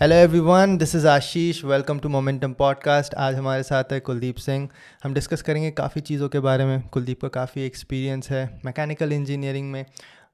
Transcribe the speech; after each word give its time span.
Hello 0.00 0.16
everyone 0.16 0.76
this 0.78 0.94
is 0.94 1.06
Ashish 1.08 1.64
welcome 1.64 1.98
to 1.98 2.08
momentum 2.08 2.52
podcast 2.52 3.14
आज 3.14 3.34
हमारे 3.34 3.62
साथ 3.62 3.84
है 3.92 3.98
कुलदीप 4.00 4.36
सिंह। 4.36 4.68
हम 5.04 5.14
डिस्कस 5.14 5.42
करेंगे 5.42 5.70
काफ़ी 5.70 6.00
चीज़ों 6.00 6.28
के 6.28 6.40
बारे 6.40 6.64
में। 6.64 6.88
कुलदीप 6.88 7.22
का 7.22 7.28
काफ़ी 7.28 7.62
एक्सपीरियंस 7.62 8.30
है 8.30 8.60
मैकेनिकल 8.64 9.12
इंजीनियरिंग 9.12 9.70
में 9.72 9.84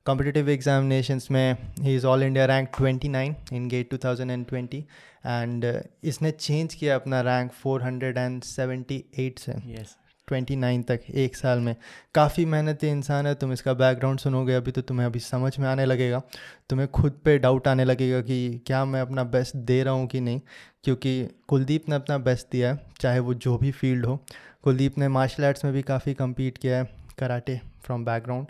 कॉम्पिटिटिव 0.04 0.50
एग्जामिनेशंस 0.50 1.28
में। 1.30 1.56
He 1.80 1.94
is 1.96 2.06
all 2.06 2.22
India 2.22 2.44
rank 2.46 2.68
29 2.80 3.34
in 3.52 3.68
GATE 3.68 3.94
2020 3.94 4.82
and 5.26 5.82
इसने 6.04 6.30
चेंज 6.30 6.74
किया 6.74 6.94
अपना 6.94 7.20
रैंक 7.20 7.52
478 7.66 9.38
से। 9.38 9.52
यस 9.52 9.96
ट्वेंटी 10.28 10.56
नाइन 10.56 10.82
तक 10.82 11.00
एक 11.10 11.36
साल 11.36 11.60
में। 11.60 11.74
काफ़ी 12.14 12.44
मेहनती 12.44 12.88
इंसान 12.88 13.26
है, 13.26 13.34
तुम 13.34 13.52
इसका 13.52 13.74
बैकग्राउंड 13.74 14.18
सुनोगे, 14.18 14.54
अभी 14.54 14.70
तो 14.70 14.82
तुम्हें 14.82 15.06
अभी 15.06 15.20
समझ 15.20 15.58
में 15.58 15.68
आने 15.68 15.84
लगेगा। 15.84 16.22
तुम्हें 16.70 16.88
खुद 16.90 17.20
पे 17.24 17.38
डाउट 17.38 17.68
आने 17.68 17.84
लगेगा 17.84 18.20
कि 18.20 18.62
क्या 18.66 18.84
मैं 18.84 19.00
अपना 19.00 19.24
बेस्ट 19.24 19.56
दे 19.56 19.82
रहा 19.82 19.94
हूँ 19.94 20.06
कि 20.06 20.20
नहीं, 20.20 20.40
क्योंकि 20.84 21.28
कुलदीप 21.48 21.88
ने 21.88 21.94
अपना 21.94 22.18
बेस्ट 22.20 22.46
दिया 22.52 22.72
है, 22.72 22.78
चाहे 23.00 23.18
वो 23.18 23.34
जो 23.36 23.56
भी 23.58 23.70
फ़ील्ड 23.72 24.06
हो। 24.06 24.18
कुलदीप 24.62 24.98
ने 24.98 25.08
मार्शल 25.08 25.44
आर्ट्स 25.44 25.64
में 25.64 25.72
भी 25.74 25.82
काफ़ी 25.82 26.14
कम्पीट 26.14 26.58
किया 26.58 26.78
है 26.78 26.88
कराटे 27.18 27.60
फ्रॉम 27.82 28.04
बैकग्राउंड 28.04 28.46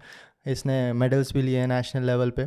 इसने 0.46 0.92
मेडल्स 0.92 1.32
भी 1.34 1.42
लिए 1.42 1.58
हैं 1.58 1.66
नेशनल 1.66 2.04
लेवल 2.04 2.30
पे। 2.30 2.46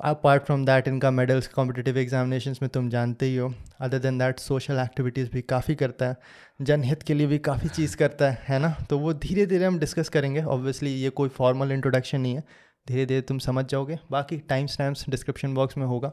अपार्ट 0.00 0.44
फ्रॉम 0.44 0.64
दैट 0.66 0.86
इनका 0.88 1.10
मेडल्स 1.10 1.46
कॉम्पिटिटिव 1.48 1.98
एग्जामिनेशंस 1.98 2.58
में 2.62 2.68
तुम 2.70 2.88
जानते 2.90 3.26
ही 3.26 3.36
हो। 3.36 3.52
Other 3.80 3.98
than 3.98 4.18
that 4.18 4.38
social 4.38 4.78
activities 4.78 5.30
भी 5.30 5.42
काफ़ी 5.42 5.74
करता 5.74 6.06
है। 6.06 6.16
जनहित 6.62 7.02
के 7.02 7.14
लिए 7.14 7.26
भी 7.26 7.38
काफ़ी 7.40 7.68
चीज़ 7.68 7.96
करता 7.96 8.30
है 8.30 8.44
है 8.48 8.58
ना? 8.58 8.74
तो 8.90 8.98
वो 8.98 9.12
धीरे 9.14 9.46
धीरे 9.46 9.64
हम 9.64 9.78
डिस्कस 9.78 10.08
करेंगे। 10.08 10.42
ऑब्वियसली 10.42 10.90
ये 10.92 11.10
कोई 11.12 11.28
फॉर्मल 11.30 11.72
इंट्रोडक्शन 11.72 12.20
नहीं 12.20 12.34
है। 12.34 12.44
धीरे 12.86 13.04
धीरे 13.06 13.20
तुम 13.20 13.38
समझ 13.38 13.64
जाओगे। 13.64 13.98
बाकी 14.10 14.36
टाइम 14.48 14.66
स्टैम्प्स 14.66 15.04
डिस्क्रिप्शन 15.10 15.54
बॉक्स 15.54 15.76
में 15.78 15.84
होगा 15.86 16.10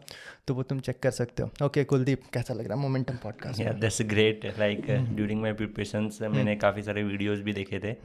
तो 0.48 0.54
वो 0.54 0.64
तुम 0.64 0.80
चेक 0.80 1.00
कर 1.04 1.12
सकते 1.12 1.44
हो। 1.44 1.66
ओके 1.66 1.84
कुलदीप 1.84 2.24
कैसा 2.34 2.54
लग 2.54 2.68
रहा 2.68 2.76
है 2.76 2.82
momentum 2.82 3.16
podcast 3.24 3.62
yeah 3.62 3.72
that's 3.74 4.02
great 4.02 4.46
like 4.60 4.86
during 5.16 5.42
my 5.42 5.54
preparations 5.54 6.20
मैंने 6.24 6.56
काफ़ी 6.56 6.82
सारे 6.82 7.04
वीडियोस 7.04 7.40
भी 7.40 7.54
देखे 7.54 7.80
थे। 7.80 7.96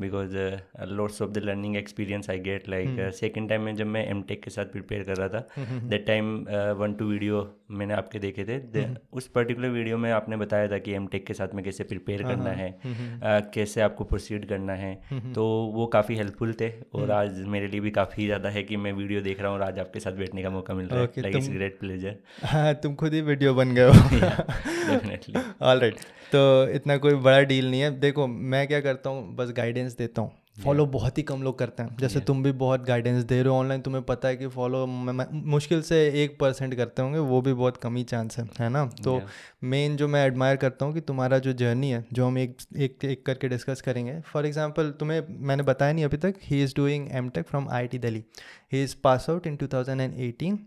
Because 0.00 0.36
lots 0.90 1.22
of 1.22 1.30
the 1.30 1.38
learning 1.44 1.76
experience 1.76 2.30
I 2.30 2.38
get 2.40 2.68
like 2.68 3.10
second 3.14 3.48
time 3.48 3.62
में 3.62 3.74
जब 3.76 3.86
मैं 3.86 4.06
एम 4.08 4.22
के 4.22 4.50
साथ 4.50 4.72
प्रिपेयर 4.72 5.02
कर 5.02 5.16
रहा 5.16 5.28
था 5.28 5.48
that 5.84 6.06
time 6.06 6.36
one 6.78 6.94
two 6.98 7.10
video 7.10 7.42
मैंने 7.70 7.94
आपके 7.94 8.18
देखे 8.18 8.44
थे। 8.44 8.54
हम्म। 8.54 8.96
उस 9.12 9.26
पर्टिकुलर 9.28 9.68
वीडियो 9.68 9.98
में 9.98 10.10
आपने 10.12 10.36
बताया 10.36 10.68
था 10.68 10.78
कि 10.78 10.92
एम 10.92 11.06
के 11.06 11.34
साथ 11.34 11.54
में 11.54 11.64
कैसे 11.64 11.84
प्रिपेयर 11.84 12.22
हाँ, 12.22 12.30
करना 12.30 12.50
है। 12.52 12.70
uh, 12.72 13.52
कैसे 13.54 13.80
आपको 13.80 14.04
प्रोसीड 14.04 14.48
करना 14.48 14.72
है। 14.74 14.94
तो 15.34 15.44
वो 15.74 15.86
काफ़ी 15.88 16.16
हेल्पफुल 16.16 16.54
थे 16.60 16.66
हम्म। 16.66 17.02
और 17.02 17.10
आज 17.10 17.38
मेरे 17.48 17.68
लिए 17.68 17.80
भी 17.80 17.90
काफ़ी 17.90 18.26
ज़्यादा 18.26 18.48
है 18.48 18.62
कि 18.62 18.76
मैं 18.76 18.92
वीडियो 18.92 19.20
देख 19.20 19.40
रहा 19.40 19.50
हूँ 19.50 19.58
और 19.58 19.64
आज 19.64 19.78
आपके 19.78 20.00
साथ 20.00 20.12
बैठने 20.14 20.42
का 20.42 20.50
मौका 20.50 20.74
मिल 20.74 20.86
रहा 20.86 21.00
है। 21.00 21.22
लाइक 21.22 21.36
इट्स 21.36 21.48
ग्रेट 21.50 21.78
प्लेजर 21.80 22.16
हाँ 22.44 22.74
तुम 22.74 22.94
खुद 22.94 23.14
ही 23.14 23.20
वीडियो 23.22 23.54
बन 23.54 23.74
गए 23.74 23.86
हो। 23.86 23.92
डेफिनेटली 23.92 25.34
ऑल 25.62 25.80
राइट 25.80 25.98
तो 26.32 26.42
इतना 26.70 26.96
कोई 26.96 27.14
बड़ा 27.20 27.40
डील 27.44 27.70
नहीं 27.70 27.80
है। 27.80 27.98
देखो 28.00 28.26
मैं 28.26 28.66
क्या 28.68 28.80
करता 28.80 29.10
हूँ 29.10 29.34
बस 29.36 29.52
गाइडेंस 29.52 29.96
देता 29.96 30.22
हूँ। 30.22 30.32
फॉलो 30.56 30.84
बहुत 30.86 31.18
ही 31.18 31.22
कम 31.22 31.42
लोग 31.42 31.58
करते 31.58 31.82
हैं। 31.82 31.96
जैसे 31.96 32.20
तुम 32.20 32.42
भी 32.42 32.50
बहुत 32.62 32.84
गाइडेंस 32.86 33.24
दे 33.24 33.40
रहे 33.42 33.50
हो 33.50 33.58
ऑनलाइन 33.58 33.80
तुम्हें 33.82 34.02
पता 34.04 34.28
है 34.28 34.36
कि 34.36 34.46
फॉलो 34.48 34.84
मुश्किल 34.86 35.82
से 35.82 35.96
एक 36.22 36.38
परसेंट 36.40 36.74
करते 36.74 37.02
होंगे 37.02 37.18
वो 37.20 37.40
भी 37.42 37.52
बहुत 37.52 37.76
कम 37.76 37.96
ही 37.96 38.02
चांस 38.04 38.38
है 38.38 38.44
है 38.60 38.68
ना? 38.68 38.84
तो 39.04 39.16
Yeah. 39.16 39.28
मेन 39.64 39.96
जो 39.96 40.08
मैं 40.08 40.24
एडमायर 40.26 40.56
करता 40.56 40.86
हूँ 40.86 40.94
कि 40.94 41.00
तुम्हारा 41.02 41.38
जो 41.38 41.52
जर्नी 41.54 41.90
है 41.90 42.04
जो 42.12 42.26
हम 42.26 42.38
एक 42.38 42.56
एक 42.78 43.04
एक 43.04 43.24
करके 43.26 43.48
डिस्कस 43.48 43.80
करेंगे। 43.82 44.18
फॉर 44.22 44.46
एग्ज़ाम्पल 44.46 44.90
तुम्हें 45.00 45.22
मैंने 45.28 45.62
बताया 45.62 45.92
नहीं 45.92 46.04
अभी 46.04 46.16
तक 46.18 46.34
he 46.42 46.62
is 46.64 46.74
doing 46.76 47.08
M 47.12 47.28
Tech 47.30 47.46
from 47.46 47.68
I 47.70 47.86
T 47.86 47.98
Delhi 48.00 48.24
he 48.72 48.82
is 48.82 48.96
pass 49.04 49.30
out 49.30 49.46
in 49.46 49.56
2018 49.58 50.58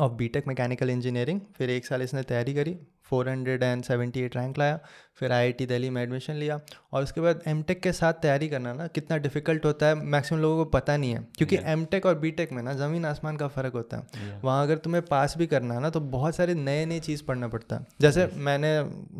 of 0.00 0.12
B 0.12 0.28
Tech 0.28 0.48
mechanical 0.48 0.90
engineering 0.90 1.40
फिर 1.56 1.70
एक 1.70 1.86
साल 1.86 2.02
इसने 2.02 2.22
तैयारी 2.24 2.54
करी 2.54 2.76
478 3.12 4.36
रैंक 4.36 4.58
लाया। 4.58 4.78
फिर 5.20 5.32
आईआईटी 5.32 5.66
दिल्ली 5.66 5.90
में 5.90 6.02
एडमिशन 6.02 6.34
लिया। 6.34 6.60
और 6.92 7.02
उसके 7.02 7.20
बाद 7.20 7.40
एम 7.46 7.62
के 7.72 7.92
साथ 7.92 8.12
तैयारी 8.22 8.48
करना 8.48 8.72
ना 8.72 8.86
कितना 8.86 9.16
डिफ़िकल्ट 9.18 9.64
होता 9.64 9.86
है 9.86 9.94
मैक्सिमम 10.06 10.40
लोगों 10.40 10.56
को 10.56 10.70
पता 10.70 10.96
नहीं 10.96 11.12
है। 11.12 11.26
क्योंकि 11.38 11.56
एम 11.64 11.84
और 12.06 12.18
बी 12.18 12.34
में 12.52 12.62
ना 12.62 12.72
ज़मीन 12.74 13.04
आसमान 13.04 13.36
का 13.36 13.48
फ़र्क 13.48 13.74
होता 13.74 13.96
है। 13.96 14.38
वहाँ 14.44 14.62
अगर 14.62 14.78
तुम्हें 14.78 15.02
पास 15.04 15.34
भी 15.38 15.46
करना 15.46 15.74
है 15.74 15.80
ना 15.80 15.90
तो 15.90 16.00
बहुत 16.00 16.36
सारे 16.36 16.54
नए 16.54 16.84
नए 16.86 17.00
चीज़ 17.00 17.22
पढ़ना 17.24 17.48
पड़ता 17.48 17.76
है। 17.76 17.86
जैसे 18.00 18.28
मैंने 18.38 18.70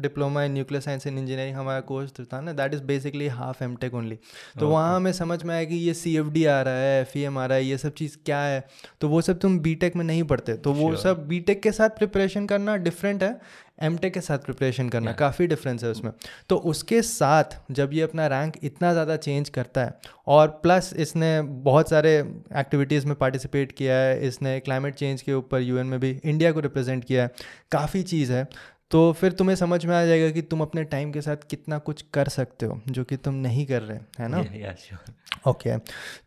diploma 0.00 0.44
in 0.44 0.52
nuclear 0.52 0.82
science 0.82 1.06
and 1.06 1.18
engineering 1.18 1.56
हमारा 1.56 1.80
कोर्स 1.90 2.12
था 2.32 2.40
ना 2.40 2.52
that 2.52 2.74
is 2.74 2.82
basically 2.82 3.28
half 3.30 3.62
M 3.64 3.76
Tech 3.76 3.94
only 3.94 4.18
तो 4.60 4.68
वहाँ 4.68 4.96
हमें 4.96 5.12
समझ 5.12 5.42
में 5.44 5.54
आया 5.54 5.64
कि 5.64 5.76
ये 5.76 5.94
सीएफडी 5.94 6.44
आ 6.46 6.60
रहा 6.62 6.74
है 6.74 7.00
एफ़ 7.00 7.18
आ 7.30 7.44
रहा 7.46 7.56
है 7.56 7.64
ये 7.64 7.78
सब 7.78 7.94
चीज़ 7.94 8.16
क्या 8.24 8.40
है? 8.40 8.64
तो 9.00 9.08
वो 9.08 9.20
सब 9.20 9.38
तुम 9.38 9.58
बी 9.60 9.78
में 9.96 10.04
नहीं 10.04 10.22
पढ़ते। 10.24 10.54
तो 10.56 10.72
वो 10.72 10.94
सब 10.96 11.26
बी 11.28 11.40
के 11.62 11.72
साथ 11.72 11.98
प्रिपरेशन 11.98 12.46
करना 12.46 12.76
डिफरेंट 12.78 13.22
है 13.22 13.38
एम 13.82 13.96
के 14.06 14.20
साथ 14.20 14.38
प्रिपरेशन 14.38 14.88
करना 14.88 15.12
काफ़ी 15.12 15.46
डिफरेंस 15.46 15.84
है। 15.84 15.89
उसमें। 15.90 16.12
तो 16.48 16.56
उसके 16.56 17.02
साथ 17.02 17.56
जब 17.70 17.92
ये 17.92 18.02
अपना 18.02 18.26
रैंक 18.26 18.56
इतना 18.62 18.92
ज़्यादा 18.92 19.16
चेंज 19.18 19.48
करता 19.48 19.84
है 19.84 19.98
और 20.28 20.48
प्लस 20.62 20.92
इसने 20.96 21.40
बहुत 21.42 21.90
सारे 21.90 22.16
एक्टिविटीज़ 22.56 23.06
में 23.06 23.14
पार्टिसिपेट 23.16 23.72
किया 23.72 23.94
है 23.94 24.26
इसने 24.26 24.58
क्लाइमेट 24.60 24.94
चेंज 24.94 25.22
के 25.22 25.34
ऊपर 25.34 25.60
यूएन 25.60 25.86
में 25.86 25.98
भी 26.00 26.10
इंडिया 26.24 26.52
को 26.52 26.60
रिप्रेजेंट 26.60 27.04
किया 27.04 27.22
है 27.22 27.30
काफ़ी 27.72 28.02
चीज़ 28.04 28.32
है। 28.32 28.46
तो 28.90 29.12
फिर 29.12 29.32
तुम्हें 29.32 29.56
समझ 29.56 29.84
में 29.86 29.94
आ 29.96 30.04
जाएगा 30.04 30.30
कि 30.30 30.42
तुम 30.42 30.60
अपने 30.60 30.84
टाइम 30.84 31.12
के 31.12 31.20
साथ 31.20 31.48
कितना 31.50 31.78
कुछ 31.78 32.04
कर 32.14 32.28
सकते 32.28 32.66
हो 32.66 32.80
जो 32.88 33.04
कि 33.04 33.16
तुम 33.16 33.34
नहीं 33.36 33.66
कर 33.66 33.82
रहे 33.82 33.98
है 34.18 34.28
ना? 34.28 34.44
या 34.56 34.74
श्योर 34.78 35.50
ओके 35.50 35.76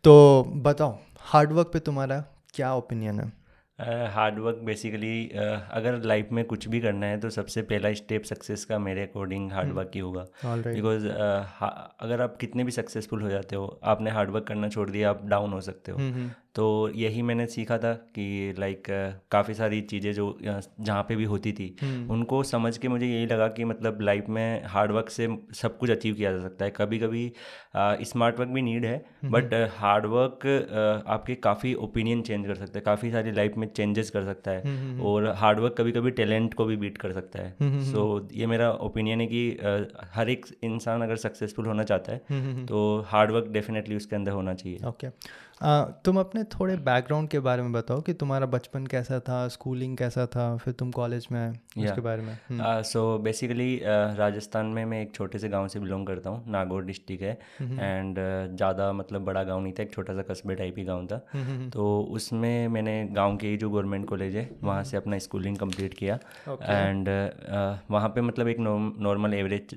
तो 0.04 0.44
बताओ 0.64 0.98
हार्डवर्क 1.22 1.70
पे 1.72 1.78
तुम्हारा 1.80 2.24
क्या 2.54 2.74
ओपिनियन 2.74 3.20
है? 3.20 3.32
हार्ड 4.10 4.38
वर्क 4.38 4.56
बेसिकली 4.56 5.28
अगर 5.70 6.02
लाइफ 6.02 6.28
में 6.32 6.44
कुछ 6.44 6.68
भी 6.68 6.80
करना 6.80 7.06
है 7.06 7.20
तो 7.20 7.30
सबसे 7.30 7.62
पहला 7.62 7.92
स्टेप 7.92 8.24
सक्सेस 8.24 8.64
का 8.64 8.78
मेरे 8.78 9.02
अकॉर्डिंग 9.02 9.52
हार्डवर्क 9.52 9.90
ही 9.94 10.00
होगा। 10.00 10.26
Because 10.74 11.06
right. 11.06 11.20
uh, 11.20 11.94
अगर 12.00 12.20
आप 12.20 12.36
कितने 12.36 12.64
भी 12.64 12.70
सक्सेसफुल 12.70 13.22
हो 13.22 13.30
जाते 13.30 13.56
हो 13.56 13.80
आपने 13.84 14.10
हार्डवर्क 14.10 14.44
करना 14.44 14.68
छोड़ 14.68 14.90
दिया 14.90 15.10
आप 15.10 15.24
डाउन 15.24 15.52
हो 15.52 15.60
सकते 15.60 15.92
हो। 15.92 15.98
तो 16.54 16.90
यही 16.94 17.22
मैंने 17.22 17.46
सीखा 17.46 17.76
था 17.78 17.92
कि 18.16 18.54
लाइक 18.58 18.86
काफ़ी 19.30 19.54
सारी 19.54 19.80
चीज़ें 19.82 20.12
जो 20.14 20.26
जहाँ 20.42 21.02
पे 21.02 21.16
भी 21.16 21.24
होती 21.24 21.52
थी 21.52 21.66
उनको 22.10 22.42
समझ 22.42 22.76
के 22.78 22.88
मुझे 22.88 23.06
यही 23.06 23.26
लगा 23.26 23.48
कि 23.48 23.64
मतलब 23.64 24.00
लाइफ 24.00 24.28
में 24.28 24.64
हार्ड 24.64 24.92
वर्क 24.92 25.10
से 25.10 25.28
सब 25.54 25.78
कुछ 25.78 25.90
अचीव 25.90 26.14
किया 26.14 26.32
जा 26.32 26.40
सकता 26.42 26.64
है। 26.64 26.70
कभी 26.70 26.98
कभी 26.98 27.32
स्मार्ट 27.76 28.38
वर्क 28.40 28.48
भी 28.48 28.62
नीड 28.62 28.84
है 28.84 29.04
बट 29.26 29.54
हार्ड 29.76 30.06
वर्क 30.06 30.46
आपके 31.06 31.34
काफ़ी 31.34 31.74
ओपिनियन 31.84 32.22
चेंज 32.22 32.46
कर 32.46 32.54
सकता 32.54 32.78
है 32.78 32.82
काफ़ी 32.82 33.10
सारी 33.10 33.32
लाइफ 33.32 33.56
में 33.56 33.66
चेंजेस 33.68 34.10
कर 34.10 34.24
सकता 34.24 34.50
है 34.50 34.98
और 35.00 35.26
हार्ड 35.36 35.60
वर्क 35.60 35.74
कभी 35.78 35.92
कभी 35.92 36.10
टैलेंट 36.12 36.54
को 36.54 36.64
भी 36.64 36.76
बीट 36.76 36.98
कर 36.98 37.12
सकता 37.12 37.38
है। 37.38 37.80
सो 37.82 38.18
so, 38.20 38.32
ये 38.32 38.46
मेरा 38.46 38.70
ओपिनियन 38.70 39.20
है 39.20 39.26
कि 39.26 39.48
हर 40.14 40.30
एक 40.30 40.46
इंसान 40.64 41.02
अगर 41.02 41.16
सक्सेसफुल 41.18 41.66
होना 41.66 41.82
चाहता 41.82 42.12
है 42.12 42.66
तो 42.66 43.00
हार्ड 43.08 43.30
वर्क 43.30 43.48
डेफिनेटली 43.52 43.96
उसके 43.96 44.16
अंदर 44.16 44.32
होना 44.32 44.54
चाहिए। 44.54 44.78
ओके 44.86 45.08
तुम 46.04 46.18
अपने 46.20 46.42
थोड़े 46.50 46.76
बैकग्राउंड 46.78 47.28
के 47.28 47.38
बारे 47.40 47.62
में 47.62 47.72
बताओ 47.72 48.00
कि 48.00 48.12
तुम्हारा 48.14 48.46
बचपन 48.48 48.86
कैसा 48.86 49.18
था 49.20 49.36
स्कूलिंग 49.48 49.96
कैसा 49.96 50.26
था 50.26 50.56
फिर 50.56 50.74
तुम 50.74 50.90
कॉलेज 50.92 51.26
में 51.32 51.38
आए 51.40 51.50
उसके 51.78 52.00
बारे 52.00 52.22
में। 52.22 52.32
हम्म, 52.48 52.82
सो 52.82 53.18
बेसिकली 53.18 53.80
राजस्थान 53.84 54.66
में 54.68 54.84
मैं 54.84 55.00
एक 55.02 55.14
छोटे 55.14 55.38
से 55.38 55.48
गाँव 55.48 55.68
से 55.68 55.80
बिलोंग 55.80 56.06
करता 56.06 56.30
हूँ 56.30 56.52
नागौर 56.52 56.84
डिस्ट्रिक्ट 56.84 57.22
है। 57.22 57.38
एंड 57.62 58.18
ज़्यादा 58.56 58.92
मतलब 58.92 59.24
बड़ा 59.24 59.42
गाँव 59.44 59.60
नहीं 59.60 59.72
था 59.72 59.82
एक 59.82 59.92
छोटा 59.92 60.14
सा 60.14 60.22
कस्बे 60.22 60.54
टाइप 60.54 60.78
ही 60.78 60.84
गाँव 60.84 61.06
था। 61.06 61.20
हम्म, 61.32 61.70
तो 61.70 62.00
उसमें 62.12 62.68
मैंने 62.68 63.02
गाँव 63.12 63.36
के 63.36 63.48
ही 63.48 63.56
जो 63.56 63.70
गवर्नमेंट 63.70 64.08
कॉलेज 64.08 64.36
है 64.36 64.48
वहाँ 64.62 64.84
से 64.84 64.96
अपना 64.96 65.18
स्कूलिंग 65.20 65.56
कंप्लीट 65.56 65.94
किया। 65.94 66.18
एंड 66.62 67.08
वहाँ 67.90 68.08
पर 68.08 68.20
मतलब 68.22 68.48
एक 68.48 68.56
नॉर्मल 68.60 69.34
एवरेज 69.34 69.76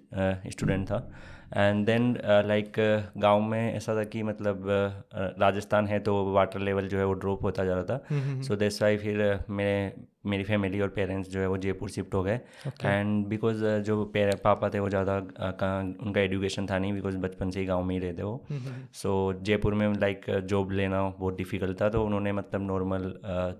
स्टूडेंट 0.51 0.87
था। 0.87 1.07
एंड 1.55 1.85
देन 1.85 2.17
लाइक 2.25 2.73
गाँव 3.17 3.41
में 3.41 3.73
ऐसा 3.73 3.95
था 3.95 4.03
कि 4.03 4.23
मतलब 4.23 4.57
uh, 4.61 5.41
राजस्थान 5.41 5.87
है 5.87 5.99
तो 5.99 6.31
वाटर 6.31 6.59
लेवल 6.59 6.87
जो 6.87 6.97
है 6.97 7.05
वो 7.05 7.13
ड्रॉप 7.13 7.43
होता 7.43 7.65
जा 7.65 7.73
रहा 7.73 7.83
था। 7.83 8.05
सो 8.41 8.55
दैट्स 8.55 8.81
वाई 8.81 8.97
फिर 8.97 9.35
uh, 9.35 9.49
मैं 9.49 9.93
मेरी 10.27 10.43
फैमिली 10.43 10.79
और 10.81 10.89
पेरेंट्स 10.95 11.29
जो 11.29 11.39
है 11.39 11.47
वो 11.47 11.57
जयपुर 11.57 11.89
शिफ्ट 11.89 12.13
हो 12.13 12.23
गए। 12.23 12.39
एंड 12.83 13.25
बिकॉज़ 13.27 13.65
जो 13.81 14.03
पेर 14.13 14.35
पापा 14.43 14.69
थे 14.69 14.79
वो 14.79 14.89
ज़्यादा 14.89 15.17
uh, 15.17 16.05
उनका 16.05 16.21
एजुकेशन 16.21 16.65
था 16.67 16.79
नहीं 16.79 16.93
बिकॉज़ 16.93 17.17
बचपन 17.19 17.51
से 17.51 17.59
ही 17.59 17.65
गाँव 17.65 17.83
में 17.83 17.93
ही 17.95 17.99
रहते 18.01 18.23
वो 18.23 18.45
सो 18.93 19.11
जयपुर 19.41 19.73
में 19.73 19.87
लाइक 19.95 20.25
जॉब 20.45 20.71
लेना 20.71 21.01
बहुत 21.09 21.37
डिफ़िकल्ट 21.37 21.81
था 21.81 21.89
तो 21.89 22.03
उन्होंने 22.05 22.31
मतलब 22.33 22.61
नॉर्मल 22.63 23.13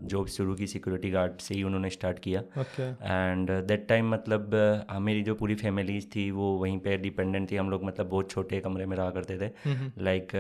जॉब 0.04 0.28
शुरू 0.30 0.56
की 0.56 0.68
सिक्योरिटी 0.68 1.12
गार्ड 1.12 1.38
से 1.40 1.56
ही 1.56 1.64
उन्होंने 1.64 1.90
स्टार्ट 1.90 2.20
किया। 2.20 2.42
एंड 2.80 3.52
दैट 3.68 3.88
टाइम 3.90 4.12
मतलब 4.12 4.56
uh, 4.90 5.00
मेरी 5.02 5.24
जो 5.24 5.36
पूरी 5.36 5.56
फैमिलीज़ 5.58 6.08
थी 6.16 6.30
वो 6.32 6.52
वहीं 6.58 6.78
पर 6.80 6.98
डिपेंडेंट 7.02 7.52
थी। 7.52 7.56
हम 7.56 7.70
लोग 7.70 7.84
मतलब 7.84 8.10
बहुत 8.10 8.32
छोटे 8.32 8.60
कमरे 8.60 8.86
में 8.86 8.98
रहा 8.98 9.10
करते 9.12 9.38
थे। 9.38 9.52
लाइक 10.04 10.32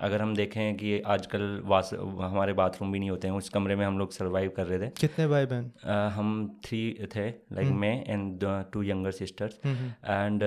अगर 0.00 0.22
हम 0.22 0.34
देखें 0.36 0.76
कि 0.76 1.00
आजकल 1.06 1.60
वास 1.64 1.90
हमारे 1.94 2.52
बाथरूम 2.52 2.92
भी 2.92 2.98
नहीं 2.98 3.10
होते 3.10 3.28
हैं 3.28 3.34
उस 3.34 3.48
कमरे 3.48 3.76
में 3.76 3.84
हम 3.86 3.98
लोग 3.98 4.12
सर्वाइव 4.12 4.52
कर 4.56 4.66
रहे 4.66 4.78
थे। 4.78 4.90
कितने 5.00 5.26
भाई 5.26 5.46
बहन? 5.46 5.70
हम 6.14 6.60
थ्री 6.64 6.80
थे 7.16 7.28
लाइक 7.28 7.68
मैं 7.76 8.04
and 8.08 8.44
two 8.72 8.82
younger 8.82 9.10
sisters 9.10 9.60
and 9.66 10.42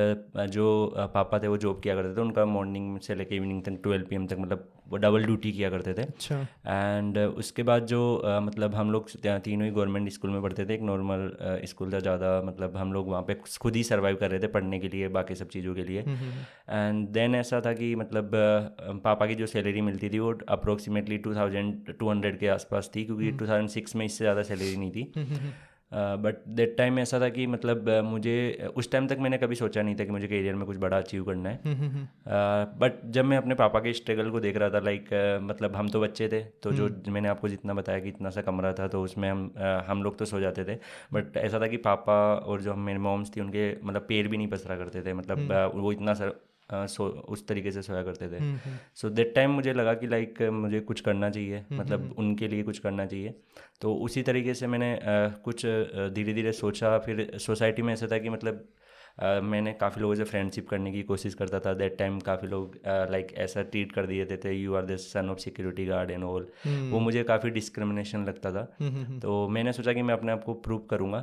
जो 0.50 0.68
पापा 1.14 1.40
थे 1.40 1.48
वो 1.48 1.58
जॉब 1.58 1.80
किया 1.80 1.96
करते 1.96 2.18
थे 2.18 2.22
उनका 2.22 2.46
मॉर्निंग 2.46 3.00
से 3.00 3.16
लेकर 3.16 3.36
इवनिंग 3.36 3.64
तक 3.64 3.80
ट्वेल्व 3.84 4.06
पी 4.06 4.26
तक 4.28 4.40
मतलब 4.40 4.70
वो 4.92 4.98
डबल 4.98 5.26
ड्यूटी 5.26 5.52
किया 5.52 5.70
करते 5.70 5.94
थे। 5.94 6.02
अच्छा। 6.04 6.40
एंड 6.68 7.18
उसके 7.18 7.64
बाद 7.64 7.86
जो 7.88 8.02
uh, 8.26 8.42
मतलब 8.42 8.76
हम 8.76 8.92
लोग 8.92 9.10
तीनों 9.18 9.66
ही 9.66 9.72
गवर्नमेंट 9.72 10.10
स्कूल 10.12 10.32
में 10.32 10.42
पढ़ते 10.42 10.66
थे 10.66 10.74
एक 10.74 10.82
नॉर्मल 10.84 11.30
स्कूल 11.66 11.94
था 11.94 12.00
ज़्यादा 12.00 12.42
मतलब 12.46 12.78
हम 12.78 12.94
लोग 12.94 13.10
वहाँ 13.10 13.22
पे 13.24 13.36
खुद 13.60 13.76
ही 13.76 13.84
सर्वाइव 13.84 14.16
कर 14.16 14.32
रहे 14.32 14.40
थे 14.40 14.48
पढ़ने 14.50 14.80
के 14.80 14.90
लिए 14.90 15.08
बाकी 15.12 15.36
सब 15.36 15.50
चीज़ों 15.50 15.76
के 15.76 15.84
लिए। 15.84 16.00
एंड 16.02 17.08
देन 17.10 17.36
ऐसा 17.36 17.62
था 17.62 17.74
कि 17.74 17.94
मतलब 17.96 18.32
पापा 19.04 19.26
की 19.26 19.36
जो 19.36 19.48
सैलरी 19.48 19.82
मिलती 19.82 20.10
थी 20.10 20.20
वो 20.20 20.34
approximately 20.50 21.18
two 21.20 21.36
thousand 21.36 21.94
two 22.00 22.10
hundred 22.10 22.40
के 22.40 22.48
आसपास 22.50 22.92
थी 22.96 23.06
क्योंकि 23.06 23.32
टू 23.32 23.48
थाउज़ेंड 23.48 23.70
सिक्स 23.70 23.96
में 23.96 24.06
इससे 24.06 24.24
ज़्यादा 24.24 24.44
सैलरी 24.44 24.76
नहीं 24.78 24.92
थी। 24.92 25.12
बट 25.94 26.36
दैट 26.48 26.76
टाइम 26.78 27.00
ऐसा 27.00 27.20
था 27.20 27.30
कि 27.30 27.48
मतलब 27.48 27.90
मुझे 28.04 28.70
उस 28.76 28.92
टाइम 28.92 29.08
तक 29.08 29.18
मैंने 29.20 29.38
कभी 29.38 29.56
सोचा 29.56 29.82
नहीं 29.82 29.96
था 29.96 30.06
कि 30.06 30.12
मुझे 30.12 30.28
करियर 30.28 30.56
में 30.56 30.66
कुछ 30.66 30.78
बड़ा 30.78 30.98
अचीव 30.98 31.24
करना 31.24 31.50
है। 31.50 31.56
बट 31.58 31.68
हम्म, 31.68 31.88
हम्म, 31.88 32.88
uh, 32.88 33.12
जब 33.14 33.26
मैं 33.26 33.38
अपने 33.38 33.56
पापा 33.56 33.80
के 33.80 33.94
स्ट्रगल 33.94 34.30
को 34.30 34.40
देख 34.40 34.58
रहा 34.58 34.70
था 34.70 34.80
लाइक 34.80 35.10
uh, 35.10 35.44
मतलब 35.44 35.76
हम 35.76 35.90
तो 35.90 36.02
बच्चे 36.02 36.28
थे 36.28 36.42
तो 36.64 36.72
जो 36.72 36.86
हम्म। 36.86 37.14
मैंने 37.14 37.30
आपको 37.30 37.48
जितना 37.48 37.74
बताया 37.74 38.00
कि 38.00 38.10
इतना 38.10 38.30
सा 38.30 38.42
कमरा 38.42 38.74
था 38.74 38.88
तो 38.88 39.02
उसमें 39.04 39.30
हम 39.30 39.48
uh, 39.58 39.90
हम 39.90 40.04
लोग 40.04 40.18
तो 40.18 40.26
सो 40.26 40.40
जाते 40.40 40.64
थे। 40.64 40.76
बट 41.14 41.38
ऐसा 41.38 41.60
था 41.60 41.68
कि 41.68 41.78
पापा 41.78 42.36
और 42.36 42.62
जो 42.62 42.76
मेरे 42.76 43.00
मॉम्स 43.00 43.36
थी 43.36 43.42
उनके 43.42 43.66
मतलब 43.84 44.02
पैर 44.02 44.28
भी 44.28 44.38
नहीं 44.38 44.48
पसरा 44.48 44.78
करते 44.78 45.02
थे 45.02 45.14
मतलब 45.14 45.52
वो 45.76 45.92
इतना 45.92 46.14
सर 46.14 46.34
सो 46.74 47.06
उस 47.06 47.46
तरीके 47.48 47.72
से 47.72 47.82
सोया 47.82 48.04
करते 48.04 48.28
थे। 48.30 48.40
सो 48.96 49.10
दैट 49.10 49.34
टाइम 49.36 49.52
मुझे 49.52 49.74
लगा 49.74 49.94
कि 49.94 50.08
लाइक 50.08 50.42
मुझे 50.54 50.80
कुछ 50.82 51.02
करना 51.02 51.30
चाहिए 51.30 51.64
मतलब 51.72 52.14
उनके 52.18 52.48
लिए 52.48 52.64
कुछ 52.64 52.80
करना 52.80 53.06
चाहिए। 53.06 53.34
तो 53.82 53.94
उसी 53.96 54.24
तरीके 54.24 54.54
से 54.54 54.68
मैंने 54.68 54.98
कुछ 55.46 55.66
धीरे 56.16 56.34
धीरे 56.34 56.52
सोचा। 56.54 56.98
फिर 57.00 57.30
सोसाइटी 57.40 57.82
में 57.82 57.94
ऐसा 57.94 58.08
था 58.12 58.18
कि 58.18 58.30
मतलब 58.30 58.68
मैंने 59.20 59.74
काफ़ी 59.74 60.02
लोगों 60.02 60.16
से 60.16 60.24
फ्रेंडशिप 60.24 60.68
करने 60.70 60.92
की 60.92 61.02
कोशिश 61.04 61.34
करता 61.34 61.60
था। 61.60 61.74
दैट 61.74 61.98
टाइम 61.98 62.20
काफ़ी 62.20 62.48
लोग 62.48 62.78
लाइक 63.12 63.34
ऐसा 63.38 63.62
ट्रीट 63.64 63.92
कर 63.92 64.06
दिए 64.06 64.26
थे 64.38 64.54
you 64.54 64.76
are 64.76 64.86
the 64.86 64.96
son 64.98 65.30
of 65.30 65.40
security 65.40 65.86
guard 65.86 66.12
and 66.12 66.24
all 66.24 66.48
वो 66.92 67.00
मुझे 67.00 67.24
काफ़ी 67.24 67.50
डिस्क्रिमिनेशन 67.50 68.26
लगता 68.26 68.52
था। 68.52 68.68
हम्म, 68.80 68.92
हम्म, 68.92 69.06
हम्म। 69.06 69.20
तो 69.20 69.48
मैंने 69.50 69.74
सोचा 69.74 69.94
कि 69.94 70.02
मैं 70.02 70.14
अपने 70.14 70.32
आप 70.32 70.44
को 70.44 70.54
प्रूव 70.54 70.80
करूँगा। 70.90 71.20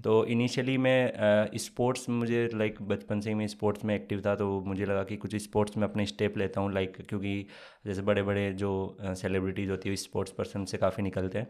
तो 0.00 0.24
इनिशियली 0.26 0.76
मैं 0.78 1.56
स्पोर्ट्स 1.58 2.08
मुझे 2.10 2.48
लाइक 2.54 2.82
बचपन 2.82 3.20
से 3.20 3.30
ही 3.30 3.34
मैं 3.34 3.46
स्पोर्ट्स 3.46 3.84
में 3.84 3.94
एक्टिव 3.94 4.22
था। 4.26 4.34
तो 4.34 4.60
मुझे 4.66 4.84
लगा 4.84 5.02
कि 5.04 5.16
कुछ 5.16 5.36
स्पोर्ट्स 5.36 5.76
में 5.76 5.84
अपने 5.84 6.06
स्टेप 6.06 6.38
लेता 6.38 6.60
हूँ। 6.60 6.72
लाइक 6.72 6.96
क्योंकि 7.08 7.46
जैसे 7.86 8.02
बड़े 8.02 8.22
बड़े 8.22 8.52
जो 8.54 8.96
सेलिब्रिटीज़ 9.02 9.70
होती 9.70 9.88
है 9.88 9.96
स्पोर्ट्स 9.96 10.32
पर्सन 10.32 10.64
से 10.64 10.78
काफ़ी 10.78 11.02
निकलते 11.02 11.38
हैं। 11.38 11.46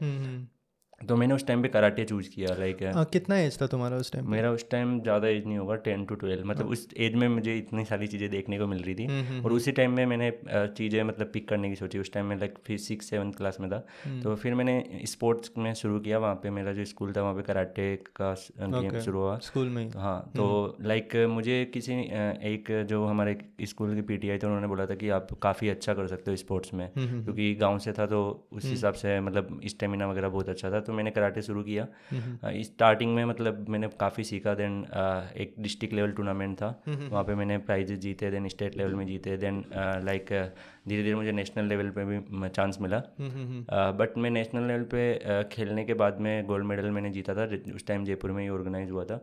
तो 1.01 1.17
मैंने 1.17 1.35
उस 1.35 1.47
टाइम 1.47 1.63
पे 1.63 1.69
कराटे 1.69 2.05
चूज़ 2.05 2.29
किया 2.29 2.55
लाइक 2.59 2.79
कितना 3.13 3.37
एज 3.39 3.61
था 3.61 3.67
तुम्हारा 3.67 3.97
उस 3.97 4.11
टाइम 4.13 4.31
मेरा 4.31 4.51
उस 4.51 4.69
टाइम 4.71 5.01
ज़्यादा 5.01 5.29
एज 5.29 5.45
नहीं 5.47 5.59
होगा 5.59 5.75
टेन 5.85 6.05
टू 6.05 6.15
ट्वेल्व 6.15 6.47
मतलब 6.47 6.65
हाँ। 6.65 6.73
उस 6.73 6.89
एज 6.97 7.15
में 7.15 7.27
मुझे 7.29 7.57
इतनी 7.59 7.85
सारी 7.85 8.07
चीज़ें 8.07 8.29
देखने 8.31 8.59
को 8.59 8.67
मिल 8.67 8.83
रही 8.83 8.95
थी। 8.95 9.05
हम्म, 9.05 9.21
हम्म, 9.21 9.39
और 9.39 9.45
हम्म। 9.45 9.57
उसी 9.57 9.73
टाइम 9.73 9.93
में 9.93 10.05
मैंने 10.07 10.31
चीज़ें 10.49 11.03
मतलब 11.03 11.31
पिक 11.33 11.49
करने 11.49 11.69
की 11.69 11.77
सोची 11.77 11.99
उस 11.99 12.13
टाइम 12.13 12.27
में 12.27 12.37
लाइक 12.37 12.55
फिर 12.67 12.79
सिक्स 12.79 13.11
सेवन्थ 13.11 13.37
क्लास 13.37 13.57
में 13.61 13.71
था। 13.71 13.79
तो 14.23 14.35
फिर 14.37 14.55
मैंने 14.55 15.03
स्पोर्ट्स 15.07 15.51
में 15.59 15.73
शुरू 15.75 16.01
किया 16.01 16.19
वहाँ 16.19 16.35
पे 16.35 16.51
मेरा 16.51 16.73
जो 16.73 16.85
स्कूल 16.85 17.13
था 17.13 17.23
वहाँ 17.23 17.35
पे 17.35 17.43
कराटे 17.43 17.95
का 18.21 18.35
गेम 18.61 19.01
शुरू 19.01 19.21
हुआ। 19.21 19.39
स्कूल 19.43 19.69
में 19.69 19.91
हाँ। 19.97 20.21
तो 20.37 20.77
लाइक 20.83 21.17
मुझे 21.31 21.65
किसी 21.75 21.93
एक 21.93 22.73
जो 22.89 23.05
हमारे 23.05 23.39
स्कूल 23.65 23.95
की 23.95 24.03
पी 24.03 24.17
टी 24.17 24.31
आई 24.31 24.39
थे 24.39 24.47
उन्होंने 24.47 24.67
बोला 24.67 24.87
था 24.87 24.95
कि 24.95 25.09
आप 25.21 25.29
काफ़ी 25.43 25.69
अच्छा 25.69 25.95
कर 25.95 26.07
सकते 26.07 26.31
हो 26.31 26.37
स्पोर्ट्स 26.37 26.75
में 26.75 26.89
क्योंकि 26.97 27.55
गाँव 27.55 27.79
से 27.79 27.93
था 27.93 28.07
तो 28.07 28.23
उस 28.53 28.65
हिसाब 28.65 28.95
से 28.95 29.21
मतलब 29.21 29.61
स्टेमिना 29.69 30.11
वगैरह 30.11 30.29
बहुत 30.29 30.49
अच्छा 30.49 30.71
था 30.71 30.81
तो 30.89 30.93
मैंने 30.93 31.11
कराटे 31.11 31.43
शुरू 31.43 31.63
किया। 31.63 31.87
स्टार्टिंग 32.63 33.15
में 33.15 33.25
मतलब 33.25 33.69
मैंने 33.69 33.89
काफ़ी 34.01 34.25
सीखा 34.25 34.55
देन 34.55 34.81
एक 35.37 35.55
डिस्ट्रिक्ट 35.59 35.95
लेवल 35.95 36.13
टूर्नामेंट 36.13 36.57
था। 36.57 36.69
वहाँ 36.89 37.25
पे 37.25 37.35
मैंने 37.35 37.59
प्राइजेज 37.69 38.01
जीते 38.01 38.31
देन 38.31 38.49
स्टेट 38.49 38.77
लेवल 38.77 38.95
में 38.95 39.07
जीते 39.07 39.37
देन 39.37 39.65
लाइक 40.05 40.33
धीरे 40.89 41.03
धीरे 41.03 41.15
मुझे 41.15 41.33
नेशनल 41.33 41.65
लेवल 41.65 41.91
पे 41.91 42.05
भी 42.05 42.49
चांस 42.49 42.79
मिला। 42.81 43.03
बट 43.99 44.17
मैं 44.19 44.31
नेशनल 44.31 44.67
लेवल 44.69 44.83
पे 44.95 45.45
खेलने 45.53 45.85
के 45.85 45.95
बाद 45.95 46.21
में 46.21 46.47
गोल्ड 46.47 46.67
मेडल 46.67 46.91
मैंने 46.91 47.11
जीता 47.11 47.35
था 47.35 47.45
उस 47.75 47.87
टाइम 47.87 48.05
जयपुर 48.05 48.31
में 48.31 48.43
ही 48.43 48.49
ऑर्गेनाइज 48.49 48.91
हुआ 48.91 49.05
था। 49.05 49.21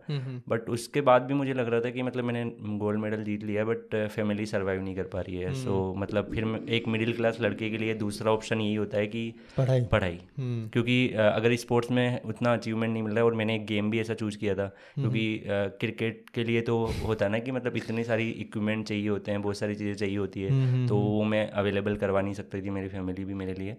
बट 0.50 0.70
उसके 0.70 1.02
बाद 1.02 1.22
भी 1.22 1.34
मुझे 1.34 1.54
लग 1.54 1.70
रहा 1.70 1.82
था 1.82 1.90
कि 1.90 2.04
मतलब 2.04 2.24
मैंने 2.24 2.44
गोल्ड 2.78 3.00
मेडल 3.00 3.24
जीत 3.24 3.44
लिया 3.44 3.66
बट 3.66 3.96
फैमिली 4.08 4.46
सर्वाइव 4.46 4.82
नहीं 4.82 4.96
कर 4.96 5.04
पा 5.14 5.22
रही 5.22 5.36
है। 5.38 5.54
सो 5.56 5.94
मतलब 5.98 6.32
फिर 6.34 6.46
एक 6.70 6.88
मिडिल 6.88 7.14
क्लास 7.14 7.38
लड़के 7.42 7.70
के 7.70 7.78
लिए 7.78 7.94
दूसरा 7.96 8.32
ऑप्शन 8.32 8.62
यही 8.62 8.76
होता 8.76 8.98
है 8.98 9.08
कि 9.08 9.24
पढ़ाई। 9.58 9.84
पढ़ाई। 9.92 10.20
क्योंकि 10.40 10.98
अगर 11.16 11.56
स्पोर्ट्स 11.56 11.92
में 11.92 12.22
उतना 12.24 12.54
अचीवमेंट 12.54 12.92
नहीं 12.94 13.04
मिल 13.04 13.14
रहा 13.14 13.20
है 13.20 13.26
और 13.26 13.34
मैंने 13.34 13.56
एक 13.56 13.66
गेम 13.66 13.90
भी 13.92 14.00
ऐसा 14.00 14.14
चूज़ 14.14 14.38
किया 14.38 14.56
था 14.56 14.68
क्योंकि 14.96 15.44
क्रिकेट 15.80 16.30
के 16.34 16.44
लिए 16.44 16.62
तो 16.62 16.76
होता 17.06 17.28
ना 17.28 17.40
कि 17.40 17.52
मतलब 17.52 17.78
इतनी 17.78 18.04
सारी 18.04 18.30
इक्विपमेंट 18.30 18.86
चाहिए 18.88 19.08
होते 19.10 19.32
हैं 19.32 19.42
बहुत 19.42 19.58
सारी 19.58 19.76
चीज़ें 19.76 19.96
चाहिए 19.96 20.18
होती 20.18 20.42
है। 20.42 20.88
तो 20.88 20.98
वो 20.98 21.24
मैं 21.26 21.50
अवेलेबल 21.56 21.96
करवा 21.96 22.22
नहीं 22.22 22.34
सकती 22.34 22.62
थी 22.62 22.70
मेरी 22.70 22.88
फैमिली 22.88 23.26
भी 23.26 23.34
मेरे 23.34 23.54
लिए। 23.54 23.74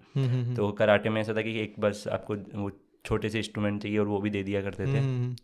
तो 0.57 0.73
कराटे 0.73 1.11
में 1.11 1.21
ऐसा 1.21 1.35
था 1.35 1.43
कि 1.43 1.59
एक 1.61 1.75
बस 1.79 2.05
आपको 2.13 2.35
वो 2.55 2.71
छोटे 3.05 3.29
से 3.29 3.39
इंस्ट्रूमेंट 3.39 3.83
चाहिए 3.83 3.99
और 3.99 4.07
वो 4.07 4.19
भी 4.19 4.31
दे 4.31 4.43
दिया 4.43 4.63
करते 4.63 4.87
थे। 4.87 5.01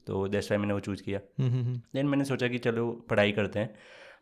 तो 0.07 0.27
दैट्स 0.29 0.49
टाइम 0.49 0.61
मैंने 0.61 0.75
वो 0.75 0.81
चूज़ 0.81 1.03
किया। 1.03 1.21
देन 1.41 2.07
मैंने 2.07 2.25
सोचा 2.25 2.49
कि 2.49 2.59
चलो 2.59 2.91
पढ़ाई 3.11 3.33
करते 3.33 3.59
हैं। 3.59 3.75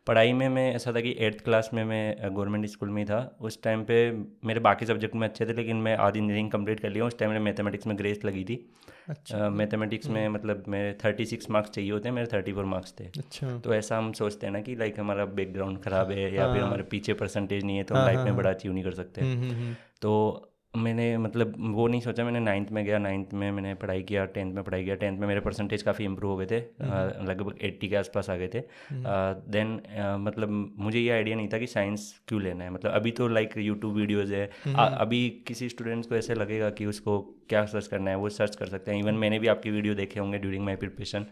पढ़ाई 0.07 0.33
में 0.33 0.49
मैं 0.49 0.75
ऐसा 0.75 0.91
था 0.91 1.01
कि 1.01 1.15
एट्थ 1.19 1.43
क्लास 1.43 1.69
में 1.73 1.83
मैं 1.83 2.15
गवर्नमेंट 2.23 2.65
स्कूल 2.65 2.89
में 2.89 3.01
ही 3.01 3.05
था। 3.05 3.37
उस 3.41 3.61
टाइम 3.63 3.83
पे 3.83 4.11
मेरे 4.45 4.59
बाकी 4.59 4.85
सब्जेक्ट 4.85 5.15
में 5.15 5.27
अच्छे 5.27 5.45
थे 5.45 5.53
लेकिन 5.53 5.75
मैं 5.77 5.95
आधी 5.97 6.19
इंजीनियरिंग 6.19 6.51
कंप्लीट 6.51 6.79
कर 6.79 6.89
लिया। 6.89 7.05
उस 7.05 7.19
टाइम 7.19 7.31
मेरे 7.31 7.43
मैथमेटिक्स 7.43 7.87
में 7.87 7.97
ग्रेस 7.97 8.25
लगी 8.25 8.43
थी। 8.43 8.71
अच्छा। 9.09 9.49
मैथमेटिक्स 9.49 10.07
में। 10.07 10.29
मतलब 10.29 10.63
मेरे 10.67 10.93
थर्टी 11.05 11.25
सिक्स 11.25 11.49
मार्क्स 11.49 11.71
चाहिए 11.71 11.91
होते 11.91 12.09
हैं 12.09 12.15
मेरे 12.15 12.27
थर्टी 12.33 12.53
फोर 12.53 12.65
मार्क्स 12.65 12.93
थे। 12.99 13.03
अच्छा। 13.03 13.57
तो 13.57 13.73
ऐसा 13.73 13.97
हम 13.97 14.11
सोचते 14.11 14.45
हैं 14.45 14.53
ना 14.53 14.61
कि 14.61 14.75
लाइक 14.75 14.99
हमारा 14.99 15.25
बैकग्राउंड 15.25 15.81
ख़राब 15.81 16.11
है 16.11 16.33
या 16.35 16.51
फिर 16.53 16.61
हाँ। 16.61 16.67
हमारे 16.67 16.83
पीछे 16.83 17.13
परसेंटेज 17.13 17.63
नहीं 17.63 17.77
है 17.77 17.83
तो 17.83 17.95
हम 17.95 18.05
लाइफ 18.05 18.17
हाँ, 18.17 18.25
में 18.25 18.31
हाँ, 18.31 18.39
बड़ा 18.39 18.49
अचीव 18.49 18.73
नहीं 18.73 18.83
कर 18.83 18.91
सकते। 18.91 19.21
हम्म, 19.21 19.49
हम्म, 19.49 19.75
तो 20.01 20.50
मैंने 20.73 21.17
मतलब 21.17 21.53
वो 21.75 21.87
नहीं 21.87 22.01
सोचा 22.01 22.23
मैंने 22.23 22.39
नाइन्थ 22.39 22.69
में 22.71 22.83
गया 22.85 22.97
नाइन्थ 22.97 23.33
में 23.33 23.51
मैंने 23.51 23.73
पढ़ाई 23.75 24.03
किया 24.03 24.23
टेंथ 24.25 24.53
में 24.53 24.63
पढ़ाई 24.63 24.83
किया 24.83 24.95
टेंथ 24.95 25.17
में 25.19 25.27
मेरे 25.27 25.39
परसेंटेज 25.39 25.81
काफ़ी 25.83 26.05
इंप्रूव 26.05 26.31
हो 26.31 26.37
गए 26.37 26.45
थे 26.51 26.59
हम्म। 26.83 27.25
लगभग 27.29 27.57
एट्टी 27.61 27.87
के 27.87 27.95
आसपास 27.95 28.29
आ 28.29 28.35
गए 28.35 28.47
थे। 28.47 28.61
Then 28.91 29.79
hmm. 29.89 30.23
मतलब 30.25 30.49
मुझे 30.77 30.99
ये 30.99 31.09
आइडिया 31.09 31.35
नहीं 31.35 31.47
था 31.47 31.57
कि 31.57 31.67
साइंस 31.67 32.13
क्यों 32.27 32.41
लेना 32.41 32.63
है 32.63 32.69
मतलब 32.69 32.91
अभी 32.91 33.11
तो 33.11 33.27
लाइक 33.27 33.57
यूट्यूब 33.57 33.95
वीडियोज़ 33.95 34.33
है। 34.33 34.49
हम्म। 34.65 34.77
अभी 34.77 35.29
किसी 35.47 35.69
स्टूडेंट्स 35.69 36.07
को 36.07 36.15
ऐसे 36.15 36.35
लगेगा 36.35 36.69
कि 36.69 36.85
उसको 36.85 37.19
क्या 37.49 37.65
सर्च 37.65 37.87
करना 37.87 38.11
है 38.11 38.17
वो 38.17 38.29
सर्च 38.29 38.55
कर 38.55 38.65
सकते 38.65 38.91
हैं। 38.91 38.99
इवन 38.99 39.15
मैंने 39.15 39.39
भी 39.39 39.47
आपकी 39.47 39.71
वीडियो 39.71 39.93
देखे 39.95 40.19
होंगे 40.19 40.37
ड्यूरिंग 40.37 40.63
माई 40.65 40.75
प्रिपरेशन 40.75 41.25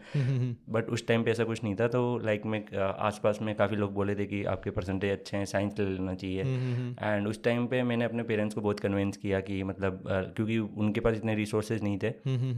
बट 0.70 0.88
उस 0.88 1.06
टाइम 1.08 1.22
पे 1.24 1.30
ऐसा 1.30 1.44
कुछ 1.44 1.62
नहीं 1.64 1.74
था 1.74 1.86
तो 1.88 2.02
लाइक 2.24 2.46
मैं 2.46 2.64
आसपास 2.78 3.38
में 3.42 3.54
काफ़ी 3.56 3.76
लोग 3.76 3.94
बोले 3.94 4.14
थे 4.14 4.26
कि 4.26 4.42
आपके 4.52 4.70
परसेंटेज 4.70 5.10
अच्छे 5.10 5.36
हैं 5.36 5.44
साइंस 5.46 5.78
ले 5.78 5.86
लेना 5.86 6.14
चाहिए। 6.14 6.42
एंड 7.02 7.28
उस 7.28 7.42
टाइम 7.44 7.66
पे 7.66 7.82
मैंने 7.82 8.04
अपने 8.04 8.22
पेरेंट्स 8.22 8.54
को 8.54 8.60
बहुत 8.60 8.80
कन्विंस 8.80 9.16
किया 9.16 9.29
कि 9.40 9.62
मतलब 9.62 10.02
क्योंकि 10.36 10.58
उनके 10.58 11.00
पास 11.00 11.14
इतने 11.16 11.34
रिसोर्सेज 11.34 11.82
नहीं 11.82 11.98
थे 11.98 12.10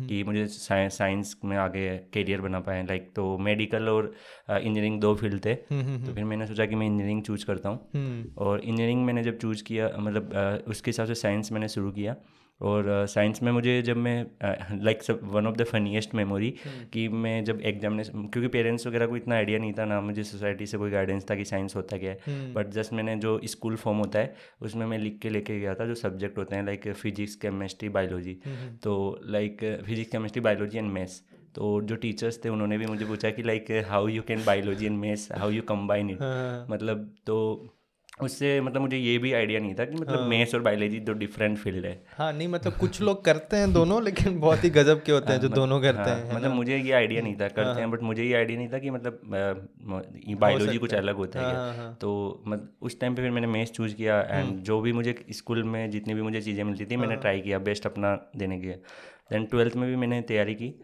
कि 0.09 0.23
मुझे 0.25 0.47
साइंस 0.49 1.37
में 1.45 1.57
आगे 1.57 1.89
करियर 2.15 2.41
बना 2.41 2.61
पाए। 2.61 2.83
लाइक 2.83 3.13
तो 3.17 3.37
मेडिकल 3.39 3.89
और 3.89 4.13
इंजीनियरिंग 4.51 5.01
दो 5.01 5.15
फ़ील्ड 5.15 5.45
थे। 5.45 5.55
तो 5.55 6.15
फिर 6.15 6.25
मैंने 6.25 6.47
सोचा 6.47 6.67
कि 6.67 6.75
मैं 6.75 6.87
इंजीनियरिंग 6.87 7.23
चूज़ 7.23 7.47
करता 7.47 7.69
हूँ। 7.69 8.33
और 8.39 8.61
इंजीनियरिंग 8.61 9.05
मैंने 9.05 9.23
जब 9.23 9.39
चूज़ 9.39 9.65
किया 9.65 9.91
मतलब 9.99 10.65
उसके 10.69 10.91
हिसाब 10.91 11.07
से 11.07 11.15
साइंस 11.15 11.53
मैंने 11.53 11.69
शुरू 11.69 11.91
किया। 11.91 12.17
और 12.63 13.07
साइंस 13.07 13.37
uh, 13.37 13.43
में 13.43 13.53
मुझे 13.53 13.83
जब 13.83 13.97
मैं 13.97 14.27
like 14.85 14.99
one 15.23 15.47
of 15.47 15.57
the 15.57 15.65
funniest 15.65 16.15
memory 16.15 16.55
कि 16.93 17.09
मैं 17.09 17.45
जब 17.45 17.61
एग्जामिनेशन 17.61 18.13
क्योंकि 18.13 18.49
पेरेंट्स 18.49 18.87
वगैरह 18.87 19.07
को 19.07 19.17
इतना 19.17 19.35
आइडिया 19.35 19.59
नहीं 19.59 19.73
था 19.73 19.85
ना 19.85 20.01
मुझे 20.01 20.25
सोसाइटी 20.25 20.67
से 20.67 20.79
कोई 20.79 20.91
गाइडेंस 20.91 21.27
था 21.31 21.35
कि 21.35 21.45
साइंस 21.45 21.77
होता 21.77 21.99
क्या 21.99 22.11
है। 22.11 22.53
बट 22.53 22.69
जस्ट 22.69 22.93
मैंने 22.93 23.17
जो 23.17 23.41
स्कूल 23.45 23.77
फॉर्म 23.77 23.99
होता 23.99 24.19
है 24.19 24.35
उसमें 24.61 24.87
मैं 24.87 24.99
लिख 24.99 25.19
के 25.23 25.29
लेके 25.29 25.61
गया 25.61 25.75
था 25.75 25.87
जो 25.87 25.95
सब्जेक्ट 25.95 26.39
होते 26.39 26.57
हैं 26.57 26.65
लाइक 26.67 26.93
फिजिक्स 26.93 27.35
केमिस्ट्री 27.35 27.89
बायोलॉजी 27.89 28.39
तो 28.83 29.21
like 29.27 29.83
physics 29.87 30.11
chemistry 30.11 30.41
biology 30.41 30.79
and 30.79 30.91
maths 30.91 31.23
तो 31.55 31.83
जो 31.83 31.97
टीचर्स 31.97 32.45
थे 32.45 32.49
उन्होंने 32.49 32.79
भी 32.79 32.87
मुझे 32.87 33.05
पूछा 33.05 33.31
कि 33.31 33.43
like 33.43 33.67
how 33.89 34.09
you 34.09 34.23
can 34.23 34.45
biology 34.45 34.87
and 34.87 34.99
maths 34.99 35.33
how 35.33 35.51
you 35.51 35.63
combine 35.63 36.11
it 36.11 36.19
मतलब 36.71 37.15
तो 37.27 37.39
उससे 38.23 38.61
मतलब 38.61 38.81
मुझे 38.81 38.97
ये 38.97 39.17
भी 39.19 39.33
आइडिया 39.33 39.61
नहीं 39.61 39.75
था 39.75 39.85
कि 39.85 39.95
मतलब 39.95 40.19
हाँ। 40.19 40.29
मैथ्स 40.29 40.55
और 40.55 40.61
बायोलॉजी 40.63 40.99
दो 41.01 41.13
डिफरेंट 41.15 41.57
फ़ील्ड 41.59 41.87
है। 41.87 41.93
हाँ 42.17 42.33
नहीं 42.33 42.49
मतलब 42.49 42.77
कुछ 42.77 43.01
लोग 43.01 43.25
करते 43.25 43.57
हैं 43.57 43.73
दोनों 43.73 44.03
लेकिन 44.03 44.39
बहुत 44.41 44.65
ही 44.65 44.71
गजब 44.71 45.03
के 45.03 45.13
होते 45.13 45.33
हैं 45.33 45.41
जो 45.41 45.49
हाँ, 45.49 45.55
दोनों 45.55 45.81
करते 45.81 46.11
हाँ, 46.11 46.17
हैं 46.17 46.35
मतलब 46.35 46.51
मुझे 46.53 46.77
ये 46.77 46.93
आइडिया 46.93 47.23
नहीं 47.23 47.35
था 47.35 47.49
करते 47.51 47.81
हैं। 47.81 47.91
बट 47.91 48.01
हाँ। 48.01 48.09
मुझे 48.09 48.25
ये 48.25 48.35
आइडिया 48.35 48.59
नहीं 48.59 48.69
था 48.69 48.79
कि 48.79 48.91
मतलब 48.91 49.21
बायोलॉजी 50.41 50.79
कुछ 50.79 50.95
अलग 50.95 51.17
होता 51.17 51.41
है 51.41 51.93
तो 52.01 52.13
मतलब 52.47 52.69
उस 52.83 52.99
टाइम 53.01 53.15
पे 53.15 53.23
फिर 53.23 53.31
मैंने 53.31 53.47
मैथ्स 53.49 53.71
चूज़ 53.71 53.95
किया 53.95 54.21
एंड 54.21 54.45
हम्म। 54.45 54.63
जो 54.63 54.81
भी 54.81 54.93
मुझे 54.93 55.15
स्कूल 55.33 55.63
में 55.65 55.91
जितनी 55.91 56.15
भी 56.15 56.23
मुझे 56.23 56.41
चीज़ें 56.41 56.65
मिलती 56.65 56.85
थी 56.85 56.97
मैंने 56.97 57.17
ट्राई 57.17 57.41
किया 57.41 57.59
बेस्ट 57.69 57.87
अपना 57.87 58.15
देने 58.37 58.61
के 58.61 58.77
देन 59.33 59.45
ट्वेल्थ 59.45 59.77
में 59.77 59.89
भी 59.91 59.97
मैंने 59.97 60.21
तैयारी 60.23 60.55
की। 60.55 60.75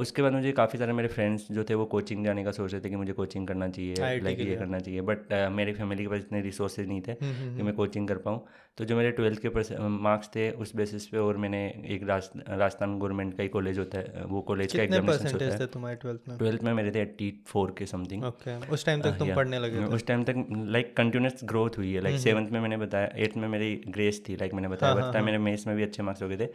उसके 0.00 0.22
बाद 0.22 0.32
मुझे 0.32 0.52
काफ़ी 0.52 0.78
सारे 0.78 0.92
मेरे 0.92 1.08
फ्रेंड्स 1.08 1.46
जो 1.50 1.64
थे 1.64 1.74
वो 1.74 1.84
कोचिंग 1.86 2.24
जाने 2.24 2.44
का 2.44 2.52
सोच 2.52 2.72
रहे 2.72 2.80
थे 2.82 2.90
कि 2.90 2.96
मुझे 2.96 3.12
कोचिंग 3.12 3.46
करना 3.48 3.68
चाहिए 3.68 4.20
लाइक 4.22 4.40
ये 4.40 4.56
करना 4.56 4.78
चाहिए 4.78 5.00
बट 5.10 5.32
मेरी 5.52 5.72
फैमिली 5.72 6.02
के 6.02 6.08
पास 6.08 6.20
इतने 6.20 6.40
रिसोर्सेज 6.42 6.88
नहीं 6.88 7.00
थे 7.00 7.14
कि 7.14 7.62
मैं 7.62 7.74
कोचिंग 7.74 8.08
कर 8.08 8.18
पाऊँ। 8.18 8.44
तो 8.78 8.84
जो 8.84 8.96
मेरे 8.96 9.10
ट्वेल्थ 9.10 9.40
के 9.46 9.78
मार्क्स 10.04 10.28
थे 10.34 10.50
उस 10.62 10.74
बेसिस 10.76 11.06
पे 11.06 11.18
और 11.18 11.36
मैंने 11.36 11.60
एक 11.94 12.02
राजस्थान 12.04 12.98
गवर्नमेंट 12.98 13.36
का 13.36 13.42
ही 13.42 13.48
कॉलेज 13.48 13.78
होता 13.78 13.98
है 13.98 14.24
वो 14.26 14.40
कॉलेज 14.42 14.72
का 14.72 14.82
एग्जामिनेशन 14.82 15.32
होता 15.32 15.44
है। 15.54 15.66
तुम्हारे 15.68 15.96
ट्वेल्थ 15.96 16.28
में? 16.28 16.36
ट्वेल्थ 16.38 16.62
में 16.62 16.72
मेरे 16.72 16.90
थे 16.90 17.00
एट्टी 17.00 17.32
फोर 17.46 17.74
के 17.78 17.86
समथिंग 17.86 18.24
ओके 18.24 18.56
उस 18.68 18.84
टाइम 18.86 19.00
तक 19.00 19.16
तुम 19.18 19.34
पढ़ने 19.34 19.58
लगे 19.58 19.84
उस 19.86 20.06
टाइम 20.06 20.24
तक 20.24 20.46
लाइक 20.68 20.94
कंटिन्यूस 20.96 21.40
ग्रोथ 21.44 21.78
हुई 21.78 21.92
है 21.92 22.00
लाइक 22.00 22.18
सेवन्थ 22.20 22.50
में 22.52 22.60
मैंने 22.60 22.76
बताया 22.76 23.10
एट्थ 23.16 23.36
में 23.36 23.48
मेरी 23.48 23.74
ग्रेस 23.88 24.22
थी 24.28 24.36
लाइक 24.36 24.54
मैंने 24.54 24.68
बताया 24.68 24.94
बट 24.94 25.16
मेरे 25.24 25.38
मेथ्स 25.38 25.66
में 25.66 25.76
भी 25.76 25.82
अच्छे 25.82 26.02
मार्क्स 26.02 26.22
हो 26.22 26.28
गए 26.28 26.36
थे। 26.36 26.48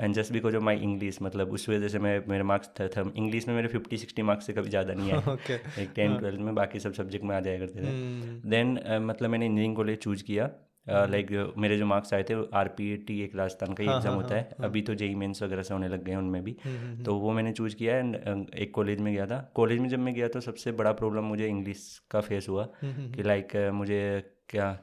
And 0.00 0.14
just 0.14 0.32
because 0.32 0.56
of 0.56 0.62
my 0.62 0.76
English 0.78 1.18
मतलब 1.22 1.52
उस 1.52 1.68
वजह 1.68 1.88
से 1.88 1.98
मैं 1.98 2.18
मेरे 2.28 2.42
मार्क्स 2.44 2.59
थे 2.66 3.00
इंग्लिश 3.16 3.48
में 3.48 3.54
मेरे 3.54 3.68
फिफ्टी 3.68 3.96
सिक्सटी 3.96 4.22
मार्क्स 4.22 4.46
से 4.46 4.52
कभी 4.52 4.70
ज़्यादा 4.70 4.94
नहीं 4.94 5.10
है 5.10 5.18
एक 5.78 5.92
टेन 5.94 6.18
ट्वेल्थ 6.18 6.40
में 6.40 6.54
बाकी 6.54 6.80
सब 6.80 6.92
सब्जेक्ट 6.92 7.24
में 7.24 7.36
आ 7.36 7.40
जाया 7.40 7.58
करते 7.58 7.80
थे। 7.80 7.86
Then 8.50 8.76
hmm. 8.76 8.86
uh, 8.86 9.00
मतलब 9.00 9.30
मैंने 9.30 9.46
इंजीनियरिंग 9.46 9.76
कॉलेज 9.76 9.98
चूज़ 9.98 10.24
किया। 10.24 10.50
लाइक 10.88 11.26
uh, 11.26 11.32
like, 11.32 11.58
मेरे 11.58 11.78
जो 11.78 11.86
मार्क्स 11.86 12.14
आए 12.14 12.22
थे 12.22 12.34
आर 12.54 12.68
पी 12.68 12.92
ए 12.92 12.96
टी 12.96 13.20
एक 13.20 13.36
राजस्थान 13.36 13.72
का 13.72 13.82
ही 13.82 13.88
एग्ज़ाम 13.88 14.02
हाँ, 14.02 14.12
हाँ, 14.12 14.22
होता 14.22 14.34
है 14.34 14.54
हाँ, 14.58 14.68
अभी 14.68 14.82
तो 14.82 14.94
जेई 14.94 15.14
मेन्स 15.14 15.42
वगैरह 15.42 15.62
से 15.62 15.74
होने 15.74 15.88
लग 15.88 16.04
गए 16.04 16.12
हैं 16.12 16.18
उनमें 16.18 16.44
भी। 16.44 16.56
हम्म, 16.64 16.76
हम्म, 16.76 17.04
तो 17.04 17.14
वो 17.14 17.32
मैंने 17.32 17.52
चूज़ 17.52 17.76
किया 17.76 17.96
एंड 17.96 18.50
एक 18.54 18.74
कॉलेज 18.74 19.00
में 19.00 19.14
गया 19.14 19.26
था। 19.26 19.52
कॉलेज 19.54 19.78
में 19.78 19.88
जब 19.88 19.98
मैं 19.98 20.14
गया 20.14 20.28
तो 20.28 20.40
सबसे 20.40 20.72
बड़ा 20.72 20.92
प्रॉब्लम 20.92 21.24
मुझे 21.24 21.48
इंग्लिश 21.48 22.02
का 22.10 22.20
फेस 22.20 22.46
हुआ 22.48 22.68
कि 22.84 23.22
लाइक 23.22 23.48
like, 23.50 23.70
मुझे 23.70 24.22
क्या 24.48 24.78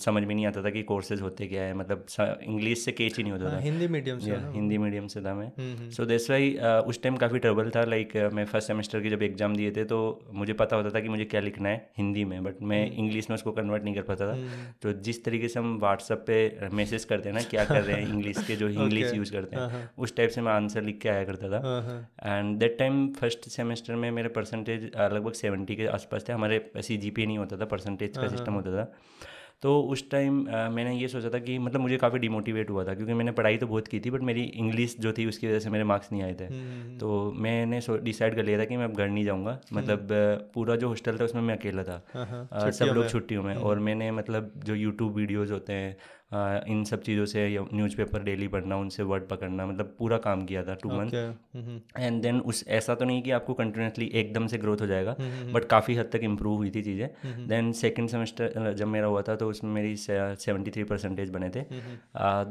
समझ 0.00 0.22
में 0.24 0.34
नहीं 0.34 0.46
आता 0.46 0.62
था 0.62 0.70
कि 0.70 0.82
कोर्सेज 0.84 1.20
होते 1.20 1.46
क्या 1.46 1.62
है। 1.62 1.74
मतलब 1.74 2.06
इंग्लिश 2.42 2.84
से 2.84 2.92
केच 2.92 3.16
ही 3.16 3.22
नहीं 3.22 3.32
होता 3.32 3.50
था। 3.52 3.58
हिंदी 3.60 3.88
मीडियम 3.88 4.18
से 4.18 4.36
हिंदी 4.54 4.78
मीडियम 4.78 5.06
से 5.06 5.20
था 5.22 5.34
मैं। 5.34 5.90
सो 5.90 6.04
दैट्स 6.06 6.30
वाई 6.30 6.52
उस 6.88 7.02
टाइम 7.02 7.16
काफ़ी 7.16 7.38
ट्रबल 7.38 7.70
था 7.70 7.84
लाइक 7.84 8.16
मैं 8.34 8.44
फ़र्स्ट 8.44 8.68
सेमेस्टर 8.68 9.00
के 9.02 9.10
जब 9.10 9.22
एग्ज़ाम 9.22 9.56
दिए 9.56 9.70
थे 9.70 9.84
तो 9.84 9.98
मुझे 10.34 10.52
पता 10.54 10.76
होता 10.76 10.90
था 10.90 11.00
कि 11.00 11.08
मुझे 11.08 11.24
क्या 11.26 11.40
लिखना 11.40 11.68
है 11.68 11.90
हिंदी 11.98 12.24
में 12.24 12.42
बट 12.44 12.62
मैं 12.64 12.80
इंग्लिश 12.92 13.30
में 13.30 13.34
उसको 13.34 13.52
कन्वर्ट 13.52 13.84
नहीं 13.84 13.94
कर 13.94 14.02
पाता 14.04 14.26
था। 14.26 14.36
तो 14.82 14.92
जिस 15.02 15.24
तरीके 15.24 15.48
से 15.48 15.58
हम 15.58 15.76
व्हाट्सअप 15.80 16.24
पे 16.26 16.68
मैसेज 16.72 17.04
करते 17.04 17.28
हैं 17.28 17.36
ना 17.36 17.42
क्या 17.50 17.64
कर 17.64 17.82
रहे 17.82 17.96
हैं 17.96 18.08
इंग्लिश 18.08 18.44
के 18.46 18.56
जो 18.56 18.68
इंग्लिश 18.84 19.14
यूज़ 19.14 19.32
करते 19.32 19.56
हैं 19.56 19.88
उस 19.98 20.16
टाइप 20.16 20.30
से 20.30 20.40
मैं 20.40 20.52
आंसर 20.52 20.82
लिख 20.82 20.98
के 21.02 21.08
आया 21.08 21.24
करता 21.24 21.48
था। 21.50 21.58
And 22.24 22.56
that 22.58 22.78
time 22.78 23.06
first 23.14 23.48
semester 23.50 23.94
में 23.96 24.10
मेरे 24.12 24.28
परसेंटेज 24.30 24.90
लगभग 24.96 25.32
सेवेंटी 25.34 25.76
के 25.76 25.86
आसपास 25.88 26.28
थे। 26.28 26.32
हमारे 26.32 26.60
सी 26.78 26.96
जी 26.98 27.12
नहीं 27.16 27.38
होता 27.38 27.56
था 27.56 27.64
परसेंटेज 27.66 28.16
का 28.16 28.28
सिस्टम 28.28 28.54
होता 28.54 28.70
था। 28.78 28.92
तो 29.62 29.80
उस 29.82 30.10
टाइम 30.10 30.34
मैंने 30.72 30.96
ये 30.96 31.08
सोचा 31.08 31.30
था 31.30 31.38
कि 31.38 31.58
मतलब 31.58 31.80
मुझे 31.80 31.96
काफ़ी 31.96 32.18
डिमोटिवेट 32.18 32.70
हुआ 32.70 32.84
था 32.84 32.94
क्योंकि 32.94 33.14
मैंने 33.14 33.32
पढ़ाई 33.32 33.56
तो 33.56 33.66
बहुत 33.66 33.88
की 33.88 34.00
थी 34.00 34.10
बट 34.10 34.20
मेरी 34.20 34.42
इंग्लिश 34.42 34.96
जो 35.00 35.12
थी 35.12 35.26
उसकी 35.26 35.46
वजह 35.46 35.58
से 35.58 35.70
मेरे 35.70 35.84
मार्क्स 35.84 36.12
नहीं 36.12 36.22
आए 36.22 36.34
थे। 36.34 36.44
हम्म, 36.44 36.70
हम्म, 36.72 36.82
हम्म। 36.82 36.98
तो 36.98 37.32
मैंने 37.36 37.80
डिसाइड 38.04 38.34
कर 38.34 38.44
लिया 38.44 38.58
था 38.58 38.64
कि 38.64 38.76
मैं 38.76 38.84
अब 38.84 38.94
घर 38.94 39.08
नहीं 39.08 39.24
जाऊँगा। 39.24 39.60
मतलब 39.72 40.08
पूरा 40.54 40.76
जो 40.76 40.88
हॉस्टल 40.88 41.18
था 41.18 41.24
उसमें 41.24 41.42
मैं 41.42 41.56
अकेला 41.56 41.82
था। 41.82 42.04
हाँ, 42.14 42.26
हाँ, 42.26 42.70
सब 42.70 42.84
लोग 42.84 43.08
छुट्टियों 43.08 43.42
में। 43.42 43.54
और 43.54 43.78
मैंने 43.78 44.10
मतलब 44.10 44.52
जो 44.64 44.74
यूट्यूब 44.74 45.14
वीडियोज़ 45.14 45.52
होते 45.52 45.72
हैं 45.72 45.96
इन 46.68 46.82
सब 46.84 47.02
चीज़ों 47.02 47.24
से 47.26 47.48
न्यूज़पेपर 47.74 48.22
डेली 48.22 48.48
पढ़ना 48.48 48.76
उनसे 48.76 49.02
वर्ड 49.04 49.26
पकड़ना 49.28 49.66
मतलब 49.66 49.94
पूरा 49.98 50.18
काम 50.18 50.44
किया 50.44 50.62
था 50.64 50.74
टू 50.74 50.90
मंथ 50.90 51.12
एंड 51.98 52.20
देन 52.22 52.40
उस 52.42 52.64
ऐसा 52.68 52.94
तो 52.94 53.04
नहीं 53.04 53.22
कि 53.22 53.30
आपको 53.30 53.54
कंटिन्यूसली 53.54 54.10
एकदम 54.14 54.46
से 54.46 54.58
ग्रोथ 54.58 54.80
हो 54.80 54.86
जाएगा 54.86 55.16
बट 55.52 55.64
काफ़ी 55.70 55.94
हद 55.94 56.10
तक 56.12 56.24
इम्प्रूव 56.24 56.56
हुई 56.56 56.70
थी 56.70 56.82
चीज़ें। 56.82 57.46
देन 57.48 57.70
सेकेंड 57.74 58.08
सेमेस्टर 58.08 58.72
जब 58.74 58.86
मेरा 58.88 59.06
हुआ 59.06 59.22
था 59.22 59.36
तो 59.36 59.48
उसमें 59.50 59.70
मेरी 59.72 59.96
सेवेंटी 59.96 60.70
थ्री 60.70 60.84
परसेंटेज 60.84 61.30
बने 61.30 61.50
थे। 61.50 61.62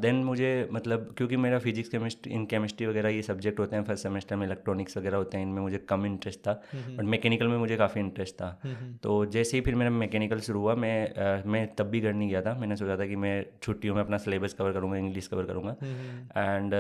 देन 0.02 0.24
मुझे 0.24 0.52
मतलब 0.74 1.14
क्योंकि 1.18 1.38
मेरा 1.38 1.60
फिजिक्स 1.60 1.90
केमिस्ट्री 1.90 2.34
इन 2.34 2.46
केमिस्ट्री 2.46 2.88
वगैरह 2.88 3.10
ये 3.10 3.22
सब्जेक्ट 3.24 3.60
होते 3.60 3.76
हैं 3.76 3.84
फ़र्स्ट 3.84 4.04
सेमेस्टर 4.04 4.36
में 4.36 4.46
इलेक्ट्रॉनिक्स 4.48 4.98
वगैरह 4.98 5.18
होते 5.18 5.38
हैं 5.38 5.46
इनमें 5.46 5.62
मुझे 5.62 5.78
कम 5.90 6.06
इंटरेस्ट 6.06 6.40
था 6.40 6.54
बट 6.74 7.04
मैकेनिकल 7.06 7.48
में 7.48 7.58
मुझे 7.58 7.78
काफ़ी 7.78 8.02
इंटरेस्ट 8.02 8.36
था। 8.36 8.50
तो 9.04 9.26
जैसे 9.28 9.58
ही 9.58 9.62
फिर 9.62 9.76
मेरा 9.76 9.92
मैकेनिकल 9.92 10.40
शुरू 10.42 10.60
हुआ 10.60 10.76
मैं 10.76 11.44
मैं 11.52 11.68
तब 11.76 11.90
भी 11.90 12.02
घर 12.02 12.14
नहीं 12.14 12.30
गया 12.30 12.42
था। 12.42 12.54
मैंने 12.60 12.76
सोचा 12.76 12.98
था 12.98 13.06
कि 13.06 13.16
मैं 13.18 13.34
छुट्टियों 13.74 13.96
में 13.96 14.02
अपना 14.02 14.18
सिलेबस 14.20 14.54
कवर 14.54 14.72
करूँगा 14.74 14.98
इंग्लिश 14.98 15.28
कवर 15.28 15.44
करूँगा। 15.44 15.76
एंड 16.38 16.74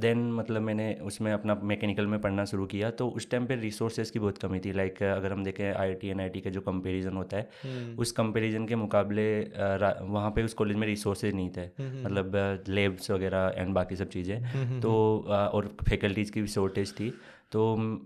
देन 0.00 0.30
मतलब 0.32 0.62
मैंने 0.62 0.92
उसमें 1.04 1.32
अपना 1.32 1.54
मैकेनिकल 1.64 2.06
में 2.06 2.20
पढ़ना 2.20 2.44
शुरू 2.44 2.66
किया। 2.66 2.90
तो 2.92 3.08
उस 3.10 3.30
टाइम 3.30 3.46
पे 3.46 3.56
रिसोर्सेज 3.56 4.10
की 4.10 4.18
बहुत 4.18 4.38
कमी 4.38 4.60
थी। 4.60 4.72
लाइक 4.72 5.02
अगर 5.04 5.32
हम 5.32 5.44
देखें 5.44 5.64
I 5.72 5.94
T 5.94 6.08
N 6.08 6.20
I 6.20 6.28
T 6.28 6.40
का 6.40 6.50
जो 6.50 6.60
कंपेरिजन 6.62 7.16
होता 7.16 7.36
है 7.36 7.48
हम्म। 7.62 7.96
उस 7.98 8.12
कंपेरिजन 8.12 8.66
के 8.66 8.76
मुकाबले 8.76 9.26
वहाँ 9.42 10.30
पे 10.30 10.42
उस 10.42 10.54
कॉलेज 10.54 10.76
में 10.76 10.86
रिसोर्सेज 10.86 11.34
नहीं 11.34 11.50
थे। 11.50 11.66
मतलब 12.04 12.64
लेब्स 12.68 13.10
वगैरह 13.10 13.52
एंड 13.56 13.74
बाकी 13.74 13.96
सब 13.96 14.08
चीज़ें। 14.08 14.80
तो 14.80 14.92
और 15.28 15.74
फैकल्टीज़ 15.82 16.32
की 16.32 16.40
भी 16.40 16.48
शॉर्टेज 16.50 16.92
थी। 16.92 17.12
तो 17.52 17.62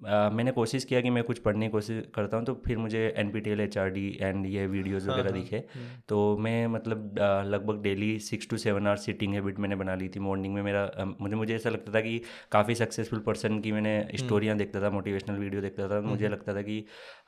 आ, 0.06 0.30
मैंने 0.30 0.52
कोशिश 0.52 0.84
किया 0.84 1.00
कि 1.00 1.10
मैं 1.10 1.22
कुछ 1.24 1.38
पढ़ने 1.38 1.66
की 1.66 1.72
कोशिश 1.72 2.02
करता 2.14 2.36
हूँ 2.36 2.44
तो 2.44 2.54
फिर 2.66 2.78
मुझे 2.78 3.02
N 3.16 3.30
P 3.30 3.40
T 3.40 3.50
L 3.50 3.60
H 3.60 3.76
R 3.78 3.90
D 3.90 4.06
and 4.20 4.46
ये 4.46 4.66
वीडियोज़ 4.66 5.08
हाँ, 5.08 5.14
वगैरह 5.14 5.30
हाँ, 5.30 5.40
दिखे। 5.40 5.56
हम्म। 5.74 6.00
तो 6.08 6.36
मैं 6.38 6.66
मतलब 6.66 7.14
लगभग 7.46 7.82
daily 7.82 8.18
six 8.20 8.48
to 8.48 8.56
seven 8.56 8.86
hours 8.86 9.04
sitting 9.06 9.34
habit 9.34 9.58
मैंने 9.58 9.76
बना 9.76 9.94
ली 9.94 10.08
थी। 10.08 10.20
मॉर्निंग 10.20 10.54
में 10.54 10.62
मेरा 10.62 10.82
आ, 10.84 11.04
मुझे 11.04 11.36
मुझे 11.36 11.54
ऐसा 11.54 11.70
लगता 11.70 11.92
था 11.94 12.00
कि 12.00 12.20
काफ़ी 12.52 12.74
सक्सेसफुल 12.74 13.18
पर्सन 13.26 13.60
की 13.60 13.72
मैंने 13.72 13.94
स्टोरियाँ 14.16 14.54
हम्म। 14.54 14.64
देखता 14.64 14.82
था 14.82 14.90
मोटिवेशनल 14.90 15.38
वीडियो 15.38 15.62
देखता 15.62 15.88
था। 15.88 16.00
मुझे 16.00 16.24
हम्म। 16.24 16.34
लगता 16.34 16.54
था 16.54 16.62
कि 16.62 16.84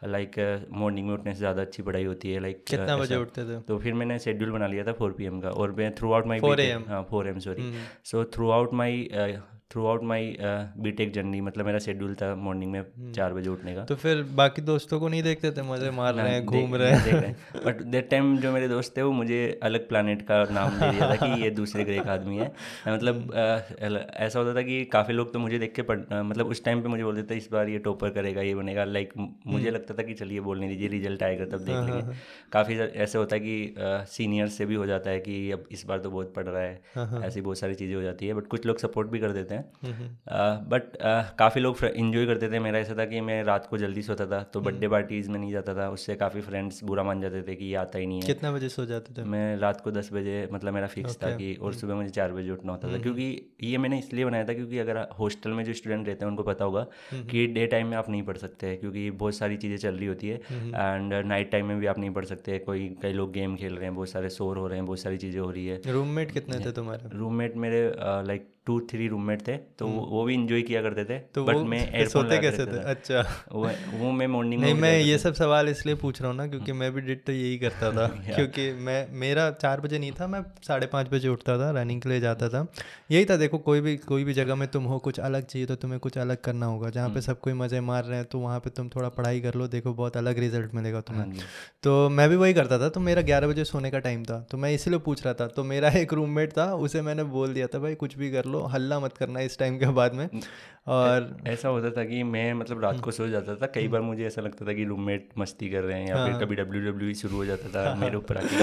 लाइक 0.07 0.39
मॉर्निंग 0.73 1.07
में 1.07 1.15
उठने 1.15 1.35
से 1.35 1.39
ज़्यादा 1.39 1.63
अच्छी 1.63 1.83
पढ़ाई 1.83 2.05
होती 2.05 2.33
है 2.33 2.41
लाइक 2.41 2.65
कितना 2.71 2.97
बजे 2.97 3.17
उठते 3.17 3.45
थे? 3.45 3.61
तो 3.61 3.79
फिर 3.79 3.95
मैंने 3.95 4.19
शेड्यूल 4.19 4.51
बना 4.53 4.67
लिया 4.67 4.85
था 4.85 4.93
फोर 4.95 5.13
पी 5.13 5.25
एम 5.25 5.41
का 5.41 5.51
और 5.51 5.73
मैं 5.79 5.95
through 5.95 6.13
out 6.13 6.27
my 6.27 6.41
four 6.41 6.61
M 6.61 6.85
हाँ 6.89 7.03
four 7.11 7.29
M 7.29 7.39
sorry 7.41 7.73
so 8.05 8.25
throughout 8.51 8.75
my 8.75 9.09
throughout 9.87 10.03
my 10.03 10.37
B 10.79 10.91
tech 10.91 11.13
journey 11.13 11.41
मतलब 11.41 11.67
मेरा 11.67 11.79
शेड्यूल 11.79 12.15
था 12.15 12.35
मॉर्निंग 12.35 12.71
में 12.73 12.79
हम्म। 12.81 13.13
चार 13.13 13.33
बजे 13.33 13.51
उठने 13.51 13.75
का। 13.75 13.85
तो 13.85 13.95
फिर 13.95 14.23
बाकी 14.35 14.63
दोस्तों 14.63 14.99
को 15.01 15.09
नहीं 15.09 15.23
देखते 15.23 15.51
थे? 15.51 15.63
मज़े 15.63 15.91
मार 15.91 16.15
रहे 16.15 16.31
हैं 16.31 16.45
घूम 16.45 16.75
रहे 16.75 16.93
हैं। 16.93 17.33
बट 17.65 17.83
देट 17.85 18.09
टाइम 18.11 18.37
जो 18.39 18.53
मेरे 18.53 18.69
दोस्त 18.69 18.97
थे 18.97 19.03
वो 19.03 19.11
मुझे 19.13 19.59
अलग 19.63 19.89
प्लानट 19.89 20.23
का 20.23 20.43
नाम 20.51 20.79
दे 20.79 20.91
दिया 20.91 21.09
था 21.11 21.17
कि 21.17 21.43
ये 21.43 21.51
दूसरे 21.51 21.85
ग्रह 21.85 22.03
का 22.05 22.13
आदमी 22.13 22.37
है। 22.37 22.47
मतलब 22.89 23.35
ऐसा 24.17 24.39
होता 24.39 24.55
था 24.55 24.63
कि 24.63 24.85
काफ़ी 24.93 25.15
लोग 25.15 25.33
तो 25.33 25.39
मुझे 25.39 25.59
देख 25.59 25.75
के 25.75 25.83
पढ़ 25.83 26.01
मतलब 26.13 26.47
उस 26.47 26.65
टाइम 26.65 26.83
पर 26.83 26.89
मुझे 26.89 27.05
बोलते 27.05 27.23
थे 27.25 27.39
इस 27.39 27.49
बार 27.53 27.69
ये 27.69 27.79
टॉपर 27.81 28.11
करेगा 28.11 28.43
ये 28.43 28.55
बनेगा। 28.55 28.85
लाइक 28.87 29.13
मुझे 29.19 29.57
हम्म। 29.59 29.75
लगता 29.75 29.95
था 29.95 30.03
कि 30.03 30.15
चलिए 30.15 30.41
बोलने 30.41 30.69
दीजिए 30.69 30.89
रिज़ल्ट 30.89 31.23
आएगा 31.23 31.45
तब 31.47 31.65
देख 31.65 31.75
हाँ, 31.75 31.83
हाँ, 31.83 31.91
लेंगे। 31.91 32.07
हाँ। 32.07 32.17
काफ़ी 32.53 32.79
ऐसे 32.79 33.19
होता 33.19 33.37
है 33.37 33.41
कि 33.41 33.75
सीनियर 34.09 34.49
से 34.49 34.67
भी 34.67 34.75
हो 34.75 34.87
जाता 34.87 35.11
है 35.11 35.21
कि 35.21 35.51
अब 35.51 35.69
इस 35.73 35.85
बार 35.87 35.99
तो 35.99 36.11
बहुत 36.11 36.33
पढ़ 36.37 36.47
रहा 36.47 36.63
है। 36.63 37.27
ऐसी 37.27 37.41
बहुत 37.41 37.59
सारी 37.59 37.75
चीज़ें 37.75 37.95
हो 37.97 38.03
जाती 38.03 38.27
है 38.27 38.35
बट 38.35 38.47
कुछ 38.49 38.67
लोग 38.67 38.79
सपोर्ट 38.79 39.09
भी 39.09 39.19
कर 39.19 39.33
देते 39.33 39.55
हैं। 39.55 39.58
हम्म, 39.83 40.09
बट 40.69 40.97
काफ़ी 41.39 41.61
लोग 41.61 41.85
इन्जॉय 41.87 42.27
करते 42.27 42.51
थे। 42.51 42.59
मेरा 42.61 42.79
ऐसा 42.79 42.95
था 42.99 43.05
कि 43.07 43.21
मैं 43.23 43.43
रात 43.45 43.67
को 43.67 43.79
जल्दी 43.79 44.03
सोता 44.03 44.27
था 44.27 44.43
तो 44.45 44.61
बर्थडे 44.61 44.89
पार्टीज़ 44.89 45.31
में 45.31 45.39
नहीं 45.39 45.51
जाता 45.53 45.75
था। 45.75 45.89
उससे 45.91 46.15
काफ़ी 46.17 46.41
फ्रेंड्स 46.41 46.83
बुरा 46.85 47.03
मान 47.03 47.21
जाते 47.21 47.43
थे 47.43 47.55
कि 47.55 47.65
ये 47.65 47.75
आता 47.77 47.99
ही 47.99 48.07
नहीं 48.07 48.21
है। 48.21 48.27
कितना 48.27 48.53
बजे 48.53 48.69
सो 48.69 48.85
जाते 48.87 49.15
थे? 49.15 49.25
मैं 49.27 49.57
रात 49.59 49.81
को 49.81 49.91
दस 49.91 50.11
बजे 50.13 50.49
मतलब 50.53 50.75
मेरा 50.75 50.87
फिक्स 50.89 51.17
था 51.23 51.31
कि 51.31 51.55
और 51.55 51.67
हम्म। 51.67 51.79
सुबह 51.79 51.95
मुझे 51.95 52.11
चार 52.11 52.33
बजे 52.33 52.51
उठना 52.51 52.73
होता 52.73 52.89
था। 52.89 52.93
हम्म, 52.93 53.03
क्योंकि 53.03 53.27
हम्म। 53.27 53.69
ये 53.69 53.79
मैंने 53.79 53.99
इसलिए 53.99 54.25
बनाया 54.25 54.45
था 54.45 54.55
क्योंकि 54.55 54.79
अगर 54.79 54.99
हॉस्टल 55.19 55.51
में 55.51 55.65
जो 55.65 55.73
स्टूडेंट 55.75 56.07
रहते 56.09 56.25
हैं 56.25 56.31
उनको 56.31 56.43
पता 56.43 56.65
होगा 56.65 56.87
कि 57.31 57.47
डे 57.49 57.67
टाइम 57.67 57.87
में 57.87 57.97
आप 57.97 58.11
नहीं 58.11 58.23
पढ़ 58.23 58.37
सकते 58.37 58.75
क्योंकि 58.77 59.11
बहुत 59.13 59.35
सारी 59.35 59.57
चीज़ें 59.57 59.77
चल 59.79 59.95
रही 59.95 60.07
होती 60.07 60.29
है। 60.29 60.37
एंड 60.37 61.15
नाइट 61.27 61.51
टाइम 61.53 61.67
में 61.67 61.79
भी 61.81 61.87
आप 61.87 61.99
नहीं 61.99 62.11
पढ़ 62.11 62.25
सकते। 62.25 62.59
कोई 62.61 62.89
कई 63.03 63.13
लोग 63.13 63.33
गेम 63.33 63.57
खेल 63.57 63.75
रहे 63.75 63.85
हैं 63.85 63.95
बहुत 63.95 64.09
सारे 64.09 64.31
शोर 64.31 64.59
हो 64.59 64.67
रहे 64.67 64.79
हैं 64.79 64.87
बहुत 64.87 65.01
सारी 65.01 65.17
चीज़ें 65.19 65.41
हो 65.41 65.51
रही 65.51 65.67
है। 65.67 65.81
रूममेट 65.89 66.33
कितने 66.33 66.65
थे 66.67 66.73
तुम्हारे? 66.73 67.17
रूममेट 67.19 67.57
मेरे 67.57 67.83
लाइक 68.27 68.49
टू 68.67 68.79
थ्री 68.89 69.07
रूममेट 69.09 69.43
थे 69.49 69.57
तो 69.79 69.87
हम्म। 69.87 70.07
वो 70.11 70.25
भी 70.25 70.35
इंजॉय 70.35 70.63
किया 70.63 70.83
करते 70.83 71.05
थे 71.05 71.19
तो 71.35 71.45
बट 71.45 71.57
मैं 71.69 72.07
सोते 72.09 72.39
कैसे 72.41 72.67
थे 72.67 72.83
अच्छा। 72.91 73.21
वो, 73.53 73.71
वो 73.95 74.13
मैं 74.13 74.27
मॉर्निंग 74.29 74.63
नहीं 74.63 74.75
मैं 74.77 74.99
ये 74.99 75.19
सब 75.19 75.35
सवाल 75.35 75.69
इसलिए 75.69 75.95
पूछ 75.99 76.21
रहा 76.23 76.31
हूँ 76.31 76.37
ना 76.37 76.47
क्योंकि 76.47 76.73
मैं 76.75 76.93
भी 76.93 77.01
डिट 77.03 77.25
तो 77.27 77.33
यही 77.33 77.59
करता 77.59 77.91
था 77.93 78.07
क्योंकि 78.35 78.71
मैं 78.81 78.99
मेरा 79.19 79.51
चार 79.53 79.81
बजे 79.81 79.99
नहीं 79.99 80.13
था 80.13 80.27
मैं 80.27 80.43
साढ़े 80.67 80.87
पाँच 80.87 81.09
बजे 81.13 81.29
उठता 81.29 81.57
था 81.59 81.71
रनिंग 81.73 82.01
के 82.03 82.09
लिए 82.09 82.21
जाता 82.21 82.49
था। 82.49 82.67
यही 83.11 83.25
था 83.25 83.37
देखो 83.37 83.59
कोई 83.61 83.81
भी 83.81 83.97
कोई 83.99 84.25
भी 84.25 84.33
जगह 84.35 84.55
में 84.55 84.67
तुम 84.69 84.85
हो 84.85 84.99
कुछ 84.99 85.21
अलग 85.21 85.47
चाहिए 85.47 85.67
तो 85.67 85.75
तुम्हें 85.77 85.99
कुछ 86.01 86.19
अलग 86.19 86.41
करना 86.41 86.67
होगा। 86.67 86.91
जहाँ 86.91 87.09
पे 87.09 87.13
हम्म। 87.13 87.21
सब 87.23 87.41
कोई 87.41 87.53
मज़े 87.55 87.81
मार 87.81 88.05
रहे 88.05 88.19
हैं 88.19 88.27
तो 88.27 88.39
वहाँ 88.39 88.59
पे 88.61 88.71
तुम 88.71 88.89
थोड़ा 88.89 89.09
पढ़ाई 89.09 89.41
कर 89.41 89.55
लो 89.55 89.69
देखो 89.69 89.93
बहुत 89.95 90.17
अलग 90.17 90.39
रिज़ल्ट 90.39 90.75
मिलेगा 90.75 91.01
तुम्हें। 91.01 91.25
हाँ 91.27 91.47
तो 91.83 92.09
मैं 92.09 92.29
भी 92.29 92.37
वही 92.37 92.55
करता 92.55 92.79
था 92.79 92.89
तो 92.89 93.01
मेरा 93.01 93.23
ग्यारह 93.23 93.49
बजे 93.49 93.65
सोने 93.65 93.91
का 93.91 93.99
टाइम 93.99 94.25
था 94.25 94.41
तो 94.51 94.59
मैं 94.59 94.73
इसीलिए 94.75 94.99
पूछ 95.01 95.25
रहा 95.25 95.35
था। 95.35 95.47
तो 95.49 95.65
मेरा 95.65 95.89
एक 95.99 96.13
रूममेट 96.13 96.53
था 96.53 96.73
उसे 96.77 97.03
मैंने 97.03 97.25
बोल 97.31 97.55
दिया 97.55 97.67
था 97.67 97.79
भाई 97.79 97.95
कुछ 97.95 98.17
भी 98.19 98.31
कर 98.33 98.45
लो 98.47 98.65
हल्ला 98.69 99.01
मत 99.01 99.17
करना 99.17 99.38
इस 99.41 99.59
टाइम 99.59 99.79
के 99.79 99.87
बाद 99.87 100.15
में। 100.15 100.29
और 100.89 101.37
ऐसा 101.47 101.69
होता 101.69 101.91
था 101.91 102.05
कि 102.05 102.23
मैं 102.23 102.53
मतलब 102.55 102.83
रात 102.83 103.01
को 103.01 103.11
सो 103.11 103.29
जाता 103.29 103.55
था। 103.55 103.67
कई 103.67 103.89
बार 103.89 104.01
मुझे 104.01 104.27
ऐसा 104.27 104.43
लगता 104.43 104.67
था 104.67 104.73
कि 104.73 104.85
रूममेट 104.85 105.29
मस्ती 105.39 105.69
कर 105.71 105.83
रहे 105.83 105.99
हैं 106.01 106.09
या 106.09 106.17
हाँ। 106.17 106.27
फिर 106.29 106.39
कभी 106.41 106.57
डब्ल्यू 106.57 106.83
डब्ल्यू 106.83 107.15
शुरू 107.15 107.37
हो 107.37 107.45
जाता 107.45 107.69
था 107.69 107.95
मेरे 107.95 108.17
ऊपर 108.17 108.37
आके 108.37 108.57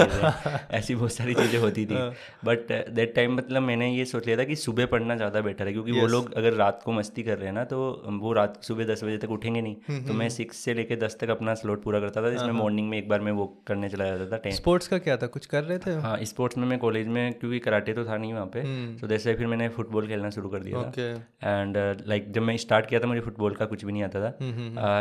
ऐसी 0.76 0.94
बहुत 0.94 1.12
सारी 1.12 1.34
चीज़ें 1.34 1.58
होती 1.60 1.86
थी। 1.86 1.96
बट 2.44 2.72
दैट 2.90 3.14
टाइम 3.14 3.36
मतलब 3.36 3.62
मैंने 3.62 3.90
ये 3.94 4.04
सोच 4.04 4.26
लिया 4.26 4.38
था 4.38 4.44
कि 4.44 4.56
सुबह 4.56 4.86
पढ़ना 4.86 5.16
ज़्यादा 5.16 5.40
बेटर 5.40 5.66
है 5.66 5.72
क्योंकि 5.72 5.92
वो 5.92 6.06
लोग 6.06 6.32
अगर 6.34 6.52
रात 6.52 6.80
को 6.84 6.92
मस्ती 6.92 7.22
कर 7.22 7.38
रहे 7.38 7.46
हैं 7.46 7.54
ना 7.54 7.64
तो 7.64 7.78
वो 8.22 8.32
रात 8.32 8.62
सुबह 8.64 8.84
दस 8.84 9.04
बजे 9.04 9.18
तक 9.18 9.30
उठेंगे 9.30 9.60
नहीं। 9.60 9.76
हम्म, 9.88 10.06
तो 10.06 10.14
मैं 10.14 10.28
सिक्स 10.28 10.56
हम्म। 10.56 10.64
से 10.64 10.74
लेकर 10.74 10.96
दस 10.96 11.16
तक 11.20 11.30
अपना 11.30 11.54
स्लोट 11.54 11.82
पूरा 11.82 12.00
करता 12.00 12.22
था 12.22 12.30
जिसमें 12.30 12.52
मॉर्निंग 12.52 12.78
हाँ, 12.78 12.84
हाँ। 12.84 12.90
में 12.90 12.98
एक 12.98 13.08
बार 13.08 13.20
मैं 13.20 13.32
वो 13.32 13.46
करने 13.66 13.88
चला 13.88 14.04
जाता 14.04 14.30
था 14.32 14.36
टेन 14.36 14.52
स्पोर्ट्स 14.52 14.88
का 14.88 14.98
क्या 14.98 15.16
था? 15.16 15.26
कुछ 15.26 15.46
कर 15.46 15.64
रहे 15.64 15.78
थे? 15.78 15.94
हाँ 16.00 16.16
स्पोर्ट्स 16.24 16.58
में 16.58 16.66
मैं 16.66 16.78
कॉलेज 16.78 17.06
में 17.08 17.32
क्योंकि 17.32 17.58
कराटे 17.58 17.92
तो 17.92 18.04
था 18.04 18.16
नहीं 18.16 18.32
वहाँ 18.32 18.46
पे। 18.46 18.62
तो 18.96 19.06
जैसे 19.06 19.34
फिर 19.34 19.46
मैंने 19.46 19.68
फुटबॉल 19.68 20.06
खेलना 20.06 20.30
शुरू 20.30 20.48
कर 20.48 20.58
दिया 20.58 20.82
था। 20.82 21.60
एंड 21.60 21.76
लाइक 22.16 22.30
जब 22.32 22.42
मैं 22.42 22.56
स्टार्ट 22.56 22.86
किया 22.86 23.00
था 23.00 23.06
मुझे 23.06 23.20
फुटबॉल 23.20 23.54
का 23.54 23.64
कुछ 23.66 23.84
भी 23.84 23.92
नहीं 23.92 24.02
आता 24.02 24.20
था। 24.20 24.30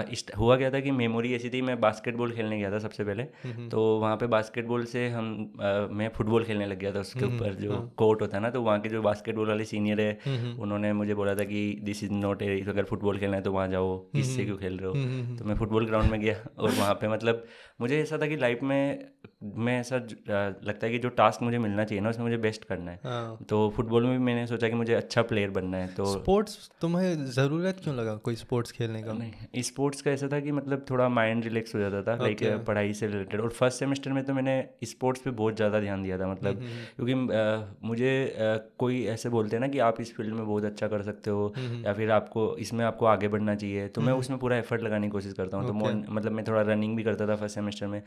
Uh, 0.05 0.38
हुआ 0.38 0.55
क्या 0.57 0.69
था 0.72 0.79
कि 0.79 0.91
मेमोरी 0.91 1.34
ऐसी 1.36 1.50
थी 1.50 1.62
मैं 1.62 1.79
बास्केटबॉल 1.81 2.31
खेलने 2.31 2.57
गया 2.60 2.72
था 2.72 2.79
सबसे 2.79 3.03
पहले। 3.03 3.24
तो 3.69 3.84
वहाँ 4.00 4.15
पे 4.17 4.27
बास्केटबॉल 4.27 4.84
से 4.86 5.07
हम 5.10 5.29
uh, 5.55 5.91
मैं 5.91 6.10
फुटबॉल 6.10 6.43
खेलने 6.43 6.65
लग 6.65 6.79
गया 6.79 6.91
था 6.91 7.00
उसके 7.00 7.25
ऊपर 7.25 7.53
जो 7.53 7.79
कोर्ट 7.98 8.22
होता 8.22 8.38
है 8.38 8.43
ना 8.43 8.50
तो 8.50 8.62
वहाँ 8.62 8.79
के 8.79 8.89
जो 8.89 9.01
बास्केटबॉल 9.01 9.48
वाले 9.48 9.65
सीनियर 9.65 10.01
है 10.01 10.55
उन्होंने 10.60 10.93
मुझे 10.93 11.15
बोला 11.15 11.36
था 11.36 11.43
कि 11.43 11.62
दिस 11.84 12.03
इज़ 12.03 12.12
नॉट 12.13 12.41
ए 12.41 12.60
अगर 12.67 12.84
फुटबॉल 12.84 13.17
खेलना 13.17 13.38
है 13.38 13.43
तो 13.43 13.51
वहाँ 13.51 13.67
जाओ 13.67 13.89
इससे 14.15 14.45
क्यों 14.45 14.57
खेल 14.57 14.77
रहे 14.77 14.89
हो? 14.89 15.38
तो 15.38 15.45
मैं 15.45 15.55
फुटबॉल 15.55 15.86
ग्राउंड 15.86 16.12
में 16.12 16.19
गया 16.22 16.36
और 16.60 16.69
वहाँ 16.72 16.93
पे 16.93 17.07
मतलब 17.07 17.45
मुझे 17.81 18.01
ऐसा 18.01 18.17
था 18.17 18.27
कि 18.27 18.38
लाइफ 18.38 18.60
में 18.63 19.05
मैं 19.43 19.79
ऐसा 19.79 19.95
लगता 19.95 20.86
है 20.86 20.91
कि 20.91 21.00
जो 21.00 21.10
टास्क 21.17 21.41
मुझे 21.43 21.57
मिलना 21.60 21.84
चाहिए 21.84 22.01
ना 22.03 22.10
उसमें 22.10 22.25
मुझे 22.25 22.38
बेस्ट 22.38 22.63
करना 22.65 22.91
है। 22.91 23.00
हाँ। 23.03 23.45
तो 23.50 23.57
फुटबॉल 23.75 24.03
में 24.03 24.12
भी 24.12 24.24
मैंने 24.25 24.45
सोचा 24.48 24.69
कि 24.69 24.75
मुझे 24.75 24.93
अच्छा 24.93 25.22
प्लेयर 25.22 25.50
बनना 25.50 25.77
है 25.77 25.88
तो 25.88 26.05
स्पोर्ट्स 26.05 26.69
तुम्हें 26.81 27.04
ज़रूरत 27.15 27.79
क्यों 27.83 27.95
लगा 27.95 28.15
कोई 28.15 28.35
स्पोर्ट्स 28.35 28.71
खेलने 28.71 29.01
का? 29.03 29.13
नहीं 29.13 29.62
स्पोर्ट्स 29.62 30.01
का 30.01 30.12
ऐसा 30.12 30.27
था 30.27 30.39
कि 30.39 30.51
मतलब 30.51 30.85
थोड़ा 30.89 31.09
माइंड 31.09 31.43
रिलैक्स 31.43 31.75
हो 31.75 31.79
जाता 31.79 32.01
था 32.03 32.15
लाइक 32.24 32.39
पढ़ाई 32.67 32.93
से 32.93 33.07
रिलेटेड 33.07 33.41
और 33.41 33.50
फ़र्स्ट 33.50 33.79
सेमेस्टर 33.79 34.12
में 34.12 34.24
तो 34.25 34.33
मैंने 34.33 34.69
स्पोर्ट्स 34.83 35.21
पे 35.21 35.31
बहुत 35.31 35.55
ज़्यादा 35.55 35.79
ध्यान 35.79 36.03
दिया 36.03 36.17
था 36.19 36.27
मतलब 36.27 36.62
क्योंकि 36.95 37.13
अ, 37.13 37.77
मुझे 37.83 38.25
अ, 38.27 38.57
कोई 38.79 39.03
ऐसे 39.05 39.29
बोलते 39.29 39.55
हैं 39.55 39.62
ना 39.62 39.67
कि 39.67 39.79
आप 39.79 40.01
इस 40.01 40.15
फ़ील्ड 40.15 40.33
में 40.33 40.45
बहुत 40.47 40.63
अच्छा 40.63 40.88
कर 40.88 41.01
सकते 41.01 41.29
हो 41.29 41.53
या 41.85 41.93
फिर 41.93 42.12
आपको 42.12 42.57
इसमें 42.57 42.85
आपको 42.85 43.05
आगे 43.05 43.27
बढ़ना 43.27 43.55
चाहिए 43.55 43.88
तो 43.88 44.01
मैं 44.01 44.13
उसमें 44.13 44.39
पूरा 44.39 44.57
एफर्ट 44.57 44.81
लगाने 44.81 45.07
की 45.07 45.12
कोशिश 45.12 45.33
करता 45.33 45.57
हूँ 45.57 45.67
तो 45.67 45.74
मतलब 46.13 46.31
मैं 46.31 46.45
थोड़ा 46.47 46.62
रनिंग 46.62 46.97
भी 46.97 47.03
करता 47.03 47.27
था 47.27 47.35
फ़र्स्ट 47.35 47.55
सेमेस्टर 47.55 47.88
में। 47.88 48.01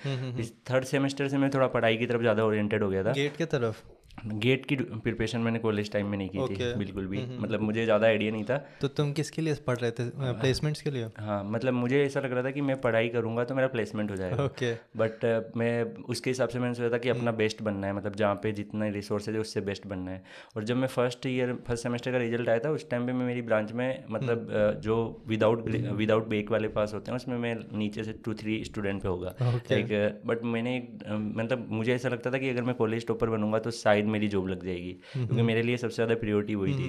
थर्ड 0.70 0.84
सेमेस्टर 0.84 1.28
से 1.28 1.38
मैं 1.38 1.50
थोड़ा 1.50 1.66
पढ़ाई 1.66 1.96
की 1.96 2.06
तरफ़ 2.06 2.20
ज़्यादा 2.20 2.44
ओरिएंटेड 2.44 2.82
हो 2.82 2.90
गया 2.90 3.04
था। 3.04 3.12
गेट 3.12 3.36
की 3.36 3.44
तरफ़? 3.44 3.97
गेट 4.26 4.66
की 4.66 4.76
प्रिपरेशन 4.76 5.40
मैंने 5.40 5.58
कॉलेज 5.58 5.90
टाइम 5.92 6.06
में 6.06 6.16
नहीं 6.18 6.28
की 6.28 6.38
okay. 6.38 6.58
थी 6.58 6.74
बिल्कुल 6.78 7.06
भी। 7.06 7.18
मतलब 7.38 7.60
मुझे 7.60 7.84
ज़्यादा 7.84 8.06
आइडिया 8.06 8.32
नहीं 8.32 8.44
था। 8.44 8.56
तो 8.80 8.88
तुम 8.90 9.12
किसके 9.12 9.42
लिए 9.42 9.54
पढ़ 9.66 9.76
रहे 9.76 9.90
थे? 9.90 10.08
प्लेसमेंट्स 10.18 10.82
के 10.82 10.90
लिए? 10.90 11.08
हाँ 11.18 11.42
मतलब 11.46 11.74
मुझे 11.74 12.02
ऐसा 12.04 12.20
लग 12.20 12.32
रहा 12.32 12.42
था 12.44 12.50
कि 12.50 12.60
मैं 12.60 12.80
पढ़ाई 12.80 13.08
करूँगा 13.08 13.44
तो 13.44 13.54
मेरा 13.54 13.68
प्लेसमेंट 13.68 14.10
हो 14.10 14.16
जाएगा। 14.16 14.44
Okay 14.44 14.72
okay. 14.72 14.78
बट 14.96 15.52
मैं 15.56 15.84
उसके 16.06 16.30
हिसाब 16.30 16.48
से 16.48 16.58
मैंने 16.58 16.74
सोचा 16.74 16.90
था 16.92 16.98
कि 16.98 17.08
अपना 17.08 17.32
बेस्ट 17.34 17.62
बनना 17.62 17.86
है 17.86 17.92
मतलब 17.92 18.16
जहाँ 18.16 18.34
पे 18.42 18.52
जितना 18.52 18.88
रिसोर्सेज 18.90 19.34
है 19.34 19.40
उससे 19.40 19.60
बेस्ट 19.62 19.86
बनना 19.86 20.10
है। 20.10 20.22
और 20.56 20.64
जब 20.64 20.76
मैं 20.76 20.88
फ़र्स्ट 20.88 21.26
ईयर 21.26 21.52
फ़र्स्ट 21.68 21.82
सेमेस्टर 21.82 22.12
का 22.12 22.18
रिज़ल्ट 22.18 22.48
आया 22.48 22.58
था 22.58 22.70
उस 22.70 22.88
टाइम 22.90 23.06
पे 23.06 23.12
मैं 23.12 23.26
मेरी 23.26 23.42
ब्रांच 23.42 23.72
में 23.72 24.04
मतलब 24.10 24.48
जो 24.84 24.96
विदाउट 25.28 25.68
विदाउट 25.68 26.28
बेक 26.28 26.50
वाले 26.50 26.68
पास 26.70 26.94
होते 26.94 27.10
हैं 27.10 27.16
उसमें 27.16 27.36
मैं 27.38 27.54
नीचे 27.78 28.04
से 28.04 28.12
टू 28.24 28.34
थ्री 28.34 28.62
स्टूडेंट 28.64 29.02
पे 29.02 29.08
होगा। 29.08 29.34
लाइक 29.40 30.22
बट 30.26 30.44
मैंने 30.46 30.76
मतलब 31.10 31.66
मुझे 31.70 31.94
ऐसा 31.94 32.08
लगता 32.08 32.30
था 32.30 32.38
कि 32.38 32.48
अगर 32.50 32.62
मैं 32.62 32.74
कॉलेज 32.74 33.06
टॉपर 33.06 33.30
बनूँगा 33.30 33.58
तो 33.58 33.70
शायद 33.72 34.06
मेरी 34.08 34.28
जॉब 34.28 34.48
लग 34.48 34.64
जाएगी 34.64 34.92
क्योंकि 34.92 35.42
मेरे 35.42 35.62
लिए 35.62 35.76
सबसे 35.76 35.94
ज़्यादा 35.94 36.14
प्रियोरिटी 36.14 36.54
वही 36.54 36.74
थी। 36.74 36.88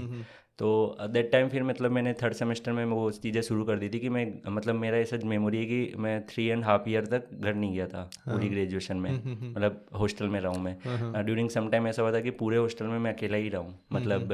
तो 0.60 0.70
दैट 1.10 1.32
टाइम 1.32 1.50
फिर 1.50 1.64
मतलब 1.64 1.92
मैंने 1.92 2.14
थर्ड 2.14 2.34
सेमेस्टर 2.34 2.72
में 2.72 2.84
वो 2.86 3.10
चीज़ें 3.14 3.42
शुरू 3.42 3.64
कर 3.66 3.78
दी 3.80 3.90
थी 3.90 4.00
कि 4.00 4.10
मैं 4.10 4.26
मतलब 4.52 4.76
मेरा 4.76 4.98
ऐसा 4.98 5.18
मेमोरी 5.26 5.58
है 5.58 5.66
कि 5.66 5.94
मैं 5.98 6.22
थ्री 6.28 6.46
एंड 6.48 6.64
हाफ़ 6.66 6.90
ईयर 6.90 7.06
तक 7.06 7.30
घर 7.34 7.54
नहीं 7.54 7.74
गया 7.74 7.88
था 7.88 8.02
पूरी 8.28 8.50
ग्रेजुएशन 8.50 8.98
में 8.98 9.12
मतलब 9.12 9.86
हॉस्टल 10.00 10.28
में 10.28 10.40
रहा 10.40 10.52
हूँ 10.52 10.62
मैं। 10.64 11.24
ड्यूरिंग 11.26 11.50
सम 11.50 11.70
टाइम 11.70 11.88
ऐसा 11.88 12.02
हुआ 12.02 12.12
था 12.14 12.20
कि 12.20 12.32
पूरे 12.42 12.58
हॉस्टल 12.58 12.86
में 12.86 12.98
मैं 13.00 13.14
अकेला 13.14 13.38
ही 13.38 13.50
रहा 13.50 13.62
हूँ 13.62 13.74
मतलब 13.94 14.34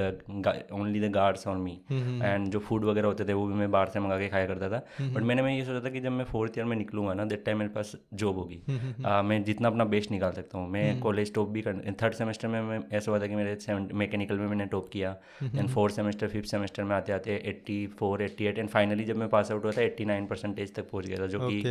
only 0.73 0.99
the 0.99 1.11
guards 1.13 1.47
on 1.47 1.61
me 1.61 1.79
and 1.91 2.47
जो 2.47 2.59
फ़ूड 2.59 2.85
वगैरह 2.85 3.07
होते 3.07 3.25
थे 3.25 3.33
वो 3.33 3.45
भी 3.47 3.53
मैं 3.53 3.69
बाहर 3.71 3.89
से 3.89 3.99
मंगा 3.99 4.17
के 4.19 4.27
खाया 4.29 4.47
करता 4.47 4.69
था। 4.69 4.81
बट 5.01 5.21
मैंने 5.21 5.41
मैं 5.41 5.55
ये 5.55 5.63
सोचा 5.65 5.85
था 5.85 5.89
कि 5.89 5.99
जब 5.99 6.11
मैं 6.11 6.25
फोर्थ 6.25 6.57
ईयर 6.57 6.65
में 6.67 6.75
निकलूँगा 6.77 7.13
ना 7.13 7.25
दैट 7.25 7.45
टाइम 7.45 7.57
मेरे 7.57 7.71
पास 7.71 7.95
जॉब 8.13 8.37
होगी। 8.37 8.61
मैं 9.27 9.43
जितना 9.43 9.67
अपना 9.67 9.85
बेस्ट 9.85 10.11
निकाल 10.11 10.31
सकता 10.31 10.57
हूँ। 10.57 10.69
मैं 10.69 10.99
कॉलेज 10.99 11.33
टॉप 11.33 11.49
भी 11.49 11.61
कर 11.61 11.95
थर्ड 12.01 12.13
सेमेस्टर 12.13 12.47
में 12.47 12.79
ऐसा 12.91 13.11
हुआ 13.11 13.19
था 13.19 13.27
कि 13.27 13.35
मेरे 13.35 13.57
मैकेनिकल 13.95 14.37
में 14.37 14.47
मैंने 14.47 14.65
टॉप 14.67 14.89
किया। 14.93 15.15
Then 15.43 15.67
fourth 15.67 15.95
semester 15.95 16.13
fifth 16.23 16.49
semester 16.49 16.83
में 16.83 16.95
आते 16.95 17.13
आते 17.13 17.35
eighty 17.45 17.85
four 17.99 18.21
eighty 18.23 18.45
eight 18.45 18.57
and 18.59 18.69
finally 18.69 19.03
जब 19.03 19.17
मैं 19.17 19.27
पास 19.29 19.51
आउट 19.51 19.63
हुआ 19.63 19.71
था 19.71 19.81
एट्टी 19.81 20.05
नाइन 20.05 20.25
परसेंटेज 20.25 20.73
तक 20.75 20.89
पहुँच 20.89 21.05
गया 21.05 21.19
था 21.19 21.27
जो 21.27 21.39
कि 21.41 21.63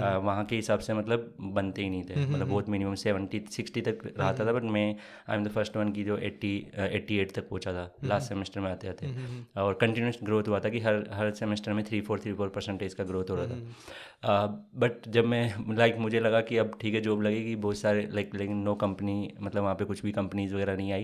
आ, 0.00 0.16
वहाँ 0.16 0.44
के 0.44 0.56
हिसाब 0.56 0.78
से 0.78 0.94
मतलब 0.94 1.32
बनते 1.40 1.82
ही 1.82 1.90
नहीं 1.90 2.02
थे। 2.04 2.26
मतलब 2.26 2.48
बहुत 2.48 2.68
मिनिमम 2.68 2.94
सेवेंटी 2.94 3.44
सिक्सटी 3.50 3.80
तक 3.80 3.98
रहा 4.18 4.32
था 4.34 4.52
बट 4.52 4.62
मैं 4.64 4.86
I 5.28 5.36
am 5.36 5.44
the 5.44 5.48
first 5.48 5.76
one 5.76 5.92
की 5.92 6.04
जो 6.04 6.16
एट्टी 6.18 6.56
एट्टी 6.78 7.18
एट 7.18 7.32
तक 7.32 7.48
पहुँचा 7.48 7.72
था 7.72 7.90
लास्ट 8.04 8.28
सेमेस्टर 8.28 8.60
में 8.60 8.70
आते 8.70 8.88
आते। 8.88 9.12
और 9.56 9.78
कंटिन्यूस 9.80 10.18
ग्रोथ 10.24 10.48
हुआ 10.48 10.60
था 10.60 10.68
कि 10.68 10.80
हर 10.80 11.02
हर 11.12 11.30
सेमेस्टर 11.34 11.72
में 11.72 11.84
three 11.84 12.00
four 12.00 12.20
three 12.20 12.32
four 12.32 12.48
percentage 12.48 12.94
का 12.94 13.04
ग्रोथ 13.04 13.30
हो 13.30 13.36
रहा 13.36 13.46
था। 13.46 14.46
बट 14.76 15.08
जब 15.08 15.24
मैं 15.26 15.74
लाइक 15.76 15.96
मुझे 15.98 16.20
लगा 16.20 16.40
कि 16.40 16.56
अब 16.58 16.76
ठीक 16.80 16.94
है 16.94 17.00
जॉब 17.00 17.22
लगेगी 17.22 17.54
बहुत 17.56 17.78
सारे 17.78 18.08
लाइक 18.12 18.34
लेकिन 18.34 18.56
नो 18.58 18.74
कंपनी 18.76 19.32
मतलब 19.40 19.62
वहाँ 19.62 19.74
पे 19.74 19.84
कुछ 19.84 20.02
भी 20.02 20.12
कंपनीज़ 20.12 20.54
वगैरह 20.54 20.76
नहीं 20.76 20.92
आई। 20.92 21.02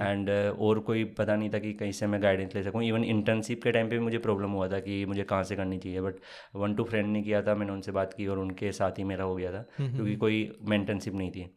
एंड 0.00 0.30
और 0.58 0.78
कोई 0.80 1.04
पता 1.18 1.36
नहीं 1.36 1.50
था 1.50 1.58
कि 1.58 1.72
कहीं 1.72 1.92
से 1.92 2.06
मैं 2.06 2.22
गाइडेंस 2.30 2.54
ले 2.54 2.62
सकूँ। 2.62 2.82
इवन 2.84 3.04
इंटर्नशिप 3.06 3.62
के 3.62 3.72
टाइम 3.72 3.88
पे 3.88 3.98
भी 3.98 4.04
मुझे 4.04 4.18
प्रॉब्लम 4.20 4.50
हुआ 4.52 4.68
था 4.68 4.80
कि 4.80 5.04
मुझे 5.06 5.22
कहाँ 5.24 5.42
से 5.44 5.56
करनी 5.56 5.78
चाहिए 5.78 6.00
बट 6.00 6.16
वन 6.56 6.74
टू 6.74 6.84
फ्रेंड 6.84 7.06
ने 7.08 7.22
किया 7.22 7.42
था 7.42 7.54
मैंने 7.54 7.72
उनसे 7.72 7.92
बात 7.92 8.12
की 8.14 8.26
और 8.26 8.38
उनके 8.38 8.72
साथ 8.72 8.98
ही 8.98 9.04
मेरा 9.04 9.24
हो 9.24 9.34
गया 9.36 9.52
था 9.52 9.64
क्योंकि 9.78 10.16
कोई 10.16 10.50
मेंटनशिप 10.68 11.14
नहीं 11.14 11.30
थी। 11.30 11.48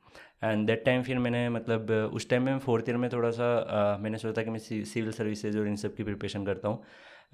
एंड 0.43 0.65
दैट 0.67 0.83
टाइम 0.85 1.01
फिर 1.03 1.19
मैंने 1.19 1.47
मतलब 1.49 1.91
उस 2.13 2.29
टाइम 2.29 2.43
में 2.43 2.57
फोर्थ 2.59 2.89
ईयर 2.89 2.97
में 2.97 3.09
थोड़ा 3.09 3.29
सा 3.31 3.97
मैंने 4.01 4.17
सोचा 4.17 4.41
था 4.41 4.43
कि 4.45 4.51
मैं 4.51 4.59
सिविल 4.59 5.11
सर्विसेज़ 5.11 5.57
और 5.59 5.67
इन 5.67 5.75
सब 5.75 5.95
की 5.95 6.03
प्रिपरेशन 6.03 6.45
करता 6.45 6.67
हूँ। 6.67 6.83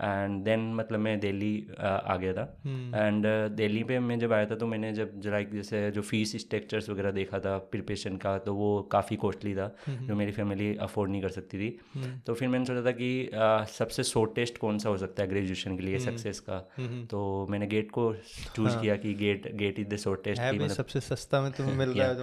एंड 0.02 0.44
देन 0.44 0.74
मतलब 0.74 1.00
मैं 1.00 1.20
दिल्ली 1.20 1.68
आ 1.80 2.16
गया 2.16 2.34
था। 2.34 2.44
एंड 2.96 3.26
दिल्ली 3.56 3.84
पे 3.84 4.00
मैं 4.00 4.20
जब 4.20 4.34
आया 4.34 4.46
था 4.46 4.56
तो 4.56 4.68
मैंने 4.68 4.92
जब 4.94 5.22
लाइक 5.26 5.52
जैसे 5.54 5.92
जो 5.92 6.02
फ़ीस 6.02 6.36
स्ट्रक्चर्स 6.38 6.90
वगैरह 6.90 7.12
देखा 7.12 7.40
था 7.40 7.58
प्रिपरेशन 7.58 8.18
का 8.18 8.38
तो 8.38 8.56
वो 8.56 8.82
काफ़ी 8.92 9.16
कॉस्टली 9.16 9.56
था 9.56 9.76
जो 9.90 10.16
मेरी 10.16 10.32
फैमिली 10.32 10.76
अफोर्ड 10.78 11.12
नहीं 11.12 11.22
कर 11.22 11.30
सकती 11.30 11.58
थी। 11.58 11.70
तो 12.28 12.34
फिर 12.34 12.48
मैंने 12.48 12.66
सोचा 12.66 12.86
था 12.86 12.92
कि 12.92 13.30
सबसे 13.70 14.04
शॉर्टेस्ट 14.04 14.58
कौन 14.58 14.78
सा 14.78 14.90
हो 14.90 14.98
सकता 14.98 15.24
है 15.24 15.30
ग्रेजुएशन 15.30 15.78
के 15.78 15.84
लिए 15.84 16.00
सक्सेस 16.00 16.40
का? 16.40 16.60
तो 17.10 17.48
मैंने 17.50 17.68
गेट 17.68 17.92
को 17.92 18.14
चूज़ 18.56 18.78
किया 18.78 18.96
कि 18.96 19.14
GATE 19.14 19.56
GATE 19.56 19.80
is 19.80 19.88
the 19.88 19.98
shortest 19.98 20.42
है 20.42 20.68
सबसे 20.70 21.00
सस्ता 21.00 21.42
में 21.42 21.52
तुम्हें 21.52 21.76
मिल 21.76 21.90
रहा 21.90 22.08
है 22.08 22.16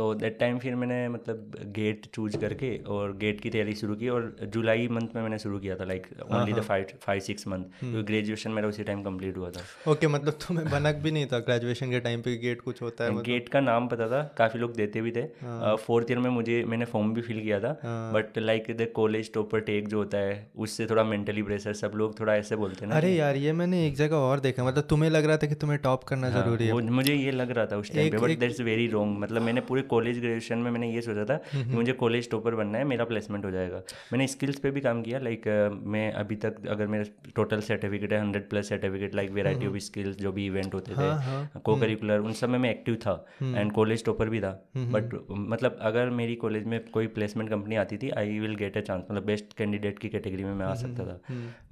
तो 0.00 0.14
तो 0.14 0.20
दैट 0.20 0.38
टाइम 0.38 0.58
फिर 0.58 0.74
मैंने 0.74 1.08
मतलब 1.08 1.52
गेट 1.76 2.06
चूज़ 2.14 2.36
करके 2.36 2.68
और 2.88 3.12
गेट 3.16 3.40
की 3.40 3.50
तैयारी 3.50 3.74
शुरू 3.74 3.94
की 3.94 4.08
और 4.08 4.36
जुलाई 4.42 4.88
मंथ 4.88 5.16
में 5.16 5.22
मैंने 5.22 5.38
शुरू 5.38 5.58
किया 5.58 5.76
था 5.76 5.84
like 5.84 6.06
only 6.32 6.52
the 6.52 6.60
five 6.60 6.86
five 7.02 7.20
six 7.20 7.46
month 7.48 7.64
क्योंकि 7.80 8.02
ग्रेजुएशन 8.02 8.50
मेरा 8.50 8.68
उसी 8.68 8.84
टाइम 8.84 9.02
कंप्लीट 9.02 9.36
हुआ 9.36 9.50
था। 9.50 9.60
ओके 9.60 9.92
okay, 9.92 10.14
मतलब 10.14 10.32
तुम्हें 10.32 10.66
भनक 10.66 10.94
भी 10.94 11.10
नहीं 11.10 11.26
था। 11.26 11.38
ग्रेजुएशन 11.38 11.90
के 11.90 12.00
टाइम 12.00 12.22
पे 12.22 12.36
गेट 12.36 12.60
कुछ 12.60 12.82
होता 12.82 13.04
है 13.04 13.10
मतलब। 13.10 13.24
गेट 13.24 13.48
का 13.48 13.60
नाम 13.60 13.88
पता 13.88 14.08
था। 14.08 14.22
काफ़ी 14.38 14.60
लोग 14.60 14.74
देते 14.74 15.00
भी 15.00 15.10
थे। 15.10 15.22
फोर्थ 15.76 16.10
ईयर 16.10 16.18
में 16.18 16.30
मुझे 16.30 16.64
मैंने 16.64 16.84
फॉर्म 16.84 17.12
भी 17.14 17.20
फिल 17.20 17.40
किया 17.40 17.60
था। 17.60 17.72
But 18.14 18.38
like 18.38 18.70
the 18.70 18.88
college 18.94 19.32
topper 19.34 19.60
tech 19.60 19.88
जो 19.88 19.98
होता 19.98 20.18
है 20.18 20.50
उससे 20.56 20.86
थोड़ा 20.86 21.04
मेंटली 21.04 21.42
प्रेशर 21.42 21.72
सब 21.72 21.92
लोग 21.94 22.18
थोड़ा 22.20 22.36
ऐसे 22.36 22.56
बोलते 22.56 22.84
हैं 22.84 22.92
ना 22.92 22.96
अरे 22.96 23.12
यार 23.12 23.36
ये 23.36 23.52
मैंने 23.52 23.86
एक 23.86 23.96
जगह 23.96 24.16
और 24.16 24.40
देखा। 24.40 24.64
मतलब 24.64 24.86
तुम्हें 24.90 25.10
लग 25.10 25.24
रहा 25.24 25.36
था 25.36 25.46
कि 25.46 25.54
तुम्हें 25.54 25.78
टॉप 25.80 26.04
करना 26.04 26.30
ज़रूरी 26.30 26.66
है। 26.66 26.80
मुझे 26.90 27.14
ये 27.14 27.30
लग 27.30 27.50
रहा 27.50 27.66
था 27.66 27.76
उस 27.76 27.94
टाइम 27.94 28.10
पे 28.10 28.18
बट 28.18 28.38
दैट्स 28.38 28.60
वेरी 28.60 28.86
रॉन्ग 28.88 29.18
मतलब 29.18 29.42
मैंने 29.42 29.60
पूरे 29.60 29.82
कॉलेज 29.90 30.18
ग्रेजुएशन 30.18 30.58
में 30.58 30.70
मैंने 30.70 30.90
ये 30.90 31.02
सोचा 31.02 31.24
था 31.24 31.36
कि 31.52 31.64
मुझे 31.70 31.92
कॉलेज 31.94 32.30
टॉपर 32.30 32.54
बनना 32.54 32.78
है 32.78 32.84
मेरा 32.86 33.04
प्लेसमेंट 33.04 33.44
हो 33.44 33.50
जाएगा। 33.50 33.82
मैंने 34.12 34.26
स्किल्स 34.28 34.58
पे 34.60 34.70
भी 34.70 34.80
काम 34.80 35.02
किया 35.02 35.18
लाइक 35.20 35.48
मैं 35.86 36.10
अभी 36.14 36.36
तक 36.38 36.66
अगर 36.68 36.86
मेरे 36.86 37.04
टोटल 37.36 37.60
सर्टिफिकेट 37.62 38.12
है 38.12 38.20
hundred 38.20 38.48
plus 38.50 38.68
certificate 38.68 39.14
like 39.14 39.30
variety 39.32 39.66
of 39.66 39.76
skills 39.80 40.16
जो 40.18 40.32
भी 40.32 40.46
इवेंट 40.46 40.74
होते 40.74 40.92
थे 40.92 41.60
को 41.60 41.76
करिकुलर 41.76 42.20
उन 42.20 42.32
सब 42.32 42.48
में 42.48 42.58
मैं 42.58 42.70
एक्टिव 42.70 42.94
था 42.96 43.14
एंड 43.42 43.72
कॉलेज 43.72 44.04
टॉपर 44.04 44.28
भी 44.28 44.40
था। 44.40 44.50
बट 44.76 45.14
मतलब 45.30 45.78
अगर 45.82 46.10
मेरी 46.12 46.34
कॉलेज 46.36 46.64
में 46.66 46.78
कोई 46.92 47.06
प्लेसमेंट 47.10 47.50
कंपनी 47.50 47.76
आती 47.76 47.96
थी 47.98 48.10
I 48.18 48.38
will 48.38 48.54
get 48.56 48.76
a 48.76 48.80
chance 48.82 49.04
मतलब 49.10 49.26
बेस्ट 49.26 49.56
कैंडिडेट 49.58 49.98
की 49.98 50.08
कैटेगरी 50.08 50.44
में 50.44 50.54
मैं 50.54 50.66
आ 50.66 50.74
सकता 50.76 51.06
था। 51.06 51.20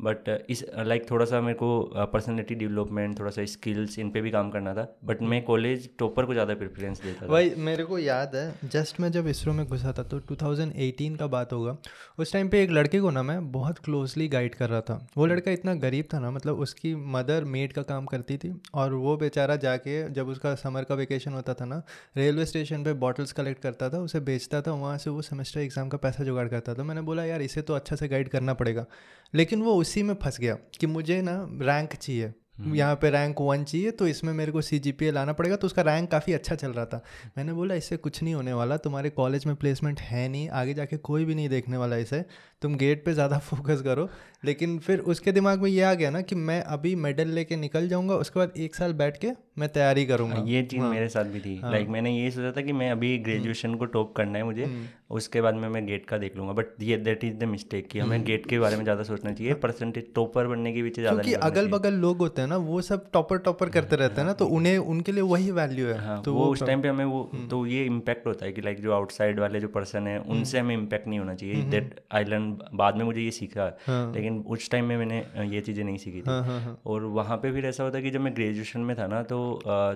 बट 0.01 0.29
इस 0.51 0.65
लाइक 0.79 1.11
थोड़ा 1.11 1.25
सा 1.25 1.41
मेरे 1.41 1.59
को 1.59 1.69
पर्सनैलिटी 2.13 2.55
डेवलपमेंट 2.57 3.19
थोड़ा 3.19 3.31
सा 3.31 3.45
स्किल्स 3.49 3.99
इन 3.99 4.11
पे 4.11 4.21
भी 4.21 4.31
काम 4.31 4.51
करना 4.51 4.75
था। 4.75 4.87
बट 5.05 5.23
मैं 5.25 5.43
कॉलेज 5.45 5.89
टॉपर 5.99 6.25
को 6.25 6.33
ज़्यादा 6.33 6.55
प्रेफरेंस 6.57 7.03
देता 7.03 7.23
था। 7.23 7.31
भाई 7.31 7.51
मेरे 7.59 7.85
को 7.85 7.98
याद 7.99 8.35
है 8.37 8.69
जस्ट 8.73 9.01
मैं 9.01 9.11
जब 9.13 9.27
इसरो 9.29 9.53
में 9.53 9.65
घुसा 9.67 9.93
था 9.93 10.03
तो 10.05 10.19
2018 10.23 11.17
का 11.17 11.27
बात 11.27 11.53
होगा 11.53 11.77
उस 12.19 12.33
टाइम 12.33 12.49
पे 12.49 12.63
एक 12.63 12.71
लड़के 12.71 13.01
को 13.01 13.11
ना 13.11 13.23
मैं 13.23 13.51
बहुत 13.53 13.79
क्लोजली 13.79 14.29
गाइड 14.29 14.55
कर 14.55 14.69
रहा 14.71 14.81
था। 14.81 15.07
वो 15.17 15.27
लड़का 15.27 15.51
इतना 15.51 15.75
गरीब 15.77 16.09
था 16.15 16.19
ना 16.19 16.31
मतलब 16.31 16.61
उसकी 16.61 16.95
मदर 17.13 17.45
मेड 17.47 17.73
का 17.73 17.83
काम 17.85 18.07
करती 18.07 18.37
थी 18.39 18.53
और 18.75 18.95
वो 18.95 19.17
बेचारा 19.17 19.57
जाके 19.59 20.03
जब 20.11 20.29
उसका 20.29 20.55
समर 20.57 20.85
का 20.85 20.95
वेकेशन 20.95 21.33
होता 21.33 21.55
था 21.55 21.65
ना 21.65 21.83
रेलवे 22.17 22.47
स्टेशन 22.47 22.85
पर 22.85 22.93
बॉटल्स 22.99 23.33
कलेक्ट 23.33 23.63
करता 23.63 23.91
था 23.91 23.99
उसे 24.01 24.21
बेचता 24.23 24.63
था 24.63 24.73
वहाँ 24.75 24.97
से 24.99 25.11
वो 25.11 25.23
सेमेस्टर 25.23 25.61
एग्ज़ाम 25.61 25.89
का 25.89 25.99
पैसा 25.99 26.25
जुगाड़ 26.25 26.49
करता 26.49 26.75
था। 26.75 26.83
मैंने 26.83 27.01
बोला 27.03 27.25
यार 27.25 27.43
इसे 27.43 27.63
तो 27.63 27.75
अच्छा 27.75 27.97
से 27.97 28.09
गाइड 28.09 28.29
करना 28.29 28.55
पड़ेगा। 28.55 28.87
लेकिन 29.35 29.63
वो 29.63 29.75
उसी 29.75 30.03
में 30.03 30.15
फंस 30.15 30.39
गया 30.41 30.55
कि 30.81 30.87
मुझे 30.87 31.21
ना 31.23 31.35
रैंक 31.63 31.95
चाहिए। 31.95 32.33
यहाँ 32.59 32.95
पे 32.95 33.11
रैंक 33.11 33.41
वन 33.41 33.65
चाहिए 33.65 33.91
तो 33.91 34.07
इसमें 34.07 34.33
मेरे 34.33 34.53
को 34.53 34.61
सी 34.61 34.79
जी 34.79 34.93
पी 34.93 35.11
लाना 35.11 35.33
पड़ेगा 35.33 35.57
तो 35.57 35.67
उसका 35.67 35.83
रैंक 35.83 36.11
काफ़ी 36.11 36.33
अच्छा 36.33 36.55
चल 36.55 36.73
रहा 36.73 36.85
था। 36.85 37.03
मैंने 37.37 37.53
बोला, 37.53 37.75
इससे 37.75 37.97
कुछ 37.97 38.23
नहीं 38.23 38.35
होने 38.35 38.53
वाला, 38.53 38.77
तुम्हारे 38.77 39.11
कॉलेज 39.11 39.47
में 39.47 39.55
प्लेसमेंट 39.57 40.01
है 40.01 40.29
नहीं, 40.29 40.49
आगे 40.49 40.75
जाके 40.75 40.97
कोई 40.97 41.25
भी 41.25 41.35
नहीं 41.35 41.49
देखने 41.49 41.77
वाला 41.77 41.97
इसे। 41.97 42.25
तुम 42.63 42.75
गेट 42.77 43.05
पे 43.05 43.13
ज़्यादा 43.13 43.39
फोकस 43.41 43.81
करो। 43.85 44.09
लेकिन 44.45 44.79
फिर 44.79 44.99
उसके 45.13 45.33
दिमाग 45.33 45.63
में 45.63 45.69
ये 45.71 45.83
आ 45.83 45.93
गया 45.95 46.11
ना 46.11 46.21
कि 46.21 46.35
मैं 46.35 46.61
अभी 46.65 46.95
मेडल 46.97 47.29
लेके 47.29 47.57
निकल 47.57 47.89
जाऊँगा 47.89 48.15
उसके 48.17 48.39
बाद 48.41 48.53
एक 48.57 48.75
साल 48.75 48.93
बैठ 48.93 49.17
के 49.17 49.31
मैं 49.59 49.69
तैयारी 49.69 50.05
करूँगा। 50.07 50.43
ये 50.47 50.63
चीज़ 50.63 50.81
हाँ, 50.81 50.91
मेरे 50.91 51.09
साथ 51.09 51.25
भी 51.25 51.41
थी। 51.41 51.57
हाँ, 51.59 51.71
लाइक 51.73 51.89
मैंने 51.89 52.11
ये 52.11 52.31
सोचा 52.31 52.51
था 52.53 52.61
कि 52.61 52.73
मैं 52.73 52.91
अभी 52.91 53.17
ग्रेजुएशन 53.19 53.75
को 53.75 53.85
टॉप 53.87 54.13
करना 54.17 54.39
है 54.39 54.45
मुझे 54.45 54.65
हम्म। 54.65 54.87
उसके 55.11 55.41
बाद 55.41 55.55
में 55.55 55.69
मैं 55.69 55.85
गेट 55.87 56.05
का 56.07 56.19
देख 56.19 56.37
लूँगा। 56.37 56.53
बट 56.53 56.83
ये 56.83 56.97
दैट 56.99 57.25
इज़ 57.25 57.35
द 57.35 57.45
मिस्टेक 57.45 57.89
कि 57.89 57.99
हमें 57.99 58.23
गेट 58.25 58.41
हम्म। 58.41 58.51
के 58.51 58.59
बारे 58.59 58.77
में 58.77 58.83
ज़्यादा 58.85 59.03
सोचना 59.03 59.33
चाहिए 59.33 59.55
परसेंटेज 59.57 60.05
हाँ। 60.05 60.13
टॉपर 60.15 60.47
बनने 60.47 60.73
के 60.73 60.83
पीछे 60.83 61.03
ज़्यादा 61.03 61.23
क्योंकि 61.23 61.41
अगल 61.47 61.69
बगल 61.69 61.95
लोग 61.97 62.19
होते 62.19 62.43
हैं 62.43 62.49
ना 62.49 62.57
वो 62.69 62.81
सब 62.83 63.11
टॉपर 63.13 63.39
टॉपर 63.39 63.69
करते 63.69 63.97
रहते 63.97 64.21
हैं 64.21 64.27
ना 64.27 64.33
तो 64.35 64.47
उन्हें 64.49 64.77
उनके 64.79 65.13
लिए 65.13 65.23
वही 65.25 65.51
वैल्यू 65.51 65.87
है। 65.87 65.99
हाँ, 65.99 66.21
तो 66.23 66.35
वो 66.35 66.47
उस 66.47 66.63
टाइम 66.63 66.83
पे 66.83 66.89
हमें 66.89 67.05
वो 67.05 67.29
हम्म। 67.33 67.49
तो 67.49 67.65
ये 67.67 67.85
इम्पैक्ट 67.87 68.27
होता 68.27 68.47
है 68.47 68.53
कि 68.53 68.61
लाइक 68.61 68.81
जो 68.83 68.93
आउटसाइड 68.93 69.41
वाले 69.41 69.61
जो 69.61 69.69
पर्सन 69.71 70.07
है 70.07 70.19
उनसे 70.21 70.59
हमें 70.59 70.75
इम्पैक्ट 70.75 71.09
नहीं 71.09 71.19
होना 71.19 71.35
चाहिए। 71.35 71.63
दैट 71.71 72.01
आई 72.13 72.25
लर्न 72.25 72.48
बाद 72.75 72.97
में 72.97 73.05
मुझे 73.05 73.21
ये 73.21 73.31
सीखा 73.31 73.71
हाँ। 73.87 74.13
लेकिन 74.15 74.39
उस 74.49 74.71
टाइम 74.71 74.85
में 74.85 74.97
मैंने 74.97 75.19
ये 75.47 75.61
चीज़ें 75.61 75.83
नहीं 75.85 75.97
सीखी 75.99 76.19
थी 76.19 76.25
हाँ, 76.27 76.43
हाँ, 76.45 76.61
हाँ. 76.61 76.77
और 76.87 77.05
वहाँ 77.13 77.37
पे 77.37 77.53
फिर 77.53 77.67
ऐसा 77.67 77.85
होता 77.85 78.01
कि 78.01 78.11
जब 78.11 78.21
मैं 78.21 78.35
ग्रेजुएशन 78.35 78.81
में 78.81 78.97
था 78.99 79.07
ना 79.07 79.23
तो 79.25 79.39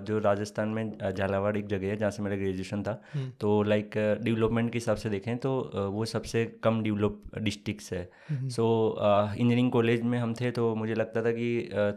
जो 0.03 0.19
राजस्थान 0.21 0.69
में 0.69 1.13
झालावाड़ 1.13 1.57
एक 1.57 1.67
जगह 1.67 1.89
है 1.89 1.97
जहाँ 1.97 2.11
से 2.11 2.23
मेरा 2.23 2.37
ग्रेजुएशन 2.37 2.83
था 2.83 3.01
हम्म। 3.15 3.31
तो 3.41 3.63
लाइक 3.65 3.99
डेवलपमेंट 4.23 4.71
के 4.73 4.79
हिसाब 4.79 4.97
से 4.97 5.11
देखें 5.11 5.37
तो 5.39 5.53
वो 5.93 6.05
सबसे 6.07 6.45
कम 6.63 6.83
डेवलप 6.83 7.21
डिस्ट्रिक्ट्स 7.41 7.93
है 7.93 8.09
सो 8.51 8.67
इंजीनियरिंग 9.01 9.71
कॉलेज 9.73 10.03
में 10.05 10.19
हम 10.19 10.35
थे 10.35 10.51
तो 10.51 10.75
मुझे 10.75 10.95
लगता 10.95 11.23
था 11.23 11.33
कि 11.33 11.49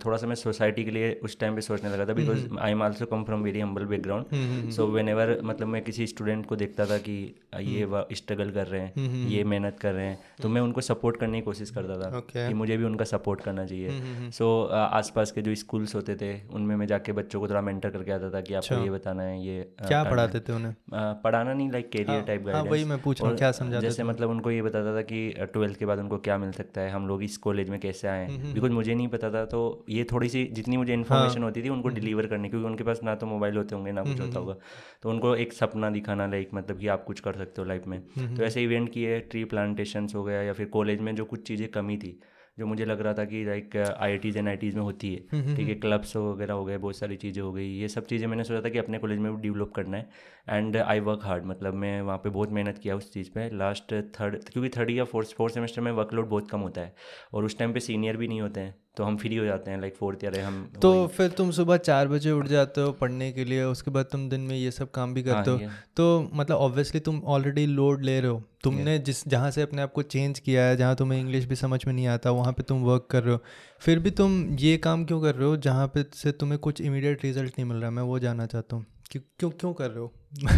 थोड़ा 0.05 0.17
सा 0.17 0.27
मैं 0.27 0.35
सोसाइटी 0.37 0.83
के 0.83 0.91
लिए 0.91 1.13
उस 1.23 1.39
टाइम 1.39 1.55
पे 1.55 1.61
सोचने 1.61 1.89
लगा 1.89 2.05
था 2.05 2.13
because 2.13 2.47
I 2.59 2.71
am 2.71 2.81
also 2.83 3.05
come 3.05 3.23
from 3.23 3.43
very 3.43 3.59
humble 3.59 3.85
background 3.85 4.69
so 4.71 4.87
whenever 5.09 5.37
मतलब 5.43 5.67
मैं 5.67 5.81
किसी 5.83 6.07
स्टूडेंट 6.07 6.45
को 6.45 6.55
देखता 6.55 6.85
था 6.85 6.97
कि 6.99 7.17
ये 7.61 7.87
स्ट्रगल 8.13 8.43
हम्म। 8.43 8.53
कर 8.53 8.67
रहे 8.67 8.81
हैं 8.81 9.27
ये 9.27 9.43
मेहनत 9.45 9.79
कर 9.79 9.93
रहे 9.93 10.05
हैं 10.05 10.17
तो 10.45 10.49
मैं 10.49 10.61
उनको 10.61 10.81
सपोर्ट 10.81 11.17
करने 11.17 11.39
की 11.39 11.45
कोशिश 11.45 11.69
करता 11.69 11.95
था 12.01 12.09
okay. 12.17 12.47
कि 12.47 12.53
मुझे 12.53 12.75
भी 12.77 12.83
उनका 12.83 13.05
सपोर्ट 13.05 13.41
करना 13.41 13.65
चाहिए। 13.65 13.89
सो 13.89 13.93
हम्म, 13.93 14.29
so, 14.29 14.41
हम्म, 14.41 14.81
हम्म। 14.81 14.97
आसपास 14.97 15.31
के 15.31 15.41
जो 15.41 15.55
स्कूल्स 15.55 15.95
होते 15.95 16.15
थे 16.15 16.29
उनमें 16.49 16.75
मैं 16.75 16.87
जाके 16.87 17.11
बच्चों 17.11 17.39
को 17.39 17.47
थोड़ा 17.47 17.61
मेंटर 17.61 17.89
करके 17.89 18.11
आता 18.11 18.29
था 18.29 18.41
कि 18.41 18.53
आपको 18.53 18.75
अच्छा। 18.75 18.83
ये 18.83 18.89
बताना 18.89 19.23
है 19.23 19.39
ये 19.45 19.63
क्या 19.81 20.03
पढ़ाते 20.03 20.39
थे 20.39 20.53
उन्हें? 20.53 20.73
पढ़ाना 20.93 21.53
नहीं 21.53 21.71
लाइक 21.71 21.89
कैरियर 21.89 22.21
टाइप 22.21 22.67
वही 22.69 22.83
मैं 22.85 23.01
पूछ 23.01 23.21
रहा 23.21 23.29
हूँ 23.29 23.37
क्या 23.37 23.51
समझाते 23.51 23.85
जैसे 23.85 24.03
मतलब 24.03 24.29
उनको 24.29 24.51
ये 24.51 24.61
बताता 24.61 24.95
था 24.95 25.01
कि 25.01 25.23
ट्वेल्थ 25.53 25.79
के 25.79 25.85
बाद 25.85 25.99
उनको 25.99 26.17
क्या 26.17 26.37
मिल 26.37 26.51
सकता 26.51 26.81
है 26.81 26.91
हम 26.91 27.07
लोग 27.07 27.23
इस 27.23 27.37
कॉलेज 27.37 27.69
में 27.69 27.79
कैसे 27.79 28.07
आए 28.07 28.27
बिकॉज़ 28.53 28.71
मुझे 28.71 28.93
नहीं 28.95 29.07
पता 29.07 29.31
था 29.31 29.45
तो 29.45 29.63
ये 29.89 30.03
थोड़ी 30.03 30.29
सी 30.29 30.43
जितनी 30.51 30.77
मुझे 30.77 30.93
इन्फॉर्मेशन 30.93 31.39
हाँ। 31.39 31.49
होती 31.49 31.63
थी 31.63 31.69
उनको 31.69 31.89
डिलीवर 31.89 32.27
करने 32.27 32.49
क्योंकि 32.49 32.67
उनके 32.67 32.83
पास 32.83 32.99
ना 33.03 33.15
तो 33.15 33.25
मोबाइल 33.25 33.57
होते 33.57 33.75
होंगे 33.75 33.91
ना 33.91 34.03
कुछ 34.03 34.21
होता 34.21 34.39
होगा। 34.39 34.55
तो 35.03 35.09
उनको 35.09 35.35
एक 35.35 35.53
सपना 35.53 35.89
दिखाना 35.89 36.27
लाइक 36.27 36.49
मतलब 36.53 36.79
कि 36.79 36.87
आप 36.87 37.03
कुछ 37.03 37.19
कर 37.19 37.33
सकते 37.33 37.61
हो 37.61 37.67
लाइफ 37.67 37.87
में। 37.87 37.99
तो 38.37 38.43
ऐसे 38.43 38.63
इवेंट 38.63 38.91
किए 38.91 39.19
ट्री 39.19 39.43
प्लांटेशन 39.45 40.07
हो 40.15 40.23
गया 40.35 40.41
या 40.43 40.53
फिर 40.53 40.73
कॉलेज 40.77 41.01
में 41.01 41.15
जो 41.15 41.25
कुछ 41.25 41.47
चीज़ें 41.47 41.67
कमी 41.71 41.97
थी 41.97 42.17
जो 42.59 42.65
मुझे 42.65 42.85
लग 42.85 43.01
रहा 43.01 43.13
था 43.13 43.23
कि 43.25 43.43
like 43.45 43.75
I 43.77 44.17
Ts 44.17 44.37
N 44.37 44.47
I 44.47 44.55
Ts 44.57 44.75
में 44.75 44.81
होती 44.83 45.09
है। 45.13 45.19
हम्म, 45.31 45.41
हम्म, 45.43 45.55
ठीक 45.55 45.67
है 45.67 45.73
क्लब्स 45.75 46.15
हम्म। 46.15 46.27
वगैरह 46.27 46.53
हो 46.53 46.65
गए 46.65 46.77
बहुत 46.77 46.97
सारी 46.97 47.15
चीज़ें 47.15 47.41
हो 47.41 47.51
गई 47.53 47.65
ये 47.79 47.87
सब 47.87 48.05
चीज़ें 48.07 48.27
मैंने 48.27 48.43
सोचा 48.43 48.61
था 48.61 48.69
कि 48.69 48.79
अपने 48.79 48.97
कॉलेज 48.97 49.19
में 49.19 49.35
भी 49.35 49.41
डेवलप 49.41 49.71
करना 49.75 49.97
है। 49.97 50.09
एंड 50.49 50.77
आई 50.77 50.99
वर्क 50.99 51.23
हार्ड 51.23 51.45
मतलब 51.45 51.73
मैं 51.75 52.01
वहाँ 52.01 52.17
पे 52.17 52.29
बहुत 52.29 52.51
मेहनत 52.51 52.77
किया 52.83 52.95
उस 52.95 53.11
चीज़ 53.13 53.29
पे। 53.31 53.49
लास्ट 53.57 53.93
थर्ड 54.19 54.37
क्योंकि 54.53 54.69
थर्ड 54.77 54.91
या 54.91 55.03
फोर्थ 55.05 55.35
फोर्थ 55.37 55.53
सेमेस्टर 55.53 55.81
में 55.81 55.91
वर्कलोड 55.91 56.29
बहुत 56.29 56.49
कम 56.51 56.59
होता 56.59 56.81
है 56.81 56.93
और 57.33 57.45
उस 57.45 57.57
टाइम 57.57 57.73
पे 57.73 57.79
सीनियर 57.79 58.17
भी 58.17 58.27
नहीं 58.27 58.41
होते 58.41 58.59
हैं 58.59 58.75
तो 58.97 59.03
हम 59.03 59.17
फ्री 59.17 59.35
हो 59.35 59.45
जाते 59.45 59.71
हैं 59.71 59.79
लाइक 59.81 59.95
फोर्थ 59.95 60.23
ईयर 60.23 60.35
है 60.35 60.43
हम 60.43 60.63
तो 60.81 60.91
फिर 61.15 61.29
तुम 61.37 61.51
सुबह 61.51 61.77
चार 61.79 62.07
बजे 62.07 62.31
उठ 62.31 62.47
जाते 62.47 62.81
हो 62.81 62.91
पढ़ने 63.01 63.31
के 63.31 63.45
लिए 63.45 63.63
उसके 63.65 63.91
बाद 63.91 64.05
तुम 64.11 64.29
दिन 64.29 64.41
में 64.41 64.55
ये 64.55 64.71
सब 64.71 64.91
काम 64.91 65.13
भी 65.13 65.23
करते 65.23 65.51
हाँ, 65.51 65.57
हो 65.59 65.69
तो 65.97 66.29
मतलब 66.33 66.57
ऑब्वियसली 66.57 66.99
तुम 67.01 67.21
ऑलरेडी 67.35 67.65
लोड 67.67 68.03
ले 68.03 68.19
रहे 68.19 68.31
हो। 68.31 68.43
तुमने 68.65 68.97
जिस 68.99 69.27
जहाँ 69.27 69.51
से 69.51 69.61
अपने 69.61 69.81
आप 69.81 69.91
को 69.91 70.01
चेंज 70.01 70.39
किया 70.39 70.63
है 70.63 70.77
जहाँ 70.77 70.95
तुम्हें 70.95 71.19
इंग्लिश 71.19 71.45
भी 71.45 71.55
समझ 71.55 71.85
में 71.85 71.93
नहीं 71.93 72.07
आता 72.07 72.31
वहाँ 72.31 72.53
पे 72.53 72.63
तुम 72.63 72.81
वर्क 72.83 73.07
कर 73.11 73.23
रहे 73.23 73.33
हो। 73.33 73.39
फिर 73.79 73.99
भी 73.99 74.11
तुम 74.11 74.41
ये 74.59 74.77
काम 74.77 75.05
क्यों 75.05 75.21
कर 75.21 75.35
रहे 75.35 75.47
हो 75.47 75.57
जहाँ 75.57 75.87
पे 75.87 76.05
से 76.13 76.31
तुम्हें 76.31 76.59
कुछ 76.59 76.81
इमीडिएट 76.81 77.23
रिज़ल्ट 77.23 77.59
नहीं 77.59 77.65
मिल 77.65 77.77
रहा? 77.77 77.89
मैं 77.91 78.03
वो 78.03 78.19
जानना 78.19 78.45
चाहता 78.45 78.75
हूँ। 78.75 78.85
क्यों 79.11 79.21
क्यों 79.39 79.49
क्यों 79.51 79.73
कर 79.73 79.89
रहे 79.89 79.99
हो? 79.99 80.11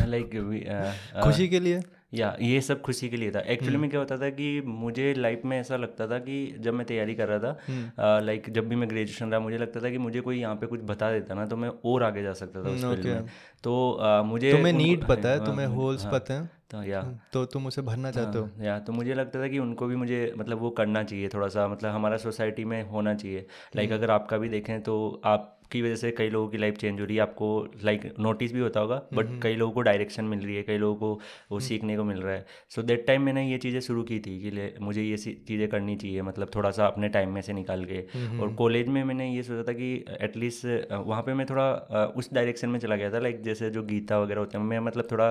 लाइक 0.07 1.23
खुशी 1.23 1.47
के 1.47 1.59
लिए? 1.59 1.81
या 2.13 2.27
ये 2.41 2.59
सब 2.61 2.81
खुशी 2.81 3.07
के 3.09 3.17
लिए 3.17 3.31
था। 3.31 3.39
Actually 3.39 3.73
hmm. 3.73 3.81
में 3.81 3.89
क्या 3.89 3.99
होता 3.99 4.17
था 4.17 4.29
कि 4.29 4.61
मुझे 4.65 5.13
लाइफ 5.13 5.41
में 5.45 5.59
ऐसा 5.59 5.77
लगता 5.77 6.07
था 6.07 6.17
कि 6.19 6.37
जब 6.59 6.73
मैं 6.73 6.85
तैयारी 6.87 7.15
कर 7.15 7.27
रहा 7.27 7.39
था 7.39 8.19
लाइक 8.19 8.43
हम्म। 8.43 8.53
जब 8.53 8.67
भी 8.69 8.75
मैं 8.75 8.89
ग्रेजुएशन 8.89 9.31
रहा 9.31 9.39
मुझे 9.39 9.57
लगता 9.57 9.79
था 9.79 9.89
कि 9.89 9.97
मुझे 9.97 10.21
कोई 10.21 10.39
यहाँ 10.39 10.55
पे 10.55 10.67
कुछ 10.67 10.81
बता 10.83 11.11
देता 11.11 11.35
ना 11.35 11.45
तो 11.45 11.57
मैं 11.57 11.69
और 11.85 12.03
आगे 12.03 12.23
जा 12.23 12.33
सकता 12.33 12.63
था 12.63 12.69
उस 12.69 12.81
फ़ील्ड 12.81 13.07
हम्म, 13.07 13.15
में। 13.15 13.29
तो 13.63 13.91
आ, 13.91 14.21
मुझे 14.23 14.51
तुम्हें 14.51 14.73
नीड 14.73 15.05
पता 15.07 15.29
है 15.29 15.45
तुम्हें 15.45 15.67
होल्स 15.67 16.03
हाँ, 16.03 16.13
पता 16.13 16.33
है। 16.33 16.49
तो 16.69 16.83
या। 16.83 17.01
तो 17.33 17.43
तुम 17.45 17.67
उसे 17.67 17.81
भरना 17.81 18.11
चाहते 18.11 18.37
हो? 18.39 18.49
या 18.61 18.77
तो 18.79 18.93
मुझे 18.93 19.13
लगता 19.13 19.41
था 19.41 19.47
कि 19.47 19.59
उनको 19.59 19.87
भी 19.87 19.95
मुझे 19.95 20.33
मतलब 20.37 20.61
वो 20.61 20.69
करना 20.79 21.03
चाहिए 21.03 21.29
थोड़ा 21.33 21.47
सा 21.47 21.67
मतलब 21.67 21.91
हमारा 21.91 22.17
सोसाइटी 22.17 22.65
में 22.65 22.81
होना 22.89 23.13
चाहिए। 23.15 23.45
लाइक 23.75 23.91
अगर 23.91 24.11
आपका 24.11 24.37
भी 24.37 24.49
देखें 24.49 24.81
तो 24.83 25.21
आप 25.25 25.53
की 25.71 25.81
वजह 25.81 25.95
से 25.95 26.09
कई 26.11 26.29
लोगों 26.29 26.47
की 26.49 26.57
लाइफ 26.57 26.75
चेंज 26.77 26.99
हो 26.99 27.05
रही 27.05 27.15
है 27.15 27.21
आपको 27.21 27.47
लाइक 27.83 28.03
नोटिस 28.19 28.51
भी 28.53 28.59
होता 28.59 28.79
होगा 28.79 28.95
बट 28.95 29.17
हम्म, 29.17 29.29
हम्म। 29.29 29.39
कई 29.41 29.55
लोगों 29.55 29.73
को 29.73 29.81
डायरेक्शन 29.81 30.25
मिल 30.25 30.39
रही 30.39 30.55
है 30.55 30.61
कई 30.63 30.77
लोगों 30.77 30.95
को 30.95 31.07
वो 31.07 31.55
हम्म। 31.55 31.59
सीखने 31.59 31.97
को 31.97 32.03
मिल 32.03 32.17
रहा 32.17 32.33
है। 32.33 32.45
सो 32.75 32.81
देट 32.81 33.05
टाइम 33.07 33.21
मैंने 33.21 33.43
ये 33.49 33.57
चीज़ें 33.57 33.79
शुरू 33.79 34.03
की 34.03 34.19
थी 34.19 34.37
कि 34.41 34.71
मुझे 34.81 35.03
ये 35.03 35.17
चीज़ें 35.17 35.67
करनी 35.69 35.95
चाहिए 35.95 36.21
मतलब 36.21 36.51
थोड़ा 36.55 36.71
सा 36.71 36.85
अपने 36.87 37.09
टाइम 37.09 37.33
में 37.33 37.41
से 37.41 37.53
निकाल 37.53 37.83
के। 37.85 37.99
और 38.39 38.53
कॉलेज 38.53 38.87
में 38.87 39.03
मैंने 39.03 39.29
ये 39.31 39.43
सोचा 39.43 39.63
था 39.63 39.73
कि 39.73 39.93
एटलीस्ट 40.21 40.91
वहाँ 40.93 41.21
पर 41.23 41.33
मैं 41.33 41.45
थोड़ा 41.45 41.69
उस 42.15 42.33
डायरेक्शन 42.33 42.69
में 42.69 42.79
चला 42.79 42.95
गया 42.95 43.11
था 43.11 43.19
लाइक 43.19 43.41
जैसे 43.43 43.69
जो 43.69 43.83
गीता 43.83 44.19
वगैरह 44.19 44.39
होते 44.39 44.57
हैं 44.57 44.63
मैं 44.65 44.79
मतलब 44.79 45.07
थोड़ा 45.11 45.29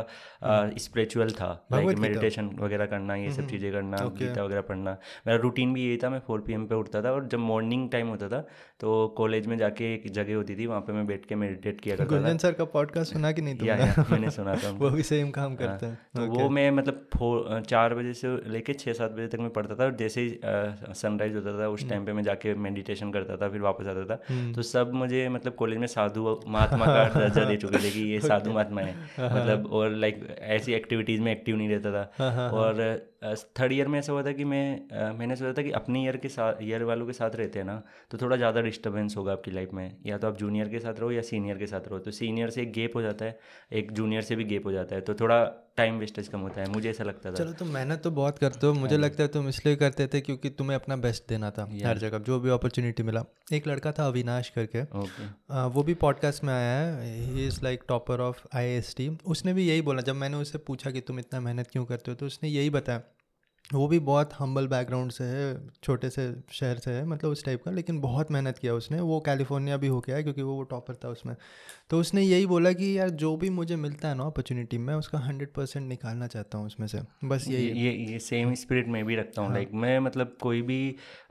स्पिरिचुअल 0.79 1.26
था 1.31 1.67
लाइक 1.73 1.99
मेडिटेशन 1.99 2.51
वगैरह 2.59 2.87
करना 2.87 3.15
ये 3.15 3.31
सब 3.33 3.47
चीज़ें 3.49 3.73
करना 3.73 3.97
गीता 4.19 4.45
वगैरह 4.45 4.61
पढ़ना। 4.61 4.97
मेरा 5.27 5.39
रूटीन 5.39 5.75
भी 5.75 5.87
यही 5.87 5.97
था 5.97 6.11
मैं 6.11 6.21
फोर 6.21 6.41
पी 6.41 6.57
पे 6.57 6.75
उठता 6.75 7.03
था 7.03 7.13
और 7.13 7.27
जब 7.29 7.39
मॉर्निंग 7.39 7.91
टाइम 7.91 8.09
होता 8.09 8.29
था 8.29 8.47
तो 8.81 9.15
कॉलेज 9.17 9.47
में 9.47 9.57
जाके 9.59 9.85
एक 9.95 10.11
जगह 10.13 10.35
होती 10.35 10.55
थी 10.57 10.67
वहाँ 10.67 10.81
पे 10.81 10.93
मैं 10.93 11.07
बैठ 11.07 11.25
के 11.27 11.35
मेडिटेट 11.35 11.81
किया 11.81 11.97
करता 11.97 12.17
गुंजन 12.17 12.39
सर 12.39 12.53
का 12.53 12.65
पॉडकास्ट 12.65 13.13
सुना 13.13 13.33
कि 13.33 13.43
नहीं 13.43 13.57
तुमने? 13.57 13.73
या, 13.73 13.87
या, 13.87 14.05
मैंने 14.11 14.31
सुना 14.31 14.55
था 14.55 14.71
वो 14.81 14.91
भी 14.91 15.03
सेम 15.03 15.31
काम 15.31 15.49
हाँ, 15.49 15.57
करते 15.57 15.87
हैं। 15.87 15.99
तो 16.17 16.27
वो 16.27 16.49
मैं 16.49 16.71
मतलब 16.71 17.09
फोर 17.17 17.63
चार 17.69 17.95
बजे 17.95 18.13
से 18.15 18.29
लेके 18.51 18.73
छः 18.73 18.93
सात 18.93 19.11
बजे 19.11 19.27
तक 19.27 19.39
मैं 19.39 19.51
पढ़ता 19.51 19.75
था 19.75 19.85
और 19.85 19.97
जैसे 19.97 20.21
ही 20.21 20.39
सनराइज 20.95 21.35
होता 21.35 21.59
था 21.59 21.69
उस 21.69 21.89
टाइम 21.89 21.95
हम्म। 21.95 22.07
पे 22.07 22.13
मैं 22.13 22.23
जाके 22.23 22.55
मेडिटेशन 22.55 23.13
करता 23.13 23.37
था 23.37 23.49
फिर 23.49 23.61
वापस 23.61 23.87
आता 23.87 24.05
था। 24.05 24.21
हम्म। 24.29 24.53
तो 24.53 24.63
सब 24.63 24.93
मुझे 24.95 25.29
मतलब 25.29 25.55
कॉलेज 25.55 25.79
में 25.79 25.87
साधु 25.87 26.41
महात्मा 26.47 26.87
का 26.87 27.05
दर्जा 27.19 27.45
दे 27.45 27.57
चुके 27.57 27.79
थे 27.79 27.91
कि 27.91 28.01
ये 28.01 28.21
साधु 28.21 28.53
महात्मा 28.53 28.81
है। 28.81 28.95
हाँ, 29.17 29.29
हाँ। 29.31 29.41
मतलब 29.41 29.67
और 29.73 29.91
लाइक 29.91 30.37
ऐसी 30.41 30.73
एक्टिविटीज़ 30.73 31.21
में 31.21 31.33
एक्टिव 31.33 31.57
नहीं 31.57 31.69
रहता 31.69 31.93
था। 31.93 32.49
और 32.51 33.07
थर्ड 33.61 33.73
ईयर 33.73 33.89
में 33.89 33.99
ऐसा 33.99 34.13
हुआ 34.13 34.23
था 34.23 34.33
कि 34.33 34.45
मैं 34.45 35.13
मैंने 35.19 35.37
सोचा 35.37 35.53
था 35.53 35.63
कि 35.63 35.71
अपने 35.71 36.03
ईयर 36.05 36.17
के 36.17 36.29
साथ 36.29 36.63
ईयर 36.63 36.83
वालों 36.83 37.07
के 37.07 37.13
साथ 37.13 37.37
रहते 37.37 37.59
हैं 37.59 37.67
ना 37.67 37.83
तो 38.11 38.19
थोड़ा 38.19 38.37
ज़्यादा 38.37 38.61
डिस्टर्बेंस 38.67 39.17
होगा 39.17 39.33
आपकी 39.33 39.51
लाइफ 39.51 39.71
में। 39.75 39.97
या 40.07 40.19
तो 40.19 40.29
आप 40.29 40.37
जूनियर 40.37 40.69
के 40.69 40.79
साथ 40.79 41.01
रहो 41.01 41.11
या 41.11 41.23
सीनियर 41.23 41.59
के 41.59 41.67
साथ 41.67 41.89
रहो। 41.89 41.99
तो 41.99 42.11
सीनियर 42.11 42.51
से 42.51 42.63
एक 42.63 42.73
गेप 42.73 42.97
हो 42.97 43.03
जाता 43.03 43.25
है 43.25 43.39
एक 43.73 43.93
जूनियर 43.93 44.23
से 44.23 44.37
भी 44.37 44.45
गेप 44.45 44.67
हो 44.67 44.73
जाता 44.73 44.95
है। 44.95 45.01
तो 45.01 45.15
थोड़ा 45.15 45.45
टाइम 45.77 45.99
वेस्टेज 45.99 46.29
कम 46.29 46.41
होता 46.41 46.61
है 46.61 46.69
मुझे 46.71 46.91
ऐसा 46.91 47.05
लगता 47.05 47.31
था। 47.31 47.35
चलो 47.35 47.53
तुम 47.53 47.69
मेहनत 47.69 48.03
तो 48.03 48.11
बहुत 48.11 48.39
करते 48.39 48.67
हो। 48.67 48.73
मुझे 48.75 48.95
हाँ। 48.95 49.03
लगता 49.05 49.23
है 49.23 49.29
तुम 49.29 49.49
इसलिए 49.49 49.77
करते 49.77 50.07
थे 50.07 50.21
क्योंकि 50.21 50.51
तुम्हें 50.51 50.75
अपना 50.77 50.97
बेस्ट 50.97 51.25
देना 51.29 51.51
था 51.51 51.69
हर 51.85 51.99
जगह। 51.99 52.19
जो 52.19 52.41
भी 52.41 52.51
अपॉर्चुनिटी 52.51 53.03
मिला। 53.03 53.25
एक 53.53 53.69
लड़का 53.69 53.93
था 53.93 54.07
अविनाश 54.07 54.53
करके। 54.59 54.83
आ, 55.51 55.67
वो 55.67 55.83
भी 55.83 55.95
पॉडकास्ट 55.95 56.45
में 56.45 56.55
आया 56.55 56.79
है। 56.81 57.15
He 57.25 57.47
is 57.47 57.61
like 57.65 57.83
topper 57.89 58.21
of 58.21 58.45
I 58.55 58.81
उसने 59.27 59.53
भी 59.53 59.69
यही 59.69 59.83
बोला। 59.83 60.03
जब 60.03 60.15
मैंने 60.15 60.37
उससे 60.37 60.59
पूछा 60.59 60.91
कि 60.91 61.01
तुम 61.01 61.19
इतना 61.19 61.41
मेहनत 61.41 61.69
क्यों 61.73 61.85
करते 61.85 62.11
हो 62.11 62.15
तो 62.15 62.27
उसने 62.27 62.49
यही 62.49 62.71
बताया। 62.71 63.03
वो 63.75 63.89
भी 63.89 63.99
बहुत 63.99 64.31
हम्बल 64.39 64.67
बैकग्राउंड 64.67 65.13
से 65.13 65.25
है, 65.25 65.69
छोटे 65.83 66.11
से 66.11 66.35
शहर 66.51 66.79
से 66.79 66.91
है 66.91 67.05
मतलब 67.07 67.31
उस 67.31 67.45
टाइप 67.45 67.63
का, 67.65 67.71
लेकिन 67.71 68.01
बहुत 68.01 68.31
मेहनत 68.31 68.59
किया 68.59 68.75
उसने। 68.75 69.01
वो 69.01 69.21
कैलिफ़ोर्निया 69.21 69.77
भी 69.77 69.87
हो 69.87 70.01
गया 70.01 70.17
है 70.17 70.23
क्योंकि 70.23 70.43
वो 70.43 70.55
वो 70.55 70.63
टॉपर 70.63 70.95
था 70.95 71.09
उसमें। 71.09 71.37
तो 71.91 71.99
उसने 72.01 72.23
यही 72.23 72.47
बोला 72.47 72.73
कि 72.73 72.87
यार 72.99 73.11
जो 73.13 73.37
भी 73.37 73.49
मुझे 73.51 73.77
मिलता 73.77 74.09
है 74.09 74.15
ना 74.15 74.25
अपॉर्चुनिटी 74.25 74.79
मैं 74.79 74.95
उसका 74.95 75.19
हंड्रेड 75.19 75.53
परसेंट 75.53 75.87
निकालना 75.89 76.27
चाहता 76.27 76.59
हूँ 76.59 76.67
उसमें 76.67 76.87
से 76.87 77.01
बस 77.25 77.45
यही 77.49 77.69
ये 77.81 77.93
ये 78.13 78.19
सेम 78.19 78.55
स्पिरिट 78.55 78.89
में 78.89 79.05
भी 79.05 79.17
रखता 79.17 79.43
हूँ 79.43 79.53
लाइक 79.53 79.71
हाँ। 79.73 79.81
मैं 79.81 79.99
मतलब 80.01 80.37
कोई 80.41 80.63
भी 80.63 80.81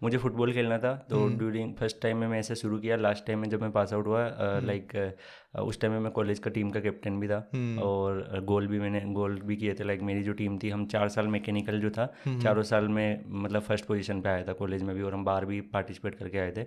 मुझे 0.03 0.17
फुटबॉल 0.17 0.53
खेलना 0.53 0.77
था 0.77 0.93
तो 1.09 1.27
ड्यूरिंग 1.29 1.73
फ़र्स्ट 1.75 2.01
टाइम 2.01 2.17
में 2.17 2.27
मैं 2.27 2.39
ऐसे 2.39 2.55
शुरू 2.55 2.77
किया 2.79 2.95
लास्ट 2.95 3.25
टाइम 3.25 3.39
में 3.39 3.49
जब 3.49 3.61
मैं 3.61 3.71
पास 3.71 3.93
आउट 3.93 4.07
हुआ 4.07 4.27
लाइक 4.63 4.95
हम्म। 4.95 5.63
उस 5.63 5.79
टाइम 5.81 5.93
में 5.93 5.99
मैं 5.99 6.11
कॉलेज 6.11 6.39
का 6.39 6.51
टीम 6.51 6.69
का 6.69 6.79
कैप्टन 6.79 7.19
भी 7.19 7.27
था 7.27 7.37
हम्म। 7.53 7.79
और 7.79 8.41
गोल 8.43 8.67
भी 8.67 8.79
मैंने 8.79 9.01
गोल 9.13 9.39
भी 9.41 9.55
किए 9.55 9.73
थे 9.73 9.83
लाइक 9.83 10.01
मेरी 10.01 10.23
जो 10.23 10.33
टीम 10.33 10.57
थी 10.57 10.69
हम 10.69 10.85
चार 10.85 11.09
साल 11.09 11.27
मैकेनिकल 11.27 11.79
जो 11.79 11.89
था 11.89 12.11
हम्म। 12.25 12.41
चारों 12.41 12.63
साल 12.63 12.87
में 12.87 13.23
मतलब 13.27 13.61
फ़र्स्ट 13.61 13.85
पोजीशन 13.85 14.21
पे 14.21 14.29
आया 14.29 14.43
था 14.43 14.53
कॉलेज 14.53 14.83
में 14.83 14.95
भी 14.95 15.01
और 15.01 15.13
हम 15.13 15.25
बाहर 15.25 15.45
भी 15.45 15.61
पार्टिसिपेट 15.73 16.15
करके 16.15 16.39
आए 16.39 16.51
थे। 16.51 16.63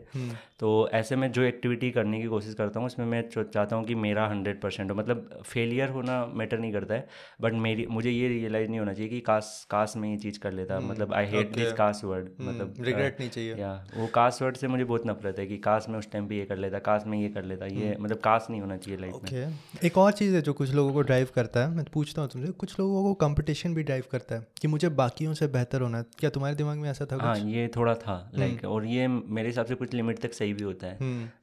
तो 0.60 0.88
ऐसे 0.92 1.16
में 1.16 1.30
जो 1.32 1.42
एक्टिविटी 1.42 1.90
करने 1.90 2.20
की 2.20 2.28
कोशिश 2.28 2.54
करता 2.54 2.80
हूँ 2.80 2.86
उसमें 2.86 3.06
मैं 3.06 3.22
चाहता 3.30 3.76
हूँ 3.76 3.77
कि 3.84 3.94
मेरा 3.96 4.26
हंड्रेड 4.28 4.60
परसेंट 4.60 4.90
हो। 4.90 4.96
मतलब 4.96 5.42
फेलियर 5.44 5.88
होना 5.88 6.24
मैटर 6.34 6.58
नहीं 6.58 6.72
करता 6.72 6.94
है 6.94 7.06
बट 7.40 7.52
मेरी 7.64 7.86
मुझे 7.90 8.10
ये 8.10 8.28
रियलाइज़ 8.28 8.68
नहीं 8.68 8.78
होना 8.78 8.92
चाहिए 8.92 9.10
कि 9.10 9.20
कास 9.20 9.66
कास 9.70 9.94
में 9.96 10.08
ये 10.10 10.16
चीज़ 10.18 10.38
कर 10.38 10.52
लेता। 10.52 10.80
मतलब 10.80 11.14
I 11.14 11.26
hate 11.26 11.54
this 11.54 11.72
cause 11.72 12.00
word 12.04 12.28
मतलब 12.40 12.74
रिग्रेट 12.80 13.20
नहीं 13.20 13.30
चाहिए। 13.30 13.54
या 13.54 13.72
वो 13.96 14.06
कास 14.14 14.42
वर्ड 14.42 14.56
से 14.56 14.68
मुझे 14.68 14.84
बहुत 14.84 15.06
नफरत 15.06 15.38
है 15.38 15.46
कि 15.46 15.56
कास 15.58 15.86
में 15.88 15.98
उस 15.98 16.10
टाइम 16.12 16.26
पे 16.28 16.36
ये 16.36 16.44
कर 16.44 16.56
लेता 16.56 16.78
कास 16.88 17.04
में 17.06 17.18
ये 17.18 17.28
कर 17.28 17.44
लेता। 17.44 17.66
ये 17.74 17.96
मतलब 18.00 18.18
कास 18.18 18.46
नहीं 18.50 18.60
होना 18.60 18.76
चाहिए 18.76 19.00
लाइफ 19.00 19.14
okay. 19.14 19.32
में 19.32 19.58
एक 19.84 19.98
और 19.98 20.12
चीज़ 20.12 20.34
है 20.34 20.42
जो 20.42 20.52
कुछ 20.52 20.74
लोगों 20.74 20.92
को 20.92 21.02
ड्राइव 21.02 21.28
करता 21.34 21.60
है 21.60 21.74
मैं 21.74 21.84
पूछता 21.92 22.22
हूँ 22.22 22.30
तुमसे 22.30 22.52
कुछ 22.54 22.78
लोगों 22.80 23.02
को 23.02 23.14
कंपटीशन 23.18 23.74
भी 23.74 23.82
ड्राइव 23.82 24.04
करता 24.12 24.34
है 24.34 24.46
कि 24.60 24.68
मुझे 24.68 24.88
बाकियों 24.98 25.34
से 25.34 25.46
बेहतर 25.48 25.80
होना 25.80 26.02
क्या 26.18 26.30
तुम्हारे 26.30 26.56
दिमाग 26.56 26.78
में 26.78 26.90
ऐसा 26.90 27.06
था 27.06 27.16
हाँ 27.22 27.36
ये 27.38 27.66
थोड़ा 27.76 27.94
था 27.94 28.16
लाइक 28.34 28.64
और 28.64 28.86
ये 28.86 29.08
मेरे 29.08 29.48
हिसाब 29.48 29.66
से 29.66 29.74
कुछ 29.74 29.94
लिमिट 29.94 30.18
तक 30.18 30.32
सही 30.32 30.52
भी 30.52 30.64
होता 30.64 30.86
है। 30.86 30.96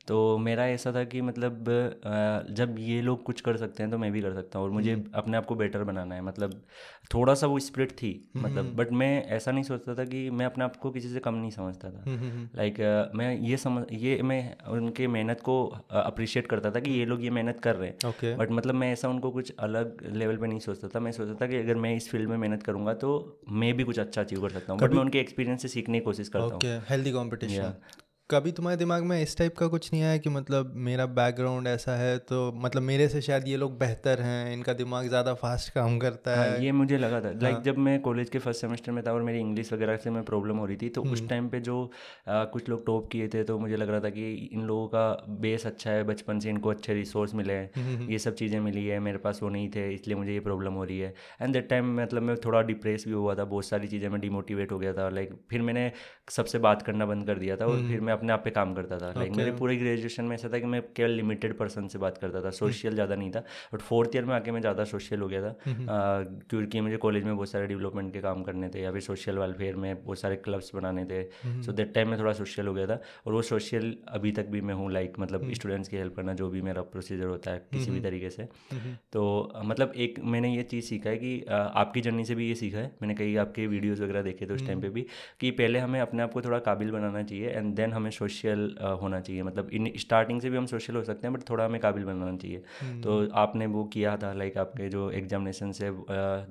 तो 0.08 0.38
मेरा 0.38 0.66
ऐसा 0.68 0.92
था 0.92 1.04
कि 1.04 1.22
मतलब 1.22 1.70
जब 2.52 2.76
ये 2.80 3.02
लोग 3.02 3.24
कुछ 3.24 3.42
कर 3.42 3.58
सकते 3.58 3.84
हैं 3.84 3.92
तो 3.92 3.98
मैं 3.98 4.12
भी 4.12 4.22
कर 4.22 4.34
सकता 4.34 4.60
हूँ 4.60 4.66
और 4.68 4.74
मुझे 4.74 4.94
अपने 5.16 5.38
आप 5.38 5.46
को 5.46 5.56
बेटर 5.56 5.84
बनाना 5.84 6.16
है। 6.16 6.22
मतलब 6.22 6.62
थोड़ा 7.14 7.34
सा 7.34 7.48
वो 7.48 7.60
स्प्रिट 7.60 7.92
थी 7.94 8.12
मतलब 8.38 8.74
बट 8.76 8.92
मैं 8.94 9.26
ऐसा 9.28 9.52
नहीं 9.52 9.64
सोचता 9.64 9.96
था 9.96 10.06
कि 10.06 10.30
मैं 10.32 10.46
अपने 10.46 10.64
आप 10.64 10.76
को 10.76 10.92
किसी 10.92 11.10
से 11.10 11.20
कम 11.20 11.36
नहीं 11.36 11.52
समझता 11.52 11.90
था। 11.90 12.04
लाइक 12.56 12.80
मैं 13.16 13.34
ये 13.40 13.58
समझ 13.58 13.84
ये 13.94 14.22
मैं 14.24 14.40
उनके 14.70 15.08
मेहनत 15.08 15.42
को 15.42 15.64
अप्रिशिएट 15.94 16.48
करता 16.48 16.72
था 16.72 16.80
कि 16.80 16.92
ये 16.92 17.06
लोग 17.06 17.24
ये 17.24 17.30
मेहनत 17.32 17.60
कर 17.60 17.76
रहे 17.76 17.90
हैं। 17.90 17.98
Okay. 18.06 18.38
बट 18.40 18.52
मतलब 18.52 18.76
मैं 18.76 18.92
ऐसा 18.94 19.10
उनको 19.10 19.32
कुछ 19.32 19.54
अलग 19.60 20.06
लेवल 20.14 20.38
पर 20.38 20.48
नहीं 20.48 20.60
सोचता 20.60 20.88
था। 20.88 21.00
मैं 21.00 21.12
सोचता 21.12 21.36
था 21.36 21.48
कि 21.48 21.58
अगर 21.58 21.76
मैं 21.78 21.96
इस 21.96 22.10
फ़ील्ड 22.12 22.30
में 22.30 22.38
मेहनत 22.38 22.64
करूँगा 22.64 22.94
तो 22.96 23.12
मैं 23.52 23.74
भी 23.78 23.84
कुछ 23.84 24.00
अच्छा 24.00 24.22
अचीव 24.22 24.42
कर 24.42 24.50
सकता 24.50 24.74
हूँ। 24.74 24.82
बट 24.82 24.94
मैं 24.94 25.02
उनके 25.02 25.20
एक्सपीरियंस 25.20 25.62
से 25.62 25.68
सीखने 25.68 26.00
की 26.00 26.06
कोशिश 26.06 26.30
करता 26.30 26.56
हूँ। 26.56 26.82
हेल्दी 26.90 27.12
कॉम्पिटिशन 27.12 27.74
कभी 28.30 28.52
तुम्हारे 28.52 28.78
दिमाग 28.78 29.04
में 29.04 29.22
इस 29.22 29.38
टाइप 29.38 29.58
का 29.58 29.68
कुछ 29.68 29.92
नहीं 29.94 30.02
आया 30.04 30.18
कि 30.18 30.30
मतलब 30.30 30.72
मेरा 30.76 31.06
बैकग्राउंड 31.06 31.68
ऐसा 31.68 31.96
है 31.96 32.18
तो 32.20 32.38
मतलब 32.56 32.82
मेरे 32.82 33.08
से 33.08 33.20
शायद 33.22 33.48
ये 33.48 33.58
लोग 33.58 33.78
बेहतर 33.80 34.22
हैं 34.22 34.54
इनका 34.54 34.74
दिमाग 34.74 35.08
ज़्यादा 35.08 35.34
फास्ट 35.34 35.74
काम 35.74 35.98
करता 36.00 36.36
हाँ, 36.36 36.46
है? 36.46 36.64
ये 36.66 36.72
मुझे 36.72 36.98
लगा 36.98 37.20
था। 37.22 37.32
लाइक 37.32 37.56
हाँ. 37.56 37.62
जब 37.64 37.78
मैं 37.78 38.00
कॉलेज 38.02 38.30
के 38.30 38.40
फ़र्स्ट 38.40 38.62
सेमेस्टर 38.62 38.92
में 38.92 39.04
था 39.08 39.12
और 39.14 39.22
मेरी 39.22 39.40
इंग्लिश 39.40 39.72
वगैरह 39.74 39.98
से 39.98 40.10
मैं 40.10 40.24
प्रॉब्लम 40.24 40.58
हो 40.58 40.66
रही 40.66 40.78
थी 40.78 40.90
तो 40.90 41.04
उस 41.04 41.28
टाइम 41.30 41.42
हम्म। 41.42 41.50
पे 41.50 41.60
जो 41.60 41.84
आ, 42.28 42.44
कुछ 42.46 42.70
लोग 42.70 42.86
टॉप 42.86 43.10
किए 43.12 43.28
थे 43.28 43.44
तो 43.44 43.58
मुझे 43.60 43.76
लग 43.76 43.90
रहा 43.90 44.00
था 44.00 44.10
कि 44.10 44.32
इन 44.54 44.62
लोगों 44.62 44.88
का 44.88 45.06
बेस 45.42 45.66
अच्छा 45.66 45.92
है 45.92 46.04
बचपन 46.04 46.40
से 46.40 46.50
इनको 46.50 46.70
अच्छे 46.70 46.94
रिसोर्स 46.94 47.36
मिले 47.36 47.54
हैं। 47.54 47.70
हम्म, 47.76 47.96
हम्म, 47.96 48.10
ये 48.12 48.20
सब 48.20 48.36
चीज़ें 48.36 48.60
मिली 48.60 48.86
है 48.88 49.00
मेरे 49.00 49.18
पास 49.18 49.40
वो 49.44 49.50
नहीं 49.50 49.70
थे 49.70 49.88
इसलिए 49.94 50.18
मुझे 50.18 50.34
ये 50.34 50.40
प्रॉब्लम 50.40 50.74
हो 50.74 50.84
रही 50.84 51.00
है। 51.00 51.14
एंड 51.42 51.54
दैट 51.54 51.70
टाइम 51.70 51.96
मतलब 52.02 52.24
मैं 52.24 52.38
थोड़ा 52.46 52.62
डिप्रेस 52.64 53.06
भी 53.08 53.14
हुआ 53.14 53.36
था 53.36 53.46
बहुत 53.46 53.66
सारी 53.66 53.88
चीज़ें 53.88 54.10
मैं 54.10 54.22
डिमोटिवेट 54.22 54.72
हो 54.72 54.80
गया 54.80 54.94
था। 54.94 55.10
लाइक 55.12 55.38
फिर 55.50 55.62
मैंने 55.62 55.92
सबसे 56.32 56.60
बात 56.60 56.82
करना 56.82 57.06
बंद 57.06 57.28
कर 57.28 57.40
दिया 57.40 57.58
था 57.58 57.66
और 57.66 57.88
फिर 57.88 58.02
मैं 58.02 58.14
अपने 58.16 58.34
आप 58.34 58.44
पे 58.44 58.50
काम 58.52 58.74
करता 58.74 58.98
था। 58.98 59.14
लाइक. 59.18 59.32
मेरे 59.34 59.52
पूरे 59.54 59.76
ग्रेजुएशन 59.78 60.26
में 60.26 60.36
ऐसा 60.36 60.50
था 60.50 60.60
कि 60.60 60.66
मैं 60.68 60.82
केवल 60.96 61.12
लिमिटेड 61.12 61.58
पर्सन 61.58 61.88
से 61.88 62.00
बात 62.00 62.18
करता 62.18 62.42
था। 62.42 62.50
Social 62.52 62.88
hmm. 62.88 62.96
ज़्यादा 62.96 63.16
नहीं 63.16 63.32
था। 63.32 63.44
बट 63.74 63.82
फोर्थ 63.82 64.16
ईयर 64.16 64.26
में 64.26 64.34
आके 64.36 64.52
मैं 64.52 64.62
ज़्यादा 64.62 64.84
सोशल 64.86 65.20
हो 65.20 65.28
गया 65.28 65.42
था। 65.42 65.54
Uh, 65.56 66.50
क्योंकि 66.50 66.82
मुझे 66.82 66.98
कॉलेज 66.98 67.24
में 67.24 67.36
बहुत 67.36 67.50
सारे 67.50 67.68
डेवलपमेंट 67.68 68.12
के 68.14 68.22
काम 68.22 68.44
करने 68.44 68.70
थे 68.70 68.82
या 68.82 68.92
फिर 68.92 69.02
सोशल 69.02 69.38
वेलफेयर 69.40 69.76
में 69.76 70.04
बहुत 70.04 70.20
सारे 70.20 70.36
क्लब्स 70.46 70.72
बनाने 70.76 71.06
थे। 71.06 71.24
सो 71.64 71.72
दैट 71.72 71.94
टाइम 71.94 72.10
में 72.10 72.20
थोड़ा 72.20 72.34
सोशल 72.34 72.68
हो 72.68 72.74
गया 72.74 72.88
था। 72.88 73.00
और 73.26 73.34
वो 73.34 73.42
सोशल 73.44 73.94
अभी 74.10 74.32
तक 74.32 74.48
भी 74.48 74.62
मैं 74.62 74.74
हूँ 74.74 74.92
लाइक 74.92 75.20
मतलब 75.20 75.52
स्टूडेंट्स 75.54 75.90
की 75.90 75.98
हेल्प 75.98 76.16
करना 76.16 76.34
जो 76.34 76.50
भी 76.50 76.62
मेरा 76.62 76.82
प्रोसीजर 76.94 77.26
होता 77.28 77.52
है 77.52 77.66
किसी 77.74 77.92
भी 77.92 78.00
तरीके 78.02 78.30
से। 78.30 78.48
तो 79.14 79.24
मतलब 79.66 79.94
एक 79.98 80.20
मैंने 80.26 80.56
ये 80.56 80.64
चीज़ 80.66 80.86
सीखा 80.86 81.10
है 81.10 81.18
कि 81.18 81.32
आपकी 81.50 82.02
जर्नी 82.02 82.26
से 82.26 82.36
भी 82.36 82.48
ये 82.48 82.56
सीखा 82.56 82.78
है। 82.78 82.92
मैंने 83.02 83.16
कई 83.16 83.36
आपके 83.38 83.68
वीडियोज़ 83.68 84.04
वगैरह 84.04 84.22
देखे 84.22 84.46
थे 84.46 84.54
उस 84.54 84.66
टाइम 84.68 84.82
पर 84.82 84.90
भी 84.90 85.06
कि 85.40 85.52
पहले 85.54 85.80
हमें 85.80 86.00
अपने 86.02 86.24
आप 86.24 86.34
को 86.34 86.42
थोड़ा 86.42 86.60
काबिल 86.62 86.92
बनाना 86.92 87.24
चाहिए 87.24 87.50
एंड 87.50 87.74
देन 87.76 87.94
हमें 87.94 88.05
सोशल 88.12 88.70
होना 89.02 89.20
चाहिए। 89.20 89.44
मतलब 89.44 89.70
इन 89.74 89.92
स्टार्टिंग 89.98 90.42
से 90.42 90.50
भी 90.50 90.58
हम 90.58 90.66
सोशल 90.66 90.96
हो 90.96 91.04
सकते 91.04 91.28
हैं 91.28 91.34
बट 91.34 91.50
थोड़ा 91.50 91.66
हमें 91.66 91.80
काबिल 91.82 92.04
बनाना 92.04 92.36
चाहिए। 92.38 92.62
हम्म। 92.82 93.02
तो 93.02 93.28
आपने 93.36 93.66
वो 93.68 93.84
किया 93.94 94.16
था 94.18 94.32
लाइक 94.34 94.58
आपके 94.58 94.90
जो 94.90 95.10
एग्जामिनेशन 95.14 95.72
से 95.72 95.92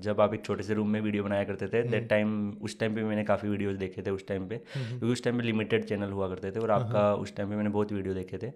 जब 0.03 0.21
आप 0.21 0.35
एक 0.35 0.45
छोटे 0.45 0.63
से 0.63 0.75
रूम 0.75 0.89
में 0.89 1.01
वीडियो 1.01 1.25
बनाया 1.25 1.45
करते 1.45 1.69
थे 1.69 1.83
दैट 1.85 2.09
टाइम 2.09 2.29
हम्म। 2.29 2.65
उस 2.65 2.79
टाइम 2.79 2.95
पे 2.95 3.03
मैंने 3.05 3.25
काफ़ी 3.25 3.49
वीडियोस 3.49 3.77
देखे 3.77 4.03
थे 4.03 4.11
उस 4.11 4.27
टाइम 4.29 4.49
पे। 4.49 4.55
हम्म, 4.75 4.89
क्योंकि 4.89 5.13
उस 5.13 5.25
टाइम 5.25 5.39
पे 5.39 5.45
लिमिटेड 5.45 5.85
चैनल 5.85 6.11
हुआ 6.11 6.29
करते 6.29 6.51
थे 6.51 6.61
और 6.61 6.71
हाँ, 6.71 6.81
आपका 6.81 7.01
हाँ। 7.01 7.15
उस 7.17 7.35
टाइम 7.37 7.49
पे 7.49 7.57
मैंने 7.57 7.71
बहुत 7.71 7.93
वीडियो 7.93 8.15
देखे 8.15 8.39
थे। 8.39 8.51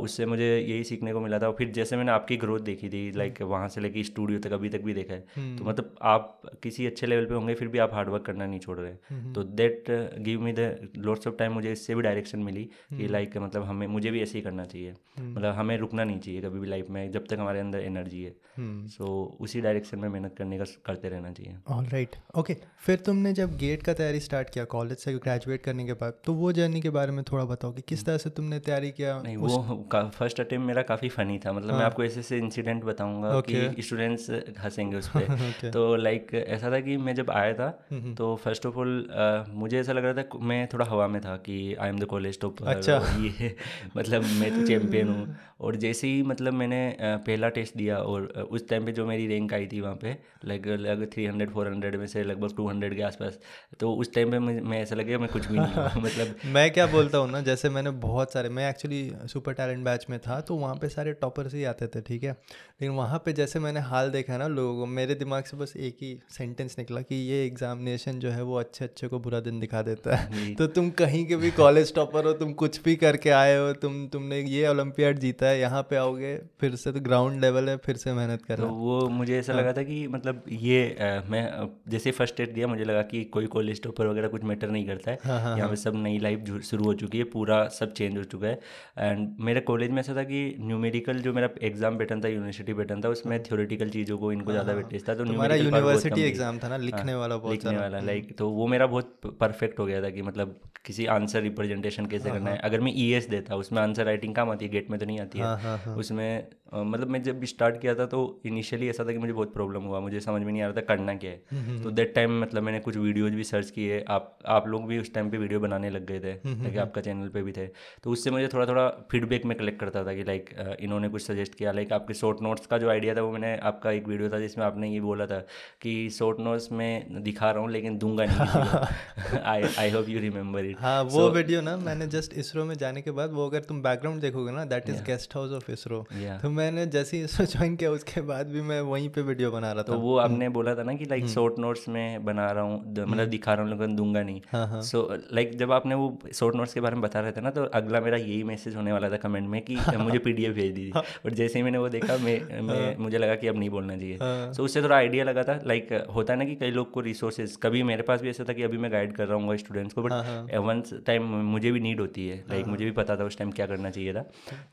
उससे 0.00 0.26
मुझे 0.26 0.46
यही 0.58 0.84
सीखने 0.84 1.12
को 1.12 1.20
मिला 1.20 1.38
था। 1.38 1.50
फिर 1.52 1.70
जैसे 1.72 1.96
मैंने 1.96 2.12
आपकी 2.12 2.36
ग्रोथ 2.36 2.60
देखी 2.60 2.88
थी 2.88 3.10
लाइक 3.12 3.40
वहाँ 3.44 3.68
से 3.68 3.80
लेके 3.80 4.02
स्टूडियो 4.04 4.38
तक 4.38 4.52
अभी 4.52 4.68
तक 4.68 4.82
भी 4.82 4.94
देखा 4.94 5.14
है 5.14 5.56
तो 5.56 5.64
मतलब 5.64 5.94
आप 6.02 6.40
किसी 6.62 6.86
अच्छे 6.86 7.06
लेवल 7.06 7.26
पे 7.26 7.34
होंगे 7.34 7.54
फिर 7.54 7.68
भी 7.68 7.78
आप 7.78 7.94
हार्डवर्क 7.94 8.24
करना 8.24 8.46
नहीं 8.46 8.60
छोड़ 8.60 8.78
रहे। 8.78 9.32
तो 9.32 9.42
that 9.60 9.84
give 10.20 10.40
me 10.40 10.52
the 10.52 10.88
lots 10.98 11.26
of 11.26 11.34
time 11.34 11.52
मुझे 11.52 11.72
इससे 11.72 11.94
भी 11.94 12.02
डायरेक्शन 12.02 12.29
मिली 12.38 12.64
कि 12.64 13.08
लाइक 13.08 13.36
मतलब 13.36 13.62
हमें 13.62 13.86
मुझे 13.86 14.10
भी 14.10 14.22
ऐसे 14.22 14.38
ही 14.38 14.42
करना 14.42 14.64
चाहिए 14.64 14.94
हम्म। 15.18 15.32
मतलब 15.32 15.54
हमें 15.54 15.76
रुकना 15.78 16.04
नहीं 16.04 16.20
चाहिए 16.20 16.40
कभी 16.40 16.58
भी 16.58 16.66
लाइफ 16.66 16.90
में 16.90 17.10
जब 17.12 17.26
तक 17.26 17.38
हमारे 17.38 17.60
अंदर 17.60 17.78
एनर्जी 17.78 18.22
है 18.22 18.30
सो 18.30 18.62
हम्म। 18.62 18.86
so, 18.86 19.40
उसी 19.40 19.60
डायरेक्शन 19.60 19.98
में 19.98 20.08
मेहनत 20.08 20.34
करने 20.38 20.58
का 20.58 20.64
करते 20.86 21.08
रहना 21.08 21.32
चाहिए 21.32 21.56
ऑल 21.68 21.84
राइट 21.84 22.16
ओके 22.36 22.56
फिर 22.78 22.98
तुमने 22.98 23.32
जब 23.32 23.56
गेट 23.56 23.82
का 23.82 23.92
तैयारी 23.92 24.20
स्टार्ट 24.20 24.50
किया 24.50 24.64
कॉलेज 24.64 24.98
से 24.98 25.14
ग्रेजुएट 25.14 25.62
करने 25.62 25.86
के 25.86 25.92
बाद 25.92 26.20
तो 26.24 26.34
वो 26.34 26.52
जर्नी 26.52 26.80
के 26.80 26.90
बारे 26.90 27.12
में 27.12 27.24
थोड़ा 27.24 27.44
बताओ 27.44 27.72
कि 27.72 27.82
किस 27.82 28.04
तरह 28.04 28.18
से 28.18 28.30
तुमने 28.30 28.58
तैयारी 28.58 28.90
किया 28.90 29.20
नहीं 29.22 29.36
उस... 29.36 29.52
वो 29.52 30.10
फ़र्स्ट 30.10 30.40
अटेम्प्ट 30.40 30.66
मेरा 30.66 30.82
काफ़ी 30.82 31.08
फ़नी 31.08 31.38
था 31.38 31.52
मतलब 31.52 31.70
हाँ. 31.70 31.78
मैं 31.78 31.86
आपको 31.86 32.04
ऐसे 32.04 32.20
ऐसे 32.20 32.38
इंसिडेंट 32.38 32.84
बताऊँगा 32.84 33.30
okay. 33.30 33.74
कि 33.74 33.82
स्टूडेंट्स 33.82 34.30
हंसेंगे 34.58 34.96
उस 34.96 35.08
पर 35.08 35.26
okay. 35.50 35.72
तो 35.72 35.96
लाइक 35.96 36.34
ऐसा 36.34 36.70
था 36.72 36.80
कि 36.80 36.96
मैं 36.96 37.14
जब 37.14 37.30
आया 37.30 37.54
था 37.54 37.86
हम्म, 37.92 38.14
तो 38.14 38.34
फ़र्स्ट 38.36 38.66
ऑफ़ 38.66 38.76
ऑल 38.76 39.46
मुझे 39.54 39.78
ऐसा 39.80 39.92
लग 39.92 40.04
रहा 40.04 40.22
था 40.22 40.38
मैं 40.38 40.66
थोड़ा 40.72 40.86
हवा 40.86 41.08
में 41.08 41.20
था 41.22 41.36
कि 41.36 41.74
I 41.74 41.88
am 41.88 41.98
the 41.98 42.04
college 42.20 42.40
top 42.40 42.62
अच्छा। 42.62 42.96
ये 43.20 43.56
मतलब 43.96 44.24
मैं 44.24 44.60
तो 44.60 44.66
चैम्पियन 44.66 45.08
हूँ। 45.08 45.36
और 45.60 45.76
जैसे 45.76 46.06
ही 46.06 46.22
मतलब 46.22 46.52
मैंने 46.52 46.96
पहला 47.02 47.48
टेस्ट 47.48 47.76
दिया 47.76 47.96
और 47.96 48.26
उस 48.50 48.68
टाइम 48.68 48.84
पे 48.86 48.92
जो 48.92 49.06
मेरी 49.06 49.26
रैंक 49.26 49.54
आई 49.54 49.66
थी 49.66 49.80
वहाँ 49.80 49.94
पे 49.94 50.16
लगभग 50.44 50.80
लगभग 50.80 51.10
थ्री 51.14 51.26
हंड्रेड 51.26 51.50
फोर 51.50 51.68
हंड्रेड 51.68 51.96
में 51.96 52.06
से 52.06 52.22
लगभग 52.22 52.56
टू 52.56 52.68
हंड्रेड 52.68 52.96
के 52.96 53.02
आसपास 53.02 53.38
तो 53.80 53.92
उस 53.94 54.14
टाइम 54.14 54.30
पे 54.30 54.38
मैं 54.38 54.80
ऐसा 54.82 54.96
लगे 54.96 55.18
मैं 55.18 55.28
कुछ 55.28 55.46
भी 55.46 55.58
नहीं 55.58 56.02
मतलब 56.02 56.36
मैं 56.46 56.70
क्या 56.70 56.86
बोलता 56.86 57.18
हूँ 57.18 57.30
ना 57.30 57.40
जैसे 57.40 57.68
मैंने 57.68 57.90
बहुत 57.90 58.32
सारे 58.32 58.48
मैं 58.48 58.68
एक्चुअली 58.70 59.12
सुपर 59.24 59.52
टैलेंट 59.52 59.84
बैच 59.84 60.06
में 60.10 60.18
था 60.18 60.40
तो 60.40 60.56
वहाँ 60.56 60.74
पे 60.74 60.88
सारे 60.88 61.12
टॉपर्स 61.12 61.54
ही 61.54 61.64
आते 61.64 61.86
थे 61.86 62.00
ठीक 62.00 62.24
है? 62.24 62.30
लेकिन 62.30 62.96
वहाँ 62.96 63.18
पर 63.18 63.32
जैसे 63.32 63.58
मैंने 63.58 63.80
हाल 63.80 64.10
देखा 64.10 64.36
ना 64.36 64.46
लोगों 64.48 64.78
को 64.78 64.86
मेरे 64.86 65.14
दिमाग 65.14 65.44
से 65.44 65.56
बस 65.56 65.72
एक 65.76 65.96
ही 66.02 66.18
सेंटेंस 66.30 66.76
निकला 66.78 67.00
कि 67.00 67.14
ये 67.14 67.46
एग्जामिनेशन 67.46 68.18
जो 68.18 68.30
है 68.30 68.42
वो 68.42 68.58
अच्छे 68.58 68.84
अच्छे 68.84 69.08
को 69.08 69.18
बुरा 69.18 69.40
दिन 69.40 69.60
दिखा 69.60 69.82
देता 69.82 70.16
है। 70.16 70.54
तो 70.54 70.66
तुम 70.66 70.90
कहीं 70.90 71.26
के 71.26 71.36
भी 71.36 71.50
कॉलेज 71.50 71.92
टॉपर 72.10 72.26
हो 72.26 72.32
तुम 72.34 72.52
कुछ 72.52 72.82
भी 72.82 72.94
करके 72.96 73.30
आए 73.30 73.56
हो 73.56 73.72
तुम 73.74 74.06
तुमने 74.08 74.40
ये 74.42 74.66
ओलंपियाड 74.68 75.18
जीता 75.18 75.46
है 75.46 75.58
यहाँ 75.60 75.82
पे 75.90 75.96
आओगे 75.96 76.36
फिर 76.60 76.74
से 76.76 76.92
तो 76.92 77.00
ग्राउंड 77.00 77.40
लेवल 77.40 77.68
है 77.68 77.76
फिर 77.78 77.96
से 77.96 78.12
मेहनत 78.12 78.42
करना 78.42 78.66
तो 78.66 78.72
वो 78.74 78.98
मुझे 79.10 79.38
ऐसा 79.38 79.52
हाँ. 79.52 79.60
लगा 79.60 79.72
था 79.72 79.82
कि 79.82 80.06
मतलब 80.08 80.42
ये 80.50 80.80
आ, 80.90 81.30
मैं 81.30 81.68
जैसे 81.88 82.10
फ़र्स्ट 82.10 82.40
एड 82.40 82.52
दिया 82.54 82.66
मुझे 82.66 82.84
लगा 82.84 83.02
कि 83.04 83.22
कोई 83.32 83.46
कॉलेज 83.48 83.82
टॉपर 83.82 84.06
वगैरह 84.06 84.28
कुछ 84.28 84.44
मैटर 84.44 84.70
नहीं 84.70 84.86
करता 84.86 85.10
है। 85.10 85.18
हाँ, 85.24 85.40
हाँ, 85.40 85.56
यहाँ 85.56 85.68
पे 85.68 85.74
हाँ। 85.74 85.82
सब 85.84 85.96
नई 85.98 86.18
लाइफ 86.18 86.50
शुरू 86.64 86.84
हो 86.84 86.94
चुकी 86.94 87.18
है 87.18 87.24
पूरा 87.32 87.66
सब 87.70 87.92
चेंज 87.92 88.16
हो 88.16 88.24
चुका 88.24 88.48
है। 88.48 88.58
एंड 88.98 89.36
मेरे 89.40 89.60
कॉलेज 89.62 89.90
में 89.90 90.00
ऐसा 90.00 90.16
था 90.16 90.22
कि 90.24 90.42
न्यूमेरिकल 90.62 91.20
जो 91.20 91.32
मेरा 91.32 91.48
एग्ज़ाम 91.62 91.98
पैटर्न 91.98 92.24
था 92.24 92.28
यूनिवर्सिटी 92.28 92.74
पैटर्न 92.74 93.04
था 93.04 93.08
उसमें 93.10 93.42
थ्योरेटिकल 93.42 93.90
चीज़ों 93.90 94.18
को 94.18 94.32
इनको 94.32 94.52
ज़्यादा 94.52 94.72
वेटेज 94.72 95.08
था 95.08 95.14
तो 95.14 95.26
यूनिवर्सिटी 95.26 96.22
एग्ज़ाम 96.22 96.58
था 96.58 96.68
ना 96.68 96.76
लिखने 96.80 97.14
वाला 97.14 97.40
लिखने 97.46 97.76
वाला 97.76 98.00
लाइक 98.00 98.24
हम्म। 98.24 98.36
तो 98.38 98.50
वो 98.50 98.66
मेरा 98.66 98.86
बहुत 98.88 99.32
परफेक्ट 99.40 99.78
हो 99.78 99.86
गया 99.86 100.02
था 100.02 100.10
कि 100.10 100.22
मतलब 100.22 100.58
किसी 100.84 101.06
आंसर 101.12 101.42
रिप्रेजेंटेशन 101.42 101.99
कैसे 102.06 102.30
करना 102.30 102.50
है? 102.50 102.58
अगर 102.58 102.80
मैं 102.80 102.92
ईएस 102.96 103.28
देता 103.28 103.56
उसमें 103.56 103.82
आंसर 103.82 104.04
राइटिंग 104.04 104.34
काम 104.34 104.50
आती 104.50 104.64
है 104.64 104.70
गेट 104.70 104.90
में 104.90 104.98
तो 105.00 105.06
नहीं 105.06 105.20
आती 105.20 105.38
है। 105.38 105.50
उसमें 105.96 106.48
मतलब 106.72 107.08
मैं 107.10 107.22
जब 107.22 107.44
स्टार्ट 107.44 107.80
किया 107.80 107.94
था 107.94 108.06
तो 108.06 108.18
इनिशियली 108.46 108.88
ऐसा 108.88 109.04
था 109.04 109.12
कि 109.12 109.18
मुझे 109.18 109.32
बहुत 109.32 109.52
प्रॉब्लम 109.54 109.82
हुआ 109.82 110.00
मुझे 110.00 110.20
समझ 110.20 110.42
में 110.42 110.52
नहीं 110.52 110.62
आ 110.62 110.66
रहा 110.66 110.76
था 110.76 110.80
करना 110.86 111.14
क्या 111.14 111.30
है। 111.30 111.42
हम्म, 111.52 111.62
हम्म, 111.62 111.82
तो 111.82 111.90
दैट 111.90 112.06
हम्म। 112.06 112.14
टाइम 112.14 112.40
मतलब 112.42 112.62
मैंने 112.62 112.80
कुछ 112.80 112.96
वीडियोज़ 112.96 113.34
भी 113.34 113.44
सर्च 113.44 113.70
किए 113.70 114.04
आप 114.08 114.38
आप 114.48 114.68
लोग 114.68 114.86
भी 114.88 114.98
उस 114.98 115.12
टाइम 115.14 115.30
पे 115.30 115.38
वीडियो 115.38 115.60
बनाने 115.60 115.90
लग 115.90 116.06
गए 116.06 116.20
थे 116.20 116.34
ताकि 116.34 116.78
आपका 116.78 117.00
चैनल 117.00 117.28
पे 117.28 117.42
भी 117.42 117.52
थे। 117.52 117.66
तो 118.04 118.10
उससे 118.10 118.30
मुझे 118.30 118.48
थोड़ा 118.54 118.66
थोड़ा 118.66 118.88
फीडबैक 119.10 119.44
में 119.44 119.56
कलेक्ट 119.58 119.80
करता 119.80 120.04
था 120.04 120.14
कि 120.14 120.24
लाइक 120.24 120.50
इन्होंने 120.80 121.08
कुछ 121.08 121.22
सजेस्ट 121.22 121.54
किया। 121.54 121.72
लाइक 121.72 121.92
आपके 121.92 122.14
शॉर्ट 122.14 122.42
नोट्स 122.42 122.66
का 122.66 122.78
जो 122.78 122.90
आइडिया 122.90 123.14
था 123.14 123.22
वो 123.22 123.32
मैंने 123.32 123.56
आपका 123.70 123.90
एक 123.92 124.08
वीडियो 124.08 124.30
था 124.30 124.38
जिसमें 124.38 124.64
आपने 124.66 124.92
ये 124.92 125.00
बोला 125.00 125.26
था 125.26 125.38
कि 125.82 125.94
शॉर्ट 126.10 126.40
नोट्स 126.40 126.70
में 126.72 127.22
दिखा 127.22 127.50
रहा 127.50 127.62
हूँ 127.62 127.70
लेकिन 127.70 127.98
दूँगा 127.98 128.24
नहीं 128.24 129.38
I 129.40 129.62
I 129.78 129.90
hope 129.90 130.08
you 130.08 130.20
remember 130.20 130.64
it 130.64 130.76
हाँ 130.80 131.02
वो 131.10 131.28
वीडियो 131.30 131.60
ना 131.60 131.76
मैंने 131.78 132.06
जस्ट 132.08 132.34
इसरो 132.38 132.64
में 132.64 132.74
जाने 132.76 133.02
के 133.02 133.10
बाद 133.10 133.32
वो 133.32 133.48
अगर 133.48 133.60
तुम 133.64 133.82
बैकग्राउंड 133.82 134.20
देखोगे 134.20 134.52
ना 134.52 134.64
that 134.66 134.88
is 134.90 135.02
guest 135.04 135.34
house 135.36 135.52
of 135.52 135.70
ISRO. 135.72 136.04
तो 136.42 136.50
मैंने 136.60 136.86
जैसे 136.94 137.16
ही 137.16 137.22
इसरो 137.24 137.46
ज्वाइन 137.46 137.76
किया 137.80 137.90
उसके 137.90 138.20
बाद 138.30 138.48
भी 138.48 138.62
मैं 138.62 138.80
वहीं 138.88 139.08
पे 139.10 139.22
वीडियो 139.22 139.50
बना 139.50 139.72
रहा 139.72 139.82
था। 139.82 139.92
तो 139.92 139.98
वो 140.00 140.16
आपने 140.18 140.48
बोला 140.50 140.74
था 140.74 140.82
ना 140.82 140.94
कि 140.94 141.04
लाइक 141.04 141.26
शॉर्ट 141.28 141.58
नोट्स 141.58 141.88
में 141.88 142.24
बना 142.24 142.50
रहा 142.50 142.64
हूँ 142.64 142.78
मतलब 142.80 143.08
हम्म। 143.10 143.24
दिखा 143.26 143.54
रहा 143.54 143.62
हूँ 143.62 143.70
लेकिन 143.70 143.96
दूँगा 143.96 144.22
नहीं। 144.22 144.40
सो 144.82 145.02
हाँ, 145.02 145.18
लाइक 145.32 145.48
हाँ। 145.48 145.58
जब 145.58 145.72
आपने 145.72 145.94
वो 145.94 146.08
शॉर्ट 146.34 146.56
नोट्स 146.56 146.74
के 146.74 146.80
बारे 146.80 146.96
में 146.96 147.02
बता 147.02 147.20
रहे 147.20 147.32
थे 147.32 147.40
ना 147.40 147.50
तो 147.50 147.64
अगला 147.80 148.00
मेरा 148.00 148.16
यही 148.18 148.42
मैसेज 148.44 148.76
होने 148.76 148.92
वाला 148.92 149.10
था 149.10 149.16
कमेंट 149.24 149.48
में 149.48 149.60
कि 149.62 149.76
मुझे 149.98 150.18
पीडीएफ 150.20 150.54
भेज 150.54 150.72
दी 150.74 150.90
बट 150.96 151.34
जैसे 151.34 151.58
ही 151.58 151.62
मैंने 151.64 151.78
वो 151.78 151.88
देखा 151.88 152.16
मैं 152.18 152.96
मुझे 152.98 153.18
लगा 153.18 153.34
कि 153.34 153.48
अब 153.48 153.58
नहीं 153.58 153.70
बोलना 153.70 153.96
चाहिए। 153.96 154.18
सो 154.54 154.64
उससे 154.64 154.82
थोड़ा 154.82 154.96
आइडिया 154.96 155.24
लगा 155.24 155.42
था 155.42 155.58
लाइक 155.66 155.92
होता 156.14 156.32
है 156.32 156.38
ना 156.38 156.44
कि 156.44 156.54
कई 156.56 156.70
लोग 156.70 156.90
को 156.92 157.00
रिसोर्सेज 157.02 157.56
कभी 157.62 157.82
मेरे 157.84 158.02
पास 158.02 158.22
भी 158.22 158.30
ऐसा 158.30 158.44
था 158.48 158.52
कि 158.52 158.62
अभी 158.62 158.78
मैं 158.78 158.92
गाइड 158.92 159.12
कर 159.16 159.26
रहा 159.26 159.36
हूँ 159.36 159.56
स्टूडेंट्स 159.58 159.94
को 159.94 160.02
बट 160.02 160.54
वंस 160.66 160.94
टाइम 161.06 161.22
मुझे 161.46 161.70
भी 161.72 161.80
नीड 161.80 162.00
होती 162.00 162.28
है। 162.28 162.36
लाइक 162.50 162.64
हाँ। 162.64 162.70
मुझे 162.70 162.84
भी 162.84 162.90
पता 162.92 163.16
था 163.16 163.24
उस 163.24 163.38
टाइम 163.38 163.50
क्या 163.52 163.66
करना 163.66 163.90
चाहिए 163.90 164.12
था। 164.14 164.24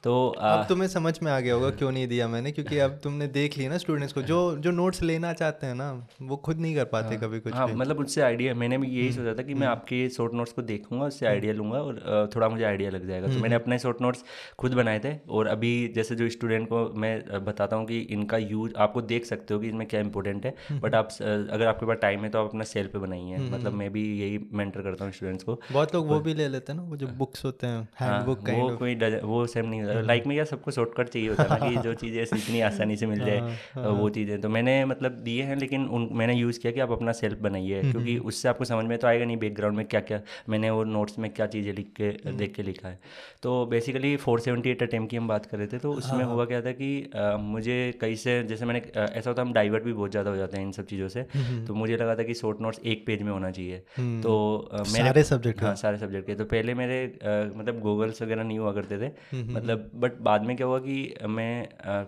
तो 0.04 0.14
अब 0.40 0.66
तुम्हें 0.70 0.88
समझ 0.90 1.14
में 1.24 1.32
आ 1.32 1.40
गया 1.40 1.54
होगा 1.54 1.70
क्यों 1.78 1.92
नहीं 1.92 2.08
दिया 2.08 2.28
मैंने? 2.28 2.52
क्योंकि 2.52 2.80
अब 2.80 3.00
तुमने 3.04 3.28
देख 3.30 3.58
लिया 3.58 3.70
ना 3.70 3.78
स्टूडेंट्स 3.78 4.14
को। 4.14 4.22
जो 4.24 4.38
जो 4.58 4.72
नोट्स 4.72 5.02
लेना 5.04 5.34
चाहते 5.34 5.68
हैं 5.68 5.76
ना 5.76 5.92
वो 6.22 6.36
खुद 6.38 6.60
नहीं 6.60 6.76
कर 6.76 6.86
पाते 6.86 7.08
हाँ, 7.08 7.24
कभी 7.24 7.40
कुछ 7.40 7.54
हाँ 7.54 7.68
मतलब 7.70 8.00
उससे 8.00 8.22
आइडिया 8.22 8.54
मैंने 8.56 8.78
भी 8.78 8.88
यही 8.90 9.12
सोचा 9.14 9.34
था 9.34 9.44
कि 9.44 9.54
मैं 9.54 9.68
आपके 9.68 10.08
शॉर्ट 10.10 10.34
नोट्स 10.34 10.52
को 10.52 10.62
देखूँगा 10.64 11.06
उससे 11.06 11.26
आइडिया 11.28 11.54
लूँगा 11.54 11.80
और 11.80 12.30
थोड़ा 12.36 12.50
मुझे 12.50 12.64
आइडिया 12.64 12.90
लग 12.90 13.08
जाएगा। 13.08 13.28
तो 13.28 13.40
मैंने 13.40 13.56
अपने 13.56 13.80
शॉर्ट 13.80 14.02
नोट्स 14.02 14.24
खुद 14.60 14.74
बनाए 14.74 15.00
थे 15.00 15.14
और 15.30 15.48
अभी 15.48 15.72
जैसे 15.96 16.16
जो 16.16 16.30
स्टूडेंट 16.30 16.68
को 16.70 16.84
मैं 16.96 17.44
बताता 17.46 17.76
हूँ 17.76 17.86
कि 17.86 18.00
इनका 18.12 18.38
यूज़ 18.38 18.74
आपको 18.78 19.02
देख 19.04 19.26
सकते 19.26 19.54
हो 19.54 19.60
कि 19.60 19.68
इसमें 19.68 19.86
क्या 19.88 20.00
इंपॉर्टेंट 20.02 20.46
है 20.46 20.80
बट 20.80 20.96
आप 20.96 21.10
अगर 21.22 21.66
आपके 21.68 21.86
पास 21.86 21.98
टाइम 22.02 22.24
है 22.24 22.30
तो 22.30 22.40
आप 22.40 22.50
अपना 22.50 22.64
सेल 22.66 22.88
पे 22.88 23.00
बनाइए। 23.00 23.38
मतलब 23.50 23.74
मैं 23.74 23.92
भी 23.92 24.04
यही 24.20 24.40
मेंटर 24.54 24.82
करता 24.82 25.06
हूँ 25.06 25.14
स्टूडेंट्स 25.14 25.44
को। 25.44 25.60
बहुत 25.72 25.96
लोग 25.96 26.08
वो 26.08 26.20
भी 26.20 26.34
ले 26.34 26.48
लेते 26.48 26.72
हैं 26.72 26.80
ना 26.80 26.86
वो 26.86 26.98
जो 26.98 27.08
बुक्स 27.18 27.46
होते 27.46 27.68
हैं 27.68 27.88
हाँ, 28.00 28.24
वो 28.26 28.36
कोई 28.78 28.96
वो 29.22 29.46
सेम 29.48 29.66
नहीं 29.66 30.04
लाइक 30.04 30.28
में 30.28 30.36
क्या 30.36 30.44
सबको 30.46 30.72
शॉर्टकट 30.72 31.10
चाहिए 31.10 31.30
होता 31.30 31.44
है 31.44 31.50
कि 31.68 31.78
जो 31.80 31.94
चीज़ें 31.96 32.22
इतनी 32.24 32.62
आसानी 32.62 32.96
से 32.98 33.06
मिल 33.06 33.20
जाए 33.20 33.40
हाँ, 33.40 33.84
वो 33.84 34.02
हाँ। 34.02 34.10
चीज़ें। 34.12 34.40
तो 34.42 34.50
मैंने 34.50 34.74
मतलब 34.86 35.12
दिए 35.24 35.44
हैं 35.44 35.56
लेकिन 35.58 35.86
उन 35.90 36.10
मैंने 36.14 36.34
यूज़ 36.34 36.60
किया 36.60 36.72
कि 36.74 36.80
आप 36.80 36.92
अपना 36.92 37.12
सेल्फ 37.14 37.40
बनाइए 37.42 37.82
क्योंकि 37.82 38.18
उससे 38.26 38.50
आपको 38.50 38.66
समझ 38.66 38.86
में 38.86 38.98
तो 38.98 39.08
आएगा 39.08 39.26
नहीं 39.26 39.38
बैकग्राउंड 39.38 39.78
में 39.78 39.86
क्या 39.88 40.02
क्या 40.02 40.22
मैंने 40.50 40.70
वो 40.70 40.84
नोट्स 40.86 41.20
में 41.20 41.30
क्या 41.32 41.48
चीज़ें 41.48 41.72
लिख 41.74 41.92
के 42.00 42.12
देख 42.34 42.54
के 42.56 42.64
लिखा 42.64 42.88
है। 42.88 43.00
तो 43.44 43.66
basically 43.68 44.16
four 44.18 44.40
seventy 44.40 44.70
eight 44.70 44.84
attempt 44.84 45.10
की 45.10 45.18
हम 45.18 45.28
बात 45.28 45.46
कर 45.46 45.58
रहे 45.58 45.68
थे 45.68 45.78
तो 45.80 45.94
उसमें 45.94 46.24
हुआ 46.26 46.46
क्या 46.46 46.62
था 46.62 46.72
कि 46.74 46.90
मुझे 47.42 47.78
कई 48.02 48.16
से 48.18 48.42
जैसे 48.46 48.66
मैंने 48.66 48.82
ऐसा 48.98 49.30
होता 49.30 49.42
हम 49.42 49.54
डाइवर्ट 49.54 49.84
भी 49.84 49.94
बहुत 49.94 50.12
ज़्यादा 50.12 50.30
हो 50.30 50.38
जाते 50.38 50.58
हैं 50.58 50.66
इन 50.66 50.72
सब 50.72 50.86
चीज़ों 50.86 51.08
से 51.10 51.26
तो 51.68 51.74
मुझे 51.76 51.98
लगा 51.98 52.16
था 52.16 52.24
कि 52.24 52.34
शॉर्ट 52.36 52.62
नोट्स 52.62 52.80
एक 52.86 53.06
पेज 53.06 53.22
में 53.22 53.32
होना 53.32 53.52
चाहिए। 53.52 53.78
तो 54.22 54.36
मेरे 54.74 55.04
सारे 55.04 55.24
सब्जेक्ट 55.26 55.62
हाँ 55.64 55.74
सारे 55.78 55.98
सब्जेक्ट 55.98 56.28
के। 56.28 56.36
तो 56.36 56.46
पहले 56.48 56.74
मेरे 56.76 56.98
मतलब 57.56 57.80
गूगल्स 57.82 58.22
वगैरह 58.22 58.44
नहीं 58.44 58.60
हुआ 58.60 58.72
करते 58.74 58.98
थे 59.00 59.12
मतलब 59.54 59.90
बट 59.96 60.20
बाद 60.22 60.46
में 60.46 60.56
क्या 60.58 60.68
हुआ 60.68 60.80
कि 60.80 60.98
मैं 61.30 61.57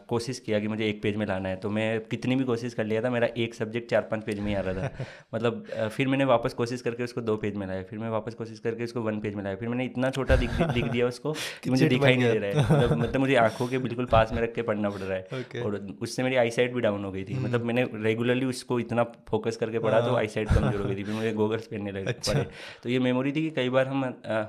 कोशिश 0.09 0.39
किया 0.39 0.59
कि 0.59 0.67
मुझे 0.67 0.87
एक 0.87 1.01
पेज 1.01 1.15
में 1.15 1.25
लाना 1.25 1.49
है 1.49 1.55
तो 1.55 1.69
मैं 1.69 1.99
कितनी 2.01 2.35
भी 2.35 2.43
कोशिश 2.43 2.73
कर 2.73 2.85
लिया 2.85 3.01
था 3.01 3.09
मेरा 3.09 3.27
एक 3.37 3.53
सब्जेक्ट 3.53 3.89
चार 3.91 4.01
पाँच 4.01 4.23
पेज 4.23 4.39
में 4.39 4.47
ही 4.47 4.53
आ 4.53 4.61
रहा 4.61 4.87
था। 4.87 5.05
मतलब 5.35 5.65
फिर 5.95 6.07
मैंने 6.07 6.25
वापस 6.25 6.53
कोशिश 6.53 6.81
करके 6.81 7.03
उसको 7.03 7.21
दो 7.21 7.35
पेज 7.37 7.55
में 7.55 7.65
लाया 7.67 7.83
फिर 7.83 7.99
मैं 7.99 8.09
वापस 8.09 8.33
कोशिश 8.33 8.59
करके 8.59 8.83
उसको 8.83 9.01
वन 9.01 9.19
पेज 9.19 9.35
में 9.35 9.43
लाया 9.43 9.55
फिर 9.55 9.69
मैंने 9.69 9.85
इतना 9.85 10.09
छोटा 10.09 10.35
दिख 10.35 10.59
लिख 10.73 10.85
दिया 10.85 11.07
उसको 11.07 11.33
कि 11.63 11.69
मुझे 11.75 11.89
दिखाई 11.89 12.15
नहीं 12.15 12.31
दे 12.31 12.39
रहा 12.39 12.49
है। 12.49 12.63
मतलब 12.63 12.97
मतलब 12.97 13.21
मुझे 13.21 13.35
आँखों 13.37 13.67
के 13.67 13.77
बिल्कुल 13.79 14.05
पास 14.05 14.33
में 14.33 14.41
रख 14.41 14.53
के 14.53 14.61
पढ़ना 14.61 14.89
पड़ 14.89 15.01
रहा 15.01 15.17
है। 15.17 15.63
और 15.63 15.75
उससे 16.01 16.23
मेरी 16.23 16.35
आई 16.35 16.49
साइड 16.51 16.73
भी 16.75 16.81
डाउन 16.81 17.05
हो 17.05 17.11
गई 17.11 17.23
थी। 17.23 17.39
मतलब 17.39 17.65
मैंने 17.65 17.87
रेगुलरली 18.03 18.45
उसको 18.45 18.79
इतना 18.79 19.03
फोकस 19.29 19.57
करके 19.57 19.79
पढ़ा 19.79 20.01
तो 20.01 20.15
आई 20.15 20.27
साइड 20.27 20.49
कमज़ोर 20.49 20.81
हो 20.81 20.89
गई 20.89 20.95
थी 20.95 21.03
फिर 21.03 21.13
मुझे 21.13 21.31
गोगल्स 21.33 21.67
पहनने 21.67 21.91
लगे 21.91 22.05
अच्छा। 22.05 22.33
पड़े 22.33 22.47
तो 22.83 22.89
ये 22.89 22.99
मेमोरी 22.99 23.31
थी 23.31 23.41
कि 23.41 23.49
कई 23.55 23.69
बार 23.69 23.87
हम 23.87 24.03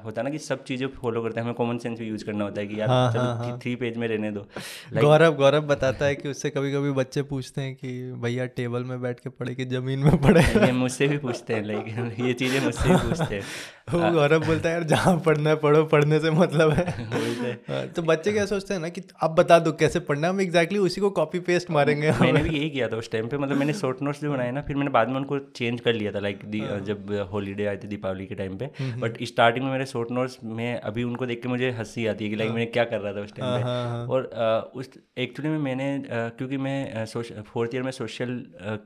होता 0.05 0.23
ना 0.23 0.31
कि 0.31 0.39
सब 0.41 0.65
चीज़ें 0.65 0.87
फॉलो 0.93 1.23
करते 1.23 1.41
हैं 1.41 1.45
हमें 1.45 1.55
कॉमन 1.55 1.79
सेंस 1.79 1.99
भी 1.99 2.07
यूज़ 2.07 2.25
करना 2.25 2.45
होता 2.45 2.61
है 2.61 2.67
कि 2.67 2.81
यार 2.81 2.89
हाँ, 2.89 3.13
चलो 3.13 3.23
हाँ, 3.23 3.59
थ्री 3.63 3.75
पेज 3.77 3.97
में 3.97 4.07
रहने 4.09 4.31
दो। 4.31 4.47
गौरव 4.95 5.35
गौरव 5.35 5.61
बताता 5.61 6.05
है 6.05 6.14
कि 6.14 6.29
उससे 6.29 6.51
कभी 6.51 6.73
कभी 6.73 6.90
बच्चे 6.93 7.23
पूछते 7.23 7.61
हैं 7.61 7.75
कि 7.75 7.90
भैया 8.12 8.47
टेबल 8.47 8.85
में 8.85 9.01
बैठ 9.03 9.21
के 9.21 9.31
पढ़े 9.31 9.55
कि 9.55 9.64
ज़मीन 9.64 9.99
में 9.99 10.16
पढ़े? 10.16 10.43
ये 10.66 10.73
मुझसे 10.73 11.09
भी 11.09 11.19
पूछते 11.19 11.55
हैं 11.55 11.64
लाइक 11.66 12.16
ये 12.21 12.33
चीज़ें 12.33 12.61
मुझसे 12.61 12.88
भी 12.88 12.97
पूछते 12.97 13.35
हैं। 13.35 13.43
वो 13.93 14.11
गौरव 14.12 14.45
बोलता 14.47 14.69
है 14.69 14.75
यार 14.75 14.85
जहाँ 14.85 15.16
पढ़ना 15.19 15.51
है 15.51 15.57
पढ़ो 15.57 15.85
पढ़ने 15.85 16.19
से 16.21 16.31
मतलब 16.31 16.71
है। 16.71 16.85
हाँ, 17.71 17.87
तो 17.87 18.03
बच्चे 18.03 18.33
क्या 18.33 18.45
सोचते 18.47 18.75
हैं 18.75 18.81
ना 18.81 18.88
कि 18.88 19.03
अब 19.23 19.35
बता 19.35 19.59
दो 19.59 19.73
कैसे 19.73 20.01
पढ़ना 20.01 20.29
हम 20.29 20.40
एग्जैक्टली 20.40 20.79
उसी 20.79 21.01
को 21.01 21.11
कॉपी 21.11 21.38
पेस्ट 21.40 21.71
मारेंगे। 21.71 22.11
मैंने 22.21 22.43
भी 22.43 22.57
यही 22.59 22.71
किया 22.71 22.88
था 22.88 22.97
उस 22.97 23.11
टाइम 23.12 23.29
पे 23.29 23.38
मतलब 23.38 23.57
मैंने 23.57 23.73
शॉर्ट 23.73 24.03
नोट्स 24.03 24.21
जो 24.21 24.33
बनाए 24.33 24.51
ना 24.51 24.61
फिर 24.61 24.77
मैंने 24.77 24.90
बाद 24.90 25.09
में 25.09 25.16
उनको 25.16 25.38
चेंज 25.38 25.81
कर 25.81 25.93
लिया 25.93 26.12
था 26.12 26.19
लाइक 26.19 26.45
हाँ। 26.62 26.79
जब 26.81 27.12
हॉलीडे 27.33 27.66
आए 27.66 27.77
थे 27.77 27.88
दीपावली 27.88 28.27
के 28.27 28.35
टाइम 28.35 28.57
पे। 28.57 28.71
बट 29.01 29.23
स्टार्टिंग 29.23 29.64
में 29.64 29.73
मेरे 29.73 29.87
शॉर्ट 29.87 30.11
नोट्स 30.12 30.38
में 30.45 30.81
अभी 30.81 31.03
उनको 31.05 31.27
देख 31.27 31.43
के 31.43 31.49
मुझे 31.49 31.71
हँसी 31.71 32.07
आती 32.07 32.25
है 32.25 32.31
कि 32.31 32.37
लाइक 32.37 32.51
हाँ। 32.51 32.57
मैंने 32.57 32.71
क्या 32.71 32.85
कर 32.85 33.01
रहा 33.01 33.12
था 33.12 33.21
उस 33.21 33.35
टाइम 33.37 33.62
पे। 33.62 34.12
और 34.12 34.31
उस 34.75 34.89
एक्चुअली 35.19 35.51
में 35.51 35.59
मैंने 35.59 35.87
क्योंकि 36.09 36.57
मैं 36.59 37.05
फोर्थ 37.45 37.75
ईयर 37.75 37.83
में 37.83 37.91
सोशल 37.93 38.37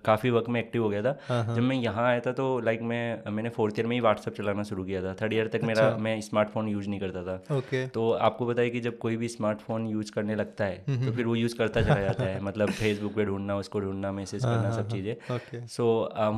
काफ़ी 0.05 0.31
वर्क 0.31 0.49
में 0.49 0.61
एक्टिव 0.61 0.83
हो 0.83 0.89
गया 0.89 1.03
था। 1.03 1.55
जब 1.55 1.63
मैं 1.63 1.77
यहाँ 1.77 2.07
आया 2.09 2.21
था 2.21 2.33
तो 2.33 2.59
लाइक 2.61 2.83
मैं 2.83 3.31
मैंने 3.33 3.49
फोर्थ 3.51 3.79
ईयर 3.79 3.87
में 3.87 3.95
ही 3.97 4.01
व्हाट्सअप 4.01 4.35
चलाना 4.35 4.63
शुरू 4.63 4.85
किया 4.85 5.03
था। 5.03 5.15
थर्ड 5.23 5.33
ईयर 5.33 5.49
तक 5.49 5.65
मेरा 5.65 5.87
अच्छा। 5.87 6.03
मैं 6.05 6.21
स्मार्टफ़ोन 6.21 6.69
यूज़ 6.69 6.89
नहीं 6.89 7.01
करता 7.01 7.23
था। 7.23 7.57
ओके। 7.57 7.87
तो 7.89 8.11
आपको 8.29 8.47
बताया 8.47 8.69
कि 8.69 8.81
जब 8.81 8.99
कोई 8.99 9.17
भी 9.17 9.29
स्मार्टफ़ोन 9.29 9.87
यूज़ 9.89 10.13
करने 10.13 10.35
लगता 10.35 10.65
है 10.65 11.05
तो 11.05 11.13
फिर 11.13 11.27
वो 11.27 11.35
यूज़ 11.35 11.57
करता 11.59 11.83
चला 11.83 12.01
जाता 12.01 12.25
है। 12.25 12.41
मतलब 12.45 12.71
फेसबुक 12.73 13.15
पर 13.15 13.25
ढूंढना 13.25 13.57
उसको 13.57 13.81
ढूंढना 13.81 14.13
मैसेज 14.13 14.45
हाँ, 14.45 14.55
करना 14.55 14.69
हाँ, 14.69 14.77
सब 14.77 14.83
हाँ, 14.83 14.91
चीज़ें। 14.91 15.67
सो 15.69 15.87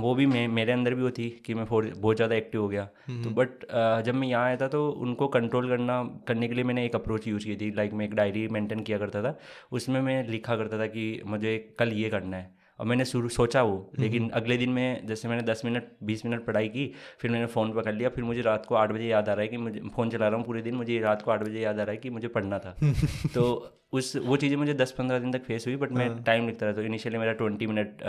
वो 0.00 0.14
भी 0.14 0.26
मेरे 0.26 0.72
अंदर 0.72 0.94
भी 0.94 1.02
वो 1.02 1.10
थी 1.10 1.28
कि 1.46 1.54
मैं 1.54 1.66
बहुत 1.70 2.16
ज़्यादा 2.16 2.34
एक्टिव 2.34 2.60
हो 2.60 2.68
गया। 2.68 2.84
तो 3.24 3.30
बट 3.32 3.66
जब 4.06 4.14
मैं 4.14 4.28
यहाँ 4.28 4.44
आया 4.44 4.56
था 4.56 4.68
तो 4.68 4.88
उनको 4.90 5.28
कंट्रोल 5.28 5.68
करना 5.68 6.02
करने 6.28 6.48
के 6.48 6.54
लिए 6.54 6.64
मैंने 6.64 6.84
एक 6.86 6.94
अप्रोच 6.94 7.26
यूज़ 7.28 7.44
की 7.44 7.56
थी। 7.56 7.70
लाइक 7.76 7.92
मैं 7.92 8.04
एक 8.06 8.14
डायरी 8.14 8.46
मेंटेन 8.48 8.80
किया 8.82 8.98
करता 8.98 9.22
था। 9.22 9.35
उसमें 9.72 10.00
मैं 10.00 10.22
लिखा 10.28 10.56
करता 10.56 10.78
था 10.78 10.86
कि 10.86 11.20
मुझे 11.26 11.56
कल 11.78 11.92
ये 11.92 12.10
करना 12.10 12.36
है। 12.36 12.54
और 12.80 12.86
मैंने 12.86 13.04
शुरू 13.04 13.28
सोचा 13.28 13.62
वो 13.62 13.92
लेकिन 13.98 14.28
अगले 14.30 14.56
दिन 14.56 14.70
में 14.70 15.06
जैसे 15.06 15.28
मैंने 15.28 15.42
दस 15.42 15.62
मिनट 15.64 15.84
बीस 16.02 16.24
मिनट 16.26 16.44
पढ़ाई 16.46 16.68
की 16.68 16.92
फिर 17.18 17.30
मैंने 17.30 17.46
फ़ोन 17.46 17.72
पकड़ 17.72 17.94
लिया 17.94 18.08
फिर 18.08 18.24
मुझे 18.24 18.40
रात 18.40 18.66
को 18.66 18.74
आठ 18.74 18.92
बजे 18.92 19.06
याद 19.06 19.28
आ 19.28 19.32
रहा 19.32 19.42
है 19.42 19.48
कि 19.48 19.56
मुझे 19.56 19.80
फ़ोन 19.94 20.10
चला 20.10 20.28
रहा 20.28 20.38
हूँ 20.38 20.46
पूरे 20.46 20.62
दिन 20.62 20.74
मुझे 20.74 20.98
रात 21.00 21.22
को 21.22 21.30
आठ 21.30 21.42
बजे 21.42 21.60
याद 21.60 21.80
आ 21.80 21.82
रहा 21.82 21.90
है 21.90 21.96
कि 21.96 22.10
मुझे 22.10 22.28
पढ़ना 22.28 22.58
था। 22.58 22.76
तो 23.34 23.72
उस 23.92 24.16
वो 24.16 24.36
चीज़ें 24.36 24.56
मुझे 24.56 24.74
दस 24.74 24.92
पंद्रह 24.92 25.18
दिन 25.18 25.32
तक 25.32 25.44
फेस 25.44 25.66
हुई 25.66 25.76
बट 25.76 25.92
मैं 25.92 26.08
टाइम 26.24 26.40
हाँ। 26.40 26.48
लिखता 26.48 26.66
रहा 26.66 26.74
तो 26.74 26.82
इनिशियली 26.82 27.18
मेरा 27.18 27.32
ट्वेंटी 27.32 27.66
मिनट 27.66 28.02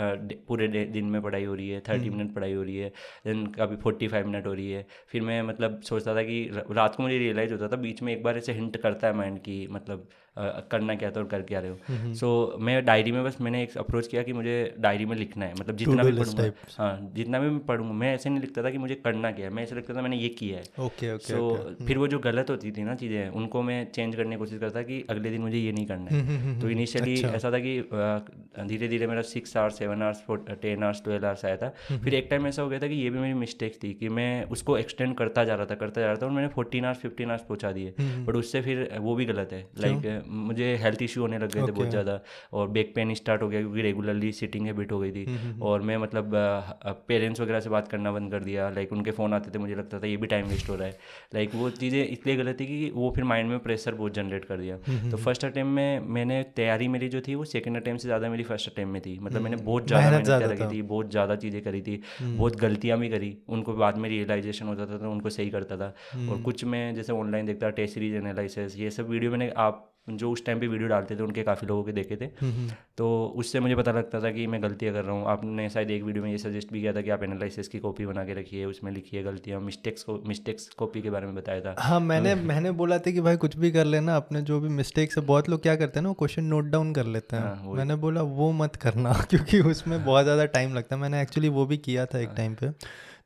पूरे 0.48 0.68
दिन 0.68 1.04
में 1.04 1.20
पढ़ाई 1.22 1.44
हो 1.44 1.54
रही 1.54 1.68
है 1.68 1.80
थर्टी 1.80 2.10
मिनट 2.10 2.34
पढ़ाई 2.34 2.52
हो 2.52 2.62
रही 2.62 2.76
है 2.76 2.88
देन 3.24 3.46
कभी 3.46 3.76
फोर्टी 3.76 4.08
फाइव 4.08 4.26
मिनट 4.26 4.46
हो 4.46 4.52
रही 4.52 4.70
है। 4.70 4.86
फिर 5.08 5.22
मैं 5.22 5.40
मतलब 5.42 5.80
सोचता 5.82 6.14
था 6.14 6.22
कि 6.22 6.50
रात 6.70 6.94
को 6.94 7.02
मुझे 7.02 7.18
रियलाइज़ 7.18 7.52
होता 7.52 7.68
था 7.68 7.76
बीच 7.76 8.02
में 8.02 8.12
एक 8.12 8.22
बार 8.22 8.38
ऐसे 8.38 8.52
हिंट 8.52 8.76
करता 8.76 9.06
है 9.06 9.16
माइंड 9.16 9.38
की 9.38 9.66
मतलब 9.70 10.08
करना 10.70 10.94
क्या 10.94 11.10
था 11.10 11.20
और 11.20 11.26
कर 11.26 11.42
क्या 11.42 11.60
रहे 11.60 11.70
हो? 11.70 12.14
सो 12.14 12.28
so, 12.48 12.60
मैं 12.62 12.84
डायरी 12.84 13.12
में 13.12 13.22
बस 13.24 13.36
मैंने 13.40 13.62
एक 13.62 13.76
अप्रोच 13.78 14.06
किया 14.06 14.22
कि 14.22 14.32
मुझे 14.32 14.74
डायरी 14.78 15.04
में 15.04 15.16
लिखना 15.16 15.44
है। 15.44 15.54
मतलब 15.60 15.76
जितना 15.76 16.02
भी 16.02 16.12
पढ़ूँगा। 16.12 16.50
हाँ 16.76 17.10
जितना 17.14 17.38
भी 17.38 17.50
मैं 17.50 17.58
पढ़ूँगा 17.66 17.92
मैं 17.94 18.14
ऐसे 18.14 18.30
नहीं 18.30 18.40
लिखता 18.40 18.62
था 18.62 18.70
कि 18.70 18.78
मुझे 18.78 18.94
करना 18.94 19.30
क्या 19.32 19.46
है। 19.46 19.52
मैं 19.54 19.62
ऐसे 19.62 19.74
लिखता 19.74 19.94
था 19.94 20.02
मैंने 20.02 20.16
ये 20.16 20.28
किया 20.38 20.58
है। 20.58 20.86
ओके 20.86 21.12
ओके 21.14 21.24
सो 21.24 21.74
फिर 21.86 21.98
वो 21.98 22.08
जो 22.08 22.18
गलत 22.18 22.50
होती 22.50 22.70
थी 22.70 22.84
ना 22.84 22.94
चीज़ें 22.94 23.28
उनको 23.30 23.62
मैं 23.62 23.78
चेंज 23.92 24.16
करने 24.16 24.30
की 24.30 24.38
कोशिश 24.38 24.58
करता 24.58 24.82
कि 24.82 25.04
अगले 25.10 25.30
दिन 25.30 25.40
मुझे 25.40 25.58
ये 25.58 25.72
नहीं 25.72 25.86
करना 25.86 26.10
है। 26.10 26.60
तो 26.60 26.70
इनिशियली 26.70 27.14
अच्छा। 27.14 27.34
ऐसा 27.36 27.52
था 27.52 27.58
कि 27.58 27.80
धीरे 28.68 28.88
धीरे 28.88 29.06
मेरा 29.06 29.22
six 29.24 29.56
hours 29.56 29.78
seven 29.78 30.02
hours 30.02 30.22
ten 30.62 30.82
hours 30.82 31.02
twelve 31.04 31.26
hours 31.26 31.44
आया 31.44 31.56
था। 31.56 31.72
फिर 31.94 32.14
एक 32.14 32.26
टाइम 32.30 32.46
ऐसा 32.46 32.62
हो 32.62 32.68
गया 32.68 32.78
था 32.78 32.86
कि 32.86 32.94
ये 32.94 33.10
भी 33.10 33.18
मेरी 33.18 33.34
मिस्टेक 33.36 33.78
थी 33.82 33.92
कि 33.94 34.08
मैं 34.10 34.44
उसको 34.48 34.76
एक्सटेंड 34.78 35.16
करता 35.16 35.44
जा 35.44 35.54
रहा 35.54 35.66
था 35.66 35.74
करता 35.76 36.00
जा 36.00 36.06
रहा 36.06 36.16
था 36.16 36.26
और 36.26 36.32
मैंने 36.32 36.48
फोर्टीन 36.48 36.84
आवर्स 36.84 36.98
फिफ्टीन 36.98 37.28
आवर्स 37.28 37.42
पहुँचा 37.42 37.72
दिए। 37.72 37.94
बट 38.00 38.36
उससे 38.36 38.60
फिर 38.62 38.88
वो 39.00 39.14
भी 39.14 39.24
गलत 39.24 39.52
है। 39.52 39.66
लाइक 39.78 40.26
मुझे 40.28 40.74
हेल्थ 40.82 41.02
इशू 41.02 41.20
होने 41.20 41.38
लग 41.38 41.52
गए 41.52 41.62
थे 41.62 41.72
बहुत 41.72 41.90
ज़्यादा 41.90 42.20
और 42.52 42.68
बैक 42.70 42.92
पेन 42.94 43.14
स्टार्ट 43.14 43.42
हो 43.42 43.48
गया 43.48 43.60
क्योंकि 43.60 43.82
रेगुलरली 43.82 44.32
सिटिंग 44.32 44.66
हैबिट 44.66 44.92
हो 44.92 44.98
गई 45.00 45.10
थी। 45.12 45.24
हम्म, 45.24 45.36
हम्म, 45.36 45.50
हम्म। 45.50 45.62
और 45.62 45.82
मैं 45.82 45.96
मतलब 45.98 46.30
पेरेंट्स 47.08 47.40
वगैरह 47.40 47.60
से 47.60 47.70
बात 47.70 47.88
करना 47.88 48.12
बंद 48.12 48.30
कर 48.32 48.44
दिया। 48.44 48.68
लाइक 48.70 48.92
उनके 48.92 49.10
फ़ोन 49.10 49.34
आते 49.34 49.50
थे 49.50 49.58
मुझे 49.58 49.74
लगता 49.74 49.98
था 49.98 50.06
ये 50.06 50.16
भी 50.16 50.26
टाइम 50.26 50.46
वेस्ट 50.46 50.68
हो 50.68 50.74
रहा 50.74 50.88
है। 50.88 50.98
लाइक 51.34 51.54
वो 51.54 51.70
चीज़ें 51.72 52.04
इसलिए 52.04 52.36
गलत 52.36 52.60
थी 52.60 52.66
कि 52.66 52.90
वो 52.94 53.10
फिर 53.16 53.24
माइंड 53.24 53.50
में 53.50 53.58
प्रेशर 53.60 53.94
बहुत 53.94 54.14
जनरेट 54.14 54.44
कर 54.44 54.58
दिया। 54.58 54.76
तो 55.10 55.16
फ़र्स्ट 55.16 55.44
अटैम्प 55.44 55.70
में 55.70 56.08
मैंने 56.10 56.42
तैयारी 56.56 56.88
मेरी 56.88 57.08
जो 57.08 57.20
थी 57.20 57.34
वो 57.34 57.44
सेकेंड 57.46 57.76
अटैम्प 57.76 58.00
से 58.00 58.08
ज़्यादा 58.08 58.30
मेरी 58.30 58.42
फ़र्स्ट 58.44 58.70
अटैम्प 58.70 58.92
में 58.92 59.00
थी। 59.02 59.18
मतलब 59.18 59.42
मैंने 59.42 59.56
बहुत 59.58 59.86
ज़्यादा 59.86 60.10
मेहनत 60.10 60.58
करी 60.58 60.66
थी। 60.68 60.82
बहुत 60.84 61.10
ज़्यादा 61.10 61.36
चीज़ें 61.38 61.60
करी 61.62 61.80
थी 61.82 62.00
बहुत 62.22 62.56
गलतियाँ 62.60 62.98
भी 62.98 63.08
करी। 63.08 63.36
उनको 63.48 63.74
बाद 63.74 63.98
में 63.98 64.08
रियलाइजेशन 64.08 64.66
होता 64.66 64.86
था 64.86 64.98
तो 64.98 65.10
उनको 65.10 65.30
सही 65.30 65.50
करता 65.50 65.76
था। 65.76 65.94
और 66.28 66.42
कुछ 66.42 66.64
मैं 66.66 66.94
जैसे 66.94 67.12
ऑनलाइन 67.12 67.46
देखता 67.46 67.70
टेस्ट 67.72 67.94
सीरीज़ 67.94 68.14
एनालिसिस 68.16 68.78
ये 68.78 68.90
सब 68.90 69.08
वीडियो 69.08 69.30
मैंने 69.30 69.50
आप 69.58 69.84
जो 70.10 70.30
उस 70.30 70.44
टाइम 70.46 70.60
पे 70.60 70.66
वीडियो 70.66 70.88
डालते 70.88 71.16
थे 71.16 71.22
उनके 71.22 71.42
काफ़ी 71.42 71.66
लोगों 71.66 71.84
के 71.84 71.92
देखे 71.92 72.16
थे। 72.16 72.24
हम्म, 72.24 72.52
हम्म। 72.52 72.70
तो 72.98 73.34
उससे 73.36 73.60
मुझे 73.60 73.74
पता 73.74 73.92
लगता 73.92 74.20
था 74.20 74.30
कि 74.30 74.46
मैं 74.46 74.62
गलतियाँ 74.62 74.94
कर 74.94 75.04
रहा 75.04 75.16
हूँ। 75.16 75.26
आपने 75.26 75.70
शायद 75.70 75.90
एक 75.90 76.02
वीडियो 76.02 76.24
में 76.24 76.30
ये 76.30 76.38
सजेस्ट 76.38 76.72
भी 76.72 76.80
किया 76.80 76.92
था 76.92 77.00
कि 77.00 77.10
आप 77.10 77.22
एनालिसिस 77.22 77.68
की 77.68 77.78
कॉपी 77.78 78.06
बना 78.06 78.24
के 78.24 78.34
रखिए 78.34 78.64
उसमें 78.64 78.92
लिखिए 78.92 79.22
गलतियाँ 79.22 79.60
मिस्टेक्स 79.60 80.02
को 80.02 80.22
मिस्टेक्स 80.26 80.68
कॉपी 80.68 81.02
के 81.02 81.10
बारे 81.10 81.26
में 81.26 81.34
बताया 81.34 81.60
था। 81.60 81.74
हाँ 81.78 82.00
मैंने 82.00 82.34
मैंने 82.52 82.70
बोला 82.70 82.98
था 82.98 83.10
कि 83.10 83.20
भाई 83.20 83.36
कुछ 83.36 83.56
भी 83.56 83.70
कर 83.70 83.84
लेना 83.84 84.16
अपने 84.16 84.42
जो 84.42 84.60
भी 84.60 84.68
मिस्टेक्स 84.68 85.18
है 85.18 85.24
बहुत 85.24 85.48
लोग 85.48 85.62
क्या 85.62 85.76
करते 85.76 85.98
हैं 85.98 86.02
ना 86.02 86.08
वो 86.08 86.14
क्वेश्चन 86.14 86.44
नोट 86.44 86.64
डाउन 86.64 86.92
कर 86.92 87.06
लेते 87.06 87.36
हैं। 87.36 87.42
हाँ, 87.42 87.72
मैंने 87.74 87.96
बोला 87.96 88.22
वो 88.22 88.52
मत 88.52 88.76
करना 88.76 89.12
क्योंकि 89.30 89.60
उसमें 89.60 90.04
बहुत 90.04 90.24
ज़्यादा 90.24 90.44
टाइम 90.44 90.74
लगता 90.74 90.96
है। 90.96 91.02
मैंने 91.02 91.22
एक्चुअली 91.22 91.48
वो 91.48 91.66
भी 91.66 91.76
किया 91.76 92.06
था 92.06 92.18
एक 92.18 92.28
टाइम 92.36 92.56
हाँ। 92.62 92.72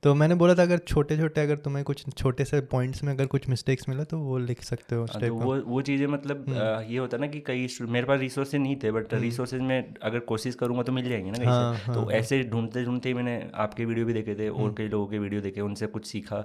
तो 0.03 0.15
मैंने 0.15 0.35
बोला 0.35 0.55
था 0.55 0.63
अगर 0.63 0.79
छोटे 0.79 1.17
छोटे 1.17 1.41
अगर 1.41 1.57
तुम्हें 1.57 1.85
कुछ 1.85 2.05
छोटे 2.19 2.45
से 2.45 2.61
पॉइंट्स 2.61 3.03
में 3.05 3.13
अगर 3.13 3.27
कुछ 3.27 3.49
मिस्टेक्स 3.49 3.89
मिला 3.89 4.05
तो 4.05 4.19
वो 4.19 4.39
लिख 4.39 4.63
सकते 4.63 4.95
हो 4.95 5.05
हाँ, 5.05 5.21
तो 5.21 5.35
वो 5.35 5.55
वो 5.63 5.83
चीज़ें 5.83 6.07
मतलब 6.07 6.45
हम्म। 6.49 6.93
ये 6.93 6.99
होता 6.99 7.17
है 7.17 7.21
ना 7.21 7.27
कि 7.27 7.41
कई 7.41 7.69
मेरे 7.89 8.07
पास 8.07 8.21
रिसोर्सेज 8.21 8.61
नहीं 8.61 8.77
थे 8.77 8.91
बट 8.91 9.15
रिसोर्सेज 9.15 9.61
हम्म। 9.61 9.69
में 9.69 9.95
अगर 10.03 10.19
कोशिश 10.19 10.55
करूँगा 10.55 10.83
तो 10.83 10.93
मिल 10.93 11.09
जाएँगे 11.09 11.31
ना 11.31 11.51
हाँ, 11.51 11.75
हाँ, 11.77 11.95
तो 11.95 12.01
हाँ, 12.01 12.13
ऐसे 12.13 12.43
ढूंढते 12.45 12.85
ढूंढते 12.85 13.09
ही 13.09 13.15
मैंने 13.15 13.51
आपके 13.55 13.85
वीडियो 13.85 14.07
भी 14.07 14.13
देखे 14.13 14.35
थे 14.35 14.49
और 14.49 14.61
हम्म। 14.61 14.75
कई 14.75 14.89
लोगों 14.89 15.07
के 15.07 15.19
वीडियो 15.19 15.41
देखे 15.41 15.61
उनसे 15.61 15.87
कुछ 15.87 16.07
सीखा। 16.07 16.39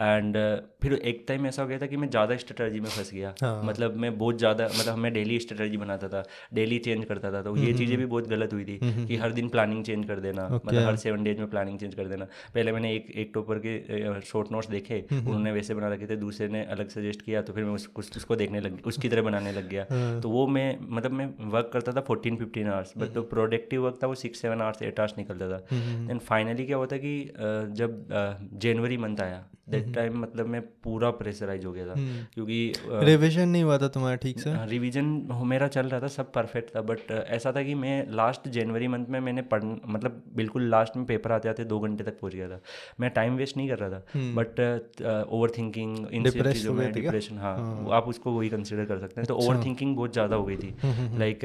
एंड 0.00 0.36
फिर 0.82 0.92
एक 0.94 1.24
टाइम 1.28 1.46
ऐसा 1.46 1.62
हो 1.62 1.68
गया 1.68 1.78
था 1.78 1.86
कि 1.86 1.96
मैं 1.96 2.10
ज़्यादा 2.10 2.36
स्ट्रेटजी 2.36 2.80
में 2.80 2.88
फंस 2.88 3.10
गया। 3.14 3.62
मतलब 3.64 3.96
मैं 3.96 4.16
बहुत 4.18 4.38
ज़्यादा 4.38 4.68
मतलब 4.78 4.98
मैं 4.98 5.12
डेली 5.12 5.40
स्ट्रेटर्जी 5.40 5.76
बनाता 5.76 6.08
था 6.08 6.22
डेली 6.54 6.78
चेंज 6.78 7.04
करता 7.04 7.32
था। 7.32 7.42
तो 7.42 7.56
ये 7.56 7.72
चीज़ें 7.72 7.96
भी 7.98 8.06
बहुत 8.06 8.28
गलत 8.28 8.52
हुई 8.52 8.64
थी 8.64 8.78
कि 9.06 9.16
हर 9.16 9.32
दिन 9.32 9.48
प्लानिंग 9.48 9.84
चेंज 9.84 10.06
कर 10.06 10.20
देना 10.20 10.48
मतलब 10.54 10.86
हर 10.86 10.96
सेवन 10.98 11.24
डेज़ 11.24 11.38
में 11.38 11.50
प्लानिंग 11.50 11.78
चेंज 11.78 11.94
कर 11.94 12.04
देना। 12.04 12.26
पहले 12.54 12.72
मैंने 12.72 12.98
एक 13.00 13.10
एक 13.16 13.30
टॉपर 13.34 13.58
के 13.58 14.20
शॉर्ट 14.22 14.52
नोट्स 14.52 14.68
देखे 14.68 15.04
उन्होंने 15.12 15.52
वैसे 15.52 15.74
बना 15.74 15.88
रखे 15.88 16.06
थे 16.06 16.16
दूसरे 16.16 16.48
ने 16.48 16.64
अलग 16.72 16.88
सजेस्ट 16.90 17.22
किया 17.22 17.42
तो 17.42 17.52
फिर 17.52 17.64
मैं 17.64 17.74
उसको 17.74 18.02
उसको 18.16 18.36
देखने 18.36 18.60
लग 18.60 18.78
उसकी 18.86 19.08
तरह 19.08 19.22
बनाने 19.22 19.52
लग 19.52 19.68
गया। 19.68 19.86
हाँ। 19.90 20.20
तो 20.20 20.30
वो 20.30 20.46
मैं 20.48 20.66
मतलब 20.90 21.12
मैं 21.12 21.28
वर्क 21.50 21.70
करता 21.72 21.92
था 21.92 22.00
फोर्टीन 22.00 22.36
फिफ्टीन 22.36 22.68
आवर्स 22.68 22.92
बट 22.98 23.14
जो 23.14 23.22
प्रोडक्टिव 23.30 23.84
वर्क 23.84 23.98
था 24.02 24.06
वो 24.06 24.14
six 24.16 24.42
seven 24.42 24.62
hours 24.62 24.82
eight 24.82 25.00
hours 25.00 25.14
निकलता 25.18 25.48
था। 25.48 25.64
देन 26.06 26.18
फाइनली 26.20 26.66
क्या 26.66 26.76
होता 26.76 26.96
कि 26.96 27.16
जब 27.74 28.06
जनवरी 28.54 28.96
मंथ 28.96 29.20
आया 29.20 29.44
दैट 29.68 29.92
टाइम 29.94 30.20
मतलब 30.20 30.46
मैं 30.46 30.60
पूरा 30.84 31.10
प्रेशराइज 31.18 31.64
हो 31.64 31.72
गया 31.72 31.86
था 31.86 31.94
क्योंकि 32.34 32.72
रिविजन 32.86 33.48
नहीं 33.48 33.62
हुआ 33.62 33.76
था 33.78 33.88
तुम्हारा 33.88 34.16
ठीक 34.16 34.40
से? 34.40 34.54
रिविजन 34.66 35.04
मेरा 35.46 35.68
चल 35.68 35.88
रहा 35.88 36.00
था 36.00 36.06
सब 36.08 36.32
परफेक्ट 36.32 36.74
था 36.76 36.80
बट 36.82 37.10
ऐसा 37.10 37.52
था 37.52 37.62
कि 37.62 37.74
मैं 37.74 38.06
लास्ट 38.12 38.48
जनवरी 38.48 38.88
मंथ 38.88 39.06
में 39.06 39.18
मैंने 39.20 39.42
पढ़ 39.52 39.64
मतलब 39.64 40.22
बिल्कुल 40.36 40.68
लास्ट 40.70 40.96
में 40.96 41.04
पेपर 41.06 41.32
आते 41.32 41.48
आते 41.48 41.64
दो 41.64 41.78
घंटे 41.80 42.04
तक 42.04 42.18
पहुँच 42.20 42.34
गया 42.34 42.48
था। 42.48 42.60
मैं 43.00 43.10
टाइम 43.10 43.36
वेस्ट 43.36 43.56
नहीं 43.56 43.68
कर 43.68 43.78
रहा 43.78 43.90
था। 43.90 44.02
बट 44.34 44.60
ओवर 45.30 45.50
थिंकिंग 45.50 45.96
इन 46.12 46.30
चीज़ों 46.30 46.74
में 46.74 46.92
डिप्रेशन 46.92 47.38
हाँ, 47.38 47.56
हाँ। 47.56 47.96
आप 47.96 48.08
उसको 48.08 48.32
वही 48.32 48.48
कंसिडर 48.50 48.84
कर 48.84 48.98
सकते 48.98 49.20
हैं। 49.20 49.26
तो 49.28 49.36
ओवर 49.36 49.62
थिंकिंग 49.64 49.96
बहुत 49.96 50.12
ज़्यादा 50.12 50.36
हो 50.36 50.44
गई 50.44 50.56
थी। 50.56 50.74
लाइक 51.18 51.44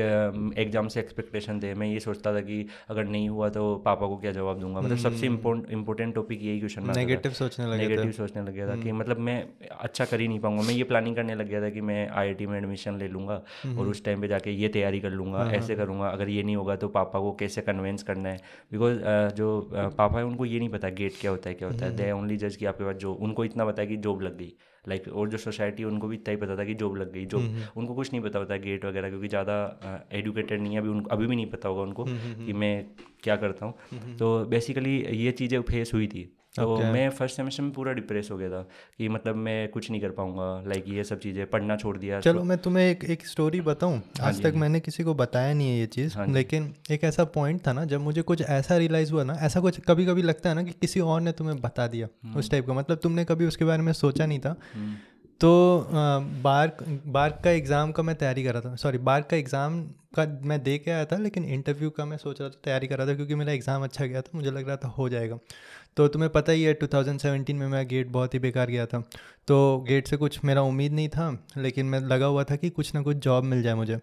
एग्ज़ाम 0.58 0.88
से 0.88 1.00
एक्सपेक्टेशन 1.00 1.60
थे। 1.60 1.74
मैं 1.76 1.88
ये 1.88 2.00
सोचता 2.00 2.34
था 2.36 2.42
कि 2.42 2.66
अगर 2.90 3.06
नहीं 3.06 3.30
हुआ 3.30 3.50
तो 3.50 3.76
पापा 3.86 4.08
को 4.08 4.18
क्या 4.18 4.32
जवाब 4.32 4.60
दूँगा? 4.60 4.82
मतलब 4.82 4.98
सबसे 5.00 5.28
इम्पोर्टेंट 5.28 6.14
टॉपिक 6.16 6.44
यही 6.44 6.60
क्वेश्चन 6.60 6.94
नेगेटिव 6.96 7.32
सोचने 7.34 7.66
लगे 7.66 7.78
नेगेटिव 7.78 8.12
सोचने 8.14 8.42
लग 8.42 8.54
गया 8.54 8.70
था 8.70 8.76
कि 8.82 8.92
मतलब 8.94 9.20
मैं 9.22 9.38
अच्छा 9.72 10.06
कर 10.06 10.20
ही 10.20 10.28
नहीं 10.28 10.40
पाऊँगा। 10.40 10.64
मैं 10.64 10.74
ये 10.74 10.84
प्लानिंग 10.86 11.16
करने 11.16 11.36
लग 11.36 11.50
गया 11.50 11.62
था 11.62 11.70
कि 11.70 11.82
मैं 11.84 12.08
आईआईटी 12.10 12.46
में 12.48 12.58
एडमिशन 12.58 12.98
ले 12.98 13.08
लूँगा 13.08 13.42
और 13.70 13.88
उस 13.88 14.04
टाइम 14.06 14.22
पे 14.22 14.28
जाके 14.28 14.52
ये 14.54 14.68
तैयारी 14.70 15.00
कर 15.00 15.10
लूँगा 15.12 15.38
हाँ, 15.38 15.52
ऐसे 15.54 15.76
करूँगा। 15.76 16.10
अगर 16.10 16.30
ये 16.30 16.44
नहीं 16.44 16.56
होगा 16.56 16.76
तो 16.76 16.88
पापा 16.90 17.20
को 17.20 17.32
कैसे 17.40 17.62
कन्वेंस 17.64 18.04
करना 18.04 18.30
है? 18.30 18.42
बिकॉज़ 18.72 19.00
जो 19.36 19.48
पापा 19.74 20.18
है 20.18 20.26
उनको 20.26 20.46
ये 20.46 20.60
नहीं 20.60 20.70
पता 20.70 20.90
गेट 20.92 21.14
क्या 21.26 21.32
होता 21.32 21.50
है 21.50 21.56
क्या 21.56 21.68
होता 21.68 21.86
है? 21.86 21.96
दे 21.96 22.12
ओनली 22.12 22.38
जज 22.38 22.56
कि 22.56 22.66
आपके 22.66 22.84
पास 22.84 22.96
जो 22.98 23.14
उनको 23.26 23.46
इतना 23.46 23.66
पता 23.66 23.82
है 23.82 23.88
कि 23.88 23.98
जॉब 23.98 24.22
लग 24.22 24.38
गई। 24.38 24.54
लाइक 24.86 25.04
like, 25.04 25.16
और 25.16 25.30
जो 25.30 25.38
सोसाइटी 25.38 25.84
उनको 25.84 26.08
भी 26.08 26.16
इतना 26.16 26.32
ही 26.32 26.38
पता 26.38 26.58
था 26.58 26.64
कि 26.66 26.74
जॉब 26.76 26.96
लग 26.98 27.12
गई। 27.14 27.26
जॉब 27.26 27.74
उनको 27.78 27.96
कुछ 27.96 28.12
नहीं 28.12 28.22
पता 28.24 28.40
होता 28.40 28.58
गेट 28.58 28.86
वगैरह 28.86 29.10
क्योंकि 29.10 29.28
ज़्यादा 29.28 29.56
एडुकेटेड 30.14 30.62
नहीं 30.62 30.74
है 30.74 30.80
अभी 30.80 30.90
उनको 30.90 31.10
अभी 31.10 31.28
भी 31.28 31.36
नहीं 31.36 31.46
पता 31.52 31.70
होगा 31.70 31.82
उनको 31.82 32.06
कि 32.08 32.54
मैं 32.54 32.74
क्या 33.24 33.36
करता 33.36 33.66
हूँ। 33.66 34.18
तो 34.18 34.34
बेसिकली 34.46 34.98
ये 35.18 35.32
चीज़ें 35.32 35.62
फेस 35.62 35.94
हुई 35.94 36.08
थी। 36.08 36.24
तो 36.56 36.66
okay. 36.68 36.92
मैं 36.92 37.10
फ़र्स्ट 37.12 37.36
सेमेस्टर 37.36 37.64
में 37.64 37.72
पूरा 37.72 37.94
डिप्रेस 37.94 38.30
हो 38.32 38.38
गया 38.38 38.50
था 38.50 38.62
कि 38.98 39.08
मतलब 39.10 39.36
मैं 39.38 39.68
कुछ 39.70 39.90
नहीं 39.92 40.02
कर 40.02 40.12
पाऊँगा 40.12 40.46
लाइक 40.68 40.84
ये 40.88 41.04
सब 41.04 41.20
चीज़ें 41.20 41.46
पढ़ना 41.48 41.76
छोड़ 41.78 41.98
दिया 41.98 42.20
चलो 42.22 42.44
मैं 42.44 42.58
तुम्हें 42.58 42.84
एक 42.84 43.04
एक 43.06 43.26
स्टोरी 43.26 43.62
बताऊँ 43.62 43.98
हाँ 44.20 44.28
आज 44.28 44.42
तक 44.44 44.54
मैंने 44.56 44.80
किसी 44.80 45.04
को 45.04 45.14
बताया 45.16 45.54
नहीं 45.54 45.70
है 45.70 45.80
ये 45.80 45.86
चीज़ 45.88 46.18
हाँ 46.18 46.28
लेकिन 46.30 46.74
एक 46.92 47.04
ऐसा 47.04 47.24
पॉइंट 47.34 47.66
था 47.68 47.74
ना 47.74 47.84
जब 47.86 48.02
मुझे 48.02 48.22
कुछ 48.24 48.42
ऐसा 48.42 48.78
रियलाइज़ 48.78 49.12
हुआ 49.12 49.24
ना 49.24 49.34
ऐसा 49.42 49.60
कुछ 49.60 49.80
कभी 49.88 50.06
कभी 50.06 50.22
लगता 50.22 50.50
है 50.50 50.56
ना 50.56 50.64
कि 50.64 50.72
किसी 50.78 51.00
और 51.00 51.22
ने 51.22 51.32
तुम्हें 51.34 51.60
बता 51.62 51.88
दिया 51.88 52.08
हम्म। 52.24 52.40
उस 52.40 52.52
टाइप 52.52 52.68
का 52.68 52.74
मतलब 52.74 53.00
तुमने 53.00 53.26
कभी 53.26 53.46
उसके 53.46 53.66
बारे 53.66 53.82
में 53.82 53.92
सोचा 53.96 54.26
नहीं 54.26 54.40
था 54.40 54.56
हम्म। 54.74 54.96
तो 55.42 55.52
बार 56.42 56.72
बार 57.08 57.40
का 57.44 57.52
एग्ज़ाम 57.52 57.92
का 57.92 58.04
मैं 58.04 58.16
तैयारी 58.16 58.44
कर 58.44 58.54
रहा 58.54 58.62
था 58.62 58.76
सॉरी 58.78 58.98
बार 59.04 59.22
का 59.22 59.38
एग्ज़ाम 59.38 59.82
का 60.16 60.26
मैं 60.44 60.62
दे 60.64 60.78
के 60.78 60.92
आया 60.92 61.06
था 61.06 61.18
लेकिन 61.18 61.46
इंटरव्यू 61.46 61.90
का 61.90 62.06
मैं 62.06 62.18
सोच 62.18 62.40
रहा 62.42 62.50
था 62.50 62.60
तैयारी 62.64 62.88
कर 62.88 62.98
रहा 62.98 63.08
था 63.08 63.16
क्योंकि 63.16 63.36
मेरा 63.36 63.52
एग्ज़ाम 63.52 63.84
अच्छा 63.84 64.06
गया 64.06 64.22
था 64.22 64.38
मुझे 64.38 64.52
लग 64.52 64.68
रहा 64.68 64.78
था 64.78 64.88
हो 64.90 65.08
जाएगा 65.10 65.40
तो 65.98 66.08
तुम्हें 66.08 66.32
पता 66.32 66.52
ही 66.52 66.64
है 66.64 66.74
2017 66.74 67.54
में 67.54 67.68
मैं 67.68 67.88
गेट 67.88 68.08
बहुत 68.08 68.34
ही 68.34 68.40
बेकार 68.40 68.70
गया 68.70 68.86
था। 68.86 69.00
तो 69.48 69.86
गेट 69.88 70.08
से 70.08 70.18
कुछ 70.18 70.40
मेरा 70.46 70.62
उम्मीद 70.62 70.94
नहीं 70.94 71.10
था, 71.10 71.46
लेकिन 71.58 71.86
मैं 71.86 72.00
लगा 72.00 72.26
हुआ 72.26 72.44
था 72.44 72.56
कि 72.56 72.70
कुछ 72.70 72.94
ना 72.96 73.02
कुछ 73.02 73.18
जॉब 73.18 73.44
मिल 73.44 73.62
जाए 73.64 73.74
मुझे। 73.74 74.00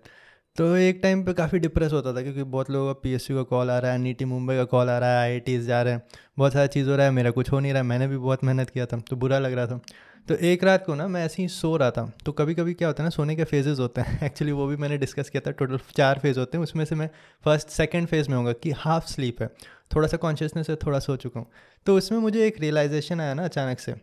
तो 0.57 0.77
एक 0.77 1.01
टाइम 1.03 1.25
पे 1.25 1.33
काफ़ी 1.33 1.59
डिप्रेस 1.59 1.93
होता 1.93 2.13
था, 2.13 2.23
क्योंकि 2.23 2.43
बहुत 2.43 2.71
लोगों 2.71 2.95
का 2.95 3.01
पी 3.03 3.19
का 3.19 3.43
कॉल 3.43 3.71
आ 3.71 3.79
रहा 3.79 3.93
है 3.93 3.99
नीटी 3.99 4.25
मुंबई 4.25 4.57
का 4.57 4.65
कॉल 4.65 4.91
आ 4.91 4.99
रहा 4.99 5.11
है 5.11 5.17
आईआईटी 5.19 5.59
जा 5.61 5.83
रहे 5.83 5.93
हैं, 5.95 6.03
बहुत 6.39 6.53
सारा 6.53 6.67
चीज़ 6.67 6.89
हो 6.91 6.97
रहा 6.97 7.07
है, 7.07 7.13
मेरा 7.13 7.31
कुछ 7.31 7.53
हो 7.53 7.61
नहीं 7.61 7.73
रहा 7.73 7.83
है 7.83 7.89
मैंने 7.89 8.09
भी 8.09 8.17
बहुत 8.17 8.45
मेहनत 8.45 8.71
किया 8.71 8.87
था 8.87 8.99
तो 9.01 9.17
बुरा 9.17 9.39
लग 9.39 9.53
रहा 9.53 9.67
था। 9.67 9.81
तो 10.29 10.35
एक 10.35 10.65
रात 10.65 10.85
को 10.87 10.95
ना 10.95 11.07
मैं 11.09 11.25
ऐसे 11.25 11.43
ही 11.43 11.49
सो 11.49 11.77
रहा 11.77 11.91
था 11.91 12.13
तो 12.27 12.33
कभी 12.33 12.55
कभी 12.55 12.75
क्या 12.75 12.89
होता 12.89 13.03
है 13.03 13.07
ना, 13.07 13.11
सोने 13.11 13.37
के 13.37 13.45
फेजेस 13.45 13.79
होते 13.79 14.01
हैं। 14.01 14.21
एक्चुअली 14.27 14.53
वो 14.53 14.67
भी 14.67 14.77
मैंने 14.77 14.99
डिस्कस 14.99 15.31
किया 15.31 15.43
था 15.47 15.51
टोटल 15.51 15.79
चार 15.97 16.19
फ़ेज़ 16.19 16.39
होते 16.39 16.59
हैं, 16.59 16.63
उसमें 16.63 16.85
से 16.85 16.95
मैं 16.95 17.09
फ़र्स्ट 17.45 17.69
सेकेंड 17.69 18.07
फ़ेज़ 18.09 18.29
में 18.31 18.37
होगा 18.37 18.53
कि 18.53 18.71
हाफ़ 18.71 19.07
स्लीप 19.07 19.43
है। 19.43 19.49
थोड़ा 19.95 20.09
सा 20.09 20.17
कॉन्शियसनेस 20.17 20.71
है 20.71 20.77
थोड़ा 20.77 20.99
सो 20.99 21.17
चुका 21.17 21.41
हूँ। 21.41 21.47
तो 21.87 21.97
उसमें 21.97 22.19
मुझे 22.19 22.47
एक 22.47 22.61
रियलाइजेशन 22.61 23.21
आया 23.21 23.35
ना 23.35 23.45
अचानक 23.45 23.81
से 23.81 23.95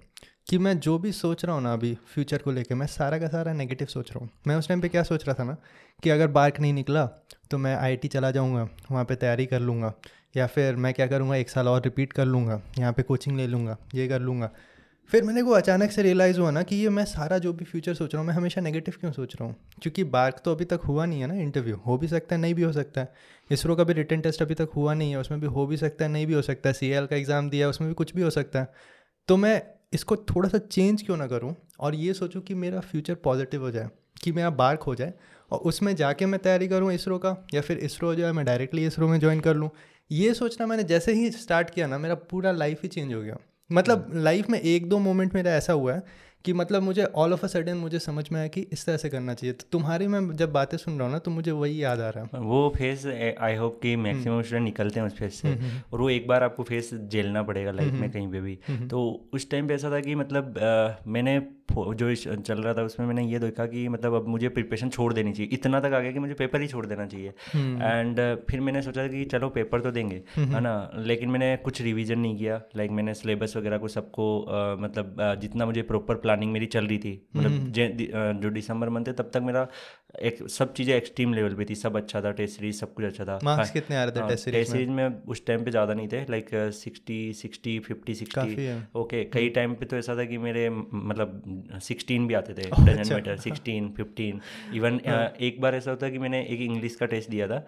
कि 0.49 0.57
मैं 0.57 0.79
जो 0.79 0.97
भी 0.99 1.11
सोच 1.11 1.43
रहा 1.45 1.55
हूँ 1.55 1.63
ना 1.63 1.73
अभी 1.73 1.93
फ्यूचर 2.13 2.37
को 2.37 2.51
लेकर 2.51 2.75
मैं 2.75 2.87
सारा 2.87 3.17
का 3.19 3.27
सारा 3.27 3.53
नेगेटिव 3.53 3.87
सोच 3.87 4.11
रहा 4.11 4.19
हूँ। 4.19 4.29
मैं 4.47 4.55
उस 4.55 4.67
टाइम 4.67 4.81
पे 4.81 4.89
क्या 4.89 5.03
सोच 5.03 5.25
रहा 5.27 5.35
था 5.39 5.43
ना 5.43 5.55
कि 6.03 6.09
अगर 6.09 6.27
बार्क 6.29 6.59
नहीं 6.59 6.73
निकला 6.73 7.05
तो 7.51 7.57
मैं 7.57 7.75
आईटी 7.75 8.07
चला 8.07 8.31
जाऊँगा, 8.31 8.67
वहाँ 8.91 9.03
पे 9.05 9.15
तैयारी 9.15 9.45
कर 9.45 9.59
लूँगा, 9.59 9.93
या 10.37 10.47
फिर 10.47 10.75
मैं 10.75 10.93
क्या 10.93 11.07
करूँगा, 11.07 11.35
एक 11.35 11.49
साल 11.49 11.67
और 11.67 11.81
रिपीट 11.81 12.13
कर 12.13 12.25
लूँगा, 12.25 12.61
यहाँ 12.79 12.93
पे 12.93 13.03
कोचिंग 13.03 13.37
ले 13.37 13.47
लूँगा, 13.47 13.77
ये 13.95 14.07
कर 14.07 14.19
लूँगा। 14.19 14.49
फिर 15.09 15.23
मैंने 15.23 15.41
को 15.43 15.51
अचानक 15.51 15.91
से 15.91 16.01
रियलाइज़ 16.03 16.39
हुआ 16.39 16.49
ना 16.51 16.61
कि 16.63 16.75
ये 16.75 16.89
मैं 16.89 17.05
सारा 17.05 17.37
जो 17.37 17.53
भी 17.53 17.65
फ्यूचर 17.65 17.93
सोच 17.93 18.13
रहा 18.13 18.21
हूँ, 18.21 18.27
मैं 18.27 18.35
हमेशा 18.35 18.61
नेगेटिव 18.61 18.93
क्यों 18.99 19.11
सोच 19.11 19.35
रहा 19.35 19.47
हूँ? 19.47 19.55
क्योंकि 19.81 20.03
बार्क 20.05 20.41
तो 20.45 20.51
अभी 20.51 20.65
तक 20.65 20.81
हुआ 20.87 21.05
नहीं 21.05 21.21
है 21.21 21.27
ना 21.27 21.33
इंटरव्यू 21.35 21.75
हो 21.77 21.97
भी 21.97 22.07
सकता 22.07 22.35
है, 22.35 22.41
नहीं 22.41 22.53
भी 22.53 22.61
हो 22.61 22.71
सकता 22.71 23.01
है। 23.01 23.13
इसरो 23.49 23.75
का 23.75 23.83
भी 23.83 23.93
रिटर्न 23.93 24.21
टेस्ट 24.21 24.41
अभी 24.41 24.55
तक 24.55 24.69
हुआ 24.75 24.93
नहीं 24.93 25.11
है, 25.11 25.19
उसमें 25.19 25.39
भी 25.41 25.47
हो 25.47 25.65
भी 25.67 25.77
सकता 25.77 26.05
है, 26.05 26.11
नहीं 26.11 26.27
भी 26.27 26.33
हो 26.33 26.41
सकता 26.41 26.69
है। 26.69 26.73
सीएल 26.73 27.05
का 27.05 27.15
एग्ज़ाम 27.15 27.49
दिया 27.49 27.65
है, 27.65 27.69
उसमें 27.69 27.89
भी 27.89 27.93
कुछ 27.95 28.15
भी 28.15 28.21
हो 28.21 28.29
सकता 28.29 28.59
है। 28.59 28.71
तो 29.27 29.37
मैं 29.37 29.61
इसको 29.93 30.15
थोड़ा 30.15 30.49
सा 30.49 30.57
चेंज 30.59 31.01
क्यों 31.01 31.17
ना 31.17 31.27
करूँ 31.27 31.55
और 31.79 31.95
ये 31.95 32.13
सोचूँ 32.13 32.41
कि 32.41 32.53
मेरा 32.55 32.79
फ्यूचर 32.81 33.15
पॉजिटिव 33.15 33.61
हो 33.61 33.71
जाए, 33.71 33.89
कि 34.23 34.31
मेरा 34.31 34.49
बार्क 34.51 34.81
हो 34.81 34.95
जाए 34.95 35.13
और 35.51 35.59
उसमें 35.61 35.95
जाके 35.95 36.25
मैं 36.25 36.39
तैयारी 36.41 36.67
करूँ 36.67 36.91
इसरो 36.93 37.17
का 37.17 37.35
या 37.53 37.61
फिर 37.61 37.77
इसरो 37.79 38.13
जो 38.15 38.25
है 38.25 38.31
मैं 38.31 38.45
डायरेक्टली 38.45 38.85
इसरो 38.85 39.07
में 39.07 39.19
ज्वाइन 39.19 39.39
कर 39.39 39.55
लूँ। 39.55 39.69
ये 40.11 40.33
सोचना 40.33 40.65
मैंने 40.67 40.83
जैसे 40.85 41.13
ही 41.13 41.29
स्टार्ट 41.31 41.69
किया 41.69 41.87
ना, 41.87 41.97
मेरा 41.97 42.15
पूरा 42.15 42.51
लाइफ 42.51 42.81
ही 42.83 42.89
चेंज 42.89 43.13
हो 43.13 43.21
गया। 43.21 43.37
मतलब 43.69 44.11
लाइफ 44.15 44.49
में 44.49 44.59
एक 44.59 44.89
दो 44.89 44.97
मोमेंट 44.99 45.33
मेरा 45.35 45.51
ऐसा 45.51 45.73
हुआ 45.73 45.93
है 45.93 46.03
कि 46.45 46.53
मतलब 46.53 46.81
मुझे 46.81 47.03
ऑल 47.03 47.33
ऑफ़ 47.33 47.43
अ 47.43 47.47
सडन 47.47 47.77
मुझे 47.77 47.99
समझ 47.99 48.27
में 48.31 48.39
आया 48.39 48.47
कि 48.47 48.61
इस 48.71 48.85
तरह 48.85 48.97
से 48.97 49.09
करना 49.09 49.33
चाहिए। 49.33 49.53
तो 49.53 49.65
तुम्हारी 49.71 50.07
मैं 50.07 50.21
जब 50.37 50.51
बातें 50.51 50.77
सुन 50.77 50.93
रहा 50.95 51.03
हूँ 51.03 51.11
ना 51.11 51.19
तो 51.19 51.31
मुझे 51.31 51.51
वही 51.51 51.83
याद 51.83 51.99
आ 51.99 52.09
रहा 52.09 52.23
है। 52.23 52.41
वो 52.41 52.71
फेस 52.77 53.05
आई 53.41 53.55
होप 53.55 53.79
कि 53.81 53.95
मैक्सिमम 53.95 54.41
स्टूडेंट 54.41 54.65
निकलते 54.65 54.99
हैं 54.99 55.07
उस 55.07 55.17
फेस 55.17 55.41
से। 55.41 55.47
हम्म, 55.47 55.59
हम्म, 55.59 55.69
हम्म। 55.69 55.81
और 55.93 56.01
वो 56.01 56.09
एक 56.09 56.27
बार 56.27 56.43
आपको 56.43 56.63
फेस 56.63 56.93
झेलना 56.93 57.43
पड़ेगा 57.43 57.71
लाइफ 57.71 57.93
में 57.93 58.09
कहीं 58.11 58.27
पे 58.27 58.41
भी। 58.41 58.59
तो 58.89 59.29
उस 59.33 59.49
टाइम 59.51 59.67
पे 59.67 59.73
ऐसा 59.73 59.91
था 59.91 59.99
कि 59.99 60.15
मतलब 60.15 60.57
आ, 60.57 61.03
मैंने 61.07 61.41
जो 61.71 62.13
चल 62.15 62.59
रहा 62.59 62.73
था 62.73 62.83
उसमें 62.83 63.05
मैंने 63.07 63.23
ये 63.23 63.39
देखा 63.39 63.65
कि 63.65 63.87
मतलब 63.87 64.13
अब 64.13 64.27
मुझे 64.27 64.49
प्रिपरेशन 64.49 64.89
छोड़ 64.89 65.11
देनी 65.13 65.31
चाहिए। 65.33 65.49
इतना 65.53 65.79
तक 65.79 65.93
आ 65.93 65.99
गया 65.99 66.11
कि 66.11 66.19
मुझे 66.19 66.33
पेपर 66.33 66.61
ही 66.61 66.67
छोड़ 66.67 66.85
देना 66.85 67.05
चाहिए। 67.05 67.29
एंड 67.55 68.19
फिर 68.49 68.61
मैंने 68.61 68.81
सोचा 68.81 69.05
कि 69.07 69.23
चलो 69.25 69.49
पेपर 69.49 69.81
तो 69.81 69.91
देंगे 69.91 70.21
है 70.37 70.59
ना? 70.61 70.73
लेकिन 70.97 71.29
मैंने 71.29 71.55
कुछ 71.57 71.81
रिवीजन 71.81 72.19
नहीं 72.19 72.37
किया। 72.37 72.61
लाइक 72.77 72.91
मैंने 72.91 73.13
सिलेबस 73.13 73.53
वगैरह 73.57 73.77
को 73.77 73.87
सबको 73.87 74.25
मतलब 74.81 75.15
जितना 75.41 75.65
मुझे 75.65 75.81
प्रॉपर 75.83 76.15
प्लानिंग 76.29 76.51
मेरी 76.53 76.65
चल 76.69 76.87
रही 76.87 76.97
थी। 76.99 77.13
मतलब 77.35 78.41
जो 78.41 78.49
दिसंबर 78.51 78.89
मंथ 78.89 79.05
है 79.07 79.13
तब 79.15 79.31
तक 79.33 79.41
मेरा 79.43 79.67
एक 80.09 80.37
सब 80.49 80.73
चीज़ें 80.73 80.93
एक्सट्रीम 80.95 81.33
लेवल 81.33 81.53
पे 81.55 81.65
थी 81.65 81.75
सब 81.75 81.97
अच्छा 81.97 82.21
था 82.21 82.31
टेस्ट 82.31 82.55
सीरीज़ 82.57 82.75
सब 82.75 82.93
कुछ 82.93 83.05
अच्छा 83.05 83.25
था। 83.25 83.39
मार्क्स 83.43 83.71
कितने 83.71 83.97
आ 83.97 84.03
रहे 84.03 84.11
थे 84.11 84.27
टेस्ट 84.27 84.43
सीरीज़ 84.45 84.71
सीरीज़ 84.71 84.89
में? 84.89 85.21
उस 85.27 85.45
टाइम 85.45 85.63
पे 85.63 85.71
ज़्यादा 85.71 85.93
नहीं 85.93 86.07
थे 86.07 86.21
like 86.29 86.49
sixty 86.73 87.33
sixty 87.33 87.77
fifty 87.79 88.15
sixty 88.15 88.67
okay 88.99 89.23
कई 89.23 89.49
टाइम 89.49 89.73
पे 89.73 89.85
तो 89.85 89.97
ऐसा 89.97 90.15
था 90.15 90.25
कि 90.25 90.37
मेरे 90.37 90.69
मतलब 90.69 91.41
सिक्सटीन 91.81 92.27
भी 92.27 92.33
आते 92.33 92.53
थे 92.53 92.69
मीटर 93.13 93.37
सिक्सटीन 93.37 93.89
फिफ्टीन 93.97 94.41
इवन 94.73 94.99
एक 95.41 95.61
बार 95.61 95.75
ऐसा 95.75 95.91
होता 95.91 96.09
कि 96.09 96.19
मैंने 96.19 96.41
एक 96.43 96.61
इंग्लिश 96.61 96.95
का 96.95 97.05
टेस्ट 97.05 97.29
दिया 97.29 97.47
था। 97.47 97.59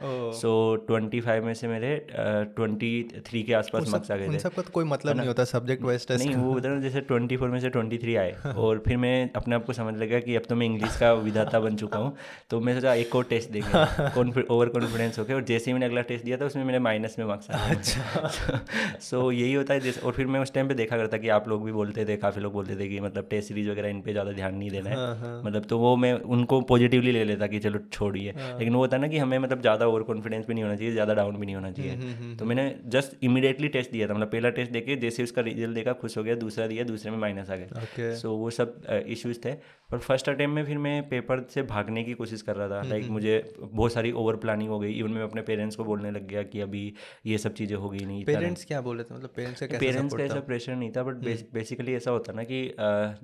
सो 0.42 0.76
ट्वेंटी 0.88 1.20
फाइव 1.22 1.46
में 1.46 1.54
से 1.54 1.68
मेरे 1.68 1.96
ट्वेंटी 2.12 2.92
थ्री 3.28 3.44
के 3.44 3.54
आसपास 3.54 3.88
मार्क्स 3.88 4.12
आ 4.12 4.16
गए 4.16 4.30
थे। 4.30 4.50
तो 4.50 4.72
कोई 4.72 4.86
मतलब 4.86 5.18
नहीं 5.18 5.28
होता 5.28 5.44
सब्जेक्ट 5.44 5.84
वाइज 5.84 6.08
टेस्ट 6.08 6.26
नहीं 6.26 6.36
वो 6.36 6.54
उधर 6.56 6.80
जैसे 6.80 7.02
ट्वेंटी 7.02 7.38
फोर 7.38 7.50
में 7.50 7.60
से 7.60 7.70
ट्वेंटी 7.70 7.98
थ्री 7.98 8.16
आए 8.16 8.32
और 8.58 8.84
फिर 8.88 8.98
मैं 8.98 9.30
अपने 9.36 9.56
आप 9.56 9.66
को 9.66 9.74
समझ 9.74 9.96
लगा 9.96 10.20
कि 10.20 10.36
अब 10.36 10.44
तो 10.50 10.56
मैं 10.56 10.66
इंग्लिश 10.66 10.98
का 10.98 11.14
विधाता 11.14 11.60
बन 11.60 11.76
चुका 11.76 12.00
हूँ। 12.00 12.16
तो 12.50 12.60
मैं 12.60 12.74
सोचा 12.76 12.94
एक 12.94 13.16
और 13.16 13.24
टेस्ट 13.24 13.52
देंगे 13.52 14.42
ओवर 14.50 14.70
कॉन्फिडेंस 14.70 15.20
होकर 15.20 15.34
और 15.34 15.44
जैसे 15.44 15.72
ही 15.72 15.74
मैंने 15.74 15.86
अगला 15.86 16.02
टेस्ट 16.02 16.26
दिया 16.26 16.38
था 16.38 16.46
उसमें 16.46 16.64
मेरे 16.64 16.80
माइनस 16.80 17.16
में 17.20 17.26
मार्क्स 17.26 17.52
आए 17.52 17.76
अच्छा। 17.76 18.60
सो 19.02 19.32
यही 19.32 19.54
होता 19.54 19.74
है 19.74 19.80
जैसे 19.80 20.02
और 20.02 20.14
फिर 20.14 20.28
मैं 20.28 20.40
उस 20.40 20.54
टाइम 20.54 20.68
पे 20.68 20.74
देखा 20.74 20.98
करता 20.98 21.18
कि 21.18 21.30
आप 21.30 21.48
लोग 21.48 21.66
भी 21.66 21.72
बोलते 21.72 22.06
थे 22.06 22.18
काफ़ी 22.18 22.42
लोग 22.42 22.54
बोलते 22.54 22.76
थे 22.76 22.88
कि 22.90 23.00
मतलब 23.00 23.28
टेस्ट 23.30 23.48
सीरीज़ 23.48 23.70
वगैरह 23.70 23.90
इन 23.90 24.02
पर 24.02 24.12
ज़्यादा 24.12 24.32
ध्यान 24.32 24.56
नहीं 24.56 24.70
देना 24.70 24.90
है। 24.90 24.96
हाँ, 24.96 25.16
हाँ। 25.16 25.42
मतलब 25.44 25.66
तो 25.66 25.80
वो 25.80 25.96
मैं 25.96 26.14
उनको 26.14 26.62
पॉजिटिवली 26.72 27.12
ले 27.12 27.24
लेता 27.24 27.48
कि 27.48 27.60
चलो 27.60 27.80
छोड़िए। 27.92 28.34
हाँ। 28.38 28.58
लेकिन 28.60 28.74
वो 28.74 28.82
होता 28.82 28.98
है 28.98 29.02
ना 29.02 29.08
कि 29.08 29.18
हमें 29.18 29.38
मतलब 29.40 29.62
ज़्यादा 29.62 29.88
ओवर 29.88 30.04
कॉन्फिडेंस 30.04 30.46
भी 30.48 30.54
नहीं 30.54 30.64
होना 30.64 30.76
चाहिए 30.76 30.92
ज़्यादा 30.94 31.14
डाउन 31.14 31.38
भी 31.38 31.46
नहीं 31.46 31.56
होना 31.56 31.72
चाहिए। 31.72 31.92
हम्म, 31.92 32.04
हम्म, 32.04 32.24
हम्म, 32.24 32.36
तो 32.38 32.46
मैंने 32.46 32.76
जस्ट 32.88 33.24
इमीडिएटली 33.24 33.68
टेस्ट 33.68 33.92
दिया 33.92 34.08
था। 34.08 34.14
मतलब 34.14 34.28
पहला 34.28 34.50
टेस्ट 34.50 34.72
देखे 34.72 34.96
जैसे 34.96 35.24
उसका 35.24 35.42
रिज़ल्ट 35.42 35.76
देखा 35.76 35.94
खुश 36.02 36.18
हो 36.18 36.24
गया 36.24 36.36
दूसरा 36.36 36.68
दिया 36.68 36.84
दूसरे 36.84 37.12
में 37.12 37.18
माइनस 37.18 37.50
आ 37.50 37.56
गया 37.56 38.14
सो 38.16 38.36
वो 38.36 38.50
सब 38.50 38.82
इश्यूज़ 39.08 39.40
थे। 39.46 39.54
पर 39.92 39.98
फ़र्स्ट 40.00 40.30
अटैम्प 40.30 40.56
में 40.56 40.64
फिर 40.66 40.78
मैं 40.78 41.02
पेपर 41.10 41.46
से 41.54 41.62
भागने 41.64 42.04
की 42.04 42.14
कोशिश 42.22 42.42
कर 42.42 42.56
रहा 42.56 42.68
था। 42.70 42.82
लाइक 42.90 43.10
मुझे 43.10 43.36
बहुत 43.62 43.94
सारी 43.94 44.12
ओवर 44.14 44.36
प्लानिंग 44.38 44.70
हो 44.70 44.80
गई। 44.80 44.94
इवन 44.94 45.12
मैं 45.12 45.24
अपने 45.24 45.42
पेरेंट्स 45.44 45.76
को 45.76 45.84
बोलने 45.84 46.12
लग 46.12 46.28
गया 46.28 46.44
कि 46.46 46.62
अभी 46.62 46.84
ये 47.26 47.38
सब 47.40 47.54
चीज़ें 47.54 47.76
होगी 47.78 48.06
नहीं 48.06 48.24
पेरेंट्स 48.26 48.66
क्या 48.66 48.82
बोले 48.82 49.04
थे? 49.04 49.16
मतलब 49.16 49.30
पेरेंट्स 49.36 49.62
का 49.64 49.78
पेरेंट्स 49.80 50.16
का 50.16 50.24
ऐसा 50.24 50.40
प्रेशर 50.42 50.76
नहीं 50.76 50.92
था 50.92 51.04
बट 51.04 51.24
बेसिकली 51.54 51.94
ऐसा 51.96 52.12
होता 52.12 52.34
ना 52.34 52.44
कि 52.44 52.60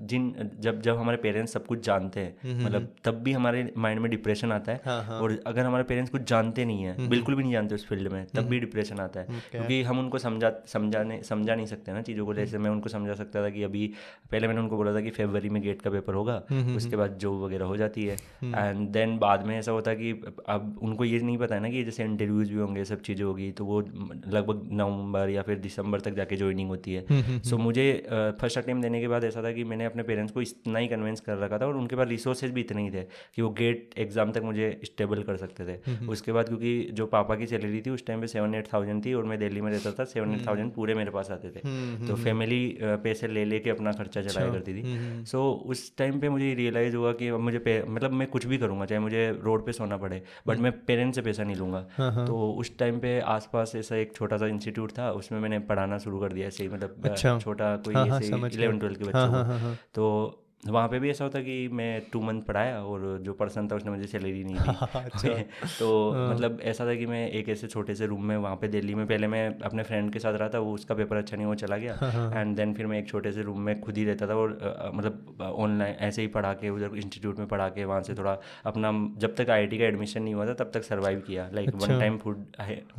जिन 0.04 0.34
जब 0.60 0.82
जब 0.82 0.98
हमारे 0.98 1.18
पेरेंट्स 1.18 1.54
सब 1.54 1.66
कुछ 1.66 1.86
जानते 1.86 2.20
हैं 2.20 2.64
मतलब 2.64 2.88
तब 3.06 3.22
भी 3.24 3.32
हमारे 3.34 3.72
माइंड 3.78 4.00
में 4.02 4.10
डिप्रेशन 4.12 4.52
आता 4.52 4.72
है। 4.72 4.82
हाँ, 4.86 5.02
हाँ. 5.04 5.20
और 5.22 5.38
अगर 5.48 5.66
हमारे 5.66 5.84
पेरेंट्स 5.84 6.12
कुछ 6.12 6.22
जानते 6.30 6.66
नहीं 6.66 6.84
है 6.84 7.10
बिल्कुल 7.10 7.36
भी 7.36 7.44
नहीं 7.44 7.54
जानते 7.54 7.76
उस 7.76 7.88
फ़ील्ड 7.88 8.12
में 8.12 8.26
तब 8.28 8.46
भी 8.46 8.60
डिप्रेशन 8.60 9.00
आता 9.00 9.20
है। 9.20 9.42
क्योंकि 9.52 9.82
हम 9.84 10.00
उनको 10.00 10.18
समझा 10.20 10.52
समझाने 10.68 11.22
समझा 11.24 11.56
नहीं 11.56 11.66
सकते 11.66 11.94
ना 11.94 12.02
चीज़ों 12.02 12.26
को। 12.26 12.34
जैसे 12.34 12.58
मैं 12.58 12.70
उनको 12.70 12.90
समझा 12.90 13.14
सकता 13.16 13.44
था 13.44 13.50
कि 13.50 13.64
अभी 13.64 13.86
पहले 14.32 14.48
मैंने 14.48 14.62
उनको 14.62 14.78
बोला 14.78 14.94
था 14.94 15.02
कि 15.02 15.10
फेबररी 15.12 15.50
में 15.50 15.62
गेट 15.62 15.82
का 15.82 15.90
पेपर 15.90 16.14
होगा 16.14 16.36
उसके 16.76 16.96
बाद 16.96 17.18
जॉब 17.18 17.42
वगैरह 17.44 17.66
हो 17.66 17.78
जाती 17.78 18.06
है। 18.06 18.16
एंड 18.46 18.87
देन 18.90 19.18
बाद 19.18 19.46
में 19.46 19.58
ऐसा 19.58 19.72
होता 19.72 19.94
कि 19.94 20.12
अब 20.48 20.80
उनको 20.84 21.06
ये 21.06 21.20
नहीं 21.20 21.38
पता 21.38 21.56
है 21.56 21.62
ना 21.62 21.70
कि 21.70 21.84
जैसे 21.84 22.04
इंटरव्यूज़ 22.04 22.52
भी 22.52 22.60
होंगे 22.60 22.84
सब 22.86 23.02
चीज़ें 23.02 23.24
होगी 23.26 23.52
तो 23.52 23.66
वो 23.66 23.80
लगभग 23.82 24.68
नवंबर 24.74 25.30
या 25.30 25.42
फिर 25.42 25.58
दिसंबर 25.60 26.00
तक 26.00 26.14
जाके 26.14 26.36
ज्वाइनिंग 26.36 26.70
होती 26.70 26.94
है। 26.94 27.06
सो 27.10 27.50
so, 27.50 27.62
मुझे 27.62 27.86
फ़र्स्ट 28.10 28.58
अटेम्प्ट 28.58 28.84
देने 28.84 29.02
के 29.02 29.08
बाद 29.08 29.24
ऐसा 29.24 29.44
था 29.44 29.52
कि 29.52 29.64
मैंने 29.64 29.86
अपने 29.86 30.04
पेरेंट्स 30.04 30.34
को 30.34 30.42
इतना 30.42 30.80
ही 30.80 30.88
कन्विंस 30.88 31.20
कर 31.22 31.38
रखा 31.38 31.58
था 31.58 31.68
और 31.68 31.78
उनके 31.78 31.96
पास 31.96 32.08
रिसोर्सेज 32.08 32.52
भी 32.52 32.62
इतने 32.62 32.84
ही 32.84 32.92
थे 32.92 33.04
कि 33.36 33.42
वो 33.42 33.50
गेट 33.60 33.94
एग्ज़ाम 33.98 34.32
तक 34.32 34.42
मुझे 34.44 34.70
स्टेबल 34.86 35.24
कर 35.24 35.38
सकते 35.38 35.66
थे। 35.66 36.06
उसके 36.08 36.32
बाद 36.32 36.48
क्योंकि 36.48 36.74
जो 36.94 37.06
पापा 37.08 37.36
की 37.36 37.48
सैलरी 37.48 37.82
थी 37.82 37.90
उस 37.90 38.06
टाइम 38.08 38.22
पे 38.22 38.28
सेवन 38.28 38.56
एट 38.56 38.68
थाउज़ेंड 38.74 39.06
थी 39.06 39.14
और 39.14 39.26
मैं 39.26 39.40
दिल्ली 39.40 39.62
में 39.62 39.72
रहता 39.72 39.92
था 39.92 40.06
सेवन 40.08 40.34
एट 40.34 40.46
थाउज़ेंड 40.48 40.72
पूरे 40.74 40.94
मेरे 40.96 41.12
पास 41.12 41.32
आते 41.32 41.50
थे। 41.50 42.08
तो 42.08 42.16
फैमिली 42.18 42.78
पैसे 43.04 43.28
ले 43.28 43.46
लेके 43.46 43.70
अपना 43.70 43.92
खर्चा 43.94 44.22
चलाया 44.22 44.48
अच्छा। 44.48 44.60
करती 44.60 44.74
थी। 44.74 45.26
सो 45.26 45.44
उस 45.68 45.96
टाइम 45.98 46.20
पे 46.20 46.30
मुझे 46.30 46.54
रियलाइज़ 46.54 46.96
हुआ 46.96 47.12
कि 47.14 47.32
मुझे 47.32 47.84
मतलब 47.90 48.12
मैं 48.14 48.28
कुछ 48.28 48.46
भी 48.46 48.58
करूँगा 48.78 48.86
चाहे 48.86 49.00
मुझे 49.00 49.40
रोड 49.44 49.66
पे 49.66 49.72
सोना 49.72 49.98
पड़े 49.98 50.22
बट 50.48 50.58
मैं 50.58 50.72
पेरेंट्स 50.86 51.16
से 51.16 51.22
पैसा 51.22 51.44
नहीं 51.44 51.56
लूँगा। 51.56 51.86
हाँ, 51.98 52.12
हाँ। 52.12 52.26
तो 52.28 52.52
उस 52.54 52.78
टाइम 52.78 53.00
पे 53.00 53.20
आसपास 53.28 53.74
ऐसा 53.76 53.96
एक 53.96 54.16
छोटा 54.16 54.38
सा 54.38 54.48
इंस्टीट्यूट 54.48 54.92
था 54.92 55.12
उसमें 55.12 55.40
मैंने 55.40 55.60
पढ़ाना 55.70 55.98
शुरू 55.98 56.20
कर 56.20 56.34
दिया 56.34 56.48
ऐसे 56.48 56.64
ही 56.64 56.70
मतलब 56.70 57.02
अच्छा। 57.06 57.38
छोटा 57.40 57.76
कोई 57.78 57.96
हाँ, 57.96 58.20
इलेवन 58.22 58.80
ट्वेल्थ 58.80 59.00
के 59.00 59.06
बच्चों 59.06 59.76
तो 59.94 60.44
वहाँ 60.70 60.88
पे 60.88 61.00
भी 61.00 61.10
ऐसा 61.10 61.24
होता 61.24 61.40
कि 61.40 61.68
मैं 61.68 62.02
टू 62.14 62.22
मंथ 62.22 62.42
पढ़ाया 62.42 62.82
और 62.84 63.20
जो 63.22 63.34
पर्सन 63.34 63.68
था 63.68 63.76
उसने 63.76 63.92
मुझे 63.92 64.08
सैलरी 64.08 64.44
नहीं 64.44 64.56
दी। 64.56 64.70
अच्छा। 64.96 65.30
तो 65.80 66.12
हाँ। 66.12 66.30
मतलब 66.30 66.60
ऐसा 66.62 66.86
था 66.86 66.96
कि 66.96 67.06
मैं 67.06 67.30
एक 67.32 67.50
ऐसे 67.50 67.68
छोटे 67.68 67.96
से 67.96 68.06
रूम 68.06 68.24
में 68.26 68.38
वहाँ 68.38 68.56
पे 68.56 68.68
दिल्ली 68.68 68.96
में 68.96 69.06
पहले 69.08 69.28
मैं 69.28 69.60
अपने 69.60 69.84
फ्रेंड 69.84 70.12
के 70.14 70.20
साथ 70.20 70.34
रहा 70.34 70.50
था 70.50 70.60
वो 70.60 70.74
उसका 70.74 70.96
पेपर 70.96 71.18
अच्छा 71.18 71.38
नहीं 71.38 71.48
वो 71.48 71.56
चला 71.56 71.78
गया। 71.78 71.94
एंड 71.94 72.56
देन 72.56 72.66
हाँ, 72.66 72.66
हाँ। 72.66 72.74
फिर 72.74 72.86
मैं 72.86 73.00
एक 73.00 73.08
छोटे 73.08 73.32
से 73.32 73.42
रूम 73.42 73.60
में 73.62 73.80
खुद 73.82 73.98
ही 73.98 74.06
रहता 74.06 74.28
था 74.28 74.36
और 74.36 74.58
मतलब 74.94 75.42
ऑनलाइन 75.42 75.96
ऐसे 76.00 76.22
ही 76.22 76.28
पढ़ा 76.28 76.54
के 76.54 76.70
उधर 76.70 76.96
इंस्टीट्यूट 76.96 77.40
में 77.40 77.48
पढ़ा 77.48 77.70
के 77.70 77.86
वहाँ 77.86 78.02
से 78.02 78.14
थोड़ा 78.14 78.38
अपना 78.66 78.92
जब 79.18 79.36
तक 79.36 79.50
आईआईटी 79.50 79.78
का 79.78 79.86
एडमिशन 79.86 80.24
नहीं 80.24 80.34
हुआ 80.34 80.46
था 80.46 80.54
तब 80.54 80.72
तक 80.74 80.84
सर्वाइव 80.84 81.20
किया। 81.28 81.50
लाइक 81.54 81.70
वन 81.76 82.00
टाइम 82.00 82.18
फ़ूड 82.18 82.46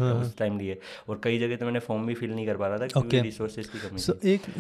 उस 0.03 0.37
टाइम 0.39 0.59
लिए। 0.59 0.79
और 1.09 1.21
कई 1.25 1.39
जगह 1.39 1.57
तो 1.57 1.65
मैंने 1.65 1.79
फॉर्म 1.79 2.07
भी 2.07 2.15
फिल 2.15 2.31
नहीं 2.31 2.47
कर 2.47 2.57
पा 2.57 2.67
रहा 2.67 2.79
था 2.79 2.87
क्योंकि 2.87 3.21
रिसोर्सेज 3.21 3.69
की 3.69 3.79
कमी 3.79 4.33
एक 4.33 4.51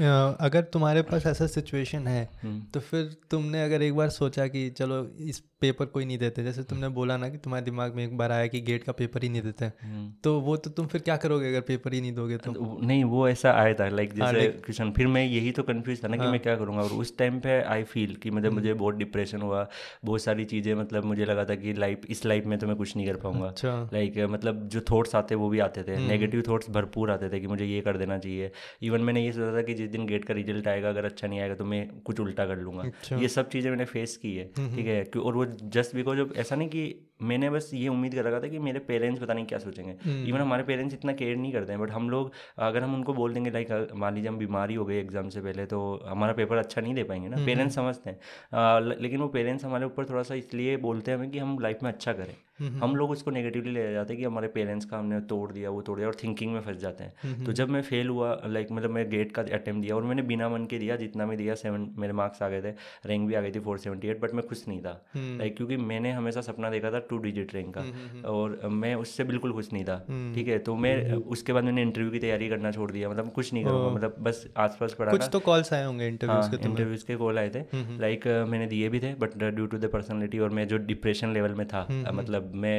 अगर 0.40 0.62
तुम्हारे 0.62 1.02
पास 1.02 1.26
ऐसा 1.26 1.46
सिचुएशन 1.46 2.06
है 2.06 2.28
हम्म। 2.42 2.62
तो 2.74 2.80
फिर 2.80 2.97
तुमने 3.04 3.62
अगर 3.62 3.82
एक 3.82 3.94
बार 3.94 4.10
सोचा 4.10 4.46
कि 4.46 4.70
चलो 4.70 5.06
इस 5.20 5.42
पेपर 5.60 5.86
कोई 5.86 6.04
नहीं 6.04 6.18
देते 6.18 6.42
जैसे 6.44 6.62
तुमने 6.62 6.88
बोला 6.96 7.16
ना 7.16 7.28
कि 7.28 7.38
तुम्हारे 7.38 7.64
दिमाग 7.64 7.94
में 7.94 8.04
एक 8.04 8.16
बार 8.16 8.32
आया 8.32 8.46
कि 8.46 8.60
गेट 8.60 8.84
का 8.84 8.92
पेपर 8.92 9.22
ही 9.22 9.28
नहीं 9.28 9.42
देते 9.42 9.64
हम्म। 9.64 10.10
तो 10.24 10.38
वो 10.40 10.56
तो 10.56 10.70
तुम 10.70 10.86
फिर 10.86 11.00
क्या 11.00 11.16
करोगे 11.16 11.48
अगर 11.48 11.60
पेपर 11.68 11.92
ही 11.92 12.00
नहीं 12.00 12.12
दोगे 12.14 12.36
तो 12.38 12.52
नहीं 12.82 13.04
वो 13.06 13.26
ऐसा 13.28 13.52
आया 13.52 13.74
था 13.74 13.88
लाइक 13.90 14.12
हाँ, 14.12 14.32
जैसे 14.32 14.48
क्वेश्चन 14.58 14.90
फिर 14.92 15.06
मैं 15.08 15.24
यही 15.24 15.50
तो 15.50 15.62
कंफ्यूज 15.62 16.02
था 16.04 16.08
ना 16.08 16.16
कि 16.16 16.22
हाँ। 16.22 16.30
मैं 16.30 16.40
क्या 16.40 16.56
करूँगा 16.56 16.82
और 16.82 16.92
उस 16.96 17.16
टाइम 17.18 17.40
पे 17.40 17.60
आई 17.62 17.84
फील 17.84 18.14
कि 18.16 18.30
मतलब 18.30 18.52
मुझे 18.52 18.68
हम्म। 18.68 18.78
बहुत 18.78 18.94
डिप्रेशन 18.96 19.42
हुआ 19.42 19.66
बहुत 20.04 20.22
सारी 20.22 20.44
चीज़ें 20.46 20.74
मतलब 20.74 21.04
मुझे 21.04 21.24
लगा 21.24 21.44
था 21.44 21.54
कि 21.56 21.72
लाइफ 21.74 22.06
इस 22.08 22.24
लाइफ 22.26 22.46
में 22.46 22.58
तो 22.58 22.66
मैं 22.66 22.76
कुछ 22.76 22.96
नहीं 22.96 23.06
कर 23.06 23.16
पाऊँगा 23.18 23.52
लाइक 23.64 24.10
अच्छा। 24.12 24.26
मतलब 24.28 24.66
जो 24.68 24.80
थॉट्स 24.90 25.14
आते 25.14 25.34
वो 25.36 25.48
भी 25.48 25.58
आते 25.60 25.82
थे 25.82 25.96
नेगेटिव 25.98 26.40
हम्म। 26.40 26.52
थॉट्स 26.52 26.70
भरपूर 26.70 27.10
आते 27.10 27.28
थे 27.28 27.40
कि 27.40 27.46
मुझे 27.46 27.64
ये 27.64 27.80
कर 27.80 27.96
देना 27.96 28.18
चाहिए 28.18 28.50
इवन 28.82 29.00
मैंने 29.00 29.24
ये 29.24 29.32
सोचा 29.32 29.56
था 29.56 29.62
कि 29.62 29.74
जिस 29.74 29.90
दिन 29.90 30.06
गेट 30.06 30.24
का 30.24 30.34
रिज़ल्ट 30.34 30.68
आएगा 30.68 30.88
अगर 30.88 31.04
अच्छा 31.04 31.28
नहीं 31.28 31.40
आएगा 31.40 31.54
तो 31.54 31.64
मैं 31.64 31.86
कुछ 32.02 32.20
उल्टा 32.20 32.46
कर 32.46 32.58
लूँगा 32.58 32.82
अच्छा। 32.84 33.16
ये 33.16 33.28
सब 33.30 33.48
चीज़ें 33.48 33.70
मैंने 33.70 33.84
फेस 33.86 34.16
की 34.16 34.34
है 34.36 34.46
ठीक 34.56 34.86
है 34.86 35.04
और 35.18 35.34
वो 35.34 35.46
जस्ट 35.48 35.94
बिकॉज़ 35.94 36.20
ऑफ़ 36.20 36.32
ऐसा 36.36 36.56
नहीं 36.56 36.68
कि 36.68 37.07
मैंने 37.20 37.50
बस 37.50 37.70
ये 37.74 37.88
उम्मीद 37.88 38.14
कर 38.14 38.24
रखा 38.24 38.40
था 38.40 38.48
कि 38.48 38.58
मेरे 38.58 38.78
पेरेंट्स 38.88 39.20
पता 39.22 39.34
नहीं 39.34 39.46
क्या 39.46 39.58
सोचेंगे। 39.58 39.92
Even 39.92 40.30
hmm. 40.30 40.42
हमारे 40.42 40.62
पेरेंट्स 40.62 40.94
इतना 40.94 41.12
केयर 41.12 41.36
नहीं 41.36 41.52
करते 41.52 41.72
हैं 41.72 41.80
बट 41.80 41.90
हम 41.90 42.10
लोग 42.10 42.32
अगर 42.58 42.82
हम 42.82 42.94
उनको 42.94 43.14
बोल 43.14 43.34
देंगे 43.34 43.50
लाइक 43.50 43.92
मान 43.96 44.14
लीजिए 44.14 44.28
हम 44.28 44.38
बीमारी 44.38 44.74
हो 44.74 44.84
गई 44.84 44.96
एग्ज़ाम 44.96 45.28
से 45.28 45.40
पहले 45.40 45.66
तो 45.66 45.80
हमारा 46.06 46.32
पेपर 46.32 46.56
अच्छा 46.56 46.80
नहीं 46.80 46.94
दे 46.94 47.04
पाएँगे 47.04 47.28
ना। 47.28 47.36
पेरेंट्स 47.36 47.78
हम्म, 47.78 47.86
हम्म। 47.86 47.94
समझते 47.94 48.10
हैं। 48.10 48.98
लेकिन 49.00 49.20
वो 49.20 49.28
पेरेंट्स 49.28 49.64
हमारे 49.64 49.86
ऊपर 49.86 50.08
थोड़ा 50.10 50.22
सा 50.22 50.34
इसलिए 50.34 50.76
बोलते 50.78 51.10
हैं 51.10 51.30
कि 51.30 51.38
हम 51.38 51.58
लाइफ 51.60 51.82
में 51.82 51.90
अच्छा 51.92 52.12
करें। 52.12 52.34
हम 52.80 52.94
लोग 52.96 53.10
उसको 53.10 53.30
नेगेटिवली 53.30 53.70
ले 53.70 53.92
जाते 53.92 54.12
हैं 54.12 54.18
कि 54.20 54.24
हमारे 54.24 54.48
पेरेंट्स 54.48 54.86
का 54.86 54.98
हमने 54.98 55.20
तोड़ 55.28 55.50
दिया 55.52 55.70
वो 55.70 55.82
तोड़ 55.82 55.96
दिया 55.96 56.08
और 56.08 56.14
थिंकिंग 56.22 56.52
में 56.52 56.60
फंस 56.60 56.76
जाते 56.76 57.04
हैं। 57.04 57.44
तो 57.44 57.52
जब 57.52 57.68
मैं 57.70 57.82
फेल 57.82 58.08
हुआ 58.08 58.30
लाइक 58.46 58.72
मतलब 58.72 58.90
मैं 58.90 59.08
गेट 59.10 59.32
का 59.32 59.42
अटैम्प्ट 59.42 59.82
दिया 59.82 59.96
और 59.96 60.02
मैंने 60.04 60.22
बिना 60.22 60.48
मन 60.48 60.64
के 60.64 60.78
दिया 60.78 60.96
जितना 60.96 61.26
भी 61.26 61.36
दिया 61.36 61.54
सेवन 61.54 61.88
मेरे 61.98 62.12
मार्क्स 62.12 62.42
आ 62.42 62.48
गए 62.48 62.62
थे। 62.62 62.70
रैंक 63.06 63.28
भी 63.28 63.34
आ 63.34 63.40
गई 63.40 63.50
थी 63.50 63.60
फोर 63.60 63.78
सेवेंटी 63.78 64.08
एट 64.08 64.20
बट 64.20 64.34
मैं 64.34 64.46
खुश 64.46 64.64
नहीं 64.68 64.80
था। 64.80 64.92
लाइक 65.16 65.56
क्योंकि 65.56 65.76
मैंने 65.76 66.12
हमेशा 66.12 66.40
सपना 66.40 66.70
देखा 66.70 66.90
था 66.90 67.00
टू 67.10 67.18
डिजिट 67.18 67.54
रैंक 67.54 67.74
का। 67.74 67.80
हम्म, 67.80 67.92
हम्म, 67.92 68.08
हम्म। 68.08 68.24
और 68.26 68.68
मैं 68.74 68.94
उससे 68.96 69.24
बिल्कुल 69.24 69.52
खुश 69.52 69.72
नहीं 69.72 69.84
था 69.84 69.96
ठीक 70.34 70.48
है? 70.48 70.58
तो 70.60 70.74
मैं 70.76 71.12
उसके 71.34 71.52
बाद 71.52 71.64
मैंने 71.64 71.82
इंटरव्यू 71.82 72.10
की 72.10 72.18
तैयारी 72.18 72.48
करना 72.48 72.70
छोड़ 72.72 72.90
दिया 72.92 73.10
मतलब 73.10 73.30
कुछ 73.32 73.52
नहीं 73.52 73.64
करूँगा 73.64 73.90
मतलब 73.90 74.16
बस 74.20 74.46
आसपास 74.56 74.94
पढ़ा 74.98 75.12
कुछ 75.12 75.28
तो 75.32 75.40
कॉल्स 75.40 75.72
आए 75.72 75.84
होंगे 75.84 76.06
इंटरव्यूज़ 76.08 76.50
के 76.50 76.64
इंटरव्यूज़ 76.68 77.04
के 77.06 77.16
कॉल 77.16 77.38
आए 77.38 77.50
थे। 77.50 77.62
लाइक 77.98 78.26
मैंने 78.48 78.66
दिए 78.66 78.88
भी 78.88 79.00
थे 79.00 79.14
but 79.16 79.36
due 79.38 79.66
to 79.66 79.78
the 79.78 79.90
personality 79.92 80.38
और 80.38 80.50
मैं 80.50 80.66
जो 80.68 80.78
डिप्रेशन 80.86 81.32
लेवल 81.32 81.54
में 81.54 81.66
था 81.68 81.86
मतलब 82.12 82.52
मैं 82.56 82.76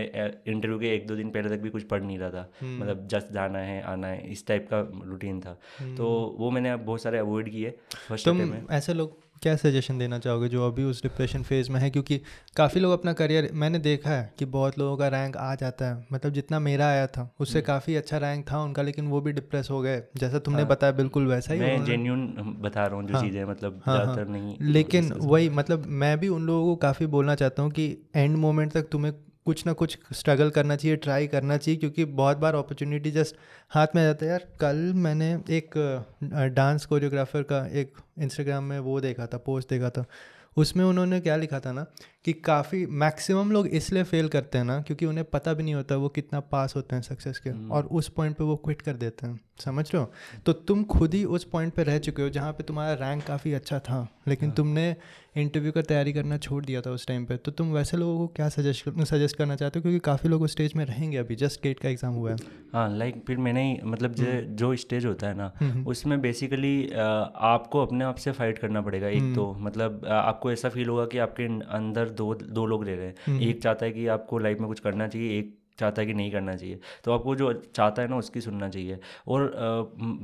इंटरव्यू 0.48 0.80
के 0.80 0.94
एक 0.96 1.08
दो 1.08 1.16
दिन 1.16 1.30
पहले 1.30 1.50
तक 1.50 1.62
भी 1.62 1.70
कुछ 1.70 1.84
पढ़ 1.86 2.04
नहीं 2.04 2.18
रहा 2.20 2.30
था। 2.30 2.50
मतलब 2.64 3.08
जस्ट 3.08 3.34
जाना 3.34 3.60
है 3.62 3.82
आना 3.86 4.08
है 4.08 4.32
इस 4.32 4.46
टाइप 4.48 4.68
का 4.74 4.80
रूटीन 5.06 5.40
था। 5.40 5.54
तो 5.98 6.08
वो 6.40 6.52
मैंने 6.52 6.76
बहुत 6.76 7.02
सारे 7.02 7.18
अवॉइड 7.18 7.50
किए 7.52 7.74
फ़र्स्ट 8.08 8.28
में। 8.28 8.64
ऐसे 8.72 8.94
लोग 8.94 9.18
क्या 9.42 9.56
सजेशन 9.56 9.98
देना 9.98 10.20
चाहोगे 10.20 10.48
जो 10.48 10.68
अभी 10.68 10.84
उस 10.84 11.04
डिप्रेशन 11.04 11.44
फ़ेज़ 11.44 11.72
में 11.72 11.80
है? 11.80 11.90
क्योंकि 11.90 12.22
काफ़ी 12.56 12.82
लोग 12.82 12.94
अपना 12.94 13.14
करियर 13.14 13.50
मैंने 13.54 13.80
देखा 13.80 14.10
है 14.10 14.34
कि 14.40 14.46
बहुत 14.46 14.80
लोगों 14.80 14.98
का 14.98 15.08
रैंक 15.08 15.38
आ 15.38 15.56
जाता 15.56 15.86
है। 15.86 16.08
मतलब 16.14 16.34
जितना 16.34 16.60
मेरा 16.60 16.88
आया 16.88 17.08
था 17.08 17.36
उससे 17.40 17.60
हम्म। 17.60 17.66
काफ़ी 17.68 17.96
अच्छा 17.96 18.18
रैंक 18.18 18.52
था 18.52 18.62
उनका 18.64 18.82
लेकिन 18.82 19.08
वो 19.08 19.22
भी 19.22 19.32
डिप्रेस 19.32 19.70
हो 19.72 19.82
गए। 19.82 20.04
जैसा 20.18 20.40
तुमने 20.40 20.62
हाँ, 20.62 20.68
बताया 20.68 20.94
बिल्कुल 20.94 21.28
वैसा 21.28 21.54
ही 21.54 21.60
मैं 21.60 21.86
जेन्यून 21.86 22.28
बता 22.62 22.86
रहा 22.86 22.96
हूँ 22.96 23.08
जो 23.08 23.14
हाँ, 23.14 23.24
चीज़ें 23.24 23.46
मतलब 23.46 23.82
हाँ, 23.86 24.06
हाँ, 24.06 24.26
नहीं 24.26 24.58
लेकिन 24.62 25.12
वही 25.14 25.50
मतलब 25.50 25.86
मैं 25.88 26.20
भी 26.20 26.28
उन 26.28 26.44
लोगों 26.44 26.66
को 26.66 26.76
काफ़ी 26.76 27.06
बोलना 27.06 27.36
चाहता 27.36 27.64
हूँ 27.64 27.72
कि 27.72 27.98
एंड 28.16 28.38
मोमेंट 28.38 28.72
तक 28.72 28.90
तुम्हें 28.92 29.14
कुछ 29.50 29.66
ना 29.66 29.74
कुछ 29.74 29.98
स्ट्रगल 30.14 30.50
करना 30.50 30.76
चाहिए 30.76 30.98
ट्राई 30.98 31.28
करना 31.28 31.58
चाहिए, 31.58 31.80
क्योंकि 31.80 32.06
बहुत 32.06 32.38
बार 32.38 32.56
अपॉर्चुनिटी 32.56 33.12
जस्ट 33.12 33.36
हाथ 33.72 33.96
में 33.96 34.02
आ 34.02 34.06
जाता 34.06 34.26
है। 34.26 34.32
यार, 34.32 34.48
कल 34.62 34.76
मैंने 34.98 35.32
एक 35.50 35.78
डांस 36.56 36.86
कोरियोग्राफर 36.86 37.44
का 37.44 37.66
एक 37.74 37.94
इंस्टाग्राम 38.20 38.64
में 38.64 38.80
वो 38.82 39.00
देखा 39.02 39.26
था 39.26 39.38
पोस्ट 39.46 39.70
देखा 39.70 39.90
था। 39.90 40.06
उसमें 40.58 40.84
उन्होंने 40.86 41.20
क्या 41.20 41.36
लिखा 41.38 41.60
था 41.60 41.72
ना 41.72 41.86
कि 42.30 42.34
काफ़ी 42.42 42.86
मैक्सिमम 43.00 43.52
लोग 43.52 43.68
इसलिए 43.74 44.04
फेल 44.06 44.28
करते 44.28 44.58
हैं 44.58 44.66
ना 44.66 44.80
क्योंकि 44.82 45.06
उन्हें 45.06 45.26
पता 45.26 45.54
भी 45.54 45.64
नहीं 45.64 45.76
होता 45.76 45.96
वो 45.96 46.10
कितना 46.12 46.40
पास 46.50 46.76
होते 46.76 46.96
हैं 46.96 47.02
सक्सेस 47.04 47.40
के 47.40 47.50
हम्म। 47.50 47.72
और 47.72 47.86
उस 47.92 48.10
पॉइंट 48.10 48.38
पे 48.38 48.44
वो 48.44 48.56
क्विट 48.56 48.82
कर 48.82 48.94
देते 48.96 49.28
हैं 49.28 49.40
समझ 49.60 49.86
रहे 49.94 50.02
हो 50.02 50.12
तो 50.46 50.54
तुम 50.66 50.84
खुद 50.88 51.14
ही 51.14 51.24
उस 51.28 51.44
पॉइंट 51.44 51.74
पे 51.74 51.84
रह 51.84 51.98
चुके 52.00 52.22
हो 52.22 52.30
जहाँ 52.30 52.52
पे 52.54 52.64
तुम्हारा 52.64 52.94
रैंक 53.00 53.24
काफ़ी 53.24 53.54
अच्छा 53.54 53.80
था 53.80 54.08
लेकिन 54.28 54.50
हाँ। 54.50 54.56
तुमने 54.56 54.96
इंटरव्यू 55.38 55.72
का 55.72 55.82
तैयारी 55.82 56.14
करना 56.14 56.38
छोड़ 56.38 56.64
दिया 56.66 56.82
था 56.82 56.92
उस 56.92 57.06
टाइम 57.08 57.26
पे 57.26 57.36
तो 57.38 57.52
तुम 57.52 57.72
वैसे 57.72 57.98
लोगों 57.98 58.18
को 58.18 58.28
क्या 58.36 58.48
सजेस्ट 58.50 58.90
सजेस्ट 59.04 59.36
करना 59.36 59.56
चाहते 59.56 59.80
हो 59.80 59.84
क्योंकि 59.84 60.00
काफ़ी 60.00 60.30
लोग 60.30 60.42
उस 60.42 60.52
स्टेज 60.52 60.74
में 60.76 60.84
रहेंगे 60.86 61.18
अभी 61.18 61.36
जस्ट 61.36 61.62
गेट 61.64 61.80
का 61.80 61.90
एग्ज़ाम 61.90 62.14
हुआ 62.14 62.32
है 62.32 62.38
हाँ 62.74 62.88
लाइक 62.98 63.24
फिर 63.28 63.38
मैंने 63.40 63.64
ही 63.64 63.78
मतलब 63.86 64.14
जो 64.14 64.26
हम्म। 64.26 64.56
जो 64.56 64.76
स्टेज 64.78 65.06
होता 65.06 65.28
है 65.28 65.38
ना 65.38 65.52
हम्म, 65.60 65.86
उसमें 65.86 66.20
बेसिकली 66.22 66.90
आपको 66.90 67.82
अपने 67.82 68.06
आप 68.06 68.16
से 68.16 68.32
फाइट 68.32 68.60
करना 68.60 68.82
पड़ेगा 68.82 69.08
एक 69.10 69.34
तो 69.36 69.54
मतलब 69.60 70.06
आपको 70.14 70.52
ऐसा 70.52 70.70
फील 70.70 70.90
होगा 70.90 71.06
कि 71.06 71.18
आपके 71.20 71.46
अंदर 71.72 72.10
दो 72.20 72.34
दो 72.36 72.66
लोग 72.66 72.86
ले 72.86 72.96
रहे 72.96 73.08
हैं। 73.08 73.40
एक 73.42 73.64
चाहता 73.64 73.86
है 73.86 73.92
कि 73.92 74.08
आपको 74.08 74.40
लाइफ 74.40 74.60
में 74.60 74.68
कुछ 74.68 74.80
करना 74.80 75.08
चाहिए 75.08 75.40
एक 75.40 75.58
चाहता 75.80 76.02
है 76.02 76.08
कि 76.08 76.14
नहीं 76.14 76.32
करना 76.32 76.56
चाहिए। 76.56 76.80
तो 77.04 77.12
आपको 77.12 77.36
जो 77.36 77.52
चाहता 77.66 78.02
है 78.02 78.08
ना 78.08 78.18
उसकी 78.18 78.42
सुनना 78.42 78.70
चाहिए। 78.70 79.00
और 79.28 79.52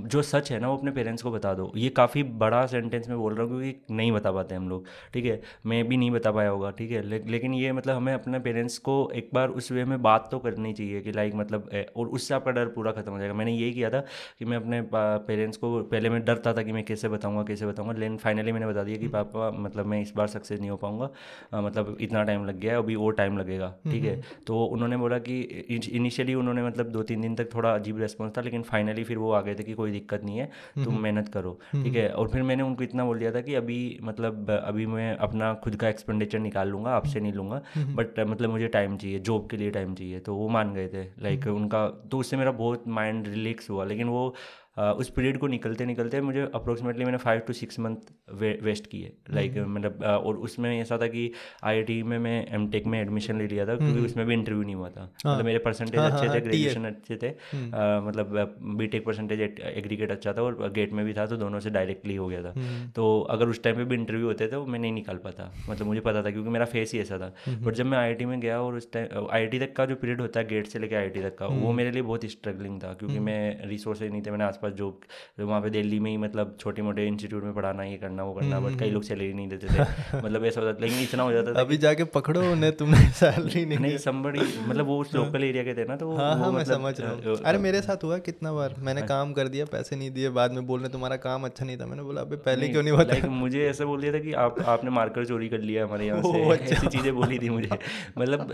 जो 0.08 0.22
सच 0.24 0.51
है 0.51 0.60
ना 0.60 0.70
वो 0.70 0.78
अपने 0.78 0.91
पेरेंट्स 0.91 1.24
को 1.24 1.32
बता 1.32 1.53
दो। 1.53 1.72
ये 1.76 1.89
काफ़ी 1.91 2.24
बड़ा 2.36 2.66
सेंटेंस 2.68 3.08
में 3.10 3.18
बोल 3.18 3.34
रहा 3.34 3.43
हूँ 3.43 3.62
क्योंकि 3.62 3.93
नहीं 3.95 4.12
बता 4.12 4.32
पाते 4.32 4.56
हम 4.56 4.70
लोग 4.70 4.86
ठीक 5.14 5.26
है? 5.26 5.41
मैं 5.66 5.84
भी 5.88 5.97
नहीं 5.97 6.12
बता 6.12 6.32
पाया 6.32 6.49
होगा 6.49 6.72
ठीक 6.72 6.91
है? 6.91 7.01
ले, 7.01 7.22
लेकिन 7.28 7.53
ये 7.53 7.72
मतलब 7.74 7.95
हमें 7.95 8.14
अपने 8.14 8.39
पेरेंट्स 8.39 8.78
को 8.80 8.95
एक 9.16 9.30
बार 9.34 9.49
उस 9.51 9.72
वे 9.72 9.86
में 9.86 10.01
बात 10.01 10.28
तो 10.32 10.39
करनी 10.39 10.74
चाहिए 10.74 11.01
कि 11.01 11.12
लाइक 11.12 11.36
मतलब 11.36 11.70
और 11.95 12.08
उससे 12.10 12.34
आपका 12.34 12.51
डर 12.51 12.68
पूरा 12.70 12.91
खत्म 12.91 13.12
हो 13.12 13.20
जाएगा। 13.20 13.34
मैंने 13.34 13.51
यही 13.53 13.74
किया 13.74 13.89
था 13.89 13.99
कि 14.39 14.45
मैं 14.45 14.58
अपने 14.58 14.82
पेरेंट्स 14.93 15.58
को 15.58 15.82
पहले 15.84 16.10
मैं 16.10 16.24
डरता 16.26 16.53
था 16.53 16.64
कि 16.64 16.72
मैं 16.72 16.84
कैसे 16.86 17.10
बताऊँगा 17.10 17.43
कैसे 17.43 17.66
बताऊँगा। 17.66 17.93
लेकिन 17.93 18.18
फाइनली 18.18 18.51
मैंने 18.51 18.68
बता 18.68 18.84
दिया 18.84 18.97
कि 18.97 19.06
हम्म। 19.06 19.14
पापा 19.14 19.51
मतलब 19.60 19.86
मैं 19.86 20.01
इस 20.01 20.14
बार 20.16 20.28
सक्सेस 20.28 20.60
नहीं 20.60 20.70
हो 20.70 20.78
पाऊँगा। 20.78 21.10
मतलब 21.56 21.97
इतना 22.01 22.24
टाइम 22.24 22.45
लग 22.45 22.60
गया 22.60 22.72
है 22.72 22.78
अभी 22.78 22.95
और 22.95 23.14
टाइम 23.14 23.38
लगेगा 23.38 23.74
ठीक 23.84 24.03
है? 24.03 24.14
हम्म। 24.14 24.43
तो 24.47 24.64
उन्होंने 24.66 24.97
बोला 24.97 25.18
कि 25.20 25.41
इनिशियली 25.45 26.33
उन्होंने 26.33 26.63
मतलब 26.63 26.85
दो 26.85 27.03
तीन 27.03 27.21
दिन 27.21 27.35
तक 27.35 27.49
थोड़ा 27.55 27.75
अजीब 27.75 27.99
रेस्पॉन्स 27.99 28.37
था 28.37 28.41
लेकिन 28.41 28.61
फाइनली 28.61 29.03
फिर 29.03 29.17
वो 29.17 29.31
आ 29.31 29.41
गए 29.41 29.55
थे 29.55 29.63
कि 29.63 29.73
कोई 29.73 29.91
दिक्कत 29.91 30.23
नहीं 30.23 30.37
है 30.37 30.45
तुम 30.85 30.99
मेहनत 30.99 31.27
करो 31.27 31.59
ठीक 31.71 31.95
है? 31.95 32.09
और 32.09 32.27
फिर 32.27 32.43
मैंने 32.43 32.63
उनको 32.63 32.83
इतना 32.83 33.05
बोल 33.05 33.19
दिया 33.19 33.31
था 33.31 33.41
कि 33.41 33.55
अभी 33.55 33.99
मतलब 34.03 34.51
अभी 34.65 34.85
मैं 34.85 35.15
अपना 35.17 35.53
खुद 35.53 35.75
का 35.75 35.89
एक्सपेंडिचर 35.89 36.39
निकाल 36.39 36.67
लूँगा 36.67 36.91
आपसे 36.91 37.19
नहीं 37.19 37.33
लूँगा 37.33 37.61
बट 37.77 38.19
मतलब 38.19 38.49
मुझे 38.49 38.67
टाइम 38.67 38.97
चाहिए 38.97 39.19
जॉब 39.19 39.47
के 39.49 39.57
लिए 39.57 39.71
टाइम 39.71 39.95
चाहिए 39.95 40.19
तो 40.19 40.35
वो 40.35 40.49
मान 40.49 40.73
गए 40.73 40.87
थे 40.87 41.03
लाइक 41.23 41.47
उनका 41.47 41.87
तो 42.11 42.17
उससे 42.17 42.37
मेरा 42.37 42.51
बहुत 42.51 42.83
माइंड 42.87 43.27
रिलैक्स 43.27 43.69
हुआ 43.69 43.85
लेकिन 43.85 44.07
वो 44.07 44.35
उस 44.78 45.09
पीरियड 45.09 45.38
को 45.38 45.47
निकलते 45.47 45.86
निकलते 45.86 46.21
मुझे 46.21 46.41
अप्रोक्सीमेटली 46.55 47.05
मैंने 47.05 47.17
फाइव 47.17 47.39
टू 47.39 47.53
सिक्स 47.53 47.80
मंथ 47.80 48.11
वे, 48.32 48.51
वेस्ट 48.63 48.88
किए। 48.88 49.11
लाइक 49.32 49.57
हम्म। 49.57 49.76
मतलब 49.76 50.03
और 50.03 50.36
उसमें 50.38 50.69
ऐसा 50.80 50.97
था 50.97 51.07
कि 51.07 51.32
आईआईटी 51.63 52.01
में 52.03 52.17
मैं 52.19 52.36
एम 52.55 52.67
टेक 52.71 52.86
में 52.86 52.99
एडमिशन 53.01 53.38
ले 53.38 53.47
लिया 53.47 53.65
था 53.65 53.76
क्योंकि 53.76 53.93
हम्म। 53.93 54.05
उसमें 54.05 54.26
भी 54.26 54.34
इंटरव्यू 54.34 54.63
नहीं 54.63 54.76
हुआ 54.76 54.89
था। 54.89 55.01
हाँ। 55.26 55.34
मतलब 55.34 55.45
मेरे 55.45 55.59
परसेंटेज 55.59 55.99
हाँ, 55.99 56.09
अच्छे 56.11 56.28
हाँ, 56.28 56.36
थे 56.36 56.41
ग्रेजुएशन 56.41 56.86
अच्छे 56.86 57.17
थे। 57.23 57.28
हम्म। 57.51 58.07
मतलब 58.07 58.57
बी 58.78 58.88
टेक 58.88 59.05
परसेंटेज 59.05 59.41
एग्रीगेट 59.41 60.11
अच्छा 60.11 60.34
था 60.34 60.41
और 60.41 60.71
गेट 60.76 60.93
में 60.93 61.03
भी 61.05 61.13
था 61.13 61.26
तो 61.26 61.38
दोनों 61.38 61.59
से 61.59 61.69
डायरेक्टली 61.69 62.15
हो 62.15 62.28
गया 62.28 62.43
था। 62.43 62.53
तो 62.95 63.19
अगर 63.30 63.47
उस 63.47 63.63
टाइम 63.63 63.76
पर 63.76 63.84
भी 63.84 63.95
इंटरव्यू 63.95 64.28
होते 64.28 64.47
थे 64.47 64.55
वो 64.55 64.65
मैं 64.65 64.80
नहीं 64.80 64.91
निकाल 64.91 65.17
पाता। 65.23 65.51
मतलब 65.69 65.88
मुझे 65.88 66.01
पता 66.01 66.23
था 66.23 66.32
क्योंकि 66.32 66.49
मेरा 66.49 66.65
फेस 66.65 66.93
ही 66.93 66.99
ऐसा 66.99 67.19
था। 67.19 67.34
बट 67.49 67.73
जब 67.73 67.86
मैं 67.86 67.97
आईआईटी 67.97 68.26
में 68.26 68.39
गया 68.39 68.61
और 68.61 68.76
उस 68.76 68.91
टाइम 68.93 69.28
आई 69.32 69.47
तक 69.59 69.73
का 69.76 69.86
जो 69.86 69.95
पीरियड 69.95 70.21
होता 70.21 70.39
है 70.39 70.47
गेट 70.47 70.67
से 70.67 70.80
लेकर 70.80 70.95
आई 70.95 71.09
तक 71.09 71.36
का 71.39 71.47
वो 71.47 71.71
मेरे 71.73 71.91
लिए 71.91 72.01
बहुत 72.03 72.26
स्ट्रगलिंग 72.28 72.82
था 72.84 72.93
क्योंकि 72.93 73.19
मैं 73.19 73.67
रिसोर्सेज 73.67 74.11
नहीं 74.11 74.21
थे 74.21 74.32
मैंने 74.32 74.43
आसपास 74.43 74.64
जो 74.72 74.89
तो 75.38 75.47
वहाँ 75.47 75.61
पे 75.61 75.70
दिल्ली 75.70 75.99
में 75.99 76.09
ही 76.11 76.18
मतलब 76.18 76.55
छोटे 76.59 76.82
मोटे 76.82 77.05
इंस्टीट्यूट 77.07 77.43
में 77.43 77.53
पढ़ाना 77.53 77.84
ये 77.84 77.97
करना 77.97 78.24
वो 78.24 78.34
करना 78.34 78.59
बट 78.59 78.80
कई 78.80 78.89
लोग 78.91 79.03
सैलरी 79.03 79.34
नहीं 79.34 79.47
देते 79.49 79.68
थे। 79.68 80.18
मतलब 80.26 80.45
ऐसा 80.45 80.61
होता 80.61 80.78
लेकिन 80.82 80.99
इतना 80.99 81.24
हो 81.24 81.32
जाता 81.32 81.53
था 81.53 81.59
अभी 81.61 81.78
जाके 81.78 82.03
पकड़ो 82.16 82.41
उन्हें 82.51 82.72
तुमने 82.78 82.97
सैलरी 83.20 83.66
नहीं 83.66 83.80
नहीं 83.80 83.97
संबड़ी 83.97 84.41
मतलब 84.68 84.86
वो 84.86 84.99
उस 85.01 85.13
लोकल 85.16 85.43
एरिया 85.43 85.63
के 85.63 85.74
थे 85.74 85.86
ना 85.89 85.95
तो 85.95 86.11
हाँ 86.16 86.36
हाँ 86.38 86.51
मैं 86.51 86.59
मतलब, 86.61 86.76
समझ 86.76 86.99
रहा 87.01 87.11
हूँ। 87.11 87.36
अरे 87.45 87.57
मेरे 87.57 87.82
साथ 87.82 88.03
हुआ 88.03 88.18
कितना 88.28 88.53
बार। 88.53 88.76
मैंने 88.80 89.01
हाँ। 89.01 89.07
काम 89.07 89.34
कर 89.34 89.47
दिया 89.47 89.66
पैसे 89.72 89.95
नहीं 89.95 90.11
दिए 90.11 90.30
बाद 90.38 90.51
में 90.51 90.66
बोलने 90.68 90.89
तुम्हारा 90.89 91.16
काम 91.26 91.45
अच्छा 91.45 91.66
नहीं 91.66 91.78
था। 91.78 91.86
मैंने 91.86 92.03
बोला 92.03 92.22
अभी 92.22 92.36
पहले 92.45 92.68
क्यों 92.68 92.84
नहीं 92.84 92.93
बताया 92.93 93.30
मुझे 93.30 93.66
ऐसा 93.70 93.86
बोल 93.86 94.01
दिया 94.01 94.13
था 94.13 94.20
कि 94.20 94.34
आप 94.45 94.59
आपने 94.68 94.89
मार्कर 94.91 95.26
चोरी 95.26 95.49
कर 95.49 95.59
लिया 95.61 95.84
हमारे 95.86 96.05
यहाँ 96.07 96.22
से। 96.26 96.49
अच्छा। 96.51 96.76
ऐसी 96.76 96.88
चीज़ें 96.88 97.13
बोली 97.16 97.39
थी 97.39 97.49
मुझे। 97.49 97.70
मतलब 98.18 98.47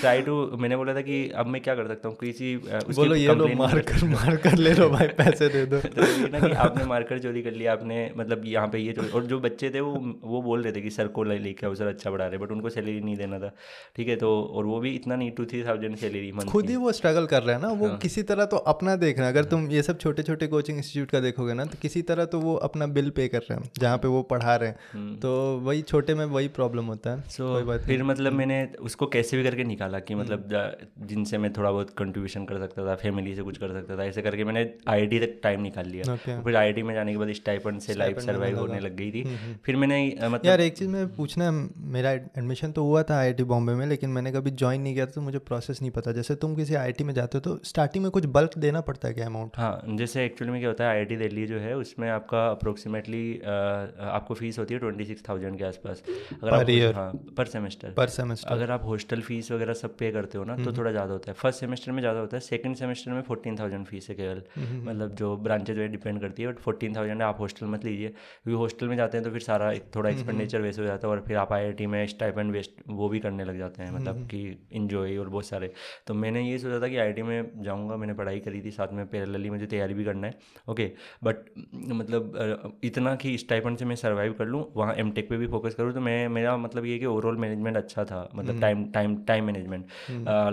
ट्राई 0.00 0.22
टू 0.22 0.34
मैंने 0.60 0.76
बोला 0.76 0.94
था 0.94 1.00
कि 1.00 1.28
अब 1.36 1.46
मैं 1.46 1.60
क्या 1.62 1.74
कर 1.74 1.88
सकता 1.88 2.08
हूँ? 2.08 2.16
किसी 2.20 2.56
बोलो 2.94 3.14
ये 3.14 3.34
लो 3.34 3.46
मार्कर 3.56 4.04
मार्कर 4.08 4.56
ले 4.58 4.72
लो 4.74 4.88
भाई 4.90 5.06
पैसे 5.30 5.48
दे 5.48 5.64
दो। 5.66 5.80
तो 5.96 6.28
ना 6.28 6.40
कि 6.40 6.52
आपने 6.64 6.84
मार्कर 6.84 7.18
चोरी 7.18 7.42
कर 7.42 7.52
लिया 7.52 7.72
आपने 7.72 7.98
मतलब 8.16 8.42
यहाँ 8.46 8.68
पे 8.68 8.78
ये 8.78 8.94
और 9.14 9.26
जो 9.26 9.38
बच्चे 9.40 9.70
थे 9.70 9.80
वो 9.80 9.92
वो 10.24 10.42
बोल 10.42 10.62
रहे 10.62 10.72
थे 10.72 10.80
कि 10.80 10.90
सर 10.90 11.06
को 11.16 11.24
लेके 11.24 11.66
आओ 11.66 11.74
सर 11.74 11.86
अच्छा 11.86 12.10
बढ़ा 12.10 12.26
रहे 12.26 12.38
बट 12.38 12.52
उनको 12.52 12.70
सैलरी 12.70 13.00
नहीं 13.00 13.16
देना 13.16 13.38
था। 13.38 13.52
ठीक 13.96 14.08
है 14.08 14.16
तो 14.16 14.30
और 14.42 14.66
वो 14.66 14.80
भी 14.80 14.94
इतना 14.94 15.16
नहीं 15.16 15.30
टू 15.30 15.44
थ्री 15.44 15.62
थाउज़ेंड 15.64 15.96
सैलरी 15.96 16.30
खुद 16.48 16.70
ही 16.70 16.76
वो 16.76 16.92
स्ट्रगल 16.92 17.26
कर 17.26 17.42
रहे 17.42 17.54
हैं 17.56 17.62
ना 17.62 17.68
वो 17.74 17.86
हाँ। 17.86 17.98
किसी 17.98 18.22
तरह 18.22 18.44
तो 18.46 18.56
अपना 18.72 18.96
देख 18.96 19.18
रहे 19.18 19.26
हैं। 19.26 19.32
अगर 19.34 19.44
तुम 19.50 19.68
ये 19.70 19.82
सब 19.82 19.98
छोटे 19.98 20.22
छोटे 20.22 20.46
कोचिंग 20.48 20.78
इंस्टीट्यूट 20.78 21.10
का 21.10 21.20
देखोगे 21.20 21.54
ना 21.54 21.64
तो 21.64 21.78
किसी 21.82 22.02
तरह 22.02 22.24
तो 22.26 22.40
वो 22.40 22.54
अपना 22.68 22.86
बिल 22.96 23.10
पे 23.10 23.28
कर 23.28 23.38
रहे 23.40 23.58
हैं 23.58 23.70
जहाँ 23.78 23.98
पे 23.98 24.08
वो 24.08 24.22
पढ़ा 24.30 24.56
रहे 24.56 24.68
हैं। 24.68 24.78
हम्म। 24.92 25.16
तो 25.16 25.32
वही 25.64 25.82
छोटे 25.82 26.14
में 26.14 26.24
वही 26.26 26.48
प्रॉब्लम 26.56 26.86
होता 26.86 27.10
है 27.10 27.22
सो 27.30 27.78
फिर 27.86 28.02
मतलब 28.02 28.32
मैंने 28.32 28.58
उसको 28.82 29.06
कैसे 29.08 29.36
भी 29.36 29.44
करके 29.44 29.64
निकाला 29.64 29.98
कि 30.00 30.14
मतलब 30.14 30.54
हम्म। 30.54 31.06
जिनसे 31.06 31.38
मैं 31.38 31.52
थोड़ा 31.52 31.70
बहुत 31.70 31.90
कंट्रीब्यूशन 31.98 32.44
कर 32.44 32.58
सकता 32.58 32.86
था 32.86 32.94
फैमिली 33.02 33.34
से 33.34 33.42
कुछ 33.42 33.58
कर 33.58 33.72
सकता 33.72 33.98
था 33.98 34.04
ऐसे 34.04 34.22
करके 34.22 34.44
मैंने 34.44 34.68
आईडी 34.88 35.18
तक 35.20 35.38
टाइम 35.42 35.60
निकाल 35.62 35.86
लिया। 35.86 36.04
Okay. 36.06 36.36
फिर 36.44 36.56
आईटी 36.56 36.82
में 36.82 36.94
जाने 36.94 37.12
के 37.12 37.18
बाद 37.18 37.32
स्टाइपेंड 37.34 37.80
से 37.80 37.94
लाइफ 37.94 38.18
सर्वाइव 38.20 38.58
होने 38.58 38.80
लग। 38.80 38.96
गई 38.96 39.10
थी। 39.12 39.22
हम्म, 39.22 39.36
हम्म। 39.36 39.54
फिर 39.64 39.76
मैंने 39.76 39.98
मतलब 40.22 40.46
यार 40.46 40.60
एक 40.60 40.76
चीज़ 40.76 40.88
मैं 40.88 41.06
पूछना 41.14 41.44
है 41.44 41.50
मेरा 41.92 42.10
एडमिशन 42.10 42.72
तो 42.72 42.84
हुआ 42.84 43.02
था 43.02 43.18
आईआईटी 43.18 43.44
बॉम्बे 43.44 43.74
में 43.74 43.86
लेकिन 43.86 44.10
मैंने 44.10 44.32
कभी 44.32 44.50
ज्वाइन 44.52 44.82
नहीं 44.82 44.94
किया 44.94 45.06
था 45.06 45.10
तो 45.10 45.20
मुझे 45.20 45.38
प्रोसेस 45.40 45.80
नहीं 45.82 45.90
पता। 45.92 46.12
जैसे 46.12 46.34
तुम 46.36 46.54
किसी 46.54 46.74
आईआईटी 46.74 47.04
में 47.04 47.12
जाते 47.14 47.38
हो 47.38 47.40
तो 47.42 47.58
स्टार्टिंग 47.64 48.04
में 48.04 48.10
कुछ 48.12 48.26
बल्क 48.34 48.58
देना 48.58 48.80
पड़ता 48.82 49.08
है 49.08 49.14
क्या 49.14 49.26
अमाउंट 49.26 49.56
हाँ 49.56 49.96
जैसे 49.98 50.24
एक्चुअली 50.24 50.52
में 50.52 50.60
क्या 50.60 50.70
होता 50.70 50.84
है 50.84 50.98
आई 50.98 51.16
दिल्ली 51.16 51.46
जो 51.46 51.58
है 51.58 51.76
उसमें 51.76 52.08
आपका 52.10 52.46
अप्रोक्सीमेटली 52.50 53.22
आपको 53.44 54.34
फ़ीस 54.34 54.58
होती 54.58 54.74
है 54.74 54.80
ट्वेंटी 54.80 55.04
सिक्स 55.04 55.28
थाउज़ेंड 55.28 55.58
के 55.58 55.64
आसपास। 55.64 56.02
अगर 56.32 56.54
आप 56.54 56.96
हाँ 56.96 57.10
पर 57.36 57.46
सेमेस्टर 57.48 57.90
पर 57.96 58.08
सेमेस्टर 58.10 58.52
अगर 58.52 58.70
आप 58.70 58.84
हॉस्टल 58.86 59.20
फ़ीस 59.22 59.50
वगैरह 59.52 59.72
सब 59.74 59.96
पे 59.98 60.10
करते 60.12 60.38
हो 60.38 60.44
ना 60.44 60.56
तो 60.56 60.62
हम्म, 60.62 60.76
थोड़ा 60.78 60.90
ज़्यादा 60.90 61.12
होता 61.12 61.30
है। 61.30 61.34
फ़र्स्ट 61.36 61.60
सेमेस्टर 61.60 61.92
में 61.92 62.00
ज़्यादा 62.00 62.20
होता 62.20 62.36
है 62.36 62.40
सेकंड 62.42 62.76
सेमेस्टर 62.76 63.12
में 63.12 63.22
फोर्टीन 63.22 63.56
थाउज़ेंड 63.58 63.84
फ़ीस 63.86 64.08
है 64.10 64.14
केवल। 64.16 64.42
मतलब 64.84 65.09
जो 65.14 65.36
ब्रांचेज 65.38 65.78
है 65.78 65.88
डिपेंड 65.88 66.20
करती 66.20 66.42
है 66.42 66.48
बट 66.48 66.58
फोर्टीन 66.60 66.96
थाउज़ेंड 66.96 67.22
आप 67.22 67.40
हॉस्टल 67.40 67.66
मत 67.66 67.84
लीजिए। 67.84 68.08
क्योंकि 68.08 68.58
हॉस्टल 68.60 68.88
में 68.88 68.96
जाते 68.96 69.18
हैं 69.18 69.24
तो 69.24 69.30
फिर 69.30 69.40
सारा 69.40 69.70
एक 69.72 69.84
थोड़ा 69.96 70.10
एक्सपेंडिचर 70.10 70.56
हम्म, 70.56 70.56
हम्म। 70.56 70.66
वेस्ट 70.66 70.80
हो 70.80 70.84
जाता 70.84 71.08
है 71.08 71.12
और 71.12 71.20
फिर 71.26 71.36
आप 71.36 71.52
आई 71.52 71.86
में 71.86 72.06
स्टाइपेंड 72.06 72.52
वेस्ट 72.52 72.82
वो 72.88 73.08
भी 73.08 73.20
करने 73.20 73.44
लग 73.44 73.58
जाते 73.58 73.82
हैं 73.82 73.90
मतलब 73.92 74.14
हम्म, 74.14 74.26
कि 74.26 74.68
इन्जॉय 74.72 75.16
और 75.16 75.28
बहुत 75.28 75.46
सारे। 75.46 75.72
तो 76.06 76.14
मैंने 76.14 76.42
ये 76.42 76.58
सोचा 76.58 76.80
था 76.80 76.88
कि 76.88 76.96
आई 76.98 77.22
में 77.22 77.62
जाऊँगा 77.62 77.96
मैंने 77.96 78.14
पढ़ाई 78.14 78.40
करी 78.40 78.60
थी 78.62 78.70
साथ 78.70 78.92
में 78.92 79.06
पैरेलली 79.06 79.50
मुझे 79.50 79.66
तैयारी 79.66 79.94
भी 79.94 80.04
करना 80.04 80.26
है। 80.26 80.38
ओके 80.68 80.90
बट 81.24 81.36
मतलब 81.74 82.78
इतना 82.84 83.14
कि 83.16 83.36
स्टाइपेंड 83.38 83.76
से 83.78 83.84
मैं 83.84 83.96
सर्वाइव 83.96 84.32
कर 84.32 84.46
लूँ 84.46 84.64
वहाँ 84.76 84.94
एम 84.94 85.10
टेक 85.10 85.32
भी 85.32 85.46
फोकस 85.46 85.74
करूँ 85.74 85.92
तो 85.92 86.00
मैं 86.00 86.28
मेरा 86.30 86.56
मतलब 86.56 86.84
ये 86.84 86.98
कि 86.98 87.06
ओवरऑल 87.06 87.36
मैनेजमेंट 87.36 87.76
अच्छा 87.76 88.04
था 88.04 88.28
मतलब 88.34 88.60
time 88.60 88.84
time 88.92 89.16
time 89.24 89.44
management 89.44 89.86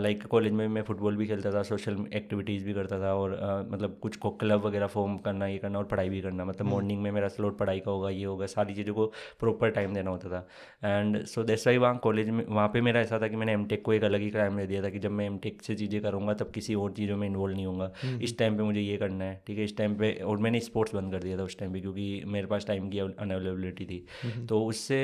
like 0.02 0.26
college 0.28 0.54
में 0.54 0.68
मैं 0.68 0.82
फुटबॉल 0.82 1.16
भी 1.18 1.28
खेलता 1.28 1.52
था 1.54 1.64
सोशल 1.64 2.06
एक्टिविटीज़ 2.14 2.66
भी 2.66 2.74
करता 2.74 3.00
था 3.02 3.14
और 3.16 3.32
मतलब 3.72 3.98
कुछ 4.02 4.16
क्लब 4.48 4.66
वगैरह 4.66 4.88
फॉर्म 4.90 5.18
करना 5.20 5.48
ये 5.48 5.58
करना 5.58 5.80
और 5.80 5.86
पढ़ाई 5.86 6.10
भी 6.10 6.22
करना 6.22 6.46
मतलब 6.46 6.68
मॉर्निंग 6.68 7.02
में 7.02 7.10
मेरा 7.12 7.28
स्लोट 7.30 7.58
पढ़ाई 7.58 7.80
का 7.80 7.92
होगा 7.92 8.10
ये 8.12 8.26
होगा 8.26 8.46
सारी 8.48 8.74
चीज़ों 8.74 8.94
को 8.94 9.06
प्रॉपर 9.40 9.70
टाइम 9.72 9.94
देना 9.94 10.12
होता 10.12 10.30
था 10.30 10.90
एंड 10.90 11.24
सो 11.28 11.44
दैट्स 11.44 11.68
वाई 11.68 11.78
वहाँ 11.78 11.98
कॉलेज 12.04 12.30
में 12.30 12.44
वहाँ 12.46 12.68
पे 12.68 12.82
मेरा 12.82 13.02
ऐसा 13.02 13.20
था 13.20 13.28
कि 13.28 13.36
मैंने 13.36 13.54
एम 13.54 13.66
को 13.78 13.94
एक 13.94 14.04
अलग 14.04 14.22
ही 14.22 14.30
टाइम 14.32 14.58
दे 14.58 14.66
दिया 14.68 14.84
था 14.84 14.90
कि 14.90 15.00
जब 15.00 15.12
मैं 15.12 15.26
एम 15.26 15.40
से 15.62 15.76
चीज़ें 15.76 16.02
करूँगा 16.02 16.34
तब 16.36 16.52
किसी 16.52 16.76
और 16.76 16.92
चीज़ों 16.94 17.18
में 17.18 17.28
इन्वॉल्व 17.28 17.56
नहीं 17.56 17.66
होगा 17.66 17.92
हम्म। 18.04 18.22
इस 18.22 18.38
टाइम 18.38 18.58
पर 18.58 18.64
मुझे 18.64 18.82
ये 18.82 18.98
करना 18.98 19.26
है 19.26 19.42
ठीक 19.48 19.58
है 19.58 19.64
इस 19.64 19.78
टाइम 19.78 19.96
पर 19.96 20.24
और 20.26 20.38
मैंने 20.38 20.60
स्पोर्ट्स 20.62 20.96
बंद 20.96 21.12
कर 21.12 21.24
दिया 21.24 21.38
था 21.38 21.44
उस 21.44 21.58
टाइम 21.60 21.74
पर 21.74 21.80
क्योंकि 21.80 22.08
मेरे 22.28 22.48
पास 22.48 22.66
टाइम 22.68 22.90
की 22.90 23.00
अनअवेलेबिलिटी 23.00 23.86
थी 23.86 24.04
हम्म। 24.24 24.46
तो 24.46 24.64
उससे 24.66 25.00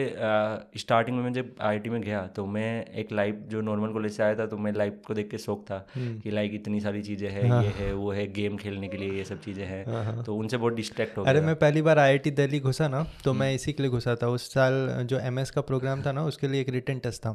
स्टार्टिंग 0.78 1.18
में 1.18 1.24
मैं 1.24 1.34
जब 1.34 1.56
आई 1.64 1.80
में 1.88 2.02
गया 2.02 2.26
तो 2.36 2.46
मैं 2.48 2.70
एक 2.96 3.12
लाइफ 3.14 3.44
जो 3.48 3.62
नॉर्मल 3.64 3.94
कॉलेज 3.94 4.12
से 4.14 4.24
आया 4.24 4.36
था 4.36 4.46
तो 4.46 4.58
मैं 4.60 4.74
लाइफ 4.74 5.02
को 5.08 5.14
देख 5.14 5.30
के 5.30 5.38
शौक 5.40 5.66
था 5.66 5.86
हम्म। 5.96 6.20
कि 6.20 6.32
लाइक 6.32 6.54
इतनी 6.56 6.80
सारी 6.82 7.02
चीज़ें 7.04 7.30
हैं 7.30 7.50
हाँ। 7.50 7.64
ये 7.64 7.70
है 7.76 7.92
वो 7.94 8.12
है 8.12 8.26
गेम 8.34 8.58
खेलने 8.58 8.88
के 8.88 8.98
लिए 8.98 9.23
ये 9.24 9.30
सब 9.30 9.42
चीज़ें 9.42 9.66
हैं 9.66 9.84
हाँ, 9.86 10.04
हाँ। 10.06 10.24
तो 10.24 10.36
उनसे 10.36 10.58
बहुत 10.58 10.74
डिस्ट्रैक्ट 10.76 11.18
हो 11.18 11.24
अरे 11.26 11.42
मैं 11.42 11.56
पहली 11.56 11.82
बार 11.82 12.00
आई 12.00 12.18
दिल्ली 12.34 12.60
घुसा 12.62 12.88
ना 12.88 13.04
तो 13.24 13.32
हम्म। 13.32 13.40
मैं 13.40 13.54
इसी 13.56 13.74
के 13.74 13.84
लिए 13.84 13.92
घुसा 13.92 14.16
था। 14.16 14.28
उस 14.30 14.48
साल 14.54 14.74
जो 15.10 15.20
एमएस 15.22 15.52
का 15.52 15.62
प्रोग्राम 15.62 16.02
था 16.02 16.12
ना 16.12 16.24
उसके 16.26 16.48
लिए 16.48 16.62
एक 16.62 16.70
रिटर्न 16.70 17.00
टेस्ट 17.00 17.22
था 17.22 17.32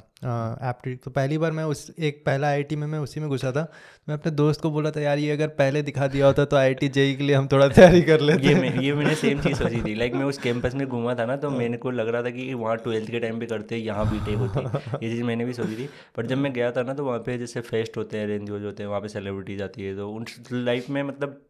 एप्टीट्यूड 0.64 0.98
तो 1.04 1.10
पहली 1.10 1.38
बार 1.38 1.52
मैं 1.52 1.64
उस 1.66 1.90
एक 2.00 2.22
पहला 2.26 2.48
आई 2.48 2.76
में 2.76 2.86
मैं 2.86 2.98
उसी 2.98 3.20
में 3.20 3.28
घुसा 3.28 3.52
था। 3.52 3.66
मैं 4.08 4.14
अपने 4.14 4.32
दोस्त 4.32 4.60
को 4.60 4.70
बोला 4.70 4.90
था 4.90 5.00
यार 5.00 5.18
ये 5.18 5.30
अगर 5.30 5.48
पहले 5.58 5.82
दिखा 5.82 6.06
दिया 6.06 6.26
होता 6.26 6.44
तो 6.44 6.56
आई 6.56 6.74
टी 6.74 6.88
के 6.88 7.24
लिए 7.24 7.36
हम 7.36 7.48
थोड़ा 7.52 7.68
तैयारी 7.68 8.02
कर 8.02 8.20
लेते। 8.20 8.48
ये 8.48 8.54
मैं 8.54 8.74
ये 8.82 8.92
मैंने 8.94 9.14
सेम 9.14 9.40
चीज़ 9.40 9.56
सोची 9.58 9.82
थी। 9.84 9.94
लाइक 9.94 10.14
मैं 10.14 10.24
उस 10.24 10.38
कैंपस 10.38 10.74
में 10.74 10.86
घूमा 10.86 11.14
था 11.14 11.26
ना 11.26 11.36
तो 11.36 11.50
मेरे 11.50 11.76
को 11.76 11.90
लग 11.90 12.08
रहा 12.08 12.22
था 12.22 12.30
कि 12.30 12.52
वहाँ 12.54 12.76
ट्वेल्थ 12.76 13.10
के 13.10 13.20
टाइम 13.20 13.40
पे 13.40 13.46
करते 13.46 13.76
यहाँ 13.78 14.10
बी 14.10 14.18
टेक 14.26 14.38
होती 14.38 15.06
ये 15.06 15.10
चीज़ 15.10 15.22
मैंने 15.24 15.44
भी 15.44 15.52
सोची 15.52 15.76
थी। 15.76 15.88
बट 16.18 16.26
जब 16.26 16.38
मैं 16.38 16.52
गया 16.52 16.70
था 16.72 16.82
ना 16.82 16.94
तो 16.94 17.04
वहाँ 17.04 17.18
पे 17.26 17.38
जैसे 17.38 17.60
फेस्ट 17.62 17.96
होते 17.96 18.18
हैं 18.18 18.24
अरेंज 18.24 18.50
होते 18.50 18.82
हैं 18.82 18.88
वहाँ 18.88 19.00
पे 19.00 19.08
सेलिब्रिटीज 19.08 19.62
आती 19.62 19.82
है 19.82 19.96
तो 19.96 20.10
उन 20.10 20.26
लाइफ 20.52 20.90
में 20.90 21.02
मतलब 21.02 21.40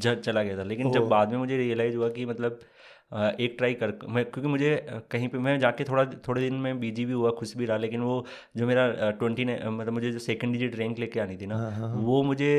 चला 0.00 0.42
गया 0.42 0.58
था 0.58 0.62
लेकिन 0.62 0.92
जब 0.92 1.08
बाद 1.08 1.30
में 1.30 1.38
मुझे 1.38 1.56
रियलाइज़ 1.56 1.96
हुआ 1.96 2.08
कि 2.08 2.26
मतलब 2.26 2.60
एक 3.12 3.54
ट्राई 3.58 3.74
कर 3.74 3.92
मैं 4.08 4.24
क्योंकि 4.24 4.48
मुझे 4.48 4.70
कहीं 5.10 5.28
पे 5.28 5.38
मैं 5.38 5.58
जाके 5.58 5.84
थोड़ा 5.84 6.04
थोड़े 6.28 6.40
दिन 6.40 6.54
में 6.54 6.80
बिज़ी 6.80 7.04
भी 7.04 7.12
हुआ 7.12 7.30
खुश 7.30 7.56
भी 7.56 7.66
रहा 7.66 7.76
लेकिन 7.76 8.00
वो 8.00 8.24
जो 8.56 8.66
मेरा 8.66 9.10
ट्वेंटी 9.10 9.44
मतलब 9.44 9.92
मुझे 9.92 10.10
जो 10.12 10.18
सेकंड 10.18 10.52
डिजिट 10.52 10.76
रैंक 10.76 10.98
लेके 10.98 11.20
आनी 11.20 11.36
थी 11.36 11.46
ना 11.46 11.56
हाँ, 11.56 11.70
हाँ, 11.70 11.88
हाँ। 11.88 12.02
वो 12.02 12.22
मुझे 12.22 12.50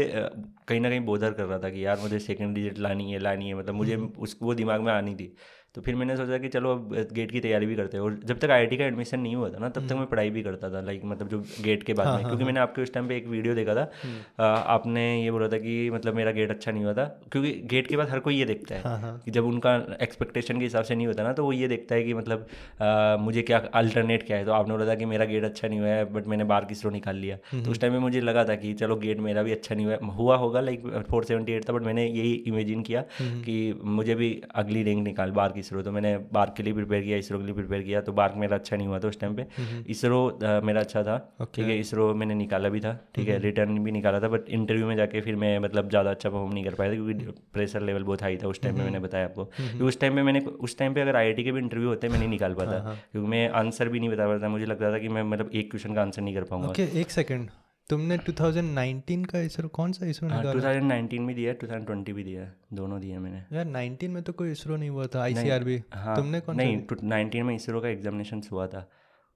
कहीं 0.68 0.80
ना 0.80 0.90
कहीं 0.90 1.00
बोधर 1.02 1.34
कर 1.34 1.46
रहा 1.46 1.60
था 1.60 1.70
कि 1.70 1.86
यार 1.86 2.00
मुझे 2.00 2.20
सेकंड 2.20 2.56
डिजिट 2.56 2.80
लानी 2.80 3.12
है 3.12 3.20
लानी 3.20 3.48
है 3.48 3.54
मतलब 3.54 3.76
मुझे 3.76 3.96
हम्म। 3.96 4.12
उस 4.20 4.38
वो 4.42 4.54
दिमाग 4.54 4.82
में 4.82 4.92
आनी 4.94 5.16
थी 5.16 5.34
तो 5.76 5.82
फिर 5.82 5.96
मैंने 5.96 6.16
सोचा 6.18 6.38
कि 6.38 6.48
चलो 6.48 6.72
अब 6.72 6.94
गेट 7.14 7.32
की 7.32 7.40
तैयारी 7.40 7.66
भी 7.66 7.76
करते 7.76 7.98
हैं। 7.98 8.04
और 8.04 8.20
जब 8.26 8.40
तक 8.40 8.50
आई 8.50 8.66
का 8.68 8.86
एडमिशन 8.86 9.20
नहीं 9.20 9.36
हुआ 9.36 9.50
था 9.50 9.60
ना 9.60 9.68
तब 9.70 9.82
तक 9.82 9.92
हम्म। 9.92 10.00
मैं 10.00 10.08
पढ़ाई 10.10 10.30
भी 10.30 10.42
करता 10.44 10.70
था 10.70 10.82
लाइक 10.82 11.02
मतलब 11.06 11.28
जो 11.28 11.40
गेट 11.64 11.84
के 11.84 11.94
बाद 11.94 12.08
हाँ, 12.08 12.16
में। 12.16 12.24
हाँ, 12.24 12.30
क्योंकि 12.30 12.44
हाँ. 12.44 12.48
मैंने 12.48 12.60
आपके 12.60 12.82
उस 12.82 12.94
टाइम 12.94 13.08
पे 13.08 13.18
एक 13.18 13.28
वीडियो 13.28 13.56
देखा 13.56 13.76
था। 13.76 13.90
हम्म। 14.04 14.46
आपने 14.70 15.04
ये 15.24 15.32
बोला 15.32 15.48
था 15.48 15.58
कि 15.58 15.90
मतलब 15.90 16.16
मेरा 16.16 16.32
गेट 16.32 16.50
अच्छा 16.50 16.72
नहीं 16.72 16.84
हुआ 16.84 16.94
था। 16.94 17.06
क्योंकि 17.32 17.52
गेट 17.66 17.88
के 17.88 17.98
बाद 17.98 18.10
हर 18.10 18.20
कोई 18.20 18.36
ये 18.36 18.46
देखता 18.46 18.76
है 18.76 18.82
हाँ, 18.82 18.98
हाँ. 19.00 19.22
कि 19.26 19.32
जब 19.32 19.46
उनका 19.46 19.76
एक्सपेक्टेशन 20.02 20.60
के 20.60 20.64
हिसाब 20.64 20.84
से 20.84 20.96
नहीं 20.96 21.08
होता 21.08 21.24
ना 21.24 21.34
तो 21.34 21.46
वो 21.46 21.52
ये 21.54 21.68
देखता 21.68 21.96
है 21.96 22.04
कि 22.04 22.14
मतलब 22.14 22.48
आ, 22.82 23.18
मुझे 23.18 23.42
क्या 23.42 23.58
अल्टरनेट 23.74 24.26
क्या 24.28 24.38
है? 24.38 24.46
तो 24.46 24.52
आपने 24.52 24.74
बोला 24.74 24.88
था 24.88 24.96
कि 24.96 25.06
मेरा 25.06 25.26
गेट 25.26 25.44
अच्छा 25.44 25.68
नहीं 25.68 25.80
हुआ 25.80 25.90
है 25.90 26.06
बट 26.14 26.28
मैंने 26.28 26.44
बार 26.44 26.66
किसरो 26.66 26.92
निकाल 26.92 27.16
लिया। 27.16 27.38
हम्म, 27.52 27.64
तो 27.66 27.72
उस 27.72 27.82
टाइम 27.82 27.94
में 27.94 28.00
मुझे 28.00 28.22
लगा 28.22 28.44
था 28.46 28.56
कि 28.56 28.74
चलो 28.74 28.96
गेट 28.96 29.20
मेरा 29.20 29.44
भी 29.44 29.52
अच्छा 29.52 29.76
नहीं 29.76 29.86
हुआ 29.86 29.98
हुआ 30.16 30.38
होगा 30.38 30.62
लाइक 30.62 30.88
फोर 31.10 31.26
था 31.26 31.74
बट 31.74 31.82
मैंने 31.82 32.06
यही 32.08 32.34
इमेजिन 32.48 32.82
किया 32.84 33.04
कि 33.22 33.58
मुझे 33.84 34.16
भी 34.16 34.30
अगली 34.56 34.84
रैंक 34.84 35.04
निकाल 35.04 35.32
बार 35.32 35.52
की 35.52 35.64
स्रो 35.70 35.82
तो 35.82 35.92
मैंने 35.92 36.16
बार्क 36.34 36.54
के 36.58 36.64
लिए 36.64 36.74
प्रिपेयर 36.74 37.04
किया 37.04 37.18
इसरो 37.18 37.40
के 37.40 37.46
लिए 37.46 37.54
प्रिपेयर 37.56 37.82
किया 37.84 38.02
तो 38.02 38.14
बार्क 38.14 38.36
मेरा 38.38 38.58
अच्छा 38.58 38.76
नहीं 38.76 38.88
हुआ 38.88 39.00
था 39.00 39.08
उस 39.08 39.20
टाइम 39.20 39.36
पे। 39.36 39.46
इसरो 39.92 40.20
मेरा 40.64 40.82
अच्छा 40.82 41.04
था 41.04 41.18
ठीक 41.56 41.66
है 41.66 41.78
इसरो 41.80 42.14
मैंने 42.16 42.36
निकाला 42.36 42.70
भी 42.70 42.80
था 42.80 42.94
ठीक 43.16 43.28
है 43.28 43.38
रिटर्न 43.40 43.78
भी 43.84 43.92
निकाला 43.92 44.20
था 44.20 44.28
बट 44.30 44.50
इंटरव्यू 44.60 44.88
में 44.88 44.96
जाके 44.96 45.22
फिर 45.22 45.36
मैं 45.44 45.58
मतलब 45.60 45.90
ज़्यादा 45.90 46.12
अच्छा 46.12 46.30
परफॉर्म 46.30 46.54
नहीं 46.54 46.64
कर 46.66 46.76
पाया 46.76 46.92
था 46.92 46.96
क्योंकि 46.96 47.34
प्रेशर 47.54 47.82
लेवल 47.82 48.04
बहुत 48.04 48.22
हाई 48.24 48.38
था 48.44 48.48
उस 48.48 48.62
टाइम 48.62 48.78
में 48.78 48.84
मैंने 48.84 49.00
बताया 49.00 49.26
आपको। 49.26 49.86
उस 49.88 50.00
टाइम 50.00 50.16
में 50.16 50.24
मैंने 50.24 50.40
उस 50.40 50.78
टाइम 50.78 50.94
पे 50.94 51.02
अगर 51.02 51.16
आईआईटी 51.16 51.44
के 51.44 51.52
भी 51.52 51.60
इंटरव्यू 51.60 51.90
होते 51.90 52.10
मैं 52.10 52.20
नहीं 52.20 52.30
निकाल 52.30 52.54
पाता 52.54 52.72
हाँ, 52.72 52.84
हाँ। 52.84 52.96
क्योंकि 53.12 53.30
मैं 53.30 53.48
आंसर 53.62 53.90
भी 53.90 54.00
नहीं 54.00 54.10
बता 54.10 54.28
पाता 54.28 54.50
मुझे 54.50 54.66
लगता 54.66 54.92
था 54.94 55.00
कि 55.00 55.10
मैं 55.10 55.24
मतलब 55.26 55.50
एक 55.54 55.72
क्वेश्चन 55.72 55.96
का 55.96 56.02
आंसर 56.02 56.22
नहीं 56.22 56.36
कर 56.36 56.44
पाऊँगा। 56.52 56.74
एक 57.00 57.12
सेकंड 57.12 57.50
तुमने 57.90 58.18
2019 58.18 59.26
का 59.26 59.40
इसरो 59.42 59.68
कौन 59.68 59.92
सा 59.92 60.06
इसरो 60.06 60.30
हाँ, 60.30 60.38
निकाला 60.38 60.62
2019 60.62 61.26
भी 61.28 61.34
दिया 61.34 61.54
2020 61.54 62.14
भी 62.14 62.24
दिया 62.24 62.52
दोनों 62.74 63.00
दिए 63.02 63.18
मैंने। 63.20 63.38
यार 63.56 63.66
19 63.68 64.10
में 64.10 64.22
तो 64.24 64.34
कोई 64.34 64.52
इसरो 64.52 64.76
नहीं 64.76 64.90
हुआ 64.90 65.06
था 65.08 65.22
आईसीआरबी 65.24 65.82
हाँ 65.94 66.16
तुमने 66.16 66.40
कौन 66.40 66.56
नहीं 66.56 66.82
नाइनटीन 67.04 67.46
में 67.46 67.56
इसरो 67.56 67.82
का 67.82 67.90
एग्जामिनेशन 67.90 68.42
हुआ 68.52 68.68
था 68.68 68.90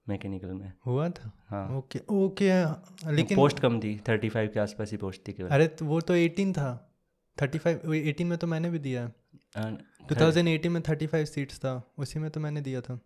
मैकेनिकल 0.06 0.52
में। 0.52 0.72
हुआ 0.86 1.08
था? 1.08 1.30
हाँ। 1.48 1.68
ओके 1.76 2.00
ओके 2.14 2.50
लेकिन 3.12 3.36
पोस्ट 3.36 3.60
कम 3.60 3.78
थी 3.80 3.96
थर्टी 4.08 4.28
फाइव 4.28 4.50
के 4.54 4.60
आसपास 4.60 4.90
ही 4.90 4.96
पोस्ट 4.96 5.28
थी 5.28 5.32
केवल। 5.32 5.50
अरे 5.50 5.66
तो 5.66 5.86
वो 5.86 6.00
तो 6.00 6.14
18 6.14 6.52
था 6.52 6.68
35 7.36 7.78
18 7.86 8.24
में 8.24 8.36
तो 8.38 8.46
मैंने 8.46 8.70
भी 8.70 8.78
दिया। 8.78 9.10
हाँ, 9.56 9.78
2018 10.12 10.68
में 10.68 10.80
35 10.80 11.24
सीट्स 11.24 11.58
था 11.58 11.72
उसी 11.98 12.18
में 12.18 12.30
तो 12.30 12.40
मैंने 12.40 12.60
दिया 12.60 12.80
था। 12.80 12.98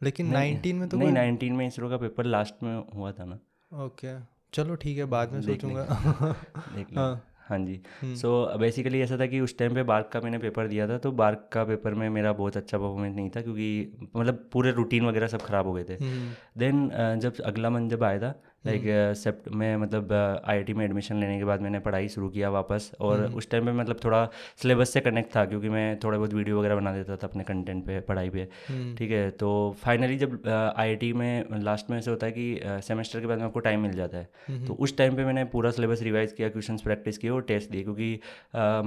लेकिन 0.00 0.32
19 0.32 0.72
में 0.72 0.88
तो 0.88 0.96
नहीं 0.96 1.12
नाइनटीन 1.12 1.52
में 1.52 1.66
इसरो 1.66 1.90
का 1.90 1.96
पेपर 1.96 2.24
लास्ट 2.24 2.62
में 2.62 2.74
हुआ 2.94 3.12
था 3.12 3.24
ना। 3.24 3.38
ओके। 3.84 4.31
चलो 4.52 4.74
ठीक 4.74 4.98
है 4.98 5.04
बाद 5.04 5.32
में 5.32 5.40
सोचूँगा। 5.42 5.82
देख 6.76 6.92
लो 6.92 7.00
हाँ 7.00 7.28
हाँ 7.48 7.58
जी। 7.58 7.80
सो 8.04 8.14
सो 8.16 8.58
बेसिकली 8.58 9.00
ऐसा 9.00 9.18
था 9.18 9.26
कि 9.26 9.40
उस 9.40 9.58
टाइम 9.58 9.74
पे 9.74 9.82
बार्क 9.82 10.10
का 10.12 10.20
मैंने 10.20 10.38
पेपर 10.38 10.68
दिया 10.68 10.88
था 10.88 10.98
तो 10.98 11.12
बार्क 11.12 11.48
का 11.52 11.64
पेपर 11.64 11.94
में 11.94 12.08
मेरा 12.10 12.32
बहुत 12.32 12.56
अच्छा 12.56 12.78
परफॉर्मेंस 12.78 13.16
नहीं 13.16 13.30
था 13.30 13.42
क्योंकि 13.42 14.08
मतलब 14.16 14.48
पूरे 14.52 14.72
रूटीन 14.72 15.06
वगैरह 15.06 15.26
सब 15.26 15.42
ख़राब 15.42 15.66
हो 15.66 15.72
गए 15.72 15.84
थे। 15.84 15.96
देन 15.96 16.88
देन 16.88 17.20
जब 17.20 17.40
अगला 17.40 17.70
मंथ 17.70 17.90
जब 17.90 18.04
आया 18.04 18.18
था 18.18 18.42
लाइक 18.64 18.82
सेप्ट 19.16 19.48
में 19.52 19.76
मतलब 19.76 20.12
आईआईटी 20.12 20.74
में 20.74 20.84
एडमिशन 20.84 21.16
लेने 21.16 21.38
के 21.38 21.44
बाद 21.44 21.60
मैंने 21.60 21.78
पढ़ाई 21.80 22.08
शुरू 22.08 22.28
किया 22.28 22.50
वापस 22.50 22.90
और 23.00 23.24
उस 23.26 23.50
टाइम 23.50 23.66
पे 23.66 23.72
मतलब 23.72 24.00
थोड़ा 24.04 24.24
सिलेबस 24.62 24.92
से 24.92 25.00
कनेक्ट 25.00 25.34
था 25.36 25.44
क्योंकि 25.44 25.68
मैं 25.68 25.98
थोड़ा 26.04 26.16
बहुत 26.18 26.34
वीडियो 26.34 26.58
वगैरह 26.58 26.76
बना 26.76 26.92
देता 26.92 27.16
था 27.16 27.26
अपने 27.26 27.44
कंटेंट 27.44 27.84
पे 27.86 27.98
पढ़ाई 28.02 28.30
पे। 28.30 28.46
हम्म, 28.68 28.94
ठीक 28.96 29.10
है 29.10 29.30
तो 29.32 29.50
फाइनली 29.82 30.16
जब 30.16 30.48
आईआईटी 30.48 31.12
में 31.12 31.60
लास्ट 31.62 31.90
में 31.90 31.96
ऐसे 31.98 32.10
होता 32.10 32.26
है 32.26 32.32
कि 32.32 32.80
सेमेस्टर 32.86 33.20
के 33.20 33.26
बाद 33.26 33.38
में 33.38 33.44
आपको 33.44 33.60
टाइम 33.60 33.80
मिल 33.80 33.92
जाता 33.92 34.18
है। 34.18 34.64
तो 34.66 34.74
उस 34.74 34.96
टाइम 34.96 35.16
पर 35.16 35.24
मैंने 35.24 35.44
पूरा 35.52 35.70
सिलेबस 35.70 36.02
रिवाइज 36.02 36.32
किया 36.32 36.48
क्वेश्चंस 36.48 36.82
प्रैक्टिस 36.82 37.18
किए 37.18 37.30
और 37.30 37.42
टेस्ट 37.48 37.70
दिए 37.70 37.82
क्योंकि 37.82 38.18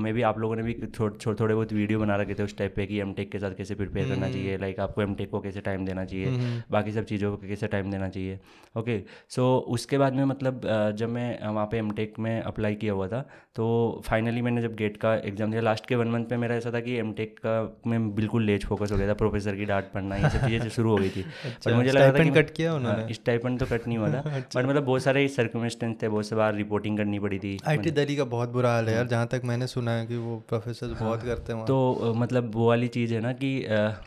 मे 0.01 0.13
भी 0.13 0.21
आप 0.23 0.39
लोगों 0.39 0.55
ने 0.55 0.63
भी 0.63 0.73
थो, 0.73 1.09
थो, 1.09 1.33
थोड़े 1.35 1.53
बहुत 1.53 1.73
वीडियो 1.73 1.99
बना 1.99 2.15
रखे 2.15 2.33
थे 2.33 2.43
उस 2.43 2.57
टाइप 2.57 2.75
पे 2.75 2.85
कि 2.85 2.99
एम 2.99 3.13
के 3.15 3.39
साथ 3.39 3.55
कैसे 3.57 3.75
प्रिपेयर 3.75 4.09
करना 4.09 4.29
चाहिए 4.29 4.57
लाइक 4.57 4.79
आपको 4.79 5.01
एम 5.01 5.15
को 5.21 5.39
कैसे 5.41 5.61
टाइम 5.61 5.85
देना 5.85 6.05
चाहिए 6.05 6.61
बाकी 6.71 6.91
सब 6.91 7.05
चीज़ों 7.05 7.31
को 7.31 7.47
कैसे 7.47 7.67
टाइम 7.67 7.91
देना 7.91 8.09
चाहिए। 8.09 8.39
ओके 8.77 8.99
सो 9.29 9.64
उसके 9.67 9.97
बाद 9.97 10.13
में 10.13 10.25
मतलब 10.25 10.61
जब 10.97 11.09
मैं 11.09 11.47
वहाँ 11.47 11.65
पे 11.65 11.77
एम 11.77 11.91
में 12.19 12.41
अप्लाई 12.41 12.75
किया 12.75 12.93
हुआ 12.93 13.07
था 13.07 13.21
तो 13.55 13.65
फाइनली 14.05 14.41
मैंने 14.41 14.61
जब 14.61 14.75
गेट 14.75 14.97
का 14.97 15.13
एग्ज़ाम 15.15 15.51
दिया 15.51 15.61
लास्ट 15.61 15.85
के 15.85 15.95
वन 15.95 16.07
मंथ 16.07 16.25
पे 16.25 16.37
मेरा 16.37 16.55
ऐसा 16.55 16.71
था 16.71 16.79
कि 16.79 16.95
एम 16.95 17.13
का 17.19 17.81
मैं 17.87 18.15
बिल्कुल 18.15 18.43
लेज 18.43 18.65
फोकस 18.65 18.91
हो 18.91 18.97
गया 18.97 19.07
था 19.07 19.13
प्रोफेसर 19.13 19.55
की 19.55 19.65
डांट 19.65 19.91
पढ़ना 19.93 20.15
ये 20.15 20.29
सब 20.29 20.47
चीज़ें 20.47 20.69
शुरू 20.69 20.91
हो 20.91 20.97
गई 20.97 21.09
थी। 21.09 21.21
पर 21.65 21.73
मुझे 21.73 21.91
लगा 21.91 22.19
था 22.19 22.23
कि 22.23 22.29
कट 22.29 22.49
किया 22.49 22.71
हाँ, 22.71 22.79
उन्होंने? 22.79 23.13
स्टाइपेंड 23.13 23.59
तो 23.59 23.65
कट 23.65 23.87
नहीं 23.87 23.97
हुआ 23.97 24.09
था। 24.09 24.21
बट 24.55 24.65
मतलब 24.65 24.83
बहुत 24.83 25.03
सारे 25.03 25.27
सर्कमस्टेंस 25.27 25.95
थे 26.03 26.07
बहुत 26.07 26.27
से 26.27 26.35
बार 26.35 26.53
रिपोर्टिंग 26.55 26.97
करनी 26.97 27.19
पड़ी 27.19 27.39
थी। 27.39 27.57
आईटी 27.67 27.91
दिल्ली 27.91 28.15
का 28.15 28.23
बहुत 28.25 28.49
बुरा 28.49 28.73
हाल 28.73 28.89
है 28.89 28.95
यार 28.95 29.07
जहाँ 29.07 29.27
तक 29.27 29.41
मैंने 29.45 29.67
सुना 29.67 29.91
है 29.91 30.05
कि 30.05 30.17
वो 30.17 30.35
प्रोफेसर 30.49 30.87
बहुत 30.99 31.23
करते 31.23 31.53
हैं 31.53 31.65
तो 31.65 32.13
मतलब 32.15 32.51
वो 32.55 32.67
वाली 32.67 32.87
चीज़ 32.87 33.13
है 33.13 33.21
ना 33.21 33.31
कि 33.33 33.53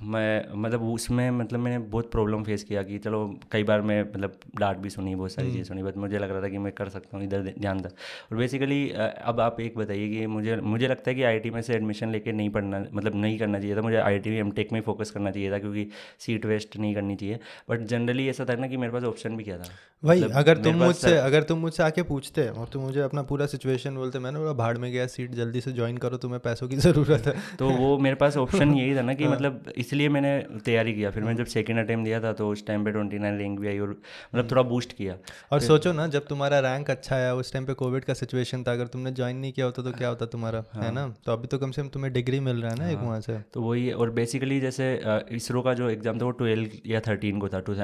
मैं 0.03 0.61
मतलब 0.63 0.83
उसमें 0.83 1.31
मतलब 1.31 1.61
मैंने 1.61 1.79
बहुत 1.79 2.11
प्रॉब्लम 2.11 2.43
फेस 2.43 2.65
किया 2.65 2.83
कि 2.83 2.99
चलो 2.99 3.39
कई 3.53 3.63
बार 3.63 3.81
मैं 3.81 4.03
मतलब 4.03 4.39
डांट 4.59 4.77
भी 4.77 4.91
सुनी 4.91 5.15
बहुत 5.15 5.33
सारी 5.33 5.48
चीज़ें 5.49 5.65
सुनी 5.65 5.83
बट 5.83 5.97
मुझे 5.97 6.19
लग 6.19 6.31
रहा 6.31 6.43
था 6.43 6.49
कि 6.49 6.59
मैं 6.59 6.73
कर 6.73 6.89
सकता 6.89 7.17
हूँ 7.17 7.25
इधर 7.25 7.53
ध्यान 7.59 7.81
था 7.81 7.89
और 8.33 8.39
बेसिकली 8.39 8.81
अब 8.91 9.41
आप 9.41 9.61
एक 9.61 9.79
बताइए 9.79 10.09
कि 10.09 10.27
मुझे 10.29 10.57
मुझे 10.57 10.89
लगता 10.89 11.11
है 11.11 11.15
कि 11.15 11.23
आईआईटी 11.23 11.51
में 11.51 11.61
से 11.63 11.75
एडमिशन 11.75 12.11
लेके 12.11 12.33
नहीं 12.33 12.51
पढ़ना 12.51 12.85
मतलब 12.93 13.15
नहीं 13.17 13.39
करना 13.39 13.59
चाहिए 13.59 13.77
था। 13.77 13.83
मुझे 13.83 13.97
आईआईटी 13.97 14.31
में 14.31 14.39
एमटेक 14.39 14.73
में 14.73 14.81
फोकस 14.81 15.11
करना 15.11 15.31
चाहिए 15.31 15.53
था 15.53 15.59
क्योंकि 15.59 15.87
सीट 16.19 16.47
वेस्ट 16.47 16.77
नहीं 16.77 16.95
करनी 16.95 17.17
चाहिए। 17.17 17.39
बट 17.71 17.83
जनरली 17.89 18.29
ऐसा 18.29 18.45
था 18.45 18.55
ना 18.55 18.67
कि 18.67 18.77
मेरे 18.77 18.93
पास 18.93 19.05
ऑप्शन 19.05 19.37
भी 19.37 19.45
क्या 19.45 19.59
था? 19.59 19.71
भाई 20.03 20.19
मतलब 20.19 20.37
अगर 20.37 20.57
तुम 20.57 20.75
मुझसे 20.77 21.17
अगर 21.19 21.43
तुम 21.43 21.59
मुझसे 21.59 21.83
आके 21.83 22.03
पूछते 22.03 22.49
और 22.49 22.69
तुम 22.73 22.83
मुझे 22.83 23.01
अपना 23.01 23.23
पूरा 23.23 23.47
सिचुएशन 23.47 23.95
बोलते 23.95 24.19
मैंने 24.19 24.39
बोला 24.39 24.53
भाड़ 24.55 24.77
में 24.79 24.91
गया 24.93 25.07
सीट 25.07 25.35
जल्दी 25.35 25.61
से 25.61 25.73
ज्वाइन 25.73 25.97
करो 25.99 26.17
तुम्हें 26.17 26.41
पैसों 26.41 26.69
की 26.69 26.77
ज़रूरत 26.79 27.27
है। 27.27 27.35
तो 27.59 27.69
वो 27.71 27.97
मेरे 27.99 28.17
पास 28.17 28.37
ऑप्शन 28.37 28.75
यही 28.75 28.97
था 28.97 29.03
ना 29.03 29.15
कि 29.15 29.25
हाँ। 29.29 29.33
मतलब 29.33 29.73
इसलिए 29.77 30.09
मैंने 30.09 30.39
तैयारी 30.65 30.95
किया। 30.95 31.11
फिर 31.11 31.23
मैंने 31.23 31.39
जब 31.39 31.47
सेकंड 31.47 31.79
अटेम्प्ट 31.79 32.05
दिया 32.05 32.21
था 32.21 32.33
तो 32.33 32.49
उस 32.49 32.67
टाइम 32.67 32.85
पे 32.85 32.93
ट्वेंटी 32.93 33.19
नाइन 33.19 33.39
रैंक 33.39 33.59
भी 33.61 33.69
आई 33.69 33.79
और 33.79 33.91
मतलब 34.35 34.51
थोड़ा 34.51 34.63
बूस्ट 34.65 34.93
किया। 34.93 35.17
और 35.53 35.61
सोचो 35.61 35.93
ना 35.93 36.07
जब 36.07 36.26
तुम्हारा 36.26 36.59
रैंक 36.61 36.91
अच्छा 36.91 37.16
आया 37.16 37.34
उस 37.34 37.53
टाइम 37.53 37.66
पे 37.66 37.74
कोविड 37.74 38.05
का 38.05 38.14
सिचुएशन 38.14 38.62
था 38.62 38.72
अगर 38.72 38.86
तुमने 38.86 39.11
ज्वाइन 39.11 39.36
नहीं 39.36 39.53
किया 39.53 39.66
होता 39.66 39.82
तो 39.82 39.93
क्या 39.93 40.09
होता 40.09 40.26
तुम्हारा 40.26 40.64
हाँ। 40.72 40.82
है। 40.82 40.93
ना? 40.95 41.14
तो 41.26 41.32
अभी 41.32 41.47
तो 41.47 41.59
कम 41.59 41.70
से 41.70 41.82
कम 41.82 41.89
तुम्हें 41.89 42.12
डिग्री 42.12 42.41
मिल 42.41 42.62
रहा 42.62 42.72
है 42.72 42.78
ना 42.78 42.89
एक 42.91 42.99
वहाँ 42.99 43.20
से। 43.20 43.39
तो 43.55 43.62
वही 43.62 43.86
है 43.86 43.95
और 43.95 44.11
बेसिकली 44.11 44.61
जैसे 44.61 45.01
इसरो 45.32 45.62
का 45.62 45.74
जो 45.74 45.91
एग्ज़ाम 45.91 46.20
था 46.20 46.24
वो 46.24 46.30
ट्वेल्व 46.30 46.70
या 46.86 47.01
थर्टीन 47.01 47.39
को 47.39 47.49
था 47.49 47.61
टू 47.61 47.74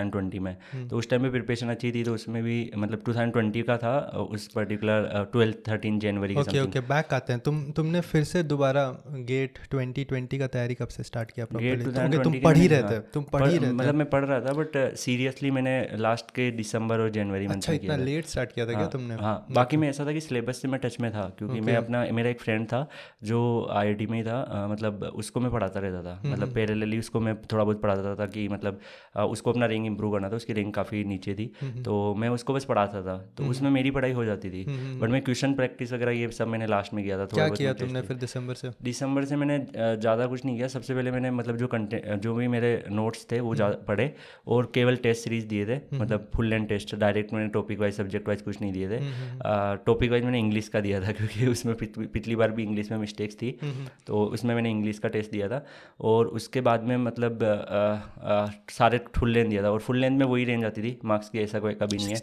में। 0.40 0.56
हम्म। 0.72 0.88
तो 0.88 0.98
उस 0.98 1.08
टाइम 1.10 1.22
पे 1.22 1.30
प्रिपरेशन 1.30 1.68
अच्छी 1.68 1.92
थी 1.92 2.04
तो 2.04 2.14
उसमें 2.14 2.42
भी 2.42 2.70
मतलब 2.76 3.02
टू 3.06 3.12
का 3.62 3.76
था 3.76 3.98
उस 4.30 4.48
पर्टिकुलर 4.48 5.28
ट्वेल्व 5.32 5.54
थर्टीन 5.68 5.98
जनवरी 5.98 6.34
ओके 6.34 6.60
ओके 6.60 6.80
बैक 6.80 7.14
आते 7.14 7.32
हैं। 7.32 7.40
तुम 7.40 7.62
तुमने 7.72 8.00
फिर 8.00 8.24
से 8.24 8.42
दोबारा 8.42 8.84
गेट 9.08 9.58
2020 9.74 10.38
का 10.38 10.46
तैयारी 10.46 10.74
कब 10.74 10.88
से 10.88 11.02
स्टार्ट 11.02 11.30
किया 11.30 11.46
गेट 11.52 11.82
प्रॉपर्ली 11.82 11.84
2020 11.84 12.24
तुम 12.24 12.40
पढ़ 12.40 12.56
ही 12.56 12.68
थे 12.68 12.74
हाँ, 12.74 13.00
तुम 13.14 13.22
पढ़ 13.22 13.40
पढ़- 13.40 13.52
ही। 13.52 13.58
रहे 13.58 13.72
मतलब 13.72 13.94
मैं 13.94 14.10
पढ़ 14.10 14.24
रहा 14.24 14.40
था 14.40 14.52
बट 14.52 14.96
सीरियसली 14.96 15.50
मैंने 15.50 15.74
लास्ट 15.96 16.30
के 16.30 16.50
दिसंबर 16.50 16.98
और 16.98 17.10
जनवरी 17.10 17.43
मंथ 17.46 17.56
अच्छा 17.56 17.72
इतना 17.72 17.96
लेट 17.96 18.26
स्टार्ट 18.26 18.52
किया 18.52 18.66
था 18.66 18.70
हाँ, 18.70 18.76
क्या 18.76 18.84
हाँ, 18.84 18.90
तुमने? 18.90 19.14
हाँ 19.14 19.46
बाकी 19.52 19.76
में 19.76 19.88
ऐसा 19.88 20.06
था 20.06 20.12
कि 20.12 20.20
सिलेबस 20.20 20.60
से 20.62 20.68
मैं 20.68 20.80
टच 20.80 20.96
में 21.00 21.10
था 21.12 21.22
क्योंकि 21.38 21.60
मैं 21.60 21.76
अपना 21.76 22.04
मेरा 22.12 22.30
एक 22.30 22.40
फ्रेंड 22.40 22.66
था 22.66 22.86
जो 23.24 23.40
आईआईटी 23.72 24.06
में 24.06 24.16
ही 24.18 24.24
था 24.24 24.40
अ, 24.40 24.66
मतलब 24.68 25.02
उसको 25.14 25.40
मैं 25.40 25.50
पढ़ाता 25.52 25.80
रहता 25.80 26.02
था। 26.02 26.14
हम्म, 26.14 26.32
मतलब 26.32 26.54
पैरेलली 26.54 26.98
उसको 26.98 27.20
मैं 27.20 27.34
थोड़ा 27.52 27.64
बहुत 27.64 27.80
पढ़ाता 27.82 28.14
था 28.14 28.26
कि 28.26 28.48
मतलब 28.48 28.80
अ, 29.16 29.22
उसको 29.24 29.50
अपना 29.50 29.66
रैंक 29.66 29.86
इंप्रूव 29.86 30.12
करना 30.12 30.30
था 30.30 30.36
उसकी 30.36 30.52
रैंक 30.52 30.74
काफ़ी 30.74 31.04
नीचे 31.04 31.34
थी। 31.34 31.50
हम्म, 31.62 31.82
तो 31.82 32.14
मैं 32.14 32.28
उसको 32.28 32.54
बस 32.54 32.64
पढ़ाता 32.64 33.02
था 33.02 33.16
तो 33.36 33.44
उसमें 33.46 33.70
मेरी 33.70 33.90
पढ़ाई 33.90 34.12
हो 34.12 34.24
जाती 34.24 34.50
थी। 34.50 34.64
हम्म, 34.64 34.98
बट 35.00 35.10
मैं 35.10 35.22
क्वेश्चन 35.22 35.54
प्रैक्टिस 35.54 35.92
वगैरह 35.92 36.12
ये 36.12 36.30
सब 36.32 36.48
मैंने 36.48 36.66
लास्ट 36.66 36.94
में 36.94 37.04
किया 37.04 37.18
था 37.18 37.26
थोड़ा 37.26 37.48
किया 37.48 37.72
तुमने 37.74 38.00
फिर 38.02 38.16
दिसंबर 38.16 38.54
से? 38.54 38.70
दिसंबर 38.82 39.24
से 39.24 39.36
मैंने 39.36 39.58
ज़्यादा 39.74 40.26
कुछ 40.26 40.44
नहीं 40.44 40.56
किया। 40.56 40.68
सबसे 40.68 40.94
पहले 40.94 41.10
मैंने 41.10 41.30
मतलब 41.30 41.56
जो 41.56 41.66
कंटेंट 41.68 42.22
जो 42.22 42.34
भी 42.34 42.48
मेरे 42.48 42.72
नोट्स 42.90 43.26
थे 43.32 43.40
वो 43.40 43.54
पढ़े 43.88 44.12
और 44.48 44.70
केवल 44.74 44.96
टेस्ट 44.96 45.24
सीरीज़ 45.24 45.46
दिए 45.46 45.66
थे 45.66 45.80
मतलब 45.94 46.30
फुल 46.34 46.46
लेंथ 46.46 46.66
टेस्ट 46.68 46.94
डायरेक्ट 46.96 47.32
मैंने 47.34 47.48
टॉपिक 47.50 47.80
वाइज 47.80 47.94
सब्जेक्ट 47.94 48.28
वाइज 48.28 48.42
कुछ 48.42 48.60
नहीं 48.60 48.72
दिए 48.72 48.88
थे। 48.88 48.98
टॉपिक 49.86 50.10
वाइज 50.10 50.24
मैंने 50.24 50.38
इंग्लिश 50.38 50.68
का 50.68 50.80
दिया 50.80 51.00
था 51.00 51.12
क्योंकि 51.12 51.46
उसमें 51.46 51.74
पिछली 51.76 52.36
बार 52.36 52.50
भी 52.50 52.62
इंग्लिश 52.62 52.90
में 52.90 52.98
मिस्टेक्स 52.98 53.36
थी। 53.36 53.50
तो 54.06 54.24
उसमें 54.26 54.54
मैंने 54.54 54.70
इंग्लिश 54.70 54.98
का 54.98 55.08
टेस्ट 55.08 55.32
दिया 55.32 55.48
था 55.48 55.64
और 56.02 56.26
उसके 56.34 56.60
बाद 56.60 56.82
में 56.82 56.96
मतलब 56.98 57.38
सारे 58.72 59.00
फुल 59.16 59.30
लेंथ 59.30 59.50
दिया 59.50 59.62
था 59.62 59.70
और 59.70 59.80
फुल 59.80 59.98
लेंथ 59.98 60.18
में 60.18 60.26
वही 60.26 60.44
रेंज 60.44 60.64
आती 60.64 60.82
थी 60.82 60.96
मार्क्स 61.04 61.28
की 61.28 61.38
ऐसा 61.38 61.60
कोई 61.60 61.74
कभी 61.74 61.96
नहीं 61.96 62.08
है। 62.08 62.14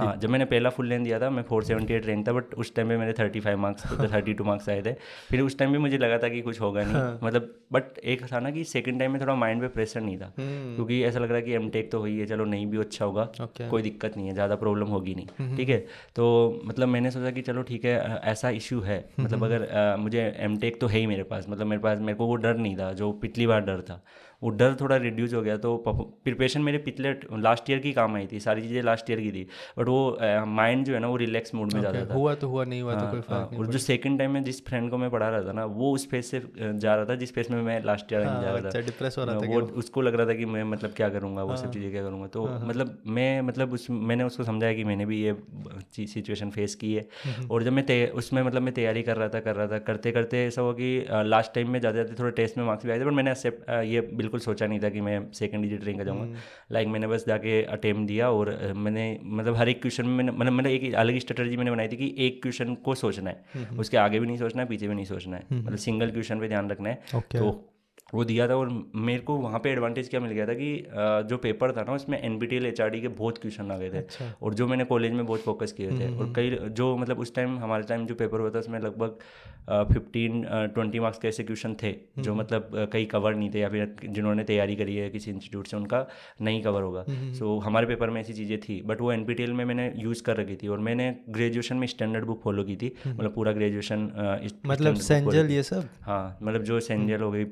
हाँ 0.00 0.16
जब 0.16 0.30
मैंने 0.30 0.44
पहला 0.46 0.70
फुल 0.70 0.88
लेंथ 0.88 1.04
दिया 1.04 1.20
था 1.20 1.30
मैं 1.30 1.42
फोर 1.42 1.64
सेवेंटी 1.64 1.94
एट 1.94 2.06
रैंक 2.06 2.26
था 2.28 2.32
बट 2.32 2.54
उस 2.56 2.74
टाइम 2.74 2.88
पे 2.88 2.96
मेरे 2.96 3.12
thirty 3.18 3.40
five 3.40 3.58
marks 3.58 3.86
thirty 4.12 4.34
two 4.34 4.44
marks 4.44 4.68
आए 4.68 4.82
थे। 4.82 4.92
फिर 5.30 5.40
उस 5.40 5.58
टाइम 5.58 5.72
भी 5.72 5.78
मुझे 5.78 5.98
लगा 5.98 6.18
था 6.18 6.28
कि 6.28 6.40
कुछ 6.42 6.60
होगा 6.60 6.84
नहीं। 6.84 7.26
मतलब 7.26 7.54
बट 7.72 7.98
एक 8.04 8.22
था 8.32 8.40
ना 8.40 8.50
कि 8.50 8.64
सेकंड 8.66 8.98
टाइम 8.98 9.12
में 9.12 9.20
थोड़ा 9.20 9.34
माइंड 9.36 9.60
पे 9.60 9.68
प्रेशर 9.70 10.00
नहीं 10.00 10.18
था। 10.18 10.32
क्योंकि 10.38 11.02
ऐसा 11.04 11.18
लग 11.18 11.28
रहा 11.28 11.36
है 11.36 11.42
कि 11.42 11.52
एम 11.54 11.68
टेक 11.70 11.90
तो 11.92 11.98
हुई 12.00 12.18
है 12.18 12.26
चलो 12.26 12.44
नहीं 12.46 12.66
भी 12.66 12.78
अच्छा 12.78 13.04
होगा 13.04 13.24
कोई 13.60 13.82
दिक्कत 13.82 14.16
नहीं 14.16 14.26
है 14.26 14.32
ज़्यादा 14.34 14.49
प्रॉब्लम 14.56 14.86
होगी 14.86 15.14
नहीं 15.14 15.56
ठीक 15.56 15.68
है? 15.68 15.86
तो 16.16 16.60
मतलब 16.64 16.88
मैंने 16.88 17.10
सोचा 17.10 17.30
कि 17.30 17.42
चलो 17.42 17.62
ठीक 17.62 17.84
है 17.84 18.20
ऐसा 18.24 18.50
इशू 18.50 18.80
है 18.80 19.10
मतलब 19.20 19.44
अगर 19.44 19.62
अ, 19.62 19.96
मुझे 19.96 20.34
एम 20.38 20.56
तो 20.56 20.86
है 20.86 20.98
ही 20.98 21.06
मेरे 21.06 21.22
पास 21.22 21.46
मतलब 21.48 21.66
मेरे 21.66 21.82
पास 21.82 21.98
मेरे 21.98 22.14
को 22.14 22.26
वो 22.26 22.36
डर 22.36 22.56
नहीं 22.56 22.76
था 22.76 22.92
जो 22.92 23.12
पिछली 23.12 23.46
बार 23.46 23.60
डर 23.60 23.80
था। 23.80 24.04
वो 24.42 24.50
डर 24.50 24.74
थोड़ा 24.80 24.96
रिड्यूस 24.98 25.34
हो 25.34 25.42
गया। 25.42 25.56
तो 25.58 25.76
प्रिपरेशन 26.24 26.62
मेरे 26.62 26.78
पिछले 26.80 27.12
लास्ट 27.40 27.70
ईयर 27.70 27.78
की 27.78 27.92
काम 27.92 28.14
आई 28.16 28.26
थी 28.26 28.40
सारी 28.40 28.62
चीज़ें 28.62 28.82
लास्ट 28.82 29.10
ईयर 29.10 29.20
की 29.20 29.30
थी। 29.32 29.46
बट 29.78 29.88
वो 29.88 30.18
माइंड 30.48 30.84
जो 30.86 30.94
है 30.94 31.00
ना 31.00 31.08
वो 31.08 31.16
रिलैक्स 31.16 31.54
मूड 31.54 31.72
में 31.72 31.80
जाता 31.82 32.04
था। 32.04 32.14
हुआ 32.14 32.34
तो 32.34 32.48
हुआ 32.48 32.64
नहीं 32.64 32.82
हुआ 32.82 32.94
तो 32.94 33.00
हाँ, 33.00 33.10
कोई 33.10 33.20
हाँ, 33.28 33.44
फ़र्क 33.46 33.60
और 33.60 33.66
जो 33.66 33.78
सेकंड 33.78 34.18
टाइम 34.18 34.30
में 34.30 34.42
जिस 34.44 34.64
फ्रेंड 34.66 34.90
को 34.90 34.98
मैं 34.98 35.10
पढ़ा 35.10 35.28
रहा 35.28 35.42
था 35.42 35.52
ना 35.52 35.64
वो 35.64 35.92
उस 35.94 36.08
फ़ेज़ 36.10 36.26
से 36.26 36.42
जा 36.58 36.94
रहा 36.94 37.04
था 37.04 37.14
जिस 37.14 37.34
फ़ेज़ 37.34 37.52
में 37.52 37.60
मैं 37.62 37.82
लास्ट 37.84 38.12
ईयर 38.12 38.20
में 38.22 38.40
जा 38.40 38.50
रहा 38.50 38.60
था। 38.60 38.66
अच्छा 38.68 38.80
डिप्रेस 38.80 39.18
हो 39.18 39.24
रहा 39.24 39.34
था 39.34 39.46
वो 39.48 39.60
उसको 39.80 40.02
लग 40.02 40.14
रहा 40.14 40.26
था 40.26 40.34
कि 40.34 40.44
मैं 40.46 40.64
मतलब 40.64 40.92
क्या 40.96 41.08
करूँगा 41.08 41.42
वो 41.42 41.48
हाँ। 41.50 41.56
सब 41.56 41.72
चीज़ें 41.72 41.90
क्या 41.90 42.02
करूँगा। 42.02 42.26
तो 42.28 42.46
मतलब 42.64 42.96
मैं 43.08 43.40
मतलब 43.42 43.72
उस 43.72 43.86
मैंने 43.90 44.24
उसको 44.24 44.44
समझाया 44.44 44.74
कि 44.74 44.84
मैंने 44.84 45.06
भी 45.06 45.20
ये 45.22 45.36
सिचुएशन 46.06 46.50
फेस 46.50 46.74
की 46.74 46.92
है। 46.94 47.06
हम्म, 47.24 47.48
और 47.50 47.62
जब 47.62 47.72
मैं 47.72 48.08
उसमें 48.12 48.42
मतलब 48.42 48.62
मैं 48.62 48.74
तैयारी 48.74 49.02
कर 49.02 49.16
रहा 49.16 49.28
था 49.28 49.40
कर 49.40 49.56
रहा 49.56 49.66
था 49.66 49.78
करते 49.86 50.12
करते 50.12 50.44
ऐसा 50.46 50.62
हुआ 50.62 50.72
कि 50.72 51.06
लास्ट 51.26 51.54
टाइम 51.54 51.70
में 51.70 51.80
जाते 51.80 51.96
जाते 51.96 52.14
थोड़े 52.18 52.30
टेस्ट 52.32 52.58
में 52.58 52.64
मार्क्स 52.64 52.86
भी 52.86 52.92
आए 52.92 53.00
थे 53.00 53.04
बट 53.04 53.12
मैंने 53.12 53.30
एक्सेप्ट 53.30 53.70
ये 53.84 54.00
बिल्कुल 54.00 54.28
सोचा 54.38 54.66
नहीं 54.66 54.80
था 54.80 54.88
कि 54.88 55.00
मैं 55.00 55.32
सेकंड 55.32 55.62
डिजिट 55.62 55.84
रैंक 55.84 55.98
कर 55.98 56.04
जाऊँगा। 56.04 56.38
लाइक 56.72 56.88
मैंने 56.88 57.06
बस 57.06 57.26
जाके 57.26 57.62
अटेम्प 57.62 58.06
दिया 58.08 58.30
और 58.30 58.72
मैंने 58.76 59.18
मतलब 59.24 59.56
हर 59.56 59.68
एक 59.68 59.80
क्वेश्चन 59.80 60.06
में 60.06 60.14
मैंने 60.14 60.32
मतलब 60.32 60.52
मैंने 60.52 60.74
एक 60.74 60.94
अलग 60.94 61.18
स्ट्रेटजी 61.18 61.56
मैंने 61.56 61.70
बनाई 61.70 61.88
थी 61.88 61.96
कि 61.96 62.14
एक 62.18 62.42
क्वेश्चन 62.42 62.74
को 62.74 62.94
सोचना 62.94 63.30
हम्म, 63.30 63.64
है 63.64 63.78
उसके 63.78 63.96
आगे 63.96 64.20
भी 64.20 64.26
नहीं 64.26 64.36
सोचना 64.36 64.62
है 64.62 64.68
पीछे 64.68 64.88
भी 64.88 64.94
नहीं 64.94 65.04
सोचना 65.04 65.36
है। 65.36 65.42
मतलब 65.52 65.76
सिंगल 65.78 66.10
क्वेश्चन 66.10 66.40
पर 66.40 66.48
ध्यान 66.48 66.70
रखना 66.70 66.88
है। 66.88 67.02
तो 67.14 67.69
वो 68.14 68.24
दिया 68.24 68.48
था 68.48 68.56
और 68.56 68.68
मेरे 68.94 69.20
को 69.22 69.36
वहाँ 69.38 69.58
पे 69.58 69.70
एडवांटेज 69.70 70.08
क्या 70.08 70.20
मिल 70.20 70.32
गया 70.32 70.46
था 70.46 70.54
कि 70.54 71.26
जो 71.28 71.36
पेपर 71.38 71.72
था 71.72 71.82
ना 71.82 71.92
उसमें 71.94 72.20
N 72.22 72.38
B 72.38 72.46
T 72.46 72.56
L 72.56 72.66
H 72.66 72.80
R 72.80 72.90
D 72.90 73.00
के 73.00 73.08
बहुत 73.20 73.38
क्वेश्चन 73.38 73.70
आ 73.70 73.76
गए 73.78 73.90
थे। 73.90 73.98
अच्छा। 73.98 74.32
और 74.42 74.54
जो 74.54 74.66
मैंने 74.66 74.84
कॉलेज 74.84 75.12
में 75.12 75.24
बहुत 75.26 75.40
फोकस 75.40 75.72
किए 75.72 75.90
थे। 75.90 76.14
और 76.16 76.32
कई 76.36 76.56
जो 76.72 76.96
मतलब 76.96 77.20
उस 77.20 77.34
टाइम 77.34 77.58
हमारे 77.58 77.84
टाइम 77.88 78.06
जो 78.06 78.14
पेपर 78.14 78.40
हुआ 78.40 78.50
था 78.50 78.58
उसमें 78.58 78.78
लगभग 78.80 79.18
फिफ्टीन 79.92 80.42
ट्वेंटी 80.74 81.00
मार्क्स 81.00 81.18
के 81.18 81.28
ऐसे 81.28 81.44
क्वेश्चन 81.44 81.74
थे 81.82 81.94
जो 82.18 82.34
मतलब 82.34 82.70
कई 82.92 83.04
कवर 83.06 83.34
नहीं 83.34 83.50
थे 83.50 83.60
या 83.60 83.68
फिर 83.68 83.96
जिन्होंने 84.04 84.44
तैयारी 84.44 84.76
करी 84.76 84.96
है 84.96 85.08
किसी 85.10 85.30
इंस्टीट्यूट 85.30 85.66
से 85.66 85.76
उनका 85.76 86.06
नहीं 86.42 86.62
कवर 86.62 86.82
होगा। 86.82 87.04
सो 87.34 87.58
हमारे 87.60 87.86
पेपर 87.86 88.10
में 88.10 88.20
ऐसी 88.20 88.32
चीज़ें 88.32 88.58
थी। 88.60 88.80
बट 88.86 89.00
वो 89.00 89.12
एन 89.12 89.24
पी 89.24 89.34
टी 89.34 89.42
एल 89.42 89.52
में 89.52 89.64
मैंने 89.64 89.92
यूज़ 89.96 90.22
कर 90.22 90.36
रखी 90.36 90.56
थी 90.56 90.68
और 90.68 90.78
मैंने 90.80 91.14
ग्रेजुएशन 91.30 91.76
में 91.76 91.86
स्टैंडर्ड 91.86 92.24
बुक 92.24 92.40
फॉलो 92.42 92.64
की 92.64 92.76
थी। 92.76 92.92
मतलब 93.06 93.34
पूरा 93.34 93.52
ग्रेजुएशन 93.52 94.10
मतलब 94.66 94.94
सेंजल 94.96 95.50
ये 95.50 95.62
सब? 95.62 95.88
हाँ 96.02 96.38
मतलब 96.42 96.62
जो 96.62 96.80
सेंजल 96.80 97.20
हो 97.20 97.30
गई 97.30 97.44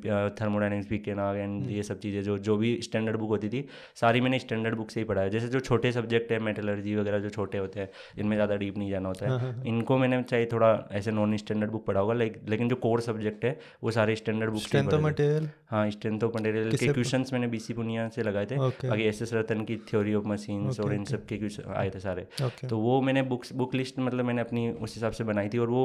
थर्मोडाइनिक्स 0.49 0.91
वी 0.91 0.99
के 0.99 1.15
नाग 1.15 1.37
एंड 1.37 1.71
ये 1.71 1.83
सब 1.83 1.99
चीज़ें 2.01 2.23
जो 2.23 2.39
जो 2.49 2.57
भी 2.57 2.71
स्टैंडर्ड 2.83 3.17
बुक 3.17 3.31
होती 3.31 3.49
थी 3.49 3.65
सारी 4.01 4.21
मैंने 4.21 4.39
स्टैंडर्ड 4.39 4.77
बुक 4.77 4.91
से 4.91 5.01
ही 5.01 5.05
पढ़ा 5.05 5.23
है 5.23 5.31
जैसे 5.31 5.49
जो 5.49 5.61
छोटे 5.61 5.93
सब्जेक्ट 5.93 6.33
है 6.33 6.39
मेटलर्जी 6.41 6.95
वगैरह 6.97 7.19
जो 7.19 7.31
छोटे 7.31 7.59
होते 7.59 7.81
हैं 7.81 7.89
जिनमें 8.17 8.37
ज़्यादा 8.37 8.57
डीप 8.57 8.79
नहीं 8.79 8.91
जाना 8.91 9.09
होता 9.09 9.25
है। 9.25 9.31
हाँ, 9.31 9.39
हाँ, 9.41 9.53
हाँ। 9.53 9.65
इनको 9.67 9.99
मैंने 9.99 10.23
चाहे 10.23 10.47
थोड़ा 10.53 10.71
ऐसे 10.93 11.11
नॉन 11.11 11.37
स्टैंडर्ड 11.37 11.71
बुक 11.71 11.87
पढ़ा 11.87 12.01
होगा 12.01 12.15
लेकिन 12.15 12.69
जो 12.69 12.77
कोर 12.77 13.01
सब्जेक्ट 13.01 13.45
है 13.45 13.59
वो 13.83 13.91
सारे 13.91 14.17
स्टैंडर्ड 14.17 14.51
बुक 14.51 14.63
मटेरियल 15.03 15.49
हाँ 15.71 15.91
स्ट्रेंथ 15.91 16.23
ऑफ़ 16.25 16.37
मटेरियल 16.37 16.77
के 16.77 16.87
क्वेश्चन 16.89 17.25
मैंने 17.33 17.47
बीसी 17.47 17.75
पुनिया 17.75 18.09
से 18.09 18.23
लगाए 18.23 18.47
थे। 18.47 18.57
बाकी 18.89 19.03
एस 19.03 19.23
एस 19.23 19.33
रतन 19.35 19.65
की 19.65 19.77
थ्योरी 19.91 20.15
ऑफ़ 20.15 20.27
मशीन्स 20.27 20.81
और 20.81 20.95
इन 20.95 21.05
सब 21.05 21.27
के 21.27 21.37
क्वेश्चन 21.39 21.73
आए 21.75 21.91
थे 21.91 22.01
सारे। 22.01 22.27
तो 22.69 22.79
वो 22.79 23.01
मैंने 23.01 23.23
बुक्स 23.33 23.53
बुक 23.53 23.75
लिस्ट 23.75 23.99
मतलब 23.99 24.25
मैंने 24.25 24.41
अपनी 24.41 24.69
उस 24.71 24.95
हिसाब 24.95 25.13
से 25.13 25.25
बनाई 25.25 25.49
थी 25.49 25.59
और 25.59 25.69
वो 25.69 25.85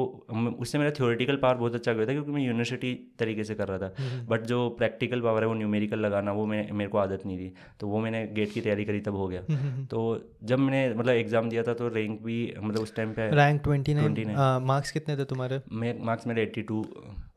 उससे 0.60 0.78
मेरा 0.78 0.90
थ्योरेटिकल 0.90 1.36
पावर 1.36 1.54
बहुत 1.54 1.74
अच्छा 1.74 1.92
गया 1.92 2.06
था 2.06 2.12
क्योंकि 2.12 2.30
मैं 2.30 2.42
यूनिवर्सिटी 2.42 2.94
तरीके 3.18 3.44
से 3.44 3.54
कर 3.54 3.68
रहा 3.68 3.78
था। 3.78 3.88
But 3.88 4.00
hmm, 4.00 4.10
hmm. 4.10 4.26
जो 4.54 4.68
प्रैक्टिकल 4.78 5.20
पावर 5.20 5.42
है 5.42 5.48
वो 5.48 5.54
न्यूमेरिकल 5.56 5.98
लगाना 6.00 6.32
वो 6.34 6.46
मैं 6.46 6.62
मेरे 6.72 6.90
को 6.90 6.98
आदत 6.98 7.26
नहीं 7.26 7.38
थी। 7.38 7.52
तो 7.80 7.88
वो 7.88 8.00
मैंने 8.00 8.26
गेट 8.34 8.52
की 8.52 8.60
तैयारी 8.60 8.84
करी 8.84 9.00
तब 9.02 9.16
हो 9.16 9.28
गया। 9.28 9.40
हम्म, 9.50 9.84
तो 9.86 10.02
जब 10.44 10.58
मैंने 10.60 10.82
मतलब 10.94 11.14
एग्ज़ाम 11.14 11.48
दिया 11.48 11.62
था 11.62 11.74
तो 11.74 11.88
रैंक 11.90 12.20
भी 12.22 12.38
मतलब 12.58 12.82
उस 12.82 12.94
टाइम 12.96 13.12
पे 13.12 13.30
रैंक 13.36 13.62
ट्वेंटी 13.62 13.94
नाइन 13.94 14.34
मार्क्स 14.64 14.90
कितने 14.92 15.16
थे 15.16 15.24
तुम्हारे? 15.26 15.60
मार्क्स 15.72 16.26
मेरे 16.26 16.42
एट्टी 16.42 16.62
टू 16.62 16.84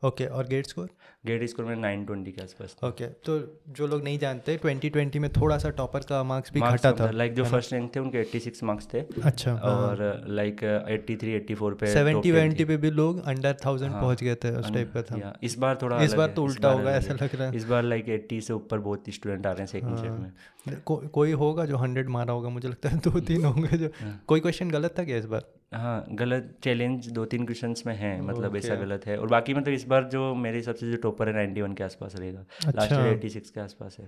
ओके 0.04 0.26
और 0.28 0.46
गेट 0.48 0.66
स्कोर 0.66 0.88
गेट 1.26 1.44
स्कोर 1.48 1.66
में 1.66 1.74
नाइन 1.76 2.04
ट्वेंटी 2.06 2.32
के 2.32 2.42
आसपास 2.42 2.76
ओके 2.84 3.06
तो 3.26 3.38
जो 3.76 3.86
लोग 3.86 4.02
नहीं 4.04 4.18
जानते 4.18 4.56
ट्वेंटी 4.58 4.90
ट्वेंटी 4.90 5.18
में 5.18 5.30
थोड़ा 5.32 5.56
सा 5.58 5.70
टॉपर 5.78 6.00
का 6.08 6.22
मार्क्स 6.24 6.52
भी 6.52 6.60
घटा 6.60 6.92
था। 6.92 7.10
लाइक 7.12 7.34
जो 7.34 7.44
फ़र्स्ट 7.44 7.72
रैंक 7.72 7.94
थे 7.94 8.00
उनके 8.00 8.18
एट्टी 8.18 8.40
सिक्स 8.40 8.62
मार्क्स 8.64 8.88
थे। 8.92 9.00
अच्छा 9.22 9.52
हाँ। 9.54 9.72
और 9.72 10.24
like 10.30 10.62
eighty 10.64 11.16
three 11.16 11.32
eighty 11.34 11.54
four 11.54 11.74
पे 11.74 11.92
सेवेंटी 11.92 12.32
वेवेंटी 12.32 12.64
पे 12.64 12.76
भी 12.76 12.90
लोग 12.92 13.22
अंडर 13.24 13.56
थाउज़ेंड 13.64 13.92
हाँ। 13.92 14.02
पहुँच 14.02 14.22
गए 14.24 14.34
थे 14.44 14.54
उस 14.56 14.72
टाइप 14.74 14.92
का 14.94 15.02
था। 15.02 15.32
इस 15.42 15.58
बार 15.58 15.78
थोड़ा 15.82 16.00
इस 16.02 16.14
बार 16.14 16.28
तो 16.36 16.44
उल्टा 16.44 16.70
होगा 16.70 16.92
ऐसा 16.92 17.07
लग 17.14 17.34
रहा 17.34 17.48
है। 17.48 17.56
इस 17.56 17.64
बार 17.64 17.82
लाइक 17.82 18.08
एट्टी 18.08 18.40
से 18.40 18.52
ऊपर 18.52 18.78
बहुत 18.78 19.04
स्टूडेंट 19.08 19.46
आ 19.46 19.50
रहे 19.50 19.60
हैं 19.60 19.66
सेकंड 19.66 19.96
हाँ। 19.96 20.04
शिफ्ट 20.04 20.68
में 20.68 20.80
को, 20.80 20.96
कोई 20.96 21.32
होगा 21.32 21.64
जो 21.66 21.76
हंड्रेड 21.76 22.08
मारा 22.08 22.32
होगा 22.32 22.48
मुझे 22.48 22.68
लगता 22.68 22.88
है 22.88 22.98
दो 22.98 23.20
तीन 23.28 23.44
होंगे 23.44 23.76
जो। 23.76 23.88
कोई 24.26 24.40
क्वेश्चन 24.40 24.70
गलत 24.70 24.94
था 24.98 25.04
क्या 25.04 25.16
इस 25.16 25.24
बार? 25.24 25.44
हाँ 25.74 26.06
गलत 26.12 26.58
चैलेंज 26.62 27.08
दो 27.08 27.24
तीन 27.24 27.44
क्वेश्चन 27.44 27.74
में 27.86 27.96
है 27.96 28.20
मतलब 28.20 28.56
ऐसा 28.56 28.74
गलत 28.74 29.06
है। 29.06 29.18
और 29.18 29.26
बाकी 29.26 29.54
मतलब 29.54 29.74
इस 29.74 29.86
बार 29.86 30.04
जो 30.04 30.34
मेरे 30.34 30.56
हिसाब 30.56 30.74
से 30.74 30.90
जो 30.90 30.96
टॉपर 30.96 31.28
है 31.28 31.34
नाइन्टी 31.34 31.62
वन 31.62 31.72
के 31.72 31.84
आसपास 31.84 32.16
रहेगा। 32.16 32.44
लास्ट 32.68 32.92
ईयर 32.92 33.06
एटी 33.06 33.28
सिक्स 33.28 33.50
के 33.50 33.60
आसपास 33.60 33.96
है। 34.00 34.06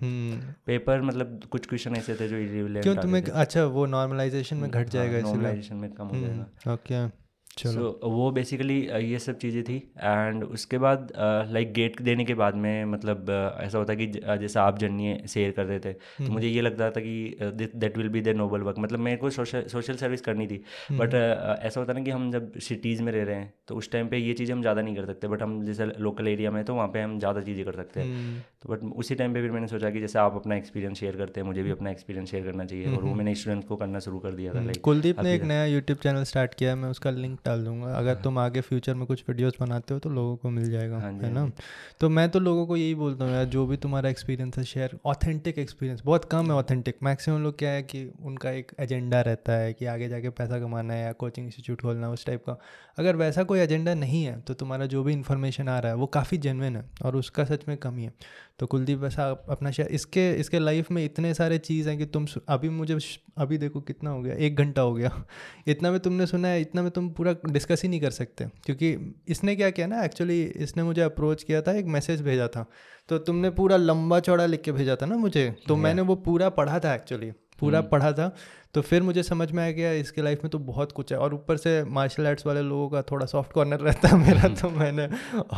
पेपर 0.67 0.97
हम्म। 0.97 1.09
मतलब 1.09 1.41
कुछ 1.51 1.67
क्वेश्चन 1.67 1.97
ऐसे 1.97 2.15
थे 2.15 2.29
जो 2.29 2.81
क्यों 2.81 2.97
तुम्हें 2.97 3.23
अच्छा 3.23 3.65
वो 3.65 3.87
नॉर्मलाइजेशन 3.87 4.57
में 4.57 4.71
घट 4.71 4.89
जाएगा 4.89 5.21
नॉर्मलाइजेशन 5.21 5.77
में 5.77 5.93
कम 5.93 6.05
हो 6.05 6.17
हम्म, 6.17 6.27
जाएगा। 6.27 6.73
ओके 6.73 7.20
सो 7.51 7.69
so, 7.71 8.11
वो 8.11 8.31
बेसिकली 8.31 8.77
ये 9.05 9.19
सब 9.19 9.39
चीज़ें 9.39 9.63
थी। 9.65 9.77
एंड 9.99 10.45
उसके 10.45 10.79
बाद 10.79 11.13
लाइक 11.51 11.73
गेट 11.73 12.01
देने 12.03 12.25
के 12.25 12.35
बाद 12.35 12.55
में 12.57 12.85
मतलब 12.87 13.31
ऐसा 13.61 13.79
होता 13.79 13.93
है 13.93 13.97
कि 13.99 14.07
जैसे 14.41 14.59
आप 14.61 14.79
जर्नी 14.79 15.17
शेयर 15.29 15.51
कर 15.51 15.65
रहे 15.65 15.79
थे 15.79 15.93
तो 15.93 16.01
हम्म। 16.19 16.33
मुझे 16.33 16.49
ये 16.49 16.61
लगता 16.61 16.91
था 16.91 17.01
कि 17.01 17.37
that 17.75 17.97
will 17.99 18.09
be 18.09 18.21
the 18.21 18.35
noble 18.37 18.61
work 18.61 18.79
मतलब 18.79 18.99
मेरे 18.99 19.17
को 19.17 19.31
सोशल 19.31 19.65
सोशल 19.69 19.97
सर्विस 19.97 20.21
करनी 20.21 20.47
थी। 20.47 20.63
But 20.93 21.15
hmm. 21.15 21.57
ऐसा 21.67 21.81
होता 21.81 21.93
ना 21.93 22.01
कि 22.01 22.11
हम 22.11 22.31
जब 22.33 22.59
सिटीज़ 22.61 23.03
में 23.03 23.13
रह 23.13 23.25
रहे 23.25 23.37
हैं 23.37 23.53
तो 23.69 23.77
उस 23.77 23.91
टाइम 23.93 24.09
पे 24.09 24.19
ये 24.19 24.33
चीज़ें 24.35 24.55
हम 24.55 24.61
ज़्यादा 24.61 24.83
नहीं 24.83 24.97
कर 24.97 25.07
सकते। 25.07 25.29
बट 25.29 25.43
हम 25.43 25.63
जैसे 25.65 25.87
लोकल 25.99 26.29
एरिया 26.29 26.51
में 26.51 26.65
तो 26.65 26.75
वहाँ 26.75 26.89
पर 26.89 27.01
हम 27.01 27.19
ज़्यादा 27.19 27.41
चीज़ें 27.43 27.65
कर 27.65 27.77
सकते 27.77 28.01
हैं। 28.01 28.07
हम्म। 28.09 28.41
तो 28.63 28.73
बट 28.73 28.85
उसी 28.97 29.15
टाइम 29.15 29.35
पर 29.35 29.41
फिर 29.41 29.51
मैंने 29.51 29.67
सोचा 29.69 29.91
कि 29.91 30.01
जैसे 30.01 30.19
आप 30.19 30.37
अपना 30.37 30.57
एक्सपीरियंस 30.57 30.99
शेयर 31.01 31.17
करते 31.17 31.41
हैं 31.41 31.47
मुझे 31.47 31.63
भी 31.63 31.71
अपना 31.71 31.91
एक्सपीरियंस 31.91 32.31
शेयर 32.31 32.45
करना 32.45 32.65
चाहिए। 32.65 32.97
और 32.97 33.05
वो 33.05 33.15
मैंने 33.15 33.35
स्टूडेंट्स 33.35 33.69
को 33.69 33.77
करना 33.77 33.99
शुरू 34.01 34.19
कर 34.21 34.33
दिया 34.33 34.55
था 34.55 34.61
लाइक 34.63 34.81
कुलदीप 34.83 35.21
ने 35.21 35.35
एक 35.35 35.45
नया 35.45 35.65
यूट्यूब 35.67 35.99
चैनल 35.99 36.25
स्टार्ट 36.25 36.55
किया 36.55 36.77
मैं 36.77 36.89
उसका 36.91 37.11
लिंक 37.13 37.39
डाल 37.45 37.65
दूँगा। 37.65 37.95
अगर 37.95 38.15
तुम 38.15 38.39
आगे 38.39 38.61
फ्यूचर 38.61 38.95
में 38.95 39.07
कुछ 39.07 39.25
वीडियोस 39.29 39.55
बनाते 39.61 39.95
हो 39.95 40.01
तो 40.01 40.11
लोगों 40.11 40.37
को 40.37 40.51
मिल 40.51 40.71
जाएगा 40.71 40.99
हाँ 40.99 41.13
है 41.13 41.33
ना? 41.33 41.41
हाँ 41.41 41.53
तो 42.01 42.09
मैं 42.09 42.29
तो 42.29 42.41
लोगों 42.41 42.67
को 42.67 42.77
यही 42.77 42.95
बोलता 42.95 43.25
हूँ 43.25 43.33
यार 43.33 43.45
जो 43.45 43.67
भी 43.67 43.77
तुम्हारा 43.77 44.11
एक्सपीरियंस 44.11 44.59
है 44.59 44.65
शेयर 44.65 44.99
ऑथेंटिक 45.07 45.59
एक्सपीरियंस 45.59 46.03
बहुत 46.05 46.25
कम 46.25 46.47
है 46.47 46.53
ऑथेंटिक 46.53 46.97
मैक्सिमम 47.03 47.43
लोग 47.43 47.59
क्या 47.59 47.71
है 47.71 47.83
कि 47.83 48.05
उनका 48.23 48.51
एक 48.51 48.73
एजेंडा 48.81 49.21
रहता 49.21 49.53
है 49.53 49.73
कि 49.73 49.87
आगे 49.87 50.09
जाके 50.09 50.29
पैसा 50.31 50.59
कमाना 50.61 50.95
है 50.95 51.05
या 51.05 51.13
कोचिंग 51.13 51.47
इंस्टीट्यूट 51.47 51.83
खोलना 51.83 52.07
है 52.07 52.13
उस 52.13 52.27
टाइप 52.27 52.45
का। 52.47 52.59
अगर 53.01 53.17
वैसा 53.17 53.43
कोई 53.43 53.59
एजेंडा 53.59 53.95
नहीं 53.95 54.25
है 54.25 54.41
तो 54.41 54.55
तुम्हारा 54.55 54.87
जो 54.87 55.03
भी 55.03 55.13
इन्फॉर्मेशन 55.13 55.69
आ 55.69 55.79
रहा 55.79 55.93
है 55.93 55.99
वो 55.99 56.07
काफ़ी 56.07 56.39
जेनविन 56.39 56.77
है 56.77 56.85
और 57.05 57.17
उसका 57.17 57.45
सच 57.45 57.65
में 57.69 57.77
कमी 57.77 58.05
है। 58.05 58.13
तो 58.59 58.67
कुलदीप 58.67 58.99
वैसा 58.99 59.29
अपना 59.49 59.71
शेयर 59.71 59.89
इसके 59.89 60.31
इसके 60.33 60.59
लाइफ 60.59 60.91
में 60.91 61.05
इतने 61.05 61.33
सारे 61.35 61.59
चीज़ 61.59 61.89
हैं 61.89 61.97
कि 61.99 62.07
तुम 62.07 62.27
अभी 62.49 62.69
मुझे 62.69 62.99
अभी 63.39 63.59
देखो 63.59 63.81
कितना 63.81 64.11
हो 64.11 64.23
गया 64.23 64.35
एक 64.37 64.57
घंटा 64.57 64.83
हो 64.83 64.95
गया। 64.95 65.11
इतना 65.69 65.91
में 65.91 65.99
तुमने 66.01 66.27
सुना 66.27 66.49
है 66.49 66.61
इतना 66.61 66.83
में 66.83 66.91
तुम 66.91 67.09
पूरा 67.11 67.35
डिस्कस 67.47 67.83
ही 67.83 67.89
नहीं 67.89 68.01
कर 68.01 68.11
सकते। 68.11 68.47
क्योंकि 68.65 68.95
इसने 69.29 69.57
क्या 69.57 69.71
किया 69.71 69.87
ना 69.87 70.03
एक्चुअली 70.05 70.43
इसने 70.43 70.83
मुझे 70.83 71.03
अप्रोच 71.03 71.43
किया 71.43 71.63
था 71.63 71.73
एक 71.73 71.87
मैसेज 71.87 72.23
भेजा 72.23 72.49
था। 72.49 72.67
तो 73.09 73.19
तुमने 73.19 73.51
पूरा 73.51 73.77
लंबा 73.77 74.21
चौड़ा 74.21 74.47
लिख 74.47 74.63
के 74.63 74.73
भेजा 74.73 74.97
था 74.97 75.07
ना 75.07 75.17
मुझे 75.17 75.55
तो 75.69 75.77
मैंने 75.77 76.03
वो 76.03 76.15
पूरा 76.17 76.49
पढ़ा 76.49 76.79
था 76.79 76.95
एक्चुअली 76.95 77.31
पूरा 77.61 77.79
हम्म। 77.79 77.89
पढ़ा 77.89 78.13
था 78.13 78.33
तो 78.75 78.81
फिर 78.81 79.03
मुझे 79.03 79.23
समझ 79.23 79.51
में 79.51 79.63
आ 79.63 79.71
गया 79.71 79.93
इसके 79.95 80.23
लाइफ 80.23 80.43
में 80.45 80.51
तो 80.51 80.59
बहुत 80.61 80.93
कुछ 80.93 81.13
है 81.13 81.19
और 81.19 81.35
ऊपर 81.35 81.57
से 81.57 81.73
मार्शल 81.91 82.27
आर्ट्स 82.27 82.47
वाले 82.47 82.61
लोगों 82.63 82.89
का 82.89 83.03
थोड़ा 83.03 83.27
सॉफ्ट 83.27 83.53
कॉर्नर 83.53 83.81
रहता 83.81 84.09
है 84.09 84.19
मेरा 84.19 84.41
हम्म। 84.41 84.55
तो 84.55 84.71
मैंने 84.71 85.09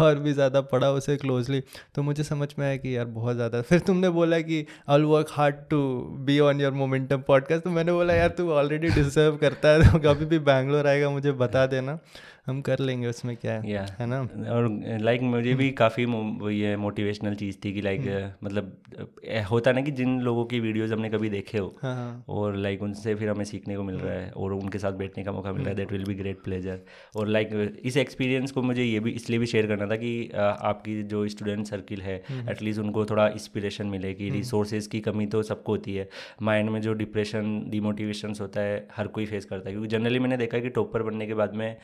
और 0.01 0.19
भी 0.19 0.33
ज़्यादा 0.33 0.61
पढ़ा 0.71 0.91
उसे 0.93 1.17
क्लोजली 1.17 1.63
तो 1.95 2.03
मुझे 2.03 2.25
समझ 2.25 2.49
में 2.59 2.67
आया 2.67 2.77
कि 2.77 2.97
यार 2.97 3.05
बहुत 3.13 3.37
ज़्यादा 3.37 3.61
फिर 3.63 3.81
तुमने 3.83 4.09
बोला 4.11 4.41
कि 4.41 4.65
I 4.89 5.03
work 5.05 5.31
hard 5.33 5.57
to 5.71 5.83
be 6.23 6.39
on 6.41 6.61
your 6.61 6.73
momentum 6.75 7.23
podcast 7.23 7.65
तो 7.65 7.71
मैंने 7.71 7.93
बोला 7.93 8.15
यार 8.15 8.29
तू 8.29 8.51
ऑलरेडी 8.53 8.89
डिजर्व 8.93 9.37
करता 9.37 9.69
है 9.69 9.93
तो 9.93 9.99
कभी 10.05 10.25
भी 10.25 10.39
बैंगलोर 10.45 10.87
आएगा 10.87 11.11
मुझे 11.11 11.33
बता 11.39 11.67
देना 11.67 11.99
हम 12.47 12.61
कर 12.63 12.79
लेंगे 12.79 13.07
उसमें 13.07 13.37
क्या 13.37 13.53
है 13.53 13.63
yeah. 13.65 13.91
है 13.99 14.07
ना 14.07 14.21
और 14.53 14.69
लाइक 15.01 15.21
like, 15.21 15.31
मुझे 15.31 15.53
भी 15.55 15.71
काफ़ी 15.73 16.05
ये 16.53 16.77
मोटिवेशनल 16.77 17.35
चीज़ 17.35 17.57
थी 17.65 17.73
कि 17.73 17.81
लाइक 17.81 18.01
like, 18.01 18.13
हम्म। 18.13 18.47
मतलब 18.47 19.45
होता 19.51 19.73
ना 19.73 19.81
कि 19.81 19.91
जिन 19.91 20.19
लोगों 20.21 20.45
की 20.45 20.61
वीडियोस 20.61 20.91
हमने 20.91 21.11
कभी 21.11 21.29
देखे 21.31 21.59
हो 21.59 21.67
हाँ, 21.83 21.95
हाँ। 21.95 22.25
और 22.29 22.57
लाइक 22.57 22.79
like, 22.79 22.89
उनसे 22.89 23.15
फिर 23.15 23.29
हमें 23.29 23.45
सीखने 23.45 23.77
को 23.77 23.83
मिल 23.83 23.97
रहा 23.97 24.15
है 24.15 24.31
और 24.33 24.53
उनके 24.53 24.79
साथ 24.79 24.93
बैठने 24.95 25.25
का 25.25 25.33
मौका 25.33 25.53
मिल 25.53 25.63
रहा 25.63 25.71
है 25.71 25.77
that 25.77 25.93
will 25.93 26.05
be 26.05 26.15
great 26.15 26.43
pleasure 26.45 26.81
और 27.17 27.29
लाइक 27.29 27.81
इस 27.85 27.97
एक्सपीरियंस 27.97 28.53
को 28.53 28.63
मुझे 28.63 28.85
ये 28.85 29.01
भी 29.01 29.11
इसलिए 29.13 29.39
भी 29.39 29.47
शेयर 29.47 29.67
करना 29.67 29.87
था 29.87 29.97
कि 29.97 30.13
आपकी 30.35 31.03
जो 31.05 31.27
स्टूडेंट 31.29 31.67
सर्किल 31.67 32.03
है 32.03 32.17
एटलीस्ट 32.17 32.79
हम्म। 32.79 32.89
उनको 32.89 33.05
थोड़ा 33.05 33.29
इंस्पिरेशन 33.31 33.87
मिले 33.87 34.13
कि 34.15 34.31
रिसोर्सेज 34.31 34.83
हम्म। 34.83 34.91
की 34.91 35.01
कमी 35.03 35.27
तो 35.29 35.43
सबको 35.45 35.73
होती 35.73 35.95
है 35.95 36.09
माइंड 36.43 36.71
में 36.71 36.81
जो 36.81 36.95
डिप्रेशन 36.97 37.55
डिमोटिवेशन 37.69 38.35
होता 38.41 38.61
है 38.61 38.87
हर 38.97 39.07
कोई 39.15 39.27
फेस 39.27 39.45
करता 39.45 39.69
है 39.69 39.75
क्योंकि 39.75 39.89
जनरली 39.89 40.19
मैंने 40.19 40.37
देखा 40.37 40.57
है 40.57 40.63
कि 40.63 40.69
टॉपर 40.73 41.03
बनने 41.03 41.27
के 41.27 41.35
बाद 41.35 41.55
में 41.55 41.77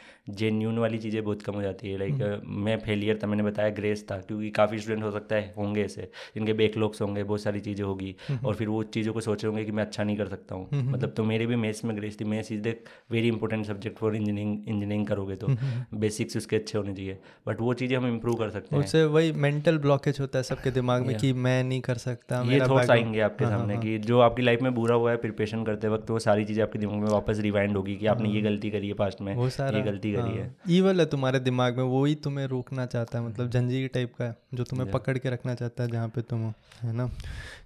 जेन्यून 0.48 0.78
वाली 0.78 0.98
चीज़ें 0.98 1.22
बहुत 1.24 1.42
कम 1.42 1.54
हो 1.54 1.62
जाती 1.62 1.90
है। 1.90 1.98
लाइक 1.98 2.14
हम्म। 2.14 2.62
मैं 2.64 2.78
फेलियर 2.78 3.18
था 3.22 3.26
मैंने 3.26 3.42
बताया 3.42 3.70
ग्रेस 3.70 4.04
था 4.10 4.16
क्योंकि 4.18 4.50
काफ़ी 4.50 4.78
स्टूडेंट 4.78 5.04
हो 5.04 5.10
सकता 5.10 5.36
है 5.36 5.52
होंगे 5.58 5.84
ऐसे। 5.84 6.08
जिनके 6.34 6.52
बैकलॉग्स 6.52 7.02
होंगे 7.02 7.22
बहुत 7.22 7.40
सारी 7.40 7.60
चीज़ें 7.60 7.84
होगी। 7.84 8.14
हम्म। 8.28 8.46
और 8.46 8.54
फिर 8.54 8.68
वो 8.68 8.82
चीज़ों 8.82 9.12
को 9.12 9.20
सोच 9.20 9.44
होंगे 9.44 9.64
कि 9.64 9.72
मैं 9.72 9.82
अच्छा 9.82 10.04
नहीं 10.04 10.16
कर 10.16 10.28
सकता 10.28 10.54
हूँ। 10.54 10.68
हम्म, 10.72 10.92
मतलब 10.92 11.12
तो 11.16 11.24
मेरे 11.24 11.46
भी 11.46 11.56
मैथ्स 11.56 11.84
में 11.84 11.96
ग्रेस 11.96 12.20
थी। 12.20 12.24
Maths 12.24 12.52
is 12.52 12.60
the 12.62 12.74
very 13.10 13.28
important 13.28 13.66
subject 13.66 13.98
for 13.98 14.16
engineering 14.16 14.68
engineering 14.68 15.06
करोगे 15.06 15.36
तो। 15.36 15.46
बेसिक्स 15.94 16.36
उसके 16.36 16.56
अच्छे 16.56 16.78
होने 16.78 16.94
चाहिए। 16.94 17.18
बट 17.48 17.60
वो 17.60 17.74
चीज़ें 17.74 17.96
हम 17.96 18.06
इम्प्रूव 18.06 18.36
कर 18.36 18.50
सकते 18.50 18.76
हैं। 18.76 18.82
उससे 18.84 19.04
वही 19.08 19.32
मेंटल 19.38 19.78
ब्लॉकेज 19.78 20.20
होता 20.20 20.38
है 20.38 20.42
सबके 20.42 20.70
दिमाग 20.70 21.06
में 21.06 21.16
कि 21.16 21.32
मैं 21.32 21.62
नहीं 21.64 21.80
कर 21.80 21.94
सकता 21.98 22.42
ये 22.48 22.60
थॉट्स 22.60 22.90
आएँगे 22.90 23.20
आपके 23.20 23.44
हाँ, 23.44 23.52
हाँ, 23.52 23.60
सामने 23.60 23.74
हाँ। 23.74 23.82
कि 23.82 23.98
जो 23.98 24.20
आपकी 24.20 24.42
लाइफ 24.42 24.62
में 24.62 24.74
बुरा 24.74 24.94
हुआ 24.94 25.10
है 25.10 25.16
प्रिपरेशन 25.16 25.64
करते 25.64 25.88
वक्त 25.88 26.10
वो 26.10 26.18
सारी 26.18 26.44
चीज़ें 26.44 26.62
आपके 26.62 26.78
दिमाग 26.78 26.96
में 26.96 27.08
वापस 27.08 27.38
रिवाइंड 27.40 27.76
होगी 27.76 27.96
कि 27.96 28.06
आपने 28.06 28.28
ये 28.28 28.40
गलती 28.40 28.70
करी 28.70 28.88
है 28.88 28.94
पास्ट 28.94 29.20
में 29.20 29.32
ये 29.34 29.82
गलती 29.82 30.12
करी 30.12 30.37
है। 30.37 30.37
ईवल 30.70 31.00
है। 31.00 31.06
तुम्हारे 31.06 31.40
दिमाग 31.40 31.76
में 31.76 31.84
वो 31.84 32.04
ही 32.04 32.14
तुम्हें 32.14 32.46
रोकना 32.46 32.86
चाहता 32.86 33.18
है 33.18 33.26
मतलब 33.28 33.50
जंजीर 33.50 33.88
टाइप 33.88 34.14
का 34.14 34.34
जो 34.54 34.64
तुम्हें 34.64 34.90
पकड़ 34.90 35.18
के 35.18 35.30
रखना 35.30 35.54
चाहता 35.54 35.82
है 35.82 35.90
जहाँ 35.90 36.08
पे 36.08 36.22
तुम 36.22 36.42
हो 36.42 36.52
है 36.82 36.92
ना? 36.92 37.10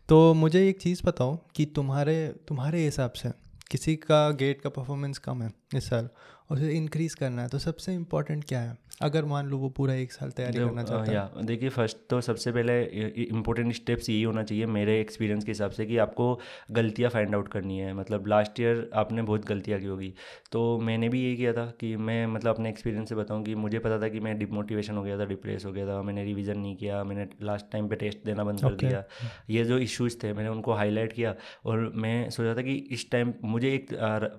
तो 0.09 0.35
मुझे 0.35 0.69
एक 0.69 0.81
चीज़ 0.81 1.03
बताओ 1.05 1.39
कि 1.55 1.65
तुम्हारे 1.67 2.35
तुम्हारे 2.49 2.85
हिसाब 2.85 3.13
से 3.13 3.31
किसी 3.71 3.97
का 3.97 4.31
गेट 4.31 4.61
का 4.61 4.71
परफॉर्मेंस 4.71 5.19
कम 5.19 5.43
है 5.43 5.53
इस 5.75 5.89
साल 5.89 6.09
और 6.51 6.57
उसे 6.57 6.73
इंक्रीज़ 6.73 7.17
करना 7.17 7.43
है 7.43 7.49
तो 7.49 7.59
सबसे 7.59 7.95
इम्पोर्टेंट 7.95 8.45
क्या 8.45 8.61
है? 8.61 8.77
अगर 9.01 9.25
मान 9.25 9.47
लो 9.47 9.57
वो 9.59 9.69
पूरा 9.69 9.95
एक 9.95 10.13
साल 10.13 10.31
तैयारी 10.31 10.59
करना 10.59 10.83
चाहता 10.83 11.13
है। 11.13 11.45
देखिए 11.47 11.69
फ़र्स्ट 11.69 11.97
तो 12.11 12.21
सबसे 12.21 12.53
पहले 12.53 12.83
इंपॉर्टेंट 13.25 13.73
स्टेप्स 13.75 14.09
यही 14.11 14.23
होना 14.23 14.43
चाहिए 14.43 14.67
मेरे 14.69 15.01
एक्सपीरियंस 15.01 15.45
के 15.45 15.51
हिसाब 15.51 15.71
से 15.71 15.87
कि 15.87 15.97
आपको 15.99 16.27
गलतियाँ 16.71 17.11
फाइंड 17.11 17.35
आउट 17.35 17.49
करनी 17.49 17.79
है। 17.79 17.93
मतलब 17.95 18.27
लास्ट 18.27 18.61
ईयर 18.61 18.91
आपने 18.95 19.23
बहुत 19.23 19.47
गलतियाँ 19.47 19.81
की 19.81 19.87
होगी। 19.87 20.13
तो 20.53 20.79
मैंने 20.81 21.09
भी 21.09 21.23
यही 21.25 21.37
किया 21.37 21.53
था 21.53 21.65
कि 21.81 21.95
मैं 21.99 22.27
मतलब 22.27 22.55
अपने 22.55 22.69
एक्सपीरियंस 22.69 23.09
से 23.09 23.15
बताऊँ 23.15 23.43
कि 23.45 23.55
मुझे 23.55 23.79
पता 23.79 24.01
था 24.03 24.09
कि 24.09 24.21
मैं 24.21 24.39
डिमोटिवेशन 24.39 24.97
हो 24.97 25.03
गया 25.03 25.19
था 25.19 25.25
डिप्रेस 25.25 25.65
हो 25.65 25.73
गया 25.73 25.87
था 25.87 26.01
मैंने 26.03 26.25
रिविज़न 26.25 26.59
नहीं 26.59 26.77
किया 26.77 27.03
मैंने 27.05 27.27
लास्ट 27.43 27.67
टाइम 27.73 27.89
पर 27.89 27.97
टेस्ट 27.97 28.25
देना 28.25 28.45
बंद 28.45 28.61
कर 28.61 28.75
दिया। 28.77 29.05
ये 29.51 29.65
जो 29.65 29.79
इश्यूज़ 29.79 30.17
थे 30.23 30.33
मैंने 30.33 30.49
उनको 30.49 30.73
हाईलाइट 30.73 31.13
किया 31.13 31.35
और 31.65 31.91
मैं 31.97 32.31
सोचा 32.31 32.55
था 32.55 32.63
कि 32.63 32.75
इस 32.93 33.11
टाइम 33.11 33.33
मुझे 33.45 33.75
एक 33.75 33.89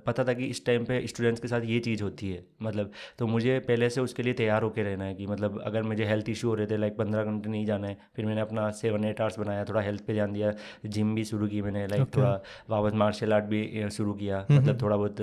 पता 0.07 0.23
था 0.23 0.33
कि 0.33 0.45
इस 0.45 0.65
टाइम 0.65 0.85
पर 0.85 1.05
स्टूडेंट्स 1.07 1.41
के 1.41 1.47
साथ 1.47 1.61
ये 1.65 1.79
चीज़ 1.79 2.03
होती 2.03 2.31
है। 2.31 2.43
मतलब 2.61 2.91
तो 3.19 3.27
मुझे 3.27 3.59
पहले 3.59 3.89
से 3.89 4.01
उसके 4.01 4.23
लिए 4.23 4.33
तैयार 4.43 4.63
होकर 4.63 4.83
रहना 4.83 5.05
है 5.05 5.13
कि 5.15 5.27
मतलब 5.27 5.61
अगर 5.65 5.83
मुझे 5.83 6.05
हेल्थ 6.05 6.29
इशू 6.29 6.47
हो 6.49 6.55
रहे 6.55 6.67
थे 6.67 6.77
लाइक 6.77 6.97
पंद्रह 6.97 7.23
घंटे 7.23 7.49
नहीं 7.49 7.65
जाना 7.65 7.87
है 7.87 7.97
फिर 8.15 8.25
मैंने 8.25 8.41
अपना 8.41 8.69
सेवन 8.77 9.05
एट 9.05 9.21
आवर्स 9.21 9.39
बनाया 9.39 9.63
थोड़ा 9.65 9.81
हेल्थ 9.81 10.05
पे 10.07 10.13
ध्यान 10.13 10.33
दिया 10.33 10.53
जिम 10.87 11.15
भी 11.15 11.23
शुरू 11.25 11.47
की 11.47 11.61
मैंने 11.61 11.85
लाइक 11.87 12.03
okay. 12.03 12.17
थोड़ा 12.17 12.31
वापस 12.69 12.93
मार्शल 12.95 13.33
आर्ट 13.33 13.45
भी 13.45 13.89
शुरू 13.91 14.13
किया 14.13 14.37
हम्म, 14.39 14.55
मतलब 14.55 14.69
हम्म। 14.69 14.81
थोड़ा 14.81 14.97
बहुत 14.97 15.21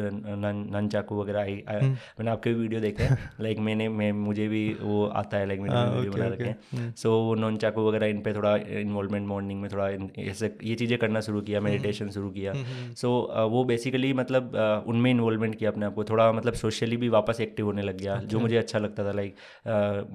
नन 0.74 0.88
चाकू 0.92 1.20
वगैरह 1.20 1.40
आई 1.40 1.62
हम्म। 1.68 1.90
मैंने 1.90 2.30
आपके 2.30 2.52
वीडियो 2.52 2.80
देखे 2.80 3.08
लाइक 3.40 3.58
मैंने 3.60 3.88
मैं 3.90 4.10
मुझे 4.20 4.48
भी 4.48 4.62
वो 4.82 5.04
आता 5.22 5.36
है 5.36 5.46
लाइक 5.46 5.60
मैंने 5.60 5.84
वीडियो 5.90 6.12
हाँ, 6.12 6.20
बना 6.20 6.34
रखे 6.34 6.90
सो 6.96 7.12
वो 7.20 7.34
नॉन 7.34 7.56
चाकू 7.56 7.86
वगैरह 7.88 8.06
इन 8.06 8.20
पर 8.20 8.36
थोड़ा 8.36 8.56
इन्वॉल्वमेंट 8.80 9.26
मॉर्निंग 9.28 9.60
में 9.60 9.70
थोड़ा 9.72 9.88
ऐसे 10.22 10.54
ये 10.64 10.74
चीज़ें 10.74 10.98
करना 10.98 11.20
शुरू 11.20 11.40
किया 11.40 11.60
मेडिटेशन 11.60 12.10
शुरू 12.10 12.30
किया। 12.30 12.52
सो 12.96 13.10
वो 13.50 13.64
बेसिकली 13.64 14.12
मतलब 14.14 14.56
उनमें 14.86 15.10
इन्वॉल्वमेंट 15.10 15.54
किया 15.54 15.70
अपने 15.70 15.86
आप 15.86 15.94
को 15.94 16.04
थोड़ा 16.04 16.30
मतलब 16.32 16.54
सोशली 16.54 16.96
भी 16.96 17.08
वापस 17.08 17.40
एक्टिव 17.40 17.66
होने 17.66 17.82
लग 17.82 17.98
गया 17.98 18.16
जो 18.24 18.40
मुझे 18.40 18.56
अच्छा 18.56 18.78
लगता 18.78 19.04
था। 19.04 19.09
लाइक 19.12 19.34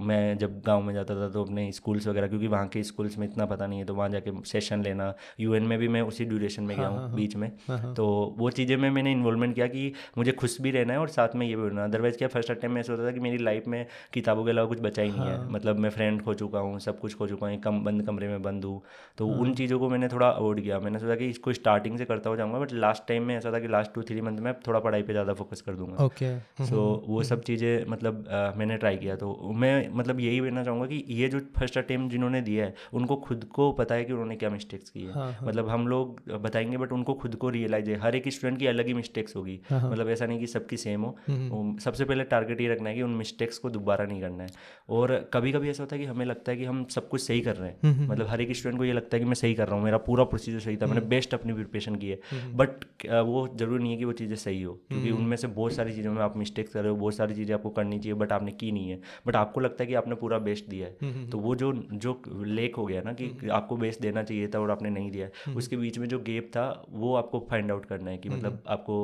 मैं 0.02 0.38
जब 0.38 0.62
गाँव 0.66 0.82
में 0.82 0.94
जाता 0.94 1.16
था 1.16 1.30
तो 1.30 1.44
अपने 1.44 1.72
स्कूल्स 1.72 2.08
वगैरह 2.08 2.28
क्योंकि 2.28 2.48
वहाँ 2.48 2.68
के 2.68 2.84
स्कूल्स 2.84 3.18
में 3.18 3.28
इतना 3.28 3.46
पता 3.46 3.68
नहीं 3.68 3.80
है 3.80 3.86
तो 3.86 3.96
वहाँ 3.96 4.10
जाके 4.10 4.32
सेशन 4.46 4.84
लेना 4.84 5.14
यूएन 5.40 5.64
में 5.64 5.78
भी 5.80 5.88
मैं 5.88 6.02
उसी 6.04 6.26
ड्यूरेशन 6.26 6.64
में 6.64 6.76
गया 6.78 6.86
हाँ, 6.86 6.92
हूँ 6.92 7.00
हाँ, 7.00 7.08
हाँ। 7.08 7.16
बीच 7.16 7.36
में। 7.36 7.50
तो 7.96 8.06
वो 8.38 8.50
चीज़ें 8.52 8.76
में 8.78 8.90
मैंने 8.90 9.12
इन्वॉल्वमेंट 9.12 9.56
किया 9.56 9.68
कि 9.68 9.92
मुझे 10.18 10.32
खुश 10.34 10.60
भी 10.62 10.72
रहना 10.72 10.94
है 10.94 11.00
और 11.00 11.10
साथ 11.10 11.36
में 11.36 11.46
ये 11.48 11.56
भी 11.56 11.62
होना 11.62 11.84
अदरवाइज़ 11.84 12.18
क्या 12.18 12.28
फ़र्स्ट 12.28 12.52
टाइम 12.52 12.74
में 12.74 12.80
ऐसा 12.82 12.94
होता 12.94 13.06
था 13.06 13.12
कि 13.12 13.20
मेरी 13.20 13.38
लाइफ 13.38 13.68
में 13.68 13.86
किताबों 14.14 14.44
के 14.46 14.52
अलावा 14.52 14.68
कुछ 14.68 14.80
बचा 14.82 15.02
ही 15.02 15.12
नहीं 15.12 15.28
है। 15.28 15.48
मतलब 15.52 15.80
मैं 15.80 15.90
फ्रेंड 15.90 16.22
खो 16.24 16.34
चुका 16.34 16.60
हूँ 16.60 16.80
सब 16.80 17.00
कुछ 17.00 17.16
खो 17.16 17.28
चुका 17.28 17.48
हूँ 17.48 17.58
कम 17.62 17.84
बंद 17.84 18.06
कमरे 18.08 18.28
में 18.28 18.42
बंद 18.42 18.66
हूँ। 18.66 18.82
तो 19.18 19.28
उन 19.28 19.54
चीज़ों 19.54 19.80
को 19.80 19.90
मैंने 19.90 20.08
थोड़ा 20.08 20.30
अवॉइड 20.30 20.62
किया। 20.64 20.80
मैंने 20.80 21.00
सोचा 21.00 21.16
कि 21.16 21.30
इसको 21.30 21.54
स्टार्टिंग 21.54 21.98
से 21.98 22.06
करता 22.06 22.30
हो 22.30 22.36
जाऊँगा 22.36 22.60
बट 22.60 22.74
लास्ट 22.74 23.08
टाइम 23.08 23.24
में 23.24 23.36
ऐसा 23.38 23.52
था 23.54 23.60
कि 23.60 23.68
लास्ट 23.68 23.94
टू 23.94 24.02
थ्री 24.04 24.22
मंथ 24.22 24.40
में 24.40 24.54
थोड़ा 24.68 24.80
पढ़ाई 24.80 25.02
पर 25.02 25.12
ज़्यादा 25.12 25.34
फोकस 25.34 25.62
कर 25.62 25.76
दूँगा। 25.76 26.04
ओके 26.06 26.38
सो 26.66 26.82
वो 27.08 27.24
सब 27.24 27.44
चीज़ें 27.44 27.86
मतलब 27.90 28.24
मैंने 28.58 28.78
ट्राई 28.86 28.98
किया। 28.98 29.16
तो 29.16 29.52
मैं 29.56 29.74
मतलब 29.94 30.20
यही 30.20 30.40
कहना 30.40 30.64
चाहूँगा 30.64 30.86
कि 30.88 31.04
ये 31.10 31.28
जो 31.30 31.40
फ़र्स्ट 31.58 31.78
अटेम्प्ट 31.78 32.12
जिन्होंने 32.12 32.42
दिया 32.42 32.66
है 32.66 32.74
उनको 32.94 33.16
खुद 33.26 33.44
को 33.54 33.72
पता 33.74 33.96
है 33.96 34.06
कि 34.06 34.14
उन्होंने 34.14 34.36
क्या 34.36 34.50
मिस्टेक्स 34.50 34.90
की 34.90 35.02
है। 35.02 35.14
हाँ, 35.14 35.32
हाँ. 35.32 35.48
मतलब 35.48 35.70
हम 35.70 35.88
लोग 35.88 36.22
बताएँगे 36.44 36.78
बट 36.78 36.92
उनको 36.92 37.14
खुद 37.14 37.36
को 37.36 37.50
रियलाइज़ 37.50 37.90
है। 37.90 37.98
हर 38.00 38.16
एक 38.16 38.28
स्टूडेंट 38.30 38.60
की 38.60 38.68
अलग 38.68 38.88
ही 38.88 38.94
मिस्टेक्स 38.94 39.36
होगी। 39.36 39.60
हाँ, 39.70 39.80
हाँ. 39.80 39.92
मतलब 39.92 40.10
ऐसा 40.10 40.26
नहीं 40.26 40.40
कि 40.40 40.48
सबकी 40.48 40.78
सेम 40.78 41.02
हो। 41.02 41.16
हम्म, 41.28 41.52
हम्म। 41.52 41.78
सबसे 41.78 42.06
पहले 42.06 42.24
टारगेट 42.26 42.62
ये 42.62 42.68
रखना 42.68 42.90
है 42.90 42.96
कि 42.96 43.02
उन 43.02 43.16
मिस्टेक्स 43.16 43.58
को 43.58 43.70
दोबारा 43.70 44.06
नहीं 44.06 44.22
करना 44.22 44.44
है। 44.44 44.50
और 44.90 45.14
कभी 45.34 45.52
कभी 45.52 45.70
ऐसा 45.70 45.84
होता 45.84 45.96
है 45.96 46.02
कि 46.02 46.08
हमें 46.08 46.26
लगता 46.26 46.52
है 46.52 46.58
कि 46.58 46.66
हम 46.66 46.84
सब 46.90 47.10
कुछ 47.10 47.22
सही 47.22 47.42
कर 47.42 47.56
रहे 47.56 47.70
हैं। 47.70 47.78
हम्म, 47.84 48.12
मतलब 48.12 48.28
हर 48.28 48.42
एक 48.42 48.56
स्टूडेंट 48.56 48.80
को 48.80 48.86
ये 48.86 48.94
लगता 48.94 49.18
है 49.18 49.20
कि 49.20 49.26
मैं 49.26 49.34
सही 49.34 49.54
कर 49.54 49.68
रहा 49.68 49.76
हूँ 49.76 49.84
मेरा 49.84 49.98
पूरा 49.98 50.24
प्रोसीजर 50.24 50.60
सही 50.60 50.78
था 50.78 50.86
मैंने 50.86 51.02
बेस्ट 51.08 51.34
अपनी 51.34 51.54
प्रिपरेशन 51.54 51.96
की 51.96 52.10
है। 52.10 52.20
बट 52.56 52.86
वो 53.26 53.48
ज़रूरी 53.56 53.84
नहीं 53.84 53.92
है 53.92 53.98
कि 53.98 54.06
वो 54.06 54.12
चीज़ें 54.14 54.36
सही 54.36 54.62
हो 54.62 54.74
क्योंकि 54.90 55.12
उनमें 55.12 55.38
से 55.38 55.48
बहुत 55.48 55.74
सारी 55.74 55.94
चीज़ों 55.94 56.14
में 56.14 56.22
आप 56.22 56.38
मिस्टेक्स 56.38 56.74
कर 56.74 56.82
रहे 56.82 56.92
हो 56.92 56.98
बहुत 56.98 57.16
सारी 57.16 57.36
चीज़ें 57.36 57.54
आपको 57.56 57.70
करनी 57.70 58.00
चाहिए 58.00 58.14
बट 58.14 58.32
आपने 58.32 58.52
की 58.52 58.72
नहीं 58.76 58.90
है 58.90 59.00
बट 59.28 59.36
आपको 59.36 59.60
लगता 59.60 59.84
है 59.84 59.88
कि 59.88 59.94
आपने 59.96 60.16
पूरा 60.16 60.40
बेस्ट 60.48 60.70
दिया 60.70 60.88
है। 60.88 61.30
तो 61.30 61.38
वो 61.38 61.56
जो 61.56 61.72
जो 62.06 62.22
लेक 62.54 62.76
हो 62.76 62.86
गया 62.86 63.02
ना 63.02 63.14
कि 63.14 63.50
आपको 63.52 63.78
बेस्ट 63.78 64.02
देना 64.02 64.24
चाहिए 64.24 64.48
था 64.48 64.60
और 64.60 64.72
आपने 64.72 64.90
नहीं 64.90 65.12
दिया 65.12 65.30
उसके 65.56 65.78
बीच 65.78 65.98
में 65.98 66.08
जो 66.08 66.20
गेप 66.20 66.52
था 66.56 66.66
वो 66.90 67.16
आपको 67.16 67.40
फाइंड 67.50 67.72
आउट 67.72 67.86
करना 67.86 68.12
है 68.12 68.18
कि 68.18 68.30
मतलब 68.30 68.64
आपको 68.68 68.98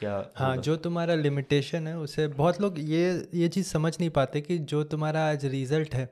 क्या 0.00 0.14
हाँ 0.36 0.56
जो 0.56 0.76
तुम्हारा 0.76 1.14
लिमिटेशन 1.14 1.86
है 1.86 1.98
उसे 1.98 2.28
बहुत 2.28 2.60
लोग 2.60 2.78
ये 2.78 3.04
ये 3.34 3.48
चीज़ 3.48 3.66
समझ 3.66 3.96
नहीं 4.00 4.10
पाते 4.10 4.40
कि 4.40 4.58
जो 4.72 4.82
तुम्हारा 4.84 5.28
आज 5.28 5.44
रिज़ल्ट 5.46 5.94
है 5.94 6.08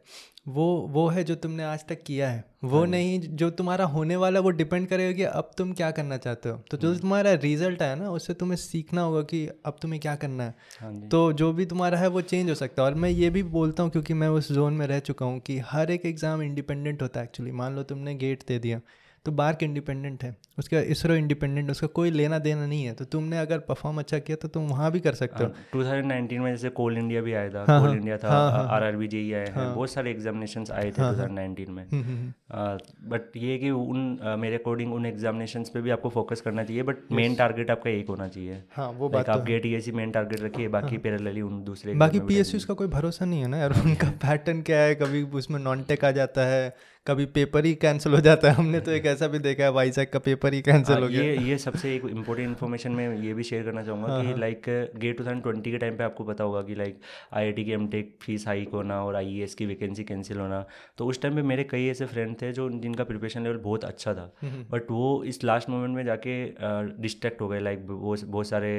वो 0.46 0.64
वो 0.90 1.06
है 1.08 1.22
जो 1.24 1.34
तुमने 1.34 1.62
आज 1.64 1.84
तक 1.88 2.02
किया 2.02 2.28
है। 2.30 2.44
वो 2.64 2.78
हाँ 2.78 2.86
नहीं 2.86 3.18
जो 3.20 3.48
तुम्हारा 3.50 3.84
होने 3.84 4.16
वाला 4.16 4.40
वो 4.40 4.50
डिपेंड 4.50 4.86
करेगा 4.88 5.12
कि 5.12 5.22
अब 5.22 5.50
तुम 5.58 5.72
क्या 5.72 5.90
करना 5.90 6.16
चाहते 6.16 6.48
हो। 6.48 6.56
तो 6.70 6.76
जो 6.76 6.88
हम्म। 6.88 7.00
तुम्हारा 7.00 7.32
रिज़ल्ट 7.34 7.82
आया 7.82 7.94
ना 7.94 8.10
उससे 8.10 8.34
तुम्हें 8.34 8.56
सीखना 8.56 9.02
होगा 9.02 9.22
कि 9.22 9.46
अब 9.66 9.76
तुम्हें 9.82 10.00
क्या 10.00 10.14
करना 10.16 10.44
है। 10.44 10.54
हाँ 10.80 10.92
तो 11.08 11.32
जो 11.32 11.52
भी 11.52 11.66
तुम्हारा 11.66 11.98
है 11.98 12.08
वो 12.08 12.20
चेंज 12.22 12.48
हो 12.48 12.54
सकता 12.54 12.82
है। 12.82 12.88
और 12.88 12.94
मैं 12.94 13.10
ये 13.10 13.30
भी 13.30 13.42
बोलता 13.52 13.82
हूँ 13.82 13.90
क्योंकि 13.90 14.14
मैं 14.14 14.28
उस 14.28 14.50
जोन 14.52 14.72
में 14.72 14.86
रह 14.86 14.98
चुका 15.00 15.26
हूँ 15.26 15.40
कि 15.40 15.58
हर 15.66 15.90
एक 15.90 16.06
एग्ज़ाम 16.06 16.42
इंडिपेंडेंट 16.42 17.02
होता 17.02 17.20
है 17.20 17.26
एक्चुअली 17.26 17.52
मान 17.52 17.76
लो 17.76 17.82
तुमने 17.82 18.14
गेट 18.14 18.44
दे 18.48 18.58
दिया। 18.58 18.80
तो 19.24 19.32
बार्क 19.32 19.62
इंडिपेंडेंट 19.62 20.22
है 20.24 20.36
उसका 20.58 20.80
इसरो 20.92 21.14
इंडिपेंडेंट 21.14 21.70
उसका 21.70 21.86
कोई 21.86 22.10
लेना 22.10 22.38
देना 22.38 22.66
नहीं 22.66 22.84
है 22.84 22.92
तो 22.92 23.04
तुमने 23.04 23.38
अगर 23.38 23.58
परफॉर्म 23.58 23.98
अच्छा 23.98 24.18
किया 24.18 24.36
तो 24.36 24.48
तुम 24.48 24.66
वहाँ 24.68 24.90
भी 24.92 25.00
कर 25.00 25.14
सकते 25.14 25.44
हो। 25.44 25.50
टू 25.72 25.82
थाउज़ेंड 25.84 26.06
नाइनटीन 26.06 26.40
में 26.40 26.50
जैसे 26.50 26.68
कोल 26.68 26.98
इंडिया 26.98 27.22
भी 27.22 27.32
आया 27.32 27.50
था 27.50 27.64
हाँ, 27.68 27.80
कोल 27.80 27.96
इंडिया 27.96 28.18
हाँ। 28.22 28.30
था 28.32 28.58
आर 28.76 28.84
आर 28.84 28.96
बी 28.96 29.08
जे 29.08 29.32
आए 29.34 29.46
हैं 29.46 29.54
हाँ। 29.54 29.74
बहुत 29.74 29.90
सारे 29.90 30.10
एग्जामिनेशन 30.10 30.64
आए 30.72 30.84
थे 30.84 30.90
टू 30.90 31.02
थाउज़ेंड 31.02 31.30
नाइनटीन 31.30 31.70
में। 31.70 31.84
बट 31.84 31.92
हम्म, 31.94 32.04
हम्म, 32.04 33.20
ये 33.36 33.58
कि 33.58 33.70
उन 33.70 34.18
मेरे 34.38 34.56
अकॉर्डिंग 34.56 34.94
उन 34.94 35.06
एग्जामिनेशन 35.06 35.62
पे 35.74 35.80
भी 35.80 35.90
आपको 35.90 36.08
फोकस 36.08 36.40
करना 36.40 36.64
चाहिए 36.64 36.82
बट 36.82 36.96
मेन 37.12 37.34
टारगेट 37.34 37.70
आपका 37.70 37.90
एक 37.90 38.08
होना 38.08 38.28
चाहिए। 38.28 38.62
हाँ 38.76 38.90
वो 38.90 39.08
बात 39.08 39.28
आप 39.28 39.44
गेट 39.44 39.66
ई 39.66 39.92
मेन 39.94 40.10
टारगेट 40.10 40.40
रखिए 40.40 40.68
बाकी 40.68 40.98
पैरेलली 40.98 41.40
उन 41.40 41.62
दूसरे 41.64 41.94
बाकी 41.94 42.20
पी 42.20 42.42
का 42.42 42.74
कोई 42.74 42.86
भरोसा 42.88 43.24
नहीं 43.24 43.40
है 43.40 43.48
ना 43.48 43.58
यार 43.58 43.72
उनका 43.84 44.10
पैटर्न 44.26 44.62
क्या 44.62 44.80
है 44.80 44.94
कभी 44.94 45.22
उसमें 45.22 45.60
नॉन 45.60 45.82
टेक 45.82 46.04
आ 46.04 46.10
जाता 46.10 46.46
है 46.46 46.91
कभी 47.06 47.24
पेपर 47.26 47.64
ही 47.64 47.74
कैंसिल 47.74 48.12
हो 48.12 48.18
जाता 48.20 48.48
है। 48.48 48.54
हमने 48.54 48.80
तो 48.80 48.90
एक 48.90 49.06
ऐसा 49.06 49.26
भी 49.28 49.38
देखा 49.40 49.62
है 49.64 49.70
वाईजैक 49.72 50.12
का 50.12 50.18
पेपर 50.18 50.54
ही 50.54 50.60
कैंसिल 50.62 50.96
हो 50.96 51.08
गया। 51.08 51.22
ये 51.22 51.36
ये 51.44 51.56
सबसे 51.58 51.94
एक 51.94 52.02
इम्पोर्टेंट 52.06 52.48
इन्फॉर्मेशन 52.48 52.92
मैं 52.92 53.06
ये 53.22 53.32
भी 53.34 53.42
शेयर 53.42 53.64
करना 53.64 53.82
चाहूँगा 53.82 54.20
कि 54.22 54.40
like 54.40 54.62
GATE 54.96 55.16
two 55.18 55.24
thousand 55.24 55.42
twenty 55.42 55.70
के 55.70 55.78
टाइम 55.78 55.96
पे 55.96 56.04
आपको 56.04 56.24
पता 56.24 56.44
होगा 56.44 56.62
कि 56.62 56.74
लाइक 56.74 57.00
आई 57.32 57.52
की 57.54 57.72
एम 57.72 57.86
टेक 57.88 58.14
फ़ीस 58.22 58.46
हाइक 58.48 58.68
होना 58.74 59.02
और 59.04 59.16
आईएएस 59.16 59.54
की 59.54 59.66
वैकेंसी 59.66 60.04
कैंसिल 60.04 60.38
होना। 60.38 60.64
तो 60.98 61.06
उस 61.06 61.20
टाइम 61.22 61.34
पे 61.36 61.42
मेरे 61.42 61.64
कई 61.64 61.88
ऐसे 61.88 62.06
फ्रेंड 62.06 62.36
थे 62.42 62.52
जो 62.52 62.68
जिनका 62.78 63.04
प्रिपरेशन 63.04 63.42
लेवल 63.44 63.56
बहुत 63.64 63.84
अच्छा 63.84 64.14
था। 64.14 64.30
बट 64.70 64.90
वो 64.90 65.22
इस 65.24 65.42
लास्ट 65.44 65.70
मोमेंट 65.70 65.94
में 65.96 66.04
जाके 66.04 66.36
डिस्ट्रैक्ट 67.02 67.40
हो 67.40 67.48
गए। 67.48 67.60
लाइक 67.60 67.84
वो 67.88 68.16
बहुत 68.18 68.48
सारे 68.48 68.72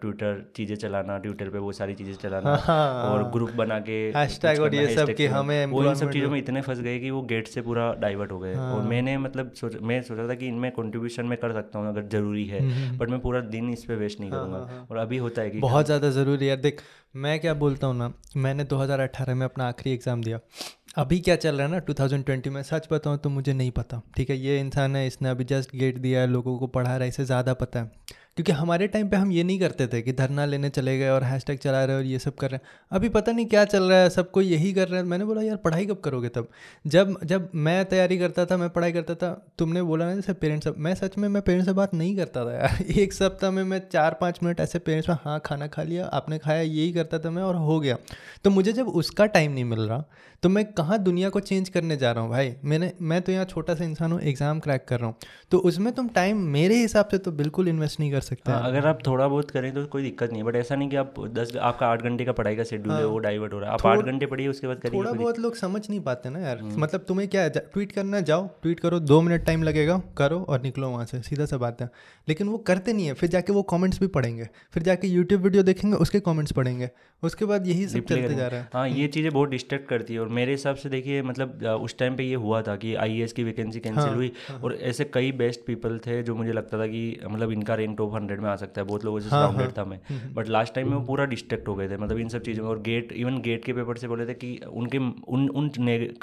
ट्विटर 0.00 0.42
चीज़ें 0.56 0.74
चलाना 0.76 1.18
ट्विटर 1.18 1.48
पे 1.48 1.58
बहुत 1.58 1.76
सारी 1.76 1.94
चीज़ें 1.94 2.14
चलाना 2.16 2.56
हाँ, 2.56 3.04
और 3.04 3.30
ग्रुप 3.30 3.50
बना 3.56 3.78
के 3.88 4.10
और 4.58 4.74
ये 4.74 4.94
सब 4.96 5.14
कि 5.14 5.26
हमें 5.28 5.64
वो 5.68 5.84
इन 5.84 5.94
सब 5.94 6.10
चीज़ों 6.10 6.30
में 6.30 6.38
इतने 6.38 6.60
फंस 6.62 6.80
गए 6.80 6.98
कि 6.98 7.10
वो 7.10 7.22
गेट 7.28 7.48
से 7.48 7.66
पूरा 7.68 7.92
डाइवर्ट 8.00 8.32
हो 8.32 8.38
गए। 8.38 8.54
हाँ। 8.54 8.72
और 8.74 8.82
मैंने 8.84 9.16
मतलब 9.18 9.52
सोच 9.56 9.76
मैं 9.82 10.00
सोचा 10.04 10.28
था 10.28 10.34
कि 10.34 10.46
इनमें 10.46 10.70
कंट्रीब्यूशन 10.72 11.26
मैं 11.26 11.38
कर 11.38 11.52
सकता 11.52 11.78
हूँ 11.78 11.88
अगर 11.88 12.08
ज़रूरी 12.08 12.46
है 12.46 12.60
बट 12.60 12.72
हम्म, 12.72 12.84
हम्म। 12.94 13.10
मैं 13.10 13.20
पूरा 13.20 13.40
दिन 13.48 13.70
इस 13.70 13.84
पर 13.84 13.94
वेस्ट 13.96 14.20
नहीं 14.20 14.30
हाँ, 14.30 14.40
करूँगा। 14.40 14.58
हाँ, 14.68 14.86
और 14.90 14.96
अभी 14.96 15.18
होता 15.18 15.42
है 15.42 15.50
कि 15.50 15.58
बहुत 15.60 15.86
ज़्यादा 15.86 16.10
ज़रूरी 16.10 16.46
है। 16.46 16.56
देख 16.58 16.82
मैं 17.16 17.38
क्या 17.40 17.54
बोलता 17.56 17.86
हूँ 17.86 17.96
ना 17.96 18.12
मैंने 18.36 18.64
2018 18.64 19.34
में 19.34 19.44
अपना 19.44 19.68
आखिरी 19.68 19.94
एग्ज़ाम 19.94 20.22
दिया। 20.22 20.40
अभी 20.96 21.18
क्या 21.20 21.34
चल 21.36 21.56
रहा 21.56 21.66
है 21.66 21.72
ना 21.72 21.78
2020 21.80 22.48
में 22.48 22.62
सच 22.62 22.88
बताऊँ 22.92 23.18
तो 23.18 23.30
मुझे 23.30 23.52
नहीं 23.52 23.70
पता। 23.70 24.00
ठीक 24.16 24.30
है 24.30 24.36
ये 24.36 24.58
इंसान 24.60 24.96
है 24.96 25.06
इसने 25.06 25.28
अभी 25.28 25.44
जस्ट 25.44 25.76
गेट 25.76 25.98
दिया 25.98 26.20
है 26.20 26.26
लोगों 26.26 26.58
को 26.58 26.66
पढ़ा 26.66 26.90
रहा 26.90 27.02
है 27.02 27.08
इसे 27.08 27.24
ज़्यादा 27.24 27.54
पता 27.54 27.80
है। 27.80 27.90
क्योंकि 28.38 28.52
हमारे 28.52 28.86
टाइम 28.86 29.08
पे 29.08 29.16
हम 29.16 29.32
ये 29.32 29.44
नहीं 29.44 29.60
करते 29.60 29.86
थे 29.86 30.02
कि 30.02 30.12
धरना 30.12 30.44
लेने 30.44 30.68
चले 30.68 30.98
गए 30.98 31.08
और 31.08 31.22
हैशटैग 31.22 31.58
चला 31.58 31.84
रहे 31.84 31.96
और 31.96 32.02
ये 32.02 32.18
सब 32.18 32.34
कर 32.34 32.50
रहे 32.50 32.56
हैं। 32.56 32.62
अभी 32.92 33.08
पता 33.08 33.32
नहीं 33.32 33.46
क्या 33.46 33.64
चल 33.64 33.82
रहा 33.82 33.98
है, 33.98 34.10
सब 34.10 34.30
कोई 34.30 34.44
यही 34.44 34.72
कर 34.72 34.88
रहे 34.88 35.00
हैं। 35.00 35.06
मैंने 35.06 35.24
बोला, 35.24 35.42
यार, 35.42 35.56
पढ़ाई 35.56 35.86
कब 35.86 35.96
करोगे 35.96 36.28
तब? 36.28 36.48
जब 36.86 37.24
जब 37.24 37.50
मैं 37.54 37.84
तैयारी 37.84 38.18
करता 38.18 38.46
था, 38.46 38.56
मैं 38.56 38.70
पढ़ाई 38.70 38.92
करता 38.92 39.14
था, 39.14 39.46
तुमने 39.58 39.82
बोला 39.82 40.06
ना 40.06 40.14
जैसे 40.14 40.32
पेरेंट्स 40.32 40.68
मैं 40.78 40.94
सच 40.94 41.18
में, 41.18 41.28
मैं 41.28 41.42
पेरेंट्स 41.42 41.68
से 41.68 41.72
बात 41.72 41.94
नहीं 41.94 42.16
करता 42.16 42.44
था 42.44 42.54
यार। 42.54 42.82
एक 42.98 43.12
सप्ताह 43.12 43.50
में 43.50 43.64
मैं 43.64 43.82
चार 43.92 44.18
पाँच 44.20 44.38
मिनट 44.42 44.60
ऐसे 44.60 44.78
पेरेंट्स 44.78 45.08
में 45.08 45.16
हाँ 45.24 45.40
खाना 45.44 45.66
खा 45.66 45.82
लिया, 45.82 46.06
आपने 46.06 46.38
खाया, 46.38 46.60
यही 46.60 46.92
करता 46.92 47.18
था 47.18 47.30
मैं 47.30 47.42
और 47.42 47.56
हो 47.56 47.80
गया। 47.80 47.96
तो 48.44 48.50
मुझे 48.50 48.72
जब 48.72 48.88
उसका 48.88 49.26
टाइम 49.26 49.52
नहीं 49.52 49.64
मिल 49.64 49.80
रहा 49.80 50.04
तो 50.42 50.48
मैं 50.48 50.64
कहाँ 50.72 50.98
दुनिया 50.98 51.28
को 51.28 51.40
चेंज 51.40 51.68
करने 51.68 51.96
जा 51.96 52.10
रहा 52.12 52.22
हूँ 52.22 52.30
भाई? 52.30 52.52
मैंने 52.64 52.92
मैं 53.02 53.20
तो 53.22 53.32
यहाँ 53.32 53.44
छोटा 53.44 53.74
सा 53.74 53.84
इंसान 53.84 54.12
हूँ 54.12 54.20
एग्ज़ाम 54.22 54.58
क्रैक 54.60 54.84
कर 54.88 54.98
रहा 55.00 55.06
हूँ। 55.06 55.16
तो 55.50 55.58
उसमें 55.60 55.92
तुम 55.92 56.08
टाइम 56.08 56.42
मेरे 56.48 56.76
हिसाब 56.76 57.08
से 57.10 57.18
तो 57.18 57.32
बिल्कुल 57.32 57.68
इन्वेस्ट 57.68 58.00
नहीं 58.00 58.10
कर 58.12 58.20
सकते। 58.20 58.52
हाँ, 58.52 58.68
अगर 58.68 58.86
आप 58.86 58.98
थोड़ा 59.06 59.26
बहुत 59.28 59.50
करें 59.50 59.72
तो 59.74 59.84
कोई 59.86 60.02
दिक्कत 60.02 60.30
नहीं 60.30 60.42
है 60.42 60.46
बट 60.46 60.56
ऐसा 60.56 60.74
नहीं 60.74 60.88
कि 60.88 60.96
आप 60.96 61.14
दस 61.30 61.56
आपका 61.58 61.86
आठ 61.86 62.02
घंटे 62.02 62.24
का 62.24 62.32
पढ़ाई 62.32 62.56
का 62.56 62.64
शेड्यूल 62.64 62.92
हाँ, 62.92 63.00
है। 63.00 63.06
वो 63.06 63.18
डाइवर्ट 63.18 63.52
हो 63.52 63.58
रहा 63.58 63.70
है। 63.70 63.74
आप 63.74 63.86
आठ 63.86 64.04
घंटे 64.04 64.26
पढ़िए 64.26 64.48
उसके 64.48 64.66
बाद 64.66 64.80
करिए 64.80 64.98
थोड़ा 64.98 65.12
बहुत 65.12 65.38
लोग 65.38 65.56
समझ 65.56 65.88
नहीं 65.90 66.00
पाते 66.00 66.30
ना 66.30 66.38
यार। 66.38 66.58
हम्म। 66.58 66.80
मतलब 66.82 67.04
तुम्हें 67.08 67.28
क्या 67.28 67.42
है 67.42 67.50
ट्वीट 67.50 67.92
करना 67.92 68.20
जाओ 68.22 68.46
ट्वीट 68.62 68.80
करो 68.80 69.00
दो 69.00 69.20
मिनट 69.20 69.44
टाइम 69.46 69.62
लगेगा 69.62 70.00
करो 70.18 70.40
और 70.40 70.62
निकलो 70.62 70.90
वहाँ 70.90 71.04
से 71.04 71.22
सीधा 71.22 71.46
सा 71.46 71.56
बात 71.56 71.82
है। 71.82 71.90
लेकिन 72.28 72.48
वो 72.48 72.58
करते 72.68 72.92
नहीं 72.92 73.06
है 73.06 73.14
फिर 73.14 73.30
जाके 73.30 73.52
वो 73.52 73.62
कॉमेंट्स 73.64 74.00
भी 74.00 74.06
पढ़ेंगे 74.08 74.48
फिर 74.74 74.82
जाके 74.82 75.08
यूट्यूब 75.08 75.42
वीडियो 75.42 75.62
देखेंगे 75.62 75.96
उसके 75.98 76.20
कॉमेंट्स 76.20 76.52
पढ़ेंगे 76.52 76.90
उसके 77.22 77.44
बाद 77.44 77.66
यही 77.66 77.86
सब 77.88 78.00
चलते 78.00 78.34
जा 78.34 78.46
रहा 78.46 78.60
है। 78.60 78.68
हाँ 78.74 78.88
ये 78.88 79.06
चीज़ें 79.08 79.32
बहुत 79.32 79.48
डिस्ट्रैक्ट 79.50 79.88
करती 79.88 80.14
है 80.14 80.20
और 80.20 80.27
मेरे 80.30 80.52
हिसाब 80.52 80.76
से 80.76 80.88
देखिए 80.88 81.22
मतलब 81.22 81.62
उस 81.82 81.96
टाइम 81.98 82.16
पे 82.16 82.24
ये 82.24 82.34
हुआ 82.36 82.60
था 82.62 82.76
कि 82.76 82.94
आईएएस 82.96 83.32
की 83.32 83.44
वैकेंसी 83.44 83.80
कैंसिल 83.80 84.02
हाँ, 84.02 84.14
हुई 84.14 84.32
हाँ, 84.48 84.58
और 84.60 84.74
ऐसे 84.82 85.04
कई 85.04 85.32
बेस्ट 85.34 85.60
पीपल 85.66 85.98
थे 85.98 86.22
जो 86.22 86.34
मुझे 86.34 86.52
लगता 86.52 86.78
था 86.78 86.86
कि 86.86 87.02
मतलब 87.28 87.52
इनका 87.52 87.74
रैंक 87.74 87.96
टॉप 87.98 88.14
हंड्रेड 88.14 88.40
में 88.40 88.48
आ 88.50 88.56
सकता 88.56 88.80
है। 88.80 88.86
बहुत 88.86 89.04
लोगों 89.04 89.20
से 89.20 89.28
सराउंडेड 89.28 89.66
हाँ, 89.66 89.74
था 89.78 89.84
मैं। 89.84 90.00
बट 90.34 90.48
लास्ट 90.48 90.74
टाइम 90.74 90.90
में 90.90 90.96
वो 90.96 91.02
पूरा 91.06 91.24
डिस्ट्रैक्ट 91.26 91.68
हो 91.68 91.74
गए 91.74 91.88
थे 91.88 91.96
मतलब 91.96 92.18
इन 92.18 92.28
सब 92.28 92.42
चीज़ों 92.42 92.64
में। 92.64 92.70
और 92.70 92.80
गेट 92.82 93.12
इवन 93.12 93.40
गेट 93.42 93.64
के 93.64 93.72
पेपर 93.72 93.96
से 93.96 94.08
बोले 94.08 94.26
थे 94.26 94.34
कि 94.34 94.58
उनके 94.72 94.98
उन 94.98 95.48
उन 95.50 95.70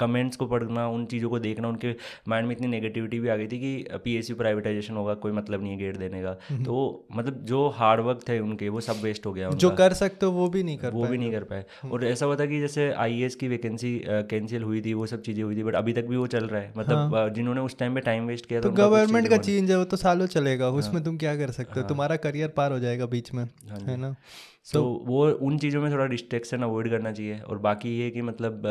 कमेंट्स 0.00 0.36
को 0.36 0.46
पढ़ना 0.46 0.86
उन 0.88 1.04
चीज़ों 1.06 1.30
को 1.30 1.38
देखना 1.38 1.68
उनके 1.68 1.94
माइंड 2.28 2.48
में 2.48 2.54
इतनी 2.56 2.66
नेगेटिविटी 2.66 3.20
भी 3.20 3.28
आ 3.28 3.36
गई 3.36 3.46
थी 3.46 3.58
कि 3.60 3.98
पीएससी 4.04 4.34
प्राइवेटाइजेशन 4.34 4.96
होगा 4.96 5.14
कोई 5.16 5.32
मतलब 5.32 5.62
नहीं 5.62 5.72
है 5.72 5.78
गेट 5.78 5.96
देने 5.96 6.22
का। 6.22 6.32
तो 6.64 7.06
मतलब 7.16 7.44
जो 7.44 7.68
हार्ड 7.76 8.00
वर्क 8.00 8.20
थे 8.28 8.38
उनके 8.40 8.68
वो 8.68 8.80
सब 8.80 9.02
वेस्ट 9.02 9.26
हो 9.26 9.32
गया 9.32 9.50
जो 9.56 9.70
कर 9.76 9.92
सकते 9.94 10.26
हो 10.26 10.32
वो 10.32 10.48
भी 10.48 10.62
नहीं 10.62 10.78
कर 10.78 10.90
वो 10.90 11.06
भी 11.06 11.18
नहीं 11.18 11.30
कर 11.32 11.44
पाए। 11.44 11.64
और 11.92 12.04
ऐसा 12.06 12.26
हुआ 12.26 12.36
था 12.36 12.46
कि 12.46 12.60
जैसे 12.60 12.90
आईएएस 12.94 13.34
की 13.34 13.48
वैकेंसी 13.48 13.95
कैंसिल 14.06 14.62
हुई 14.62 14.80
थी 14.80 14.94
वो 14.94 15.06
सब 15.06 15.22
चीज़ें 15.22 15.42
हुई 15.44 15.56
थी 15.56 15.62
बट 15.62 15.74
अभी 15.74 15.92
तक 15.92 16.04
भी 16.04 16.16
वो 16.16 16.26
चल 16.26 16.46
रहा 16.46 16.60
है 16.60 16.72
मतलब 16.76 17.14
हाँ। 17.14 17.28
जिन्होंने 17.30 17.60
उस 17.60 17.78
टाइम 17.78 17.94
पे 17.94 18.00
टाइम 18.00 18.26
वेस्ट 18.26 18.46
किया 18.46 18.60
तो 18.60 18.70
गवर्नमेंट 18.70 19.28
का 19.28 19.36
चेंज 19.36 19.70
है 19.70 19.78
वो 19.78 19.84
तो 19.84 19.96
सालों 19.96 20.26
चलेगा 20.26 20.70
उसमें 20.70 20.94
हाँ। 20.94 21.02
तुम 21.02 21.16
क्या 21.16 21.36
कर 21.36 21.50
सकते 21.50 21.72
हो 21.74 21.80
हाँ। 21.80 21.88
तुम्हारा 21.88 22.16
करियर 22.16 22.48
पार 22.48 22.72
हो 22.72 22.78
जाएगा 22.78 23.06
बीच 23.06 23.32
में 23.34 23.44
हाँ 23.44 23.78
है 23.80 23.96
ना 23.96 24.14
तो 24.66 24.82
वो 25.06 25.26
उन 25.46 25.58
चीज़ों 25.58 25.80
में 25.82 25.90
थोड़ा 25.92 26.06
डिस्ट्रेक्शन 26.06 26.62
अवॉइड 26.62 26.88
करना 26.90 27.12
चाहिए। 27.12 27.38
और 27.40 27.58
बाकी 27.58 27.90
ये 27.98 28.08
कि 28.10 28.22
मतलब 28.22 28.66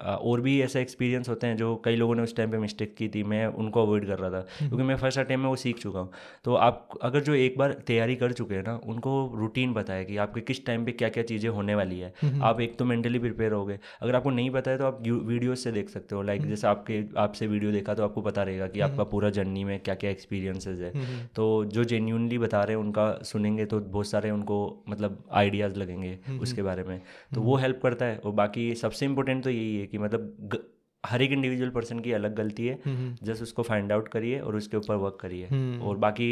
और 0.00 0.40
भी 0.40 0.60
ऐसे 0.62 0.80
एक्सपीरियंस 0.80 1.28
होते 1.28 1.46
हैं 1.46 1.56
जो 1.56 1.74
कई 1.84 1.96
लोगों 1.96 2.14
ने 2.14 2.22
उस 2.22 2.34
टाइम 2.36 2.50
पे 2.50 2.58
मिस्टेक 2.58 2.94
की 2.96 3.08
थी 3.08 3.22
मैं 3.24 3.46
उनको 3.46 3.82
अवॉइड 3.82 4.06
कर 4.06 4.18
रहा 4.18 4.30
था। 4.30 4.36
हम्म। 4.36 4.68
क्योंकि 4.68 4.84
मैं 4.84 4.96
फ़र्स्ट 4.96 5.18
अटैम्प 5.18 5.42
में 5.42 5.48
वो 5.48 5.56
सीख 5.56 5.78
चुका 5.78 6.00
हूँ। 6.00 6.10
तो 6.44 6.54
आप 6.56 6.98
अगर 7.02 7.20
जो 7.20 7.34
एक 7.34 7.58
बार 7.58 7.72
तैयारी 7.86 8.16
कर 8.16 8.32
चुके 8.32 8.54
हैं 8.54 8.62
ना 8.62 8.78
उनको 8.86 9.14
रूटीन 9.36 9.74
पता 9.74 9.92
है 9.92 10.04
कि 10.04 10.16
आपके 10.16 10.40
किस 10.42 10.64
टाइम 10.66 10.84
पर 10.84 10.92
क्या 10.92 11.08
क्या 11.08 11.22
चीज़ें 11.24 11.48
होने 11.50 11.74
वाली 11.74 11.98
है। 12.00 12.12
हम्म। 12.22 12.42
आप 12.42 12.60
एक 12.60 12.76
तो 12.78 12.84
मेंटली 12.84 13.18
प्रिपेयर 13.18 13.52
हो 13.52 13.64
गए। 13.66 13.78
अगर 14.02 14.16
आपको 14.16 14.30
नहीं 14.30 14.50
पता 14.50 14.70
है 14.70 14.78
तो 14.78 14.86
आप 14.86 15.00
वीडियोज़ 15.02 15.58
से 15.58 15.72
देख 15.72 15.88
सकते 15.90 16.14
हो। 16.14 16.22
Like 16.22 16.40
hmm. 16.40 16.50
जैसे 16.50 16.66
आपके 16.66 17.02
आपसे 17.18 17.46
वीडियो 17.46 17.72
देखा 17.72 17.94
तो 17.94 18.04
आपको 18.04 18.22
पता 18.22 18.42
रहेगा 18.42 18.66
कि 18.66 18.80
आपका 18.80 19.04
पूरा 19.06 19.30
जर्नी 19.30 19.64
में 19.64 19.78
क्या 19.80 19.94
क्या 19.94 20.10
एक्सपीरियंसेस 20.10 20.80
है 20.80 21.26
तो 21.36 21.64
जो 21.66 21.84
जेन्यूनली 21.86 22.38
बता 22.38 22.62
रहे 22.64 22.76
हैं 22.76 22.82
उनका 22.82 23.10
सुनेंगे 23.24 23.64
तो 23.66 23.80
बहुत 23.80 24.06
सारे 24.06 24.30
उनको 24.30 24.58
मतलब 24.88 25.22
आइडियाज़ 25.36 25.76
लगेंगे 25.76 26.18
हम्म, 26.26 26.40
उसके 26.40 26.60
हम्म। 26.60 26.70
बारे 26.70 26.84
में 26.84 27.00
तो 27.34 27.42
वो 27.42 27.56
हेल्प 27.56 27.80
करता 27.82 28.04
है 28.04 28.18
और 28.18 28.32
बाकी 28.32 28.74
सबसे 28.74 29.06
इम्पोर्टेंट 29.06 29.42
तो 29.44 29.50
यही 29.50 29.76
है 29.80 29.86
कि 29.86 29.98
मतलब 29.98 30.58
हर 31.06 31.22
एक 31.22 31.32
इंडिविजुअल 31.32 31.70
पर्सन 31.70 31.98
की 32.00 32.12
अलग 32.12 32.34
गलती 32.36 32.66
है। 32.66 32.78
जस्ट 33.22 33.42
उसको 33.42 33.62
फाइंड 33.62 33.92
आउट 33.92 34.08
करिए 34.08 34.38
और 34.40 34.56
उसके 34.56 34.76
ऊपर 34.76 34.96
वर्क 34.96 35.18
करिए। 35.20 35.78
और 35.80 35.96
बाकी 35.96 36.28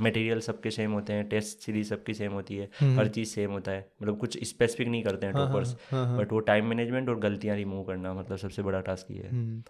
मटेरियल 0.00 0.40
सबके 0.40 0.70
सेम 0.70 0.92
होते 0.92 1.12
हैं 1.12 1.28
टेस्ट 1.28 1.58
सीरीज़ 1.58 1.88
सबकी 1.88 2.14
सेम 2.14 2.32
होती 2.32 2.56
है। 2.56 2.68
हर 2.96 3.08
चीज़ 3.08 3.28
सेम 3.28 3.50
होता 3.50 3.72
है। 3.72 3.86
मतलब 4.02 4.18
कुछ 4.18 4.38
स्पेसिफिक 4.44 4.88
नहीं 4.88 5.02
करते 5.02 5.26
हैं 5.26 5.34
टॉपर्स 5.34 5.68
हाँ, 5.70 5.78
हाँ, 5.90 6.06
हाँ, 6.06 6.18
बट 6.18 6.32
वो 6.32 6.40
टाइम 6.42 6.66
मैनेजमेंट 6.66 7.08
और 7.08 7.18
गलतियाँ 7.20 7.56
रिमूव 7.56 7.84
करना 7.84 8.14
मतलब 8.14 8.38
सबसे 8.38 8.62
बड़ा 8.62 8.80
टास्क 8.80 9.10
ये 9.10 9.22
है। 9.22 9.62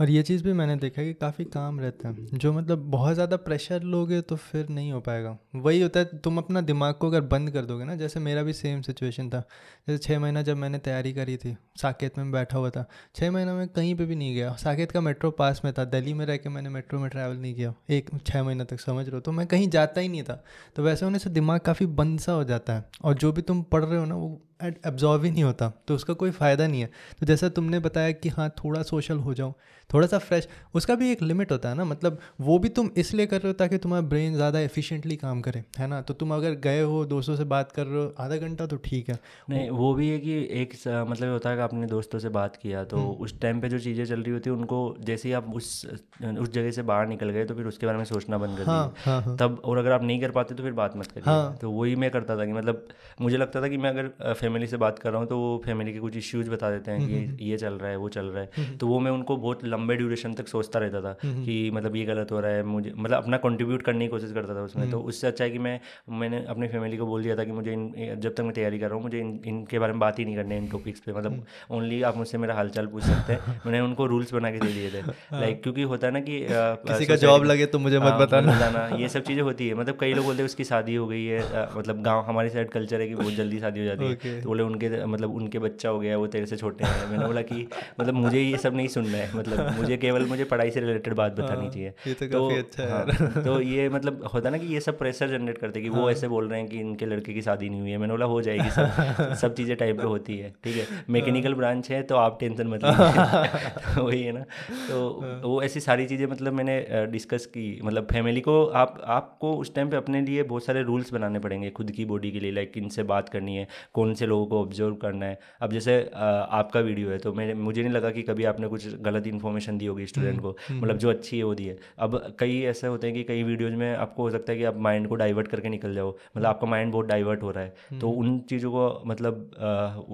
और 0.00 0.10
ये 0.10 0.22
चीज़ 0.22 0.44
भी 0.44 0.52
मैंने 0.52 0.76
देखा 0.76 1.02
कि 1.02 1.12
काफ़ी 1.14 1.44
काम 1.46 1.80
रहता 1.80 2.08
है। 2.08 2.26
जो 2.34 2.52
मतलब 2.52 2.78
बहुत 2.90 3.14
ज़्यादा 3.14 3.36
प्रेशर 3.38 3.82
लोगे 3.84 4.20
तो 4.22 4.36
फिर 4.36 4.68
नहीं 4.68 4.92
हो 4.92 5.00
पाएगा। 5.00 5.36
वही 5.56 5.80
होता 5.80 6.00
है 6.00 6.18
तुम 6.18 6.38
अपना 6.38 6.60
दिमाग 6.62 6.94
को 6.94 7.08
अगर 7.08 7.20
बंद 7.28 7.50
कर 7.50 7.64
दोगे 7.64 7.84
ना 7.84 7.94
जैसे 7.96 8.20
मेरा 8.20 8.42
भी 8.42 8.52
सेम 8.52 8.80
सिचुएशन 8.80 9.28
था। 9.30 9.42
जैसे 9.88 9.98
छः 9.98 10.18
महीना 10.18 10.42
जब 10.42 10.56
मैंने 10.56 10.78
तैयारी 10.78 11.12
करी 11.12 11.36
थी, 11.36 11.56
साकेत 11.76 12.18
में 12.18 12.32
बैठा 12.32 12.58
हुआ 12.58 12.70
था 12.70 12.88
छः 13.14 13.30
महीना 13.30 13.54
में 13.54 13.68
कहीं 13.68 13.94
पे 13.94 14.04
भी 14.04 14.14
नहीं 14.14 14.34
गया। 14.34 14.52
साकेत 14.52 14.92
का 14.92 15.00
मेट्रो 15.00 15.30
पास 15.30 15.62
में 15.64 15.74
था, 15.74 15.84
दिल्ली 15.84 16.14
में 16.14 16.26
रह 16.26 16.36
के 16.36 16.48
मैंने 16.48 16.68
मेट्रो 16.68 17.00
में 17.00 17.10
ट्रैवल 17.10 17.36
नहीं 17.36 17.54
किया। 17.54 17.74
एक 17.90 18.10
छः 18.26 18.42
महीना 18.42 18.64
तक, 18.64 18.80
समझ 18.80 19.06
रहे 19.06 19.14
हो? 19.14 19.20
तो 19.20 19.32
मैं 19.32 19.46
कहीं 19.46 19.68
जाता 19.68 20.00
ही 20.00 20.08
नहीं 20.08 20.22
था। 20.22 20.44
तो 20.76 20.82
वैसे 20.82 21.04
होने 21.04 21.18
से 21.18 21.30
दिमाग 21.30 21.60
काफ़ी 21.60 21.86
बंद 21.86 22.20
सा 22.20 22.32
हो 22.32 22.44
जाता 22.44 22.74
है। 22.74 22.84
और 23.04 23.14
जो 23.14 23.32
भी 23.32 23.42
तुम 23.42 23.62
पढ़ 23.62 23.84
रहे 23.84 23.98
हो 23.98 24.04
ना, 24.04 24.14
वो 24.14 24.42
एब्जॉर्व 24.60 25.24
ही 25.24 25.30
नहीं 25.30 25.44
होता 25.44 25.72
तो 25.88 25.94
उसका 25.94 26.14
कोई 26.14 26.30
फ़ायदा 26.32 26.66
नहीं 26.66 26.80
है। 26.80 26.90
तो 27.20 27.26
जैसा 27.26 27.48
तुमने 27.50 27.78
बताया 27.80 28.12
कि 28.12 28.28
हाँ 28.28 28.48
थोड़ा 28.58 28.82
सोशल 28.84 29.18
हो 29.18 29.34
जाओ 29.34 29.54
थोड़ा 29.90 30.06
सा 30.06 30.18
फ्रेश 30.18 30.46
उसका 30.74 30.94
भी 30.94 31.10
एक 31.12 31.22
लिमिट 31.22 31.52
होता 31.52 31.68
है 31.68 31.74
ना 31.74 31.84
मतलब 31.84 32.18
वो 32.40 32.58
भी 32.58 32.68
तुम 32.68 32.88
इसलिए 32.98 33.26
कर 33.26 33.40
रहे 33.40 33.48
हो 33.48 33.52
ताकि 33.54 33.78
तुम्हारा 33.78 34.06
ब्रेन 34.08 34.34
ज़्यादा 34.34 34.60
एफिशिएंटली 34.60 35.16
काम 35.16 35.40
करे 35.40 35.62
है 35.78 35.86
ना? 35.86 36.00
तो 36.02 36.14
तुम 36.14 36.34
अगर 36.34 36.54
गए 36.60 36.80
हो 36.82 37.04
दोस्तों 37.06 37.36
से 37.36 37.44
बात 37.46 37.72
कर 37.72 37.86
रहे 37.86 38.02
हो 38.02 38.14
आधा 38.18 38.36
घंटा 38.38 38.66
तो 38.66 38.76
ठीक 38.84 39.08
है। 39.08 39.18
नहीं 39.50 39.68
वो 39.72 39.92
भी 39.94 40.08
है 40.08 40.18
कि 40.18 40.36
एक 40.52 40.74
मतलब 40.86 41.32
होता 41.32 41.50
है 41.50 41.56
कि 41.56 41.62
आपने 41.62 41.86
दोस्तों 41.86 42.18
से 42.18 42.28
बात 42.30 42.56
किया 42.56 42.84
तो 42.84 42.96
हम्म। 42.96 43.24
उस 43.24 43.38
टाइम 43.40 43.60
पर 43.60 43.68
जो 43.68 43.78
चीज़ें 43.78 44.04
चल 44.04 44.22
रही 44.22 44.32
होती 44.32 44.50
है 44.50 44.56
उनको 44.56 44.80
जैसे 45.02 45.28
ही 45.28 45.32
आप 45.34 45.52
उस 45.54 45.70
उस 45.86 46.50
जगह 46.50 46.70
से 46.70 46.82
बाहर 46.84 47.06
निकल 47.08 47.30
गए 47.30 47.44
तो 47.44 47.54
फिर 47.54 47.66
उसके 47.66 47.86
बारे 47.86 47.98
में 47.98 48.04
सोचना 48.04 48.38
बंद 48.38 48.58
कर 48.58 48.64
हाँ, 48.64 48.94
हाँ, 48.98 49.20
हाँ, 49.22 49.36
तब 49.36 49.60
और 49.64 49.78
अगर 49.78 49.92
आप 49.92 50.02
नहीं 50.02 50.20
कर 50.20 50.30
पाते 50.30 50.54
तो 50.54 50.62
फिर 50.62 50.72
बात 50.74 50.96
मत 50.96 51.12
करिए। 51.12 51.56
तो 51.58 51.70
वही 51.70 51.94
मैं 51.96 52.10
करता 52.10 52.36
था 52.38 52.46
कि 52.46 52.52
मतलब 52.52 52.86
मुझे 53.20 53.36
लगता 53.36 53.62
था 53.62 53.68
कि 53.68 53.76
मैं 53.76 53.90
अगर 53.90 54.34
फैमिली 54.46 54.66
से 54.66 54.76
बात 54.76 54.98
कर 54.98 55.10
रहा 55.10 55.20
हूँ 55.20 55.28
तो 55.28 55.38
वो 55.38 55.62
फैमिली 55.64 55.92
के 55.92 55.98
कुछ 55.98 56.16
इश्यूज़ 56.16 56.50
बता 56.50 56.70
देते 56.70 56.90
हैं 56.90 57.06
कि 57.08 57.44
ये 57.44 57.56
चल 57.56 57.74
रहा 57.74 57.90
है 57.90 57.96
वो 57.96 58.08
चल 58.08 58.26
रहा 58.26 58.42
है। 58.42 58.76
तो 58.78 58.86
वो 58.86 58.98
मैं 58.98 59.10
उनको 59.10 59.36
बहुत 59.36 59.64
लंबे 59.64 59.96
ड्यूरेशन 59.96 60.34
तक 60.34 60.48
सोचता 60.48 60.78
रहता 60.78 61.00
था 61.00 61.12
कि 61.24 61.70
मतलब 61.74 61.96
ये 61.96 62.04
गलत 62.04 62.32
हो 62.32 62.40
रहा 62.40 62.50
है 62.50 62.62
मुझे 62.62 62.92
मतलब 62.96 63.16
अपना 63.16 63.36
कंट्रीब्यूट 63.36 63.82
करने 63.82 64.04
की 64.04 64.10
कोशिश 64.10 64.32
करता 64.32 64.54
था 64.54 64.62
उसमें। 64.62 64.90
तो 64.90 65.00
उससे 65.00 65.26
अच्छा 65.26 65.44
है 65.44 65.50
कि 65.50 65.58
मैं 65.58 65.80
मैंने 66.18 66.44
अपनी 66.48 66.68
फैमिली 66.68 66.96
को 66.96 67.06
बोल 67.06 67.22
दिया 67.22 67.36
था 67.36 67.44
कि 67.44 67.52
मुझे 67.52 67.72
इन 67.72 68.16
जब 68.20 68.34
तक 68.34 68.40
मैं 68.40 68.52
तैयारी 68.52 68.78
कर 68.78 68.86
रहा 68.86 68.94
हूँ 68.94 69.02
मुझे 69.02 69.20
इन 69.20 69.40
इनके 69.46 69.78
बारे 69.78 69.92
में 69.92 70.00
बात 70.00 70.18
ही 70.18 70.24
नहीं 70.24 70.36
करनी 70.36 70.56
इन 70.56 70.68
टॉपिक्स 70.68 71.00
पे। 71.00 71.12
मतलब 71.12 71.44
ओनली 71.70 72.02
आप 72.02 72.16
मुझसे 72.16 72.38
मेरा 72.38 72.54
हालचाल 72.54 72.86
पूछ 72.86 73.02
सकते 73.02 73.32
हैं। 73.32 73.60
मैंने 73.66 73.80
उनको 73.80 74.06
रूल्स 74.06 74.34
बना 74.34 74.50
के 74.50 74.58
दे 74.58 74.72
दिए 74.72 74.90
थे। 74.90 75.02
लाइक 75.02 75.32
हाँ। 75.32 75.52
क्योंकि 75.52 75.82
होता 75.82 76.06
है 76.06 76.12
ना 76.12 76.20
कि 76.20 76.40
किसी 76.86 77.06
का 77.06 77.16
जॉब 77.16 77.44
लगे 77.44 77.66
तो 77.66 77.78
मुझे 77.78 77.98
मत 77.98 78.04
हाँ, 78.04 78.18
बताना। 78.20 78.52
बताना 78.52 78.86
ये 78.96 79.08
सब 79.08 79.22
चीज़ें 79.22 79.42
होती 79.42 79.68
है। 79.68 79.74
मतलब 79.74 79.96
कई 80.00 80.14
लोग 80.14 80.24
बोलते 80.24 80.42
हैं 80.42 80.44
उसकी 80.44 80.64
शादी 80.64 80.94
हो 80.94 81.06
गई 81.06 81.24
है 81.24 81.40
मतलब 81.76 82.02
गाँव 82.02 82.24
हमारी 82.24 82.48
साइड 82.48 82.70
कल्चर 82.70 83.00
है 83.00 83.08
कि 83.08 83.14
बहुत 83.14 83.32
जल्दी 83.32 83.58
शादी 83.58 83.80
हो 83.80 83.86
जाती 83.86 84.04
है। 84.04 84.14
तो 84.42 84.48
बोले 84.48 84.62
उनके 84.62 85.04
मतलब 85.06 85.34
उनके 85.34 85.58
बच्चा 85.58 85.88
हो 85.88 85.98
गया 85.98 86.18
वो 86.18 86.26
तेरे 86.26 86.46
से 86.46 86.56
छोटे 86.56 86.84
हैं। 86.84 87.10
मैंने 87.10 87.26
बोला 87.26 87.42
कि 87.42 87.68
मतलब 88.00 88.14
मुझे 88.14 88.40
ये 88.40 88.58
सब 88.58 88.74
नहीं 88.74 88.88
सुनना 88.88 89.18
है। 89.18 89.36
मतलब 89.36 89.70
मुझे 89.78 89.96
केवल 89.96 90.26
मुझे 90.26 90.44
पढ़ाई 90.44 90.70
से 90.70 90.80
रिलेटेड 90.80 91.14
बात 91.14 91.32
बतानी 91.32 91.64
हाँ, 91.64 91.70
चाहिए। 91.70 91.92
ये 92.06 92.14
तो, 92.14 92.26
तो 92.26 92.58
अच्छा 92.58 92.82
है। 92.82 93.44
तो 93.44 93.60
ये 93.60 93.88
मतलब 93.88 94.28
होता 94.34 94.50
ना 94.50 94.58
कि 94.58 94.66
ये 94.66 94.80
सब 94.80 94.98
प्रेशर 94.98 95.28
जनरेट 95.28 95.58
करते 95.58 95.80
कि 95.80 95.88
वो 95.88 96.10
ऐसे 96.10 96.28
बोल 96.28 96.48
रहे 96.48 96.60
हैं 96.60 96.68
कि 96.68 96.80
इनके 96.80 97.06
लड़के 97.06 97.34
की 97.34 97.42
शादी 97.42 97.68
नहीं 97.68 97.80
हुई 97.80 97.90
है। 97.90 97.98
मैंने 97.98 98.12
बोला 98.12 98.26
हो 98.26 98.40
जाएगी 98.42 98.70
सब 98.70 99.34
सब 99.40 99.54
चीज़ें 99.54 99.76
टाइप 99.76 99.96
पे 99.96 100.06
होती 100.06 100.38
है 100.38 100.54
ठीक 100.64 100.76
है? 100.76 100.86
मैकेनिकल 101.10 101.54
ब्रांच 101.54 101.90
है 101.90 102.02
तो 102.02 102.16
आप 102.16 102.36
टेंशन 102.40 102.66
मत 102.66 102.80
लीजिए। 102.84 104.02
वही 104.02 104.22
है 104.22 104.32
ना। 104.32 104.40
तो 104.88 105.24
वो 105.48 105.62
ऐसी 105.62 105.80
सारी 105.80 106.06
चीज़ें 106.06 106.26
मतलब 106.26 106.52
मैंने 106.52 107.06
डिस्कस 107.06 107.46
की। 107.46 107.80
मतलब 107.84 108.06
फैमिली 108.12 108.40
को 108.40 108.64
आप 108.66 109.00
आपको 109.04 109.54
उस 109.56 109.74
टाइम 109.74 109.90
पे 109.90 109.96
अपने 109.96 110.20
लिए 110.20 110.42
बहुत 110.42 110.64
सारे 110.64 110.82
रूल्स 110.82 111.12
बनाने 111.12 111.38
पड़ेंगे 111.38 111.70
खुद 111.70 111.90
की 111.90 112.04
बॉडी 112.04 112.30
के 112.30 112.40
लिए 112.40 112.50
लाइक 112.52 112.72
इनसे 112.76 113.02
बात 113.02 113.28
करनी 113.28 113.56
है 113.56 113.66
कौन 113.94 114.14
से 114.14 114.25
लोगों 114.26 114.46
को 114.46 114.60
ऑब्ज़र्व 114.60 114.94
करना 114.96 115.26
है। 115.26 115.38
अब 115.60 115.72
जैसे 115.72 115.98
आपका 116.14 116.80
वीडियो 116.80 117.10
है 117.10 117.18
तो 117.18 117.32
मैंने 117.34 117.54
मुझे 117.56 117.82
नहीं 117.82 117.92
लगा 117.92 118.10
कि 118.10 118.22
कभी 118.22 118.44
आपने 118.44 118.68
कुछ 118.68 118.86
गलत 119.02 119.26
इन्फॉर्मेशन 119.26 119.78
दी 119.78 119.86
होगी 119.86 120.06
स्टूडेंट 120.06 120.32
हम्म, 120.32 120.42
को। 120.42 120.56
हम्म। 120.68 120.82
मतलब 120.82 120.98
जो 120.98 121.10
अच्छी 121.10 121.38
है 121.38 121.44
वो 121.44 121.54
दी 121.54 121.64
है। 121.64 121.78
अब 121.98 122.36
कई 122.38 122.60
ऐसे 122.66 122.86
होते 122.86 123.06
हैं 123.06 123.16
कि 123.16 123.22
कई 123.24 123.42
वीडियोज़ 123.42 123.74
में 123.74 123.94
आपको 123.96 124.22
हो 124.22 124.30
सकता 124.30 124.52
है 124.52 124.58
कि 124.58 124.64
आप 124.64 124.76
माइंड 124.80 125.08
को 125.08 125.14
डाइवर्ट 125.16 125.48
करके 125.48 125.68
निकल 125.68 125.94
जाओ। 125.94 126.10
मतलब 126.36 126.46
आपका 126.46 126.66
माइंड 126.66 126.92
बहुत 126.92 127.06
डाइवर्ट 127.06 127.42
हो 127.42 127.50
रहा 127.50 127.64
है। 127.64 127.74
हम्म। 127.90 128.00
तो 128.00 128.10
उन 128.12 128.38
चीज़ों 128.50 128.70
को 128.72 129.02
मतलब 129.06 129.50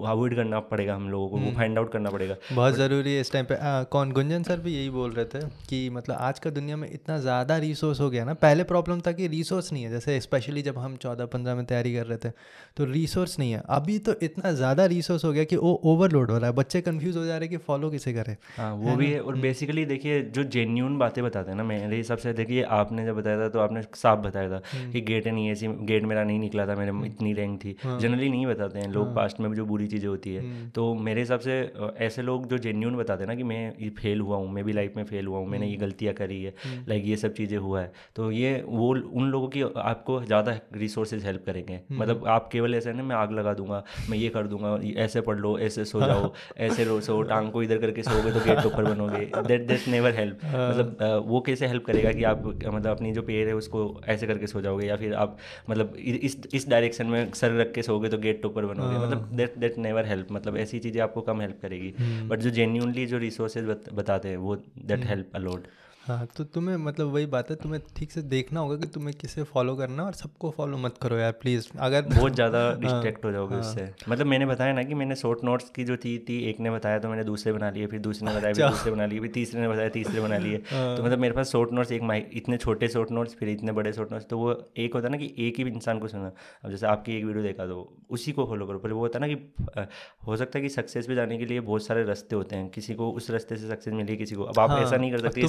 अवॉइड 0.07 0.35
करना 0.37 0.61
पड़ेगा 0.69 0.95
हम 0.95 1.09
लोगों 1.11 1.29
को 1.29 1.39
वो 1.39 1.53
फाइंड 1.53 1.79
आउट 1.79 1.93
करना 1.93 2.11
पड़ेगा। 2.11 2.37
बहुत 2.53 2.75
ज़रूरी 2.75 3.15
है 3.15 3.21
इस 3.21 3.33
टाइम 3.33 3.47
पे। 3.47 3.57
कौन? 3.91 4.13
गुंजन 4.13 4.43
सर 4.43 4.61
भी 4.61 4.75
यही 4.75 4.91
बोल 4.91 5.13
रहे 5.13 5.25
थे 5.27 5.41
कि 5.69 5.89
मतलब 5.91 6.17
आज 6.21 6.39
का 6.39 6.51
दुनिया 6.53 6.77
में 6.77 6.89
इतना 6.91 7.19
ज़्यादा 7.21 7.57
रिसोर्स 7.59 8.01
हो 8.01 8.09
गया 8.11 8.25
ना। 8.25 8.35
पहले 8.43 8.65
प्रॉब्लम 8.65 9.01
था 9.01 9.13
कि 9.13 9.27
रिसोर्स 9.29 9.73
नहीं 9.73 9.85
है। 9.85 9.91
जैसे 9.91 10.21
स्पेशली 10.21 10.63
जब 10.63 10.79
हम 10.79 10.97
चौदह 10.97 11.27
पंद्रह 11.27 11.55
में 11.55 11.65
तैयारी 11.67 11.95
कर 11.95 12.07
रहे 12.07 12.19
थे 12.19 12.31
तो 12.77 12.85
रिसोर्स 12.87 13.39
नहीं 13.39 13.53
है। 13.53 13.63
अभी 13.71 13.99
तो 14.03 14.15
इतना 14.23 14.53
ज़्यादा 14.53 14.85
रिसोर्स 14.87 15.25
हो 15.25 15.33
गया 15.33 15.45
कि 15.45 15.57
वो 15.57 15.73
ओवरलोड 15.85 16.31
हो 16.31 16.37
रहा 16.39 16.47
है। 16.47 16.55
बच्चे 16.55 16.81
कन्फ्यूज़ 16.81 17.19
हो 17.19 17.25
जा 17.25 17.37
रहे 17.37 17.49
हैं 17.49 17.51
कि 17.51 17.57
फॉलो 17.65 17.91
किसे 17.91 18.13
करें। 18.13 18.37
हाँ 18.57 18.73
वो 18.75 18.97
भी 18.97 19.11
है। 19.11 19.21
और 19.21 19.37
बेसिकली 19.39 19.83
हम्म। 19.83 19.89
देखिए 19.89 20.21
जो 20.35 20.45
जेन्यून 20.53 20.99
बातें 20.99 21.23
बताते 21.25 21.51
हैं 21.51 21.57
ना 21.57 21.65
मेरे 21.65 21.97
हिसाब 21.97 22.19
से 22.19 22.33
देखिए 22.33 22.63
आपने 22.73 23.05
जब 23.07 23.17
बताया 23.17 23.39
था 23.39 23.49
तो 23.49 23.59
आपने 23.59 23.83
साफ़ 23.95 24.21
बताया 24.21 24.51
था 24.51 24.61
हम्म। 24.73 24.91
कि 24.93 25.01
गेट 25.03 25.27
नहीं 25.29 25.51
ऐसी 25.51 25.69
गेट 25.87 26.05
मेरा 26.05 26.25
नहीं 26.25 26.39
निकला 26.39 26.67
था 26.67 26.75
मेरे 26.75 26.91
हम्म। 26.91 27.05
इतनी 27.07 27.33
रैंक 27.33 27.59
थी। 27.65 27.77
जनरली 27.85 28.29
नहीं 28.29 28.47
बताते 28.47 28.79
हैं 28.79 28.89
लोग 28.91 29.15
पास्ट 29.17 29.41
में 29.41 29.53
जो 29.55 29.67
बुरी 29.67 29.87
चीज़ें 29.87 30.09
होती 30.09 30.35
है। 30.35 30.71
तो 30.71 30.93
मेरे 31.03 31.21
हिसाब 31.21 31.41
से 31.41 31.61
ऐसे 32.01 32.23
लोग 32.23 32.47
जो 32.49 32.59
जेन्यून 32.61 32.97
बताते 32.97 33.23
हैं 33.23 33.29
ना 33.29 33.35
कि 33.35 33.43
मैं 33.45 33.91
फेल 33.93 34.21
हुआ 34.21 34.37
हूँ 34.37 34.51
मैं 34.53 34.65
भी 34.65 34.73
लाइफ 34.73 34.97
में 34.97 35.05
फेल 35.05 35.27
हुआ 35.27 35.39
हूँ 35.39 35.49
मैंने 35.49 35.67
ये 35.67 35.77
गलतियाँ 35.79 36.15
करी 36.15 36.43
है 36.43 36.55
लाइक 36.89 37.05
ये 37.07 37.17
सब 37.17 37.35
चीज़ें 37.35 37.57
हुआ 37.59 37.81
है। 37.81 37.93
तो 38.17 38.31
ये 38.33 38.53
वो 38.67 38.89
उन 38.91 39.31
लोगों 39.31 39.49
की 39.49 39.63
आपको 39.63 40.21
ज़्यादा 40.25 40.59
रिसोर्सेज 40.75 41.25
हेल्प 41.25 41.43
करेंगे। 41.47 41.81
मतलब 41.93 42.27
आप 42.29 42.49
केवल 42.53 42.75
ऐसे 42.75 42.93
ना 42.93 43.03
मैं 43.03 43.17
आग 43.17 43.33
लगा 43.33 43.53
दूँगा 43.55 43.83
मैं 44.11 44.19
ये 44.19 44.29
कर 44.29 44.47
दूँगा 44.47 44.79
ऐसे 45.03 45.21
पढ़ 45.21 45.39
लो 45.39 45.59
ऐसे 45.59 45.85
सो 45.85 46.01
जाओ 46.07 46.33
ऐसे 46.59 46.85
रो 46.85 47.01
सो 47.01 47.21
टांग 47.23 47.51
को 47.53 47.63
इधर 47.63 47.79
करके 47.79 48.03
सोओगे 48.03 48.33
तो 48.33 48.45
गेट 48.45 48.67
ऊपर 48.67 48.85
बनोगे। 48.85 49.25
दैट 49.39 49.67
दैट 49.67 49.89
नेवर 49.89 50.15
हेल्प 50.15 50.39
मतलब 50.45 51.25
वो 51.27 51.41
कैसे 51.41 51.67
हेल्प 51.67 51.85
करेगा 51.87 52.13
कि 52.13 52.25
आप 52.25 52.43
मतलब 52.47 52.87
अपनी 52.87 53.13
जो 53.13 53.23
पेड़ 53.23 53.47
है 53.49 53.55
उसको 53.55 53.85
ऐसे 54.07 54.27
करके 54.27 54.47
सो 54.47 54.61
जाओगे 54.61 54.87
या 54.87 54.97
फिर 54.97 55.15
आप 55.15 55.37
मतलब 55.71 55.97
इस 55.97 56.37
इस 56.55 56.69
डायरेक्शन 56.69 57.07
में 57.07 57.33
सर 57.33 57.59
रख 57.61 57.73
के 57.75 57.83
सोओगे 57.83 58.09
तो 58.09 58.19
गेट 58.19 58.47
ऊपर 58.47 58.67
बनोगे। 58.67 58.97
हाँ। 58.97 59.07
मतलब 59.07 59.29
दैट 59.37 59.59
दैट 59.59 59.79
नेवर 59.79 60.07
हेल्प 60.07 60.33
मतलब 60.33 60.57
ऐसी 60.57 60.79
चीज़ें 60.79 61.01
आपको 61.03 61.21
कम 61.21 61.41
हेल्प 61.41 61.59
करेगी। 61.63 61.91
बट 61.91 62.01
हम्म। 62.01 62.37
जो 62.37 62.51
जेन्यूनली 62.51 63.07
जो 63.07 63.19
रिसोर्सेज 63.19 63.65
बताते 63.95 64.29
हैं 64.29 64.37
वो 64.39 64.57
दैट 64.87 65.05
हेल्प 65.07 65.37
अलॉट 65.37 65.67
हाँ 66.03 66.27
तो 66.37 66.45
तुम्हें 66.45 66.77
मतलब 66.77 67.13
वही 67.13 67.27
बात 67.27 67.51
है 67.51 67.57
तुम्हें 67.57 67.81
ठीक 67.97 68.13
से 68.13 68.23
देखना 68.23 68.61
होगा 68.61 68.77
कि 68.77 68.87
तुम्हें 68.87 69.15
किसे 69.21 69.43
फॉलो 69.43 69.75
करना 69.77 70.05
और 70.05 70.13
सबको 70.13 70.51
फॉलो 70.51 70.79
मत 70.79 70.95
करो 71.03 71.17
यार 71.17 71.33
प्लीज़ 71.33 71.69
अगर 71.79 72.03
बहुत 72.05 72.35
ज़्यादा 72.35 72.73
डिस्ट्रैक्ट 72.81 73.25
हो 73.25 73.33
जाओगे 73.33 73.57
उससे। 73.57 73.89
मतलब 74.09 74.27
मैंने 74.27 74.47
बताया 74.47 74.73
ना 74.73 74.83
कि 74.83 74.95
मैंने 74.95 75.17
शॉर्ट 75.17 75.45
नोट्स 75.45 75.71
की 75.71 75.85
जो 75.85 75.97
थी 75.97 76.19
थी 76.19 76.39
एक 76.51 76.61
ने 76.61 76.71
बताया 76.71 76.99
तो 76.99 77.09
मैंने 77.09 77.25
दूसरे 77.25 77.53
बना 77.53 77.71
लिए 77.71 77.87
फिर 77.87 78.01
दूसरे 78.01 78.29
ने 78.29 78.35
बताया 78.37 78.55
फिर 78.55 78.69
दूसरे 78.69 78.93
बना 78.93 79.07
लिए 79.07 79.21
फिर 79.21 79.31
तीसरे 79.31 79.61
ने 79.61 79.69
बताया 79.69 79.89
तीसरे 79.89 80.21
बना 80.21 80.39
लिए। 80.39 80.57
तो 80.73 81.05
मतलब 81.05 81.19
मेरे 81.19 81.35
पास 81.35 81.51
शॉर्ट 81.51 81.73
नोट्स 81.73 81.93
एक 81.93 82.03
माइक 82.03 82.31
इतने 82.33 82.57
छोटे 82.57 82.89
शॉर्ट 82.89 83.11
नोट्स 83.11 83.35
फिर 83.35 83.49
इतने 83.49 83.73
बड़े 83.73 83.93
शॉर्ट 83.93 84.13
नोट्स 84.13 84.27
तो 84.27 84.39
वो 84.39 84.73
एक 84.77 84.95
होता 84.95 85.09
ना 85.09 85.17
कि 85.17 85.35
एक 85.39 85.59
ही 85.59 85.65
इंसान 85.65 85.99
को 85.99 86.09
सुना 86.09 86.33
अब 86.65 86.71
जैसे 86.71 86.87
आपकी 86.87 87.17
एक 87.17 87.25
वीडियो 87.25 87.43
देखा 87.43 87.67
तो 87.67 87.79
उसी 88.11 88.33
को 88.33 88.47
फॉलो 88.47 88.67
करो। 88.67 88.79
पर 88.79 88.93
वो 88.93 89.01
होता 89.01 89.19
ना 89.19 89.29
कि 89.29 89.35
हो 90.27 90.37
सकता 90.37 90.59
है 90.59 90.63
कि 90.63 90.69
सक्सेस 90.69 91.07
पे 91.07 91.15
जाने 91.15 91.39
के 91.39 91.47
लिए 91.47 91.61
बहुत 91.61 91.85
सारे 91.87 92.05
रास्ते 92.05 92.37
होते 92.37 92.57
हैं। 92.57 92.69
किसी 92.71 92.95
को 92.95 93.11
उस 93.13 93.31
रास्ते 93.31 93.57
से 93.57 93.69
सक्सेस 93.69 93.95
मिली 93.95 94.17
किसी 94.17 94.35
को। 94.35 94.43
अब 94.45 94.59
आप 94.59 94.79
ऐसा 94.79 94.97
नहीं 94.97 95.11
कर 95.13 95.19
सकते 95.21 95.41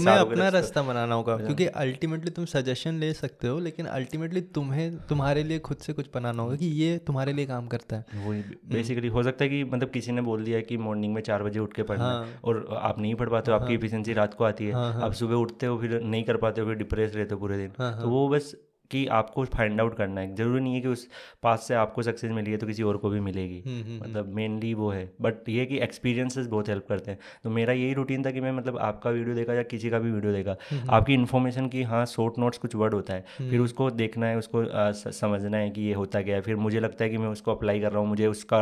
अपना 0.47 0.59
रास्ता 0.59 0.81
बनाना 0.83 1.15
होगा 1.15 1.37
क्योंकि 1.37 1.65
अल्टीमेटली 1.65 2.31
तुम 2.31 2.45
सजेशन 2.45 2.93
ले 2.93 3.13
सकते 3.13 3.47
हो 3.47 3.59
लेकिन 3.59 3.85
अल्टीमेटली 3.85 4.41
तुम्हें 4.41 4.97
तुम्हारे 5.09 5.43
लिए 5.43 5.59
खुद 5.59 5.77
से 5.77 5.93
कुछ 5.93 6.09
बनाना 6.15 6.43
होगा 6.43 6.55
कि 6.55 6.65
ये 6.65 6.97
तुम्हारे 6.97 7.33
लिए 7.33 7.45
काम 7.45 7.67
करता 7.67 7.95
है। 7.95 8.05
वही 8.25 8.41
बेसिकली 8.65 9.07
हो 9.07 9.23
सकता 9.23 9.43
है 9.43 9.49
कि 9.49 9.63
मतलब 9.63 9.89
किसी 9.89 10.11
ने 10.11 10.21
बोल 10.21 10.43
दिया 10.43 10.61
कि 10.61 10.77
मॉर्निंग 10.77 11.13
में 11.13 11.21
चार 11.21 11.43
बजे 11.43 11.59
उठ 11.59 11.73
के 11.73 11.83
पढ़ना 11.83 12.03
हाँ, 12.03 12.27
और 12.43 12.67
आप 12.81 12.99
नहीं 12.99 13.15
पढ़ 13.15 13.29
पाते 13.29 13.51
हो 13.51 13.57
आपकी 13.57 13.73
इफिशियंसी 13.73 14.11
हाँ। 14.11 14.17
रात 14.17 14.33
को 14.33 14.43
आती 14.43 14.65
है। 14.65 14.73
हाँ, 14.73 15.01
आप 15.01 15.13
सुबह 15.13 15.35
उठते 15.35 15.65
हो 15.65 15.77
फिर 15.77 16.01
नहीं 16.01 16.23
कर 16.23 16.37
पाते 16.37 16.61
हो 16.61 16.67
फिर 16.67 16.75
डिप्रेस 16.75 17.15
रहते 17.15 17.33
हो 17.33 17.39
पूरे 17.39 17.57
दिन। 17.57 17.69
तो 18.01 18.09
वो 18.09 18.27
बस 18.29 18.55
कि 18.93 19.05
आपको 19.13 19.45
फाइंड 19.47 19.81
आउट 19.81 19.95
करना 19.95 20.21
है। 20.21 20.35
ज़रूरी 20.35 20.59
नहीं 20.59 20.73
है 20.75 20.81
कि 20.81 20.87
उस 20.87 21.07
पास 21.43 21.65
से 21.67 21.73
आपको 21.75 22.03
सक्सेस 22.03 22.31
मिली 22.31 22.51
है 22.51 22.57
तो 22.57 22.67
किसी 22.67 22.83
और 22.83 22.97
को 22.97 23.09
भी 23.09 23.19
मिलेगी। 23.19 23.61
हम्म, 23.65 23.75
हम्म, 23.75 23.91
हम्म। 23.91 24.03
मतलब 24.03 24.33
मेनली 24.35 24.73
वो 24.73 24.89
है। 24.89 25.03
बट 25.21 25.49
ये 25.49 25.65
कि 25.65 25.79
एक्सपीरियंसेस 25.79 26.47
बहुत 26.47 26.69
हेल्प 26.69 26.85
करते 26.89 27.11
हैं। 27.11 27.19
तो 27.43 27.49
मेरा 27.49 27.73
यही 27.73 27.93
रूटीन 27.93 28.25
था 28.25 28.31
कि 28.31 28.41
मैं 28.41 28.51
मतलब 28.51 28.77
आपका 28.83 29.09
वीडियो 29.09 29.35
देखा 29.35 29.53
या 29.53 29.63
किसी 29.65 29.89
का 29.89 29.99
भी 29.99 30.11
वीडियो 30.11 30.33
देखा। 30.33 30.55
आपकी 30.89 31.13
इन्फॉर्मेशन 31.13 31.67
की 31.67 31.83
हाँ 31.83 32.05
शॉर्ट 32.05 32.39
नोट्स 32.39 32.57
कुछ 32.57 32.75
वर्ड 32.75 32.93
होता 32.93 33.13
है। 33.13 33.25
फिर 33.39 33.59
उसको 33.59 33.89
देखना 33.93 34.27
है 34.27 34.37
उसको 34.37 34.63
आ, 34.63 34.91
समझना 34.91 35.57
है 35.57 35.69
कि 35.69 35.81
ये 35.81 35.93
होता 35.93 36.21
क्या 36.21 36.35
है। 36.35 36.41
फिर 36.41 36.55
मुझे 36.57 36.79
लगता 36.79 37.03
है 37.03 37.09
कि 37.09 37.17
मैं 37.17 37.27
उसको 37.27 37.51
अप्लाई 37.51 37.79
कर 37.79 37.91
रहा 37.91 37.99
हूँ 37.99 38.07
मुझे 38.09 38.27
उसका 38.27 38.59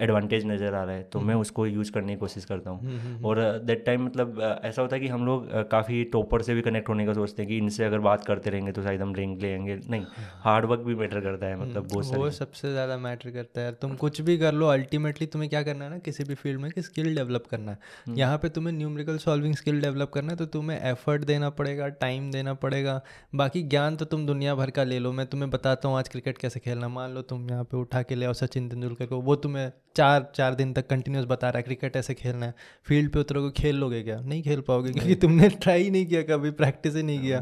एडवांटेज 0.00 0.46
नज़र 0.46 0.74
आ 0.74 0.82
रहा 0.84 0.94
है। 0.94 1.02
तो 1.02 1.20
मैं 1.20 1.34
उसको 1.36 1.66
यूज़ 1.66 1.92
करने 1.92 2.12
की 2.12 2.18
कोशिश 2.18 2.44
करता 2.44 2.70
हूँ। 2.70 3.20
और 3.24 3.40
दैट 3.64 3.84
टाइम 3.86 4.04
मतलब 4.04 4.40
ऐसा 4.64 4.82
होता 4.82 4.96
है 4.96 5.00
कि 5.00 5.08
हम 5.08 5.26
लोग 5.26 5.48
काफ़ी 5.70 6.02
टॉपर 6.12 6.42
से 6.42 6.54
भी 6.54 6.62
कनेक्ट 6.62 6.88
होने 6.88 7.06
का 7.06 7.12
सोचते 7.12 7.42
हैं 7.42 7.48
कि 7.48 7.56
इनसे 7.58 7.84
अगर 7.84 7.98
बात 8.00 8.24
करते 8.24 8.50
रहेंगे 8.50 8.72
तो 8.72 8.82
शायद 8.82 9.02
हम 9.02 9.14
रैंक 9.14 9.42
लेंगे 9.42 9.71
नहीं 9.90 10.04
हार्ड 10.40 10.66
वर्क 10.66 10.80
भी 10.80 10.94
मैटर 10.94 11.20
करता 11.20 11.46
है 11.46 11.56
मतलब 11.56 11.92
हम्म, 11.92 12.16
वो 12.16 12.30
सबसे 12.32 12.72
ज़्यादा 12.72 12.96
मैटर 12.98 13.30
करता 13.30 13.60
है। 13.60 13.72
तुम 13.72 13.94
कुछ 13.96 14.20
भी 14.20 14.36
कर 14.38 14.54
लो 14.54 14.66
अल्टीमेटली 14.68 15.26
तुम्हें 15.26 15.48
क्या 15.50 15.62
करना 15.62 15.84
है 15.84 15.90
ना 15.90 15.98
किसी 16.00 16.24
भी 16.24 16.34
फ़ील्ड 16.34 16.60
में 16.60 16.70
कि 16.70 16.82
स्किल 16.82 17.14
डेवलप 17.14 17.46
करना 17.50 17.72
है। 17.72 17.78
हम्म। 18.06 18.18
यहाँ 18.18 18.38
पे 18.38 18.48
तुम्हें 18.50 18.74
न्यूमेरिकल 18.74 19.18
सॉल्विंग 19.18 19.54
स्किल 19.54 19.80
डेवलप 19.80 20.10
करना 20.14 20.32
है 20.32 20.36
तो 20.36 20.46
तुम्हें 20.48 20.80
एफर्ट 20.80 21.24
देना 21.24 21.50
पड़ेगा 21.52 21.88
टाइम 22.00 22.30
देना 22.30 22.54
पड़ेगा। 22.56 23.00
बाकी 23.34 23.62
ज्ञान 23.64 23.96
तो 23.96 24.04
तुम 24.04 24.26
दुनिया 24.26 24.54
भर 24.54 24.70
का 24.70 24.84
ले 24.84 24.98
लो। 24.98 25.12
मैं 25.12 25.26
तुम्हें 25.26 25.50
बताता 25.50 25.88
हूँ 25.88 25.98
आज 25.98 26.08
क्रिकेट 26.08 26.38
कैसे 26.38 26.60
खेलना 26.60 26.88
मान 26.88 27.14
लो 27.14 27.22
तुम 27.24 27.48
यहाँ 27.50 27.64
पे 27.64 27.76
उठा 27.76 28.02
के 28.02 28.14
ले 28.14 28.26
आओ 28.26 28.32
सचिन 28.34 28.68
तेंदुलकर 28.68 29.06
को। 29.06 29.20
वो 29.20 29.36
तुम्हें 29.38 29.70
चार 29.96 30.30
चार 30.36 30.54
दिन 30.54 30.72
तक 30.72 30.86
कंटिन्यूस 30.86 31.24
बता 31.24 31.48
रहा 31.48 31.58
है 31.58 31.62
क्रिकेट 31.62 31.96
ऐसे 31.96 32.14
खेलना 32.14 32.46
है। 32.46 32.54
फ़ील्ड 32.86 33.12
पे 33.12 33.18
उतरोगे 33.20 33.50
खेल 33.52 33.76
लोगे 33.76 34.02
क्या? 34.02 34.20
नहीं 34.20 34.42
खेल 34.42 34.60
पाओगे 34.60 34.92
क्योंकि 34.92 35.14
तुमने 35.16 35.48
ट्राई 35.50 35.90
नहीं 35.90 36.06
किया 36.06 36.22
कभी 36.26 36.50
प्रैक्टिस 36.52 36.94
ही 36.96 37.02
नहीं 37.02 37.20
किया। 37.20 37.40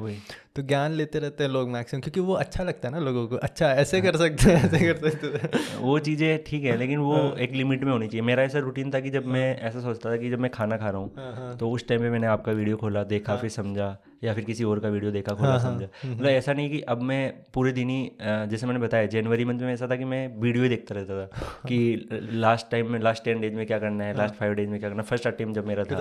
तो 0.57 0.63
ज्ञान 0.63 0.93
लेते 0.93 1.19
रहते 1.19 1.45
हैं 1.45 1.51
लोग 1.51 1.69
मैक्सिमम 1.69 2.01
क्योंकि 2.01 2.21
वो 2.21 2.35
अच्छा 2.35 2.65
लगता 2.65 2.89
है 2.89 2.95
ना 2.95 3.01
लोगों 3.01 3.27
को। 3.29 3.37
अच्छा 3.37 3.73
ऐसे 3.73 4.01
कर 4.01 4.17
सकते 4.17 4.51
हैं 4.51 4.65
ऐसे 4.65 4.93
कर 4.93 5.11
सकते 5.11 5.27
हैं। 5.27 5.79
वो 5.81 5.99
चीज़ें 5.99 6.45
ठीक 6.45 6.65
है 6.65 6.77
लेकिन 6.77 6.99
वो 6.99 7.15
हाँ। 7.17 7.35
एक 7.35 7.53
लिमिट 7.53 7.85
में 7.85 7.93
होनी 7.93 8.09
चाहिए। 8.09 8.23
मेरा 8.23 8.43
ऐसा 8.43 8.59
रूटीन 8.59 8.91
था 8.91 9.01
कि 9.01 9.11
जब 9.11 9.27
मैं 9.27 9.61
हाँ। 9.61 9.69
ऐसा 9.69 9.81
सोचता 9.81 10.11
था 10.11 10.17
कि 10.17 10.31
जब 10.31 10.39
मैं 10.39 10.51
खाना 10.51 10.77
खा 10.77 10.91
रहा 10.91 11.01
हूँ 11.01 11.13
हाँ, 11.17 11.57
तो 11.57 11.71
उस 11.71 11.89
टाइम 11.89 12.01
पर 12.01 12.11
मैंने 12.11 12.27
आपका 12.27 12.53
वीडियो 12.53 12.77
खोला 12.77 13.05
देखा 13.05 13.37
फिर 13.37 13.51
समझा। 13.51 13.97
या 14.23 14.33
फिर 14.35 14.45
किसी 14.45 14.65
और 14.65 14.79
का 14.81 14.89
वीडियो 14.89 15.11
देखा 15.11 15.35
खोला 15.35 15.59
समझा। 15.59 15.87
हम्म, 16.03 16.15
मतलब 16.15 16.29
ऐसा 16.29 16.53
नहीं 16.53 16.71
कि 16.71 16.81
अब 16.81 17.03
मैं 17.03 17.21
पूरे 17.55 17.73
दिन 17.73 17.89
ही 17.91 18.11
जैसे 18.21 18.67
मैंने 18.67 18.81
बताया 18.81 19.07
जनवरी 19.07 19.45
मंथ 19.45 19.61
में 19.61 19.73
ऐसा 19.73 19.87
था 19.89 19.97
कि 19.97 20.05
मैं 20.05 20.21
वीडियो 20.41 20.63
ही 20.63 20.69
देखता 20.69 20.95
रहता 20.95 21.21
था 21.21 21.41
कि 21.69 22.09
लास्ट 22.33 22.71
टाइम 22.71 22.91
में 22.93 22.99
लास्ट 23.01 23.25
टेन 23.25 23.41
डेज़ 23.41 23.55
में 23.55 23.67
क्या 23.67 23.79
करना 23.79 24.05
है 24.05 24.17
लास्ट 24.17 24.35
फाइव 24.35 24.55
डेज़ 24.55 24.71
में 24.71 24.79
क्या 24.81 24.89
करना 24.89 25.03
फ़र्स्ट 25.03 25.27
अटेम्प्ट 25.27 25.55
जब 25.55 25.67
मेरा 25.67 25.85
था। 25.85 25.97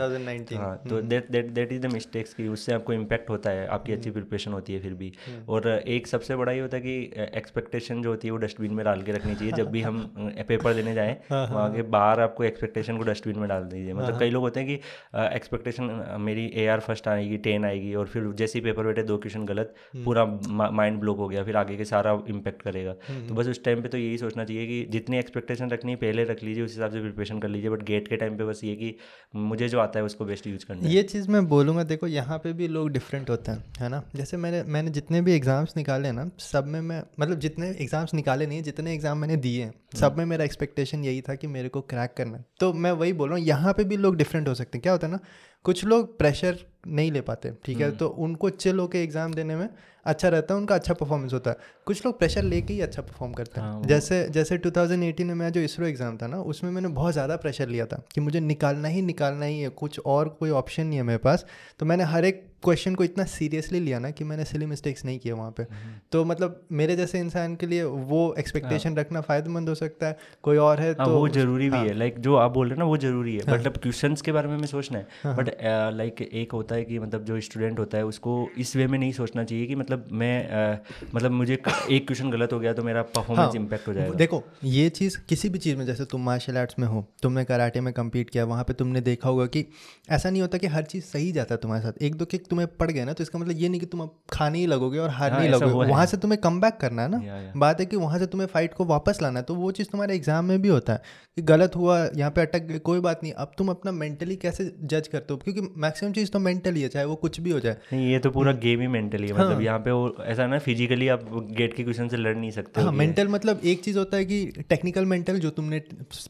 हाँ 0.57 0.75
तो 0.89 1.01
that 1.01 1.31
that 1.31 1.49
that 1.51 1.71
is 1.71 1.81
the 1.81 1.91
mistakes 1.93 2.33
की 2.33 2.47
उससे 2.47 2.73
आपको 2.73 2.93
इम्पैक्ट 2.93 3.29
होता 3.29 3.49
है 3.49 3.67
आपकी 3.67 3.93
अच्छी 3.93 4.11
प्रिपरेशन 4.11 4.53
होती 4.53 4.73
है 4.73 4.79
फिर 4.79 4.93
भी। 4.93 5.11
हम्म। 5.27 5.43
और 5.53 5.67
एक 5.69 6.07
सबसे 6.07 6.35
बड़ा 6.35 6.51
ये 6.51 6.59
होता 6.59 6.77
है 6.77 6.83
कि 6.83 7.27
एक्सपेक्टेशन 7.37 8.01
जो 8.01 8.09
होती 8.09 8.27
है 8.27 8.31
वो 8.31 8.37
डस्टबिन 8.37 8.73
में 8.73 8.83
डाल 8.85 9.01
के 9.01 9.11
रखनी 9.11 9.35
चाहिए। 9.35 9.53
जब 9.53 9.71
भी 9.71 9.81
हम 9.89 9.99
पेपर 10.47 10.73
देने 10.73 10.93
जाएँ 10.93 11.15
हाँ, 11.29 11.45
हाँ। 11.47 11.55
वहाँ 11.55 11.73
के 11.75 11.81
बाहर 11.97 12.19
आपको 12.19 12.43
एक्सपेक्टेशन 12.43 12.97
को 12.97 13.03
डस्टबिन 13.03 13.39
में 13.39 13.47
डाल 13.49 13.63
दीजिए। 13.63 13.93
मतलब 13.93 14.11
हाँ, 14.11 14.19
कई 14.19 14.29
लोग 14.29 14.43
होते 14.43 14.59
हैं 14.59 14.69
कि 14.69 15.25
एक्सपेक्टेशन 15.35 16.17
मेरी 16.21 16.51
ए 16.55 16.67
आर 16.67 16.79
फ़र्स्ट 16.79 17.07
आएगी 17.07 17.37
टेन 17.47 17.65
आएगी 17.65 17.93
और 17.95 18.07
फिर 18.09 18.31
जैसे 18.37 18.59
ही 18.59 18.63
पेपर 18.63 18.83
बैठे 18.83 19.03
दो 19.03 19.17
क्वेश्चन 19.17 19.45
गलत 19.45 19.73
हम्म। 19.93 20.03
पूरा 20.05 20.25
माइंड 20.71 20.99
ब्लॉक 20.99 21.17
हो 21.17 21.27
गया 21.27 21.43
फिर 21.43 21.57
आगे 21.57 21.77
के 21.77 21.85
सारा 21.85 22.11
इम्पेक्ट 22.29 22.61
करेगा। 22.61 22.95
हम्म, 23.07 23.27
तो 23.27 23.35
बस 23.35 23.47
उस 23.47 23.63
टाइम 23.63 23.81
पे 23.81 23.89
तो 23.89 23.97
यही 23.97 24.17
सोचना 24.17 24.45
चाहिए 24.45 24.65
कि 24.67 24.83
जितनी 24.91 25.17
एक्सपेक्टेशन 25.17 25.69
रखनी 25.69 25.91
है 25.91 25.97
पहले 25.99 26.23
रख 26.25 26.43
लीजिए 26.43 26.63
उस 26.63 26.73
हिसाब 26.73 26.91
से 26.91 27.01
प्रिपरेशन 27.01 27.39
कर 27.39 27.49
लीजिए 27.49 27.69
बट 27.69 27.83
गेट 27.85 28.07
के 28.07 28.17
टाइम 28.17 28.37
पे 28.37 28.45
बस 28.45 28.63
ये 28.63 28.75
कि 28.75 28.95
मुझे 29.35 29.69
जो 29.69 29.79
आता 29.79 29.99
है 29.99 30.05
उसको 30.05 30.25
बेस्ट 30.25 30.47
यूज़ 30.47 30.65
करना 30.65 30.89
ये 30.89 31.03
चीज़ 31.05 31.29
मैं 31.31 31.45
बोलूँगा 31.47 31.83
देखो 31.85 32.07
यहाँ 32.09 32.37
पे 32.39 32.53
भी 32.53 32.67
लोग 32.69 32.89
डिफरेंट 32.91 33.29
होते 33.29 33.51
हैं 33.51 33.63
है 33.79 33.89
ना? 33.89 34.03
जैसे 34.15 34.37
मैंने 34.37 34.63
मैंने 34.69 34.91
जितने 34.91 35.21
भी 35.21 35.33
एग्ज़ाम्स 35.33 35.77
निकाले 35.77 36.11
ना 36.11 36.29
सब 36.41 36.67
में 36.67 36.79
मैं 36.81 37.01
मतलब 37.19 37.39
जितने 37.39 37.69
एग्ज़ाम्स 37.71 38.13
निकाले 38.13 38.47
नहीं 38.47 38.61
जितने 38.63 38.93
एग्ज़ाम 38.93 39.17
मैंने 39.17 39.35
दिए 39.37 39.61
हैं 39.61 39.69
हम्म। 39.69 39.99
सब 39.99 40.17
में 40.17 40.25
मेरा 40.25 40.45
एक्सपेक्टेशन 40.45 41.03
यही 41.03 41.21
था 41.21 41.35
कि 41.35 41.47
मेरे 41.49 41.69
को 41.69 41.81
क्रैक 41.83 42.13
करना 42.17 42.37
है। 42.37 42.45
तो 42.59 42.71
मैं 42.75 42.91
वही 42.93 43.13
बोल 43.13 43.29
रहा 43.29 43.37
हूँ 43.37 43.45
यहाँ 43.45 43.73
पे 43.73 43.83
भी 43.83 43.97
लोग 43.97 44.15
डिफरेंट 44.17 44.47
हो 44.47 44.53
सकते 44.55 44.77
हैं। 44.77 44.81
क्या 44.83 44.91
होता 44.91 45.07
है 45.07 45.13
ना 45.13 45.19
कुछ 45.65 45.83
लोग 45.85 46.17
प्रेशर 46.17 46.57
नहीं 46.83 47.11
ले 47.11 47.21
पाते 47.21 47.51
ठीक 47.65 47.79
है? 47.79 47.85
हम्म। 47.85 47.97
तो 47.97 48.07
उनको 48.07 48.49
चिल 48.49 48.79
होकर 48.79 48.97
एग्ज़ाम 48.97 49.33
देने 49.33 49.55
में 49.55 49.69
अच्छा 50.05 50.29
रहता 50.29 50.53
है 50.53 50.59
उनका 50.59 50.75
अच्छा 50.75 50.93
परफॉर्मेंस 50.93 51.33
होता 51.33 51.51
है। 51.51 51.57
कुछ 51.85 52.05
लोग 52.05 52.17
प्रेशर 52.19 52.43
लेके 52.43 52.73
ही 52.73 52.81
अच्छा 52.81 53.01
परफॉर्म 53.01 53.33
करते 53.33 53.61
हैं। 53.61 53.67
हाँ, 53.67 53.81
जैसे 53.83 54.27
जैसे 54.29 54.57
2018 54.57 55.23
में 55.23 55.33
मेरा 55.35 55.49
जो 55.49 55.61
इसरो 55.61 55.85
एग्ज़ाम 55.85 56.17
था 56.17 56.27
ना 56.27 56.41
उसमें 56.43 56.71
मैंने 56.71 56.87
बहुत 56.89 57.13
ज़्यादा 57.13 57.35
प्रेशर 57.37 57.67
लिया 57.67 57.85
था 57.85 58.01
कि 58.13 58.21
मुझे 58.21 58.39
निकालना 58.39 58.87
ही 58.87 59.01
निकालना 59.01 59.45
ही 59.45 59.59
है 59.59 59.69
कुछ 59.77 59.99
और 59.99 60.29
कोई 60.29 60.49
ऑप्शन 60.51 60.87
नहीं 60.87 60.97
है 60.97 61.03
मेरे 61.03 61.19
पास। 61.19 61.45
तो 61.79 61.85
मैंने 61.85 62.03
हर 62.05 62.25
एक 62.25 62.47
क्वेश्चन 62.63 62.95
को 62.95 63.03
इतना 63.03 63.23
सीरियसली 63.23 63.79
लिया 63.79 63.99
ना 63.99 64.11
कि 64.11 64.23
मैंने 64.23 64.45
सिली 64.45 64.65
मिस्टेक्स 64.65 65.05
नहीं 65.05 65.19
किए 65.19 65.31
वहाँ 65.31 65.51
पे। 65.51 65.63
हम्म। 65.63 65.93
तो 66.11 66.23
मतलब 66.25 66.61
मेरे 66.71 66.95
जैसे 66.95 67.19
इंसान 67.19 67.55
के 67.55 67.67
लिए 67.67 67.83
वो 67.83 68.33
एक्सपेक्टेशन 68.39 68.89
हाँ। 68.89 68.97
रखना 68.97 69.21
फ़ायदेमंद 69.21 69.69
हो 69.69 69.75
सकता 69.75 70.07
है 70.07 70.17
कोई 70.43 70.57
और 70.57 70.79
है 70.79 70.87
हाँ, 70.89 71.05
तो 71.05 71.11
वो 71.11 71.27
ज़रूरी 71.29 71.69
भी 71.69 71.77
है। 71.77 71.93
लाइक 71.93 72.13
हाँ। 72.13 72.23
जो 72.23 72.35
आप 72.35 72.51
बोल 72.51 72.67
रहे 72.67 72.73
हैं 72.73 72.79
ना 72.79 72.85
वो 72.85 72.97
ज़रूरी 72.97 73.35
है। 73.35 73.43
मतलब 73.49 73.77
क्वेश्चन 73.77 74.15
के 74.25 74.31
बारे 74.31 74.47
में 74.47 74.55
हमें 74.55 74.67
सोचना 74.67 74.97
है। 74.97 75.35
बट 75.35 75.49
लाइक 75.93 76.21
एक 76.23 76.51
होता 76.51 76.75
है 76.75 76.83
कि 76.85 76.99
मतलब 76.99 77.23
जो 77.25 77.39
स्टूडेंट 77.41 77.79
होता 77.79 77.97
है 77.97 78.05
उसको 78.05 78.35
इस 78.57 78.75
वे 78.75 78.87
में 78.87 78.97
नहीं 78.99 79.11
सोचना 79.11 79.43
चाहिए 79.43 79.65
कि 79.65 79.75
मतलब 79.75 80.07
मैं 80.13 80.79
मतलब 81.15 81.31
मुझे 81.31 81.53
एक 81.53 82.07
क्वेश्चन 82.07 82.31
गलत 82.31 82.53
हो 82.53 82.59
गया 82.59 82.73
तो 82.73 82.83
मेरा 82.83 83.01
परफॉर्मेंस 83.15 83.55
इम्पैक्ट 83.55 83.87
हो 83.87 83.93
जाएगा। 83.93 84.15
देखो 84.15 84.43
ये 84.63 84.89
चीज़ 84.91 85.17
किसी 85.29 85.49
भी 85.49 85.59
चीज़ 85.59 85.77
में 85.77 85.85
जैसे 85.85 86.05
तुम 86.05 86.25
मार्शल 86.25 86.57
आर्ट्स 86.57 86.79
में 86.79 86.87
हो 86.87 87.05
तुमने 87.23 87.43
कराटे 87.45 87.81
में 87.81 87.93
कम्पीट 87.93 88.29
किया 88.29 88.45
वहाँ 88.45 88.63
पर 88.63 88.73
तुमने 88.73 89.01
देखा 89.01 89.29
होगा 89.29 89.45
कि 89.47 89.65
ऐसा 90.09 90.29
नहीं 90.29 90.41
होता 90.41 90.57
कि 90.57 90.67
हर 90.67 90.83
चीज़ 90.85 91.03
सही 91.05 91.31
जाता 91.31 91.55
है 91.55 91.59
तुम्हारे 91.61 91.83
साथ। 91.83 92.01
एक 92.01 92.15
दो 92.15 92.25
किक 92.25 92.47
तुम्हें 92.49 92.67
पड़ 92.77 92.89
गया 92.91 93.05
ना 93.05 93.13
तो 93.13 93.23
इसका 93.23 93.39
मतलब 93.39 93.57
ये 93.57 93.69
नहीं 93.69 93.79
कि 93.79 93.85
तुम 93.85 94.01
अब 94.01 94.15
खाने 94.29 94.59
ही 94.59 94.65
लगोगे 94.65 94.99
और 94.99 95.09
हारने 95.09 95.37
हाँ, 95.37 95.45
ही 95.45 95.49
लगोगे। 95.49 95.89
वहाँ 95.89 96.05
से 96.05 96.17
तुम्हें 96.17 96.39
कम 96.41 96.59
करना 96.61 97.01
है 97.01 97.09
ना। 97.09 97.51
बात 97.57 97.79
है 97.79 97.85
कि 97.85 97.95
वहाँ 97.95 98.19
से 98.19 98.25
तुम्हें 98.27 98.47
फाइट 98.47 98.73
को 98.73 98.85
वापस 98.85 99.21
लाना 99.21 99.39
है 99.39 99.45
तो 99.45 99.55
वो 99.55 99.71
चीज़ 99.71 99.87
तुम्हारे 99.87 100.15
एग्ज़ाम 100.15 100.45
में 100.45 100.61
भी 100.61 100.67
होता 100.67 100.93
है 100.93 101.01
कि 101.37 101.41
गलत 101.41 101.75
हुआ 101.75 101.97
यहाँ 102.15 102.31
पे 102.31 102.41
अटक 102.41 102.63
गए 102.63 102.79
कोई 102.79 102.99
बात 102.99 103.19
नहीं। 103.23 103.33
अब 103.33 103.51
तुम 103.57 103.69
अपना 103.69 103.91
मेंटली 103.91 104.35
कैसे 104.35 104.63
जज 104.83 105.07
करते 105.07 105.33
हो? 105.33 105.37
क्योंकि 105.37 105.61
मैक्सिमम 105.77 106.11
चीज़ 106.13 106.31
तो 106.31 106.39
मेंटली 106.39 106.81
है 106.81 106.87
चाहे 106.87 107.05
वो 107.05 107.15
कुछ 107.15 107.39
भी 107.39 107.51
हो 107.51 107.59
जाए। 107.59 107.77
नहीं 107.93 108.11
ये 108.11 108.19
तो 108.19 108.29
पूरा 108.29 108.51
गेम। 108.63 108.81
ही 108.81 108.87
मेंटली 108.87 109.27
है। 109.27 109.33
मतलब 109.33 109.53
हाँ। 109.53 109.61
यहाँ 109.61 109.79
पे 109.79 109.91
वो 109.91 110.15
ऐसा 110.25 110.47
ना 110.47 110.59
फिजिकली 110.59 111.07
आप 111.07 111.25
गेट 111.51 111.73
के 111.73 111.83
क्वेश्चन 111.83 112.07
से 112.07 112.17
लड़ 112.17 112.35
नहीं 112.37 112.51
सकते 112.51 112.81
हाँ 112.81 112.91
मेंटल 112.91 113.27
मतलब 113.27 113.61
एक 113.65 113.83
चीज़ 113.83 113.97
होता 113.97 114.17
है 114.17 114.25
कि 114.25 114.45
टेक्निकल 114.69 115.05
मेंटल 115.05 115.39
जो 115.39 115.49
तुमने 115.49 115.81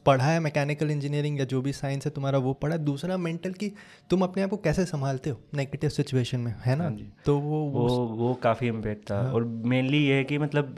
पढ़ा 0.05 0.25
है 0.25 0.39
मैकेनिकल 0.39 0.91
इंजीनियरिंग 0.91 1.39
या 1.39 1.45
जो 1.45 1.61
भी 1.61 1.73
साइंस 1.73 2.05
है 2.05 2.11
तुम्हारा 2.11 2.37
वो 2.39 2.53
पढ़ा 2.53 2.77
दूसरा 2.77 3.17
मेंटल 3.17 3.51
की 3.53 3.71
तुम 4.09 4.21
अपने 4.21 4.43
आप 4.43 4.49
को 4.49 4.57
कैसे 4.57 4.85
संभालते 4.85 5.29
हो? 5.29 5.39
नेगेटिव 5.55 5.89
सिचुएशन 6.10 6.40
में 6.40 6.56
है 6.60 6.76
ना? 6.76 6.90
जी। 6.90 7.07
तो 7.26 7.40
वो 7.40 7.60
वो 7.69 7.88
वो 8.18 8.34
काफ़ी 8.34 8.68
इम्पेक्ट 8.68 9.10
था। 9.11 9.22
हाँ। 9.22 9.31
और 9.34 9.44
मेनली 9.44 9.98
ये 9.98 10.15
है 10.15 10.23
कि 10.23 10.38
मतलब 10.38 10.76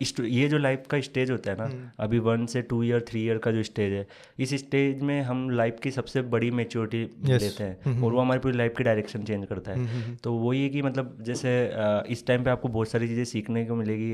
ये 0.00 0.48
जो 0.48 0.58
लाइफ 0.58 0.84
का 0.90 1.00
स्टेज 1.00 1.30
होता 1.30 1.50
है 1.50 1.56
ना 1.56 1.64
हम्म। 1.64 1.90
अभी 1.98 2.18
वन 2.18 2.46
से 2.46 2.62
टू 2.62 2.82
ईयर 2.82 3.04
थ्री 3.08 3.24
ईयर 3.24 3.38
का 3.38 3.50
जो 3.52 3.62
स्टेज 3.62 3.92
है 3.92 4.06
इस 4.38 4.54
स्टेज 4.54 5.02
में 5.02 5.20
हम 5.22 5.48
लाइफ 5.50 5.78
की 5.82 5.90
सबसे 5.90 6.22
बड़ी 6.30 6.50
मेच्योरिटी 6.50 7.04
yes. 7.04 7.42
लेते 7.42 7.64
हैं. 7.64 8.02
और 8.02 8.12
वो 8.12 8.20
हमारी 8.20 8.40
पूरी 8.40 8.56
लाइफ 8.56 8.74
की 8.76 8.84
डायरेक्शन 8.84 9.22
चेंज 9.22 9.46
करता 9.46 9.72
है. 9.72 10.16
तो 10.16 10.32
वो 10.34 10.52
ये 10.52 10.68
कि 10.68 10.82
मतलब 10.82 11.16
जैसे 11.22 11.52
इस 12.08 12.26
टाइम 12.26 12.44
पे 12.44 12.50
आपको 12.50 12.68
बहुत 12.68 12.88
सारी 12.88 13.08
चीज़ें 13.08 13.24
सीखने 13.24 13.64
को 13.64 13.74
मिलेगी 13.74 14.10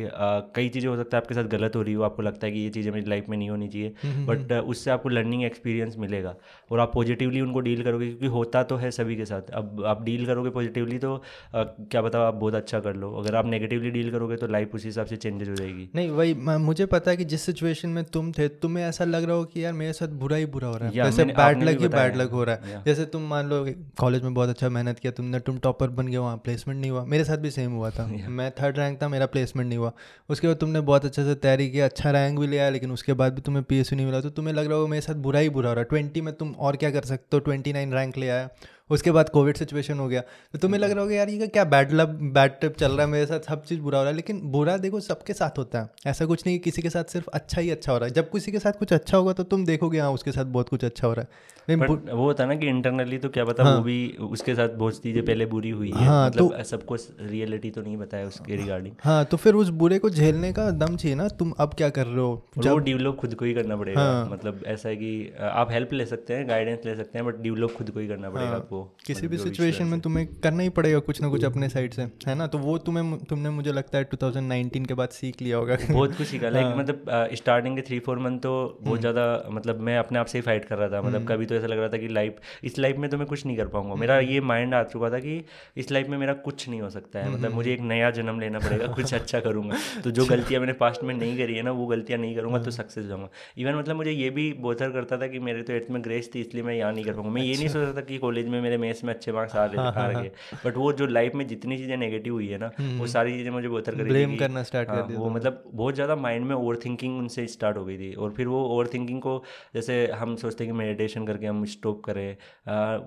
कई 0.54 0.68
चीज़ें 0.68 0.88
हो 0.90 0.96
सकता 0.96 1.16
है 1.16 1.22
आपके 1.22 1.34
साथ 1.34 1.44
गलत 1.48 1.76
हो 1.76 1.82
रही 1.82 1.94
हो 1.94 2.02
आपको 2.02 2.22
लगता 2.22 2.46
है 2.46 2.52
कि 2.52 2.58
ये 2.58 2.70
चीज़ें 2.70 2.90
मेरी 2.92 3.10
लाइफ 3.10 3.28
में 3.28 3.36
नहीं 3.38 3.50
होनी 3.50 3.68
चाहिए 3.68 4.24
बट. 4.26 4.52
उससे 4.52 4.90
आपको 4.90 5.08
लर्निंग 5.08 5.44
एक्सपीरियंस 5.44 5.96
मिलेगा 5.98 6.34
और 6.70 6.80
आप 6.80 6.92
पॉजिटिवली 6.94 7.40
उनको 7.40 7.60
डील 7.60 7.82
करोगे 7.82 8.06
क्योंकि 8.06 8.26
होता 8.26 8.62
तो 8.64 8.76
है 8.76 8.90
सभी 8.90 9.16
के 9.16 9.24
साथ 9.24 9.50
अब 9.52 9.84
आप 9.86 10.02
डील 10.02 10.26
करोगे 10.26 10.50
पॉजिटिवली 10.50 10.98
तो 10.98 11.22
क्या 11.54 12.02
बताओ 12.02 12.22
आप 12.22 12.34
बहुत 12.34 12.54
अच्छा 12.54 12.80
कर 12.80 12.96
लो 12.96 13.12
अगर 13.14 13.34
आप 13.34 13.46
नेगेटिवली 13.46 13.90
डील 13.90 14.10
करोगे 14.10 14.36
तो 14.36 14.46
लाइफ 14.48 14.74
उसी 14.74 14.88
हिसाब 14.88 15.06
से 15.06 15.16
चेंजेस 15.16 15.48
हो 15.48 15.54
जाएगी 15.54 15.75
दिखेगी 15.76 15.90
नहीं 15.94 16.10
वही 16.10 16.34
मुझे 16.58 16.86
पता 16.86 17.10
है 17.10 17.16
कि 17.16 17.24
जिस 17.24 17.42
सिचुएशन 17.42 17.88
में 17.88 18.04
तुम 18.04 18.32
थे 18.32 18.48
तुम्हें 18.48 18.84
ऐसा 18.84 19.04
लग 19.04 19.24
रहा 19.24 19.36
हो 19.36 19.44
कि 19.44 19.64
यार 19.64 19.72
मेरे 19.72 19.92
साथ 19.92 20.08
बुरा 20.08 20.36
ही 20.36 20.46
बुरा 20.46 20.68
हो 20.68 20.76
रहा 20.76 20.88
है। 20.88 20.94
जैसे 20.94 21.24
बैड 21.24 21.62
लक 21.62 21.80
ही 21.80 21.88
बैड 21.88 22.16
लक 22.16 22.30
हो 22.30 22.44
रहा 22.44 22.54
है। 22.54 22.84
जैसे 22.84 23.04
तुम 23.04 23.22
मान 23.22 23.46
लो 23.46 23.66
कॉलेज 23.98 24.22
में 24.22 24.34
बहुत 24.34 24.48
अच्छा 24.48 24.68
मेहनत 24.68 24.98
किया 24.98 25.12
तुमने 25.12 25.40
तुम 25.40 25.58
टॉपर 25.58 25.88
बन 25.88 26.06
गए 26.06 26.16
वहाँ 26.16 26.36
प्लेसमेंट 26.36 26.80
नहीं 26.80 26.90
हुआ। 26.90 27.04
मेरे 27.04 27.24
साथ 27.24 27.36
भी 27.36 27.50
सेम 27.50 27.72
हुआ 27.72 27.90
था। 27.90 28.06
मैं 28.28 28.50
थर्ड 28.50 28.78
रैंक 28.78 29.02
था 29.02 29.08
मेरा 29.08 29.26
प्लेसमेंट 29.26 29.68
नहीं 29.68 29.78
हुआ। 29.78 29.92
उसके 30.28 30.46
बाद 30.46 30.56
तुमने 30.56 30.80
बहुत 30.80 31.04
अच्छे 31.04 31.24
से 31.24 31.34
तैयारी 31.34 31.70
किया 31.70 31.84
अच्छा 31.84 32.10
रैंक 32.10 32.38
भी 32.38 32.46
लिया 32.46 32.70
लेकिन 32.70 32.90
उसके 32.90 33.12
बाद 33.12 33.34
भी 33.34 33.40
तुम्हें 33.40 33.64
पी 33.64 33.80
नहीं 33.80 34.06
मिला। 34.06 34.20
तो 34.20 34.30
तुम्हें 34.30 34.54
लग 34.54 34.66
रहा 34.66 34.76
होगा 34.76 34.90
मेरे 34.90 35.00
साथ 35.00 35.14
बुरा 35.14 35.40
ही 35.40 35.48
बुरा 35.48 35.68
हो 35.68 35.74
रहा 35.74 35.82
है। 35.82 35.88
ट्वेंटी 35.88 36.20
में 36.20 36.34
तुम 36.34 36.52
और 36.52 36.76
क्या 36.76 36.90
कर 36.90 37.02
सकते 37.02 37.36
हो? 37.36 37.38
ट्वेंटी 37.40 37.72
रैंक 37.72 38.18
ले 38.18 38.28
आया। 38.28 38.48
उसके 38.90 39.10
बाद 39.10 39.28
कोविड 39.28 39.56
सिचुएशन 39.56 39.98
हो 39.98 40.08
गया। 40.08 40.20
तो 40.20 40.58
तुम्हें 40.58 40.80
लग 40.80 40.90
रहा 40.90 41.00
होगा, 41.00 41.14
यार, 41.14 41.28
ये 41.28 41.46
क्या 41.46 41.64
बैड 41.64 41.92
लब 41.92 42.08
बैड 42.32 42.52
ट्रिप 42.52 42.76
चल 42.76 42.92
रहा 42.92 43.00
है, 43.00 43.06
मेरे 43.06 43.26
साथ 43.26 43.40
सब 43.40 43.64
चीज़ 43.64 43.80
बुरा 43.80 43.98
हो 43.98 44.04
रहा 44.04 44.10
है। 44.10 44.16
लेकिन 44.16 44.40
बुरा 44.44 44.76
देखो, 44.76 45.00
सबके 45.00 45.32
साथ 45.32 45.58
होता 45.58 45.80
है। 45.80 45.88
ऐसा 46.06 46.26
कुछ 46.26 46.46
नहीं 46.46 46.58
कि 46.58 46.64
किसी 46.64 46.82
के 46.82 46.90
साथ 46.90 47.04
सिर्फ़ 47.04 47.28
अच्छा 47.34 47.60
ही 47.60 47.70
अच्छा 47.70 47.92
हो 47.92 47.98
रहा 47.98 48.08
है। 48.08 48.14
जब 48.14 48.30
किसी 48.30 48.52
के 48.52 48.58
साथ 48.58 48.72
कुछ 48.72 48.92
अच्छा 48.92 49.18
होगा 49.18 49.32
तो 49.32 49.42
तुम 49.42 49.66
देखोगे 49.66 50.00
हाँ 50.00 50.12
उसके 50.12 50.32
साथ 50.32 50.44
बहुत 50.44 50.68
कुछ 50.68 50.84
अच्छा 50.84 51.06
हो 51.06 51.14
रहा 51.14 51.22
है। 51.22 51.55
वो 51.68 52.16
होता 52.16 52.44
है 52.44 52.48
ना 52.48 52.54
कि 52.56 52.66
इंटरनली 52.66 53.18
तो 53.18 53.28
क्या 53.28 53.44
पता 53.44 53.64
हाँ, 53.64 53.76
वो 53.76 53.82
भी 53.82 53.96
उसके 54.30 54.54
साथ 54.54 54.68
बहुत 54.78 55.02
चीज़ें 55.02 55.24
पहले 55.24 55.46
बुरी 55.46 55.70
हुई 55.70 55.90
है। 55.90 56.04
हाँ, 56.04 56.26
मतलब 56.26 56.52
तो, 56.52 56.62
सबको 56.64 56.96
रियलिटी 57.20 57.70
तो 57.70 57.82
नहीं 57.82 57.96
बताया 57.96 58.26
उसके 58.26 58.56
रिगार्डिंग 58.56 58.94
हाँ 59.02 59.24
तो 59.24 59.36
फिर 59.36 59.54
उस 59.54 59.68
बुरे 59.80 59.98
को 59.98 60.10
झेलने 60.10 60.52
का 60.52 60.70
दम 60.76 60.96
चाहिए 60.96 61.16
ना 61.16 61.28
तुम 61.38 61.52
अब 61.58 61.74
क्या 61.74 61.88
कर 61.90 62.06
रहे 62.06 62.20
हो? 62.20 62.46
जब 62.58 62.70
वो 62.70 62.78
डेवलप 62.78 63.16
खुद 63.16 63.34
को 63.34 63.44
ही 63.44 63.54
करना 63.54 63.76
पड़ेगा। 63.76 64.00
हाँ, 64.00 64.28
मतलब 64.32 64.60
ऐसा 64.66 64.88
है 64.88 64.96
कि 64.96 65.32
आप 65.40 65.72
हेल्प 65.72 65.92
ले 65.92 66.06
सकते 66.06 66.34
हैं 66.34 66.48
गाइडेंस 66.48 66.86
ले 66.86 66.94
सकते 66.96 67.18
हैं 67.18 67.26
बट 67.26 67.40
डेवलप 67.42 67.74
खुद 67.76 67.90
को 67.90 68.00
ही 68.00 68.08
करना 68.08 68.30
पड़ेगा 68.30 68.48
हाँ, 68.48 68.56
आपको। 68.56 68.82
किसी 69.06 69.28
भी 69.28 69.38
सिचुएशन 69.38 69.86
में 69.86 69.98
तुम्हें 70.00 70.26
करना 70.42 70.62
ही 70.62 70.68
पड़ेगा 70.68 70.98
कुछ 70.98 71.22
ना 71.22 71.28
कुछ 71.28 71.44
अपने 71.44 71.68
साइड 71.68 71.92
से 71.92 72.02
है 72.28 72.34
ना? 72.34 72.46
तो 72.46 72.58
वो 72.58 72.76
तुम्हें 72.78 73.18
तुमने 73.24 73.50
मुझे 73.50 73.72
लगता 73.72 73.98
है 73.98 74.08
2019 74.14 74.86
के 74.86 74.94
बाद 74.94 75.08
सीख 75.08 75.42
लिया 75.42 75.56
होगा। 75.56 75.76
बहुत 75.90 76.16
कुछ 76.16 76.26
सीखा। 76.26 76.48
लाइक 76.48 76.66
हाँ। 76.66 76.76
मतलब 76.76 77.04
स्टार्टिंग 77.34 77.76
के 77.76 77.82
थ्री 77.82 77.98
फोर 77.98 78.18
मंथ 78.18 78.38
तो 78.38 78.52
बहुत 78.80 78.88
हम्म। 78.88 79.00
ज़्यादा 79.00 79.48
मतलब 79.50 79.80
मैं 79.80 79.98
अपने 79.98 80.18
आप 80.18 80.26
से 80.26 80.38
ही 80.38 80.42
फाइट 80.42 80.64
कर 80.64 80.78
रहा 80.78 80.88
था। 80.88 81.02
मतलब 81.02 81.16
हम्म। 81.16 81.26
कभी 81.26 81.46
तो 81.46 81.55
ऐसा 81.56 81.66
लग 81.66 81.78
रहा 81.78 81.88
था 81.88 81.98
कि 81.98 82.08
लाइफ 82.08 82.40
इस 82.64 82.78
लाइफ 82.78 82.96
में 82.96 83.08
तो 83.10 83.18
मैं 83.18 83.26
कुछ 83.26 83.44
नहीं 83.46 83.56
कर 83.56 83.66
पाऊँगा। 83.68 83.94
मेरा 83.94 84.16
हम्म। 84.16 84.28
ये 84.28 84.40
माइंड 84.42 84.74
आ 84.74 84.82
चुका 84.84 85.10
था 85.10 85.18
कि 85.18 85.42
इस 85.76 85.90
लाइफ 85.90 86.08
में 86.08 86.16
मेरा 86.18 86.32
कुछ 86.44 86.68
नहीं 86.68 86.80
हो 86.80 86.90
सकता 86.90 87.18
है। 87.18 87.30
मतलब 87.30 87.54
मुझे 87.54 87.72
एक 87.72 87.80
नया 87.82 88.10
जन्म 88.12 88.40
लेना 88.40 88.58
पड़ेगा 88.58 88.86
कुछ 88.94 89.14
अच्छा 89.14 89.40
करूँगा। 89.40 89.78
तो 90.04 90.10
जो 90.10 90.26
गलतियाँ 90.26 90.60
मैंने 90.60 90.72
पास्ट 90.76 91.04
में 91.04 91.14
नहीं 91.14 91.36
करी 91.38 91.54
है 91.56 91.62
ना 91.62 91.72
वो 91.72 91.86
गलतियाँ 91.86 92.20
नहीं 92.20 92.34
करूँगा 92.36 92.58
तो 92.58 92.70
सक्सेस 92.72 93.02
हाँ। 93.02 93.08
जाऊँगा। 93.08 93.28
इवन 93.58 93.74
मतलब 93.74 93.96
मुझे 93.96 94.10
ये 94.10 94.30
भी 94.30 94.52
बोथर 94.60 94.90
करता 94.90 95.18
था 95.18 95.26
कि 95.26 95.38
मेरे 95.40 95.62
तो 95.62 95.72
एट्थ 95.72 95.90
में 95.90 96.02
ग्रेस 96.04 96.30
थी 96.34 96.40
इसलिए 96.40 96.62
मैं 96.62 96.74
यहाँ 96.74 96.92
नहीं 96.92 97.04
कर 97.04 97.12
पाऊँगा। 97.12 97.30
मैं 97.30 97.42
ये 97.42 97.54
नहीं 97.54 97.66
अच्छा। 97.66 97.80
सोचता 97.80 98.00
था 98.00 98.04
कि 98.06 98.18
कॉलेज 98.18 98.48
में 98.48 98.60
मेरे 98.60 98.78
मेथ्स 98.78 99.04
में 99.04 99.12
अच्छे 99.14 99.32
मार्क्स 99.32 99.56
आ 99.56 99.64
रहे 99.64 99.76
हाँ, 99.76 99.92
आ 99.94 100.06
रहे। 100.08 100.30
बट 100.66 100.76
वो 100.76 100.92
जो 100.92 101.06
लाइफ 101.08 101.34
में 101.34 101.46
जितनी 101.46 101.78
चीज़ें 101.78 101.96
नेगेटिव 101.96 102.32
हुई 102.32 102.48
है 102.48 102.58
ना 102.58 102.70
वो 102.98 103.06
सारी 103.08 103.32
चीज़ें 103.32 103.50
मुझे 103.50 103.68
बोथर 103.68 103.94
कर 103.94 104.04
ब्लेम 104.04 104.36
करना 104.36 104.62
स्टार्ट 104.62 104.88
कर 104.88 105.02
दिया 105.02 105.18
वो 105.18 105.30
मतलब 105.30 105.62
बहुत 105.72 105.94
ज़्यादा 105.94 106.16
माइंड 106.16 106.46
में 106.46 106.54
ओवर 106.54 106.76
थिंकिंग 106.84 107.18
उनसे 107.18 107.46
स्टार्ट 107.48 107.76
हो 107.76 107.84
गई 107.84 107.98
थी। 107.98 108.12
और 108.14 108.30
फिर 108.32 108.48
वो 108.48 108.62
ओवर 108.66 108.86
थिंकिंग 108.86 109.20
को 109.20 109.42
जैसे 109.74 109.94
हम 110.16 110.34
सोचते 110.36 110.64
हैं 110.64 110.72
कि 110.72 110.78
मेडिटेशन 110.78 111.26
करके 111.26 111.45
हम 111.46 111.64
स्टॉप 111.64 112.04
करें। 112.04 112.36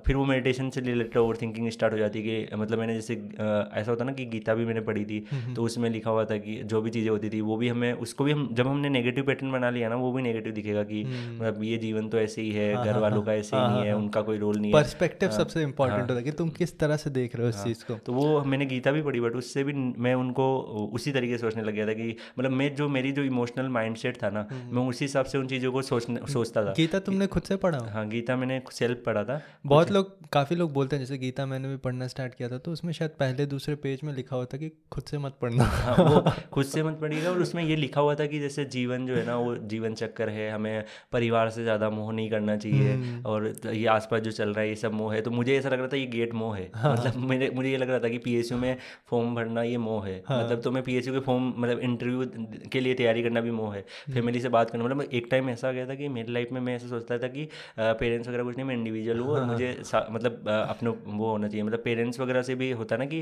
फिर 0.06 0.16
वो 0.16 0.26
मेडिटेशन 0.26 0.70
से 0.70 0.82
रिलेटेड 0.82 1.18
ओवर 1.18 1.38
थिंकिंग 1.42 1.70
स्टार्ट 1.70 1.94
हो 1.94 1.98
जाती 2.00 2.22
है 2.22 2.44
कि 2.44 2.56
मतलब 2.56 2.80
मैंने 2.80 2.94
जैसे 2.94 3.14
ऐसा 3.74 3.92
होता 3.92 4.04
ना 4.04 4.12
कि 4.12 4.26
गीता 4.26 4.54
भी 4.54 4.66
मैंने 4.66 4.82
पढ़ी 4.82 5.06
थी 5.06 5.26
तो 5.56 5.64
उसमें 5.64 5.90
लिखा 5.90 6.12
हुआ 6.12 6.26
था 6.26 6.38
कि 6.38 6.56
जो 6.64 6.82
भी 6.82 6.90
चीज़ें 6.90 7.10
होती 7.10 7.30
थी 7.30 7.42
वो 7.42 7.58
भी 7.58 7.68
हमें 7.68 7.94
उसको 7.94 8.24
भी 8.24 8.32
हम 8.32 8.50
जब 8.52 8.68
हमने 8.68 8.90
नेगेटिव 8.90 9.24
पैटर्न 9.24 9.52
बना 9.52 9.70
लिया 9.70 9.90
ना 9.90 9.96
वो 9.96 10.12
भी 10.12 10.22
नेगेटिव 10.22 10.54
दिखेगा 10.54 10.84
कि 10.84 11.04
मतलब 11.06 11.64
ये 11.64 11.78
जीवन 11.78 12.10
तो 12.10 12.20
ऐसे 12.20 12.42
ही 12.42 12.52
है 12.52 12.76
हाँ, 12.76 12.86
घर 12.86 12.92
हाँ, 12.92 13.02
वालों 13.02 13.22
का 13.24 13.32
हाँ, 13.32 13.40
ऐसे 13.40 13.58
ही 13.58 13.68
नहीं 13.68 13.86
है 13.86 13.96
उनका 13.96 14.22
कोई 14.22 14.38
रोल 14.38 14.58
नहीं 14.58 14.72
है। 14.72 14.74
पर्सपेक्टिव 14.74 15.30
सबसे 15.30 15.64
इंपॉर्टेंट 15.64 16.02
होता 16.02 16.14
है 16.14 16.24
कि 16.24 16.32
तुम 16.32 16.50
किस 16.50 16.80
तरह 16.80 16.98
से 16.98 17.10
देख 17.10 17.36
रहे 17.36 17.44
हो 17.44 17.50
इस 17.50 17.64
चीज़ 17.64 17.84
को? 17.84 17.94
तो 17.94 18.14
वो 18.14 18.44
मैंने 18.44 18.66
गीता 18.66 18.92
भी 18.92 19.02
पढ़ी 19.02 19.20
बट 19.20 19.36
उससे 19.36 19.64
भी 19.64 19.74
मैं 19.74 20.16
उनको 20.16 20.60
उसी 20.94 21.12
तरीके 21.12 21.38
से 21.38 21.42
सोचने 21.42 21.64
लग 21.64 21.74
गया 21.74 21.88
था 21.88 21.94
कि 21.94 22.16
मतलब 22.40 22.52
मैं 22.52 22.76
जो 22.76 22.90
मेरी 22.90 23.12
जो 23.12 23.24
इमोशनल 23.24 23.70
माइंड 23.70 23.98
था 24.24 24.30
ना 24.30 24.48
मैं 24.52 24.88
उसी 24.88 25.06
हिसाब 25.06 25.26
से 25.26 25.38
उन 25.38 25.48
चीज़ों 25.48 25.72
को 25.72 25.82
सोचने 25.82 26.20
सोचता 26.34 26.66
था। 26.66 26.74
गीता 26.78 27.00
तुमने 27.00 27.28
खुद 27.28 27.44
से 27.44 27.56
पढ़ा 27.56 27.80
हाँ 27.80 28.08
गीता 28.10 28.29
मैंने 28.36 28.62
सेल्फ 28.72 29.04
पढ़ा 29.06 29.24
था 29.24 29.42
बहुत 29.66 29.92
लोग 29.92 30.18
काफ़ी 30.30 30.56
लोग 30.56 30.74
बोलते 30.74 30.96
हैं 30.96 31.04
जैसे 31.04 31.18
गीता 31.18 31.46
मैंने 31.46 31.68
भी 31.68 31.78
पढ़ना 31.80 32.08
स्टार्ट 32.08 32.36
किया 32.36 32.50
था 32.50 32.58
तो 32.58 32.72
उसमें 32.72 32.92
शायद 32.94 33.12
पहले 33.20 33.46
दूसरे 33.46 33.76
पेज 33.78 34.00
में 34.04 34.14
लिखा 34.14 34.36
हुआ 34.36 34.46
था 34.46 34.58
कि 34.58 34.72
खुद 34.92 35.04
से 35.04 35.18
मत 35.18 35.38
पढ़ना 35.42 35.64
हाँ, 35.64 35.96
वो 35.96 36.22
खुद 36.54 36.66
से 36.66 36.84
मत 36.84 36.98
पढ़िएगा 37.02 37.30
और 37.32 37.40
उसमें 37.40 37.64
ये 37.64 37.76
लिखा 37.76 38.02
हुआ 38.02 38.16
था 38.16 38.26
कि 38.26 38.40
जैसे 38.40 38.66
जीवन 38.68 39.06
जो 39.08 39.16
है 39.16 39.26
ना 39.26 39.36
वो 39.38 39.56
जीवन 39.68 39.94
चक्कर 39.94 40.30
है 40.30 40.50
हमें 40.52 40.84
परिवार 41.12 41.50
से 41.50 41.64
ज़्यादा 41.64 41.90
मोह 41.90 42.12
नहीं 42.14 42.30
करना 42.30 42.58
चाहिए 42.58 42.94
हम्म। 42.94 43.22
और 43.26 43.48
ये 43.66 43.86
आसपास 43.90 44.22
जो 44.22 44.32
चल 44.32 44.50
रहा 44.50 44.62
है 44.62 44.70
ये 44.70 44.76
सब 44.76 44.94
मोह 44.94 45.14
है 45.14 45.22
तो 45.22 45.32
मुझे 45.32 45.58
ऐसा 45.58 45.70
लग 45.70 45.80
रहा 45.80 45.88
था 45.88 45.98
ये 45.98 46.06
गेट 46.08 46.34
मोह 46.34 46.56
है 46.58 46.70
हाँ। 46.76 46.94
मतलब 46.94 47.16
मेरे 47.26 47.50
मुझे 47.56 47.70
ये 47.70 47.78
लग 47.78 47.90
रहा 47.90 48.00
था 48.00 48.10
कि 48.10 48.18
पी 48.20 48.42
में 48.56 48.78
फॉर्म 49.10 49.36
भरना 49.36 49.64
ये 49.64 49.78
मोह 49.80 50.08
है 50.08 50.22
हाँ। 50.28 50.44
मतलब 50.44 50.62
तो 50.62 50.72
मैं 50.72 50.84
पी 50.84 51.00
के 51.02 51.20
फॉर्म 51.22 51.54
मतलब 51.58 51.80
इंटरव्यू 51.82 52.26
के 52.72 52.80
लिए 52.80 52.94
तैयारी 52.96 53.24
करना 53.24 53.42
भी 53.42 53.52
मोह 53.54 53.76
है 53.76 53.82
फैमिली 53.82 54.28
हम्म। 54.30 54.42
से 54.42 54.50
बात 54.50 54.70
करना 54.70 54.86
मतलब 54.86 55.14
एक 55.14 55.28
टाइम 55.32 55.50
ऐसा 55.50 55.72
गया 55.72 55.88
था 55.88 55.96
कि 55.96 56.08
मेरी 56.10 56.34
लाइफ 56.34 56.52
में 56.52 56.62
मैं 56.62 56.76
ऐसा 56.76 56.88
सोचता 56.88 57.18
था 57.18 57.28
कि 57.28 57.48
पेरेंट्स 57.80 58.19
वगैरह 58.28 58.44
कुछ 58.44 58.56
नहीं 58.58 58.68
मैं 58.68 58.76
इंडिविजुअल 58.76 59.20
हूँ 59.20 59.30
और 59.30 59.40
हाँ, 59.40 59.48
मुझे 59.48 59.76
मतलब 60.12 60.48
अपने 60.50 60.90
वो 60.90 61.30
होना 61.30 61.48
चाहिए। 61.48 61.64
मतलब 61.64 61.82
पेरेंट्स 61.84 62.20
वगैरह 62.20 62.42
से 62.42 62.56
भी 62.56 62.72
होता 62.74 62.96
है 62.96 63.00
ना 63.00 63.06
कि 63.06 63.22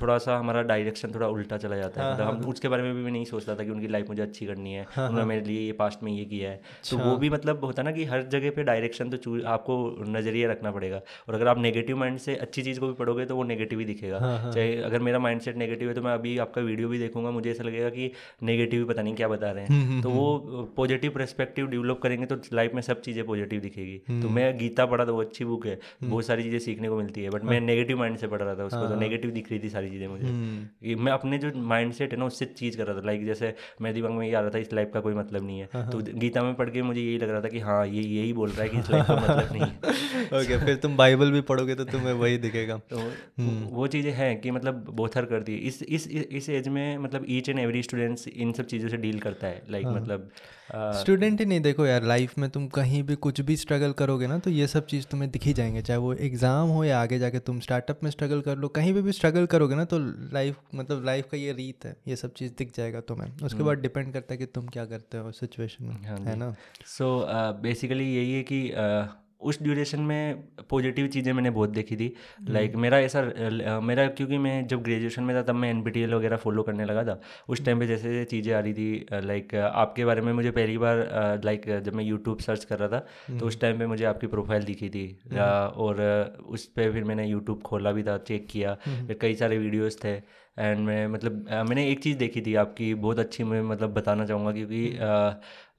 थोड़ा 0.00 0.16
सा 0.18 0.36
हमारा 0.38 0.62
डायरेक्शन 0.64 1.12
थोड़ा 1.14 1.28
उल्टा 1.28 1.56
चला 1.56 1.76
जाता 1.76 2.00
है। 2.00 2.06
हाँ, 2.06 2.14
मतलब 2.14 2.26
हम 2.26 2.36
हाँ। 2.36 2.50
उसके 2.50 2.68
बारे 2.68 2.82
में 2.82 2.94
भी 2.94 3.02
मैं 3.02 3.12
नहीं 3.12 3.24
सोचता 3.24 3.54
था 3.54 3.64
कि 3.64 3.70
उनकी 3.70 3.88
लाइफ 3.88 4.08
मुझे 4.08 4.22
अच्छी 4.22 4.46
करनी 4.46 4.72
है 4.72 4.86
हाँ, 4.90 5.08
उन्होंने 5.08 5.26
मेरे 5.28 5.44
लिए 5.44 5.60
ये 5.60 5.72
पास्ट 5.74 6.02
में 6.02 6.12
ये 6.12 6.24
किया 6.24 6.50
है। 6.50 6.60
तो 6.90 6.96
वो 6.96 7.02
अच्छा। 7.02 7.16
भी 7.16 7.30
मतलब 7.30 7.64
होता 7.64 7.82
है 7.82 7.88
ना 7.88 7.92
कि 7.92 8.04
हर 8.04 8.22
जगह 8.28 8.50
पे 8.50 8.64
डायरेक्शन 8.64 9.10
तो 9.10 9.40
आपको 9.48 9.76
नज़रिया 10.08 10.50
रखना 10.50 10.70
पड़ेगा। 10.70 11.00
और 11.28 11.34
अगर 11.34 11.48
आप 11.48 11.58
नेगेटिव 11.58 11.96
माइंड 11.96 12.18
से 12.18 12.36
अच्छी 12.38 12.62
चीज़ 12.62 12.80
को 12.80 12.86
भी 12.86 12.94
पढ़ोगे 12.94 13.24
तो 13.26 13.36
वो 13.36 13.42
नेगेटिव 13.44 13.78
ही 13.78 13.84
दिखेगा। 13.84 14.18
चाहे 14.46 14.76
अगर 14.82 15.00
मेरा 15.00 15.18
माइंड 15.18 15.40
सेट 15.40 15.56
नेगेटिव 15.56 15.88
है 15.88 15.94
तो 15.94 16.02
मैं 16.02 16.12
अभी 16.14 16.36
आपका 16.38 16.62
वीडियो 16.62 16.88
भी 16.88 16.98
देखूँगा 16.98 17.30
मुझे 17.30 17.50
ऐसा 17.50 17.64
लगेगा 17.64 17.88
कि 17.90 18.10
नेगेटिव 18.42 18.80
ही 18.80 18.86
पता 18.86 19.02
नहीं 19.02 19.14
क्या 19.14 19.28
बता 19.28 19.50
रहे 19.50 19.64
हैं। 19.64 19.70
हम्म, 19.70 19.86
हम्म, 19.86 20.02
तो 20.02 20.10
वो 20.10 20.62
पॉजिटिव 20.76 21.10
परस्पेक्टिव 21.10 21.66
डेवलप 21.66 22.00
करेंगे 22.02 22.26
तो 22.26 22.36
लाइफ 22.52 22.74
में 22.74 22.80
सब 22.82 23.00
चीज़ें 23.00 23.24
पॉजिटिव 23.26 23.60
दिखेगी। 23.60 23.85
तो 23.94 24.12
हम्म। 24.12 24.32
मैं 24.32 24.58
गीता 24.58 24.86
पढ़ा 24.86 25.04
तो 25.04 25.14
वो 25.14 25.20
अच्छी 25.20 25.44
बुक 25.44 25.66
है। 25.66 25.78
बहुत 26.04 26.26
सारी 26.26 26.42
चीज़ें 26.42 26.58
सीखने 26.58 26.88
को 26.88 26.96
मिलती 26.96 27.22
है 27.22 27.30
बट 27.30 27.44
मैं 27.44 27.60
नेगेटिव 27.60 27.98
माइंड 27.98 28.16
से 28.16 28.26
पढ़ 28.26 28.42
रहा 28.42 28.54
था 28.54 28.64
उसको 28.64 28.86
तो 28.88 28.94
नेगेटिव 28.94 29.30
हाँ। 29.30 29.34
दिख 29.34 29.50
रही 29.50 29.60
थी 29.60 29.68
सारी 29.68 29.90
चीज़ें 29.90 30.08
मुझे। 30.08 30.26
हम्म। 30.26 31.04
मैं 31.04 31.12
अपने 31.12 31.38
जो 31.38 31.52
माइंड 31.56 31.92
सेट 31.92 32.12
है 32.12 32.18
ना 32.18 32.24
उससे 32.24 32.44
चीज़ 32.46 32.76
कर 32.76 32.86
रहा 32.86 32.96
था। 32.96 33.06
लाइक 33.06 33.24
जैसे 33.24 33.54
मैं 33.82 33.94
दिमाग 33.94 34.12
में 34.12 34.26
ये 34.26 34.34
आ 34.34 34.40
रहा 34.40 34.50
था 34.50 34.58
इस 34.58 34.72
लाइफ 34.72 34.90
का 34.94 35.00
कोई 35.00 35.14
मतलब 35.14 35.46
नहीं 35.46 35.60
है। 35.60 35.68
हाँ, 35.72 35.90
तो 35.90 35.98
हाँ। 35.98 36.12
गीता 36.12 36.42
में 36.42 36.54
पढ़ 36.54 36.70
के 36.70 36.82
मुझे 36.82 37.00
यही 37.00 37.18
लग 37.18 37.30
रहा 37.30 37.40
था 37.40 37.48
कि 37.48 37.58
हाँ 37.58 37.86
ये 37.86 38.02
यही 38.02 38.32
बोल 38.32 38.50
रहा 38.50 38.62
है 38.62 38.68
कि 38.68 38.78
इस 38.78 38.90
लाइफ 38.90 39.06
का 39.06 39.16
मतलब 39.16 39.52
नहीं 39.52 39.62
है। 39.62 39.76
ओके 40.40 40.58
फिर 40.66 40.76
तुम 40.76 40.96
बाइबल 40.96 41.30
भी 41.32 41.40
पढ़ोगे 41.40 41.74
तो 41.74 41.84
तुम्हें 41.84 42.12
वही 42.12 42.38
दिखेगा। 42.38 42.76
तो 42.90 42.98
हम्म। 42.98 43.64
वो 43.66 43.86
चीज़ें 43.86 44.12
हैं 44.12 44.40
कि 44.40 44.50
मतलब 44.50 44.84
बोथर 44.90 45.24
करती 45.24 45.52
है। 45.52 45.58
इस 45.58 45.82
इस 45.82 46.08
इस 46.08 46.48
एज 46.48 46.68
में 46.68 46.98
मतलब 46.98 47.24
ईच 47.28 47.48
एंड 47.48 47.58
एवरी 47.58 47.82
स्टूडेंट्स 47.82 48.28
इन 48.28 48.52
सब 48.52 48.66
चीज़ों 48.66 48.88
से 48.88 48.96
डील 48.96 49.18
करता 49.20 49.46
है। 49.46 49.62
लाइक 49.70 49.86
मतलब 49.86 50.30
स्टूडेंट 50.72 51.40
ही 51.40 51.46
नहीं 51.46 51.60
देखो 51.60 51.86
यार 51.86 52.02
लाइफ 52.02 52.36
में 52.38 52.48
तुम 52.50 52.66
कहीं 52.68 53.02
भी 53.02 53.14
कुछ 53.16 53.40
भी 53.40 53.56
स्ट्रगल 53.56 53.92
करोगे 53.92 54.26
ना 54.26 54.38
तो 54.38 54.50
ये 54.50 54.66
सब 54.66 54.86
चीज़ 54.86 55.06
तुम्हें 55.06 55.30
दिखी 55.30 55.48
ही 55.50 55.54
जाएँगे। 55.54 55.82
चाहे 55.82 55.98
वो 55.98 56.12
एग्ज़ाम 56.14 56.68
हो 56.68 56.84
या 56.84 57.00
आगे 57.00 57.18
जाके 57.18 57.38
तुम 57.38 57.60
स्टार्टअप 57.60 58.00
में 58.04 58.10
स्ट्रगल 58.10 58.40
कर 58.40 58.56
लो 58.56 58.68
कहीं 58.68 58.92
भी 58.92 59.02
भी 59.02 59.12
स्ट्रगल 59.12 59.46
करोगे 59.46 59.74
ना 59.74 59.84
तो 59.84 59.98
लाइफ 60.32 60.56
मतलब 60.74 61.04
लाइफ 61.04 61.28
का 61.32 61.36
ये 61.36 61.52
रीत 61.52 61.84
है 61.84 61.96
ये 62.08 62.16
सब 62.16 62.32
चीज़ 62.32 62.52
दिख 62.58 62.72
जाएगा 62.76 63.00
तुम्हें। 63.00 63.30
उसके 63.32 63.56
हम्म। 63.56 63.66
बाद 63.66 63.78
डिपेंड 63.78 64.12
करता 64.12 64.34
है 64.34 64.38
कि 64.38 64.46
तुम 64.46 64.66
क्या 64.68 64.84
करते 64.84 65.18
हो 65.18 65.32
सिचुएशन 65.32 65.84
में 65.84 65.94
हाँ 66.06 66.18
है 66.18 66.36
ना? 66.36 66.54
सो 66.86 67.26
बेसिकली 67.62 68.14
यही 68.16 68.32
है 68.32 68.42
कि 68.42 68.62
uh, 68.68 69.06
उस 69.40 69.62
ड्यूरेशन 69.62 70.00
में 70.00 70.42
पॉजिटिव 70.70 71.06
चीज़ें 71.08 71.32
मैंने 71.32 71.50
बहुत 71.50 71.70
देखी 71.70 71.96
थी। 71.96 72.12
लाइक 72.48 72.70
like, 72.70 72.80
मेरा 72.82 72.98
ऐसा 73.00 73.80
मेरा 73.80 74.06
क्योंकि 74.08 74.38
मैं 74.38 74.66
जब 74.66 74.82
ग्रेजुएशन 74.82 75.22
में 75.22 75.34
था 75.36 75.42
तब 75.42 75.54
मैं 75.54 75.70
एनबीटीएल 75.70 76.14
वगैरह 76.14 76.36
फॉलो 76.36 76.62
करने 76.62 76.84
लगा 76.84 77.04
था। 77.04 77.20
उस 77.48 77.64
टाइम 77.64 77.80
पे 77.80 77.86
जैसे 77.86 78.24
चीज़ें 78.24 78.52
आ 78.54 78.60
रही 78.60 78.72
थी 78.74 79.06
लाइक 79.24 79.54
आपके 79.54 80.04
बारे 80.04 80.20
में 80.20 80.32
मुझे 80.32 80.50
पहली 80.50 80.78
बार 80.78 81.40
लाइक 81.44 81.68
जब 81.84 81.94
मैं 81.94 82.04
यूट्यूब 82.04 82.38
सर्च 82.38 82.64
कर 82.64 82.78
रहा 82.78 82.88
था 82.88 83.38
तो 83.38 83.46
उस 83.46 83.60
टाइम 83.60 83.78
पे 83.78 83.86
मुझे 83.86 84.04
आपकी 84.04 84.26
प्रोफ़ाइल 84.26 84.64
दिखी 84.64 84.88
थी। 84.88 85.06
और 85.36 86.00
उस 86.46 86.64
पर 86.66 86.92
फिर 86.92 87.04
मैंने 87.04 87.26
यूट्यूब 87.26 87.62
खोला 87.62 87.92
भी 87.92 88.02
था 88.02 88.18
चेक 88.28 88.46
किया 88.50 88.74
फिर 88.86 89.18
कई 89.20 89.34
सारे 89.34 89.58
वीडियोज़ 89.58 89.98
थे। 90.04 90.14
एंड 90.58 90.78
मैं 90.80 91.06
मतलब 91.06 91.48
मैंने 91.68 91.88
एक 91.90 92.02
चीज़ 92.02 92.16
देखी 92.18 92.40
थी 92.42 92.54
आपकी 92.54 92.92
बहुत 92.96 93.18
अच्छी 93.18 93.44
मैं 93.44 93.60
मतलब 93.62 93.92
बताना 93.94 94.24
चाहूँगा 94.26 94.52
क्योंकि 94.52 94.80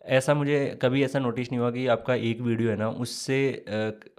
ऐसा 0.08 0.34
मुझे 0.34 0.58
कभी 0.82 1.04
ऐसा 1.04 1.20
नोटिस 1.20 1.52
नहीं 1.52 1.60
हुआ 1.60 1.72
कि 1.72 1.86
आपका 1.88 2.16
एक 2.16 2.42
वीडियो 2.42 2.70
है 2.70 2.76
ना, 2.76 2.90
उससे 2.90 3.66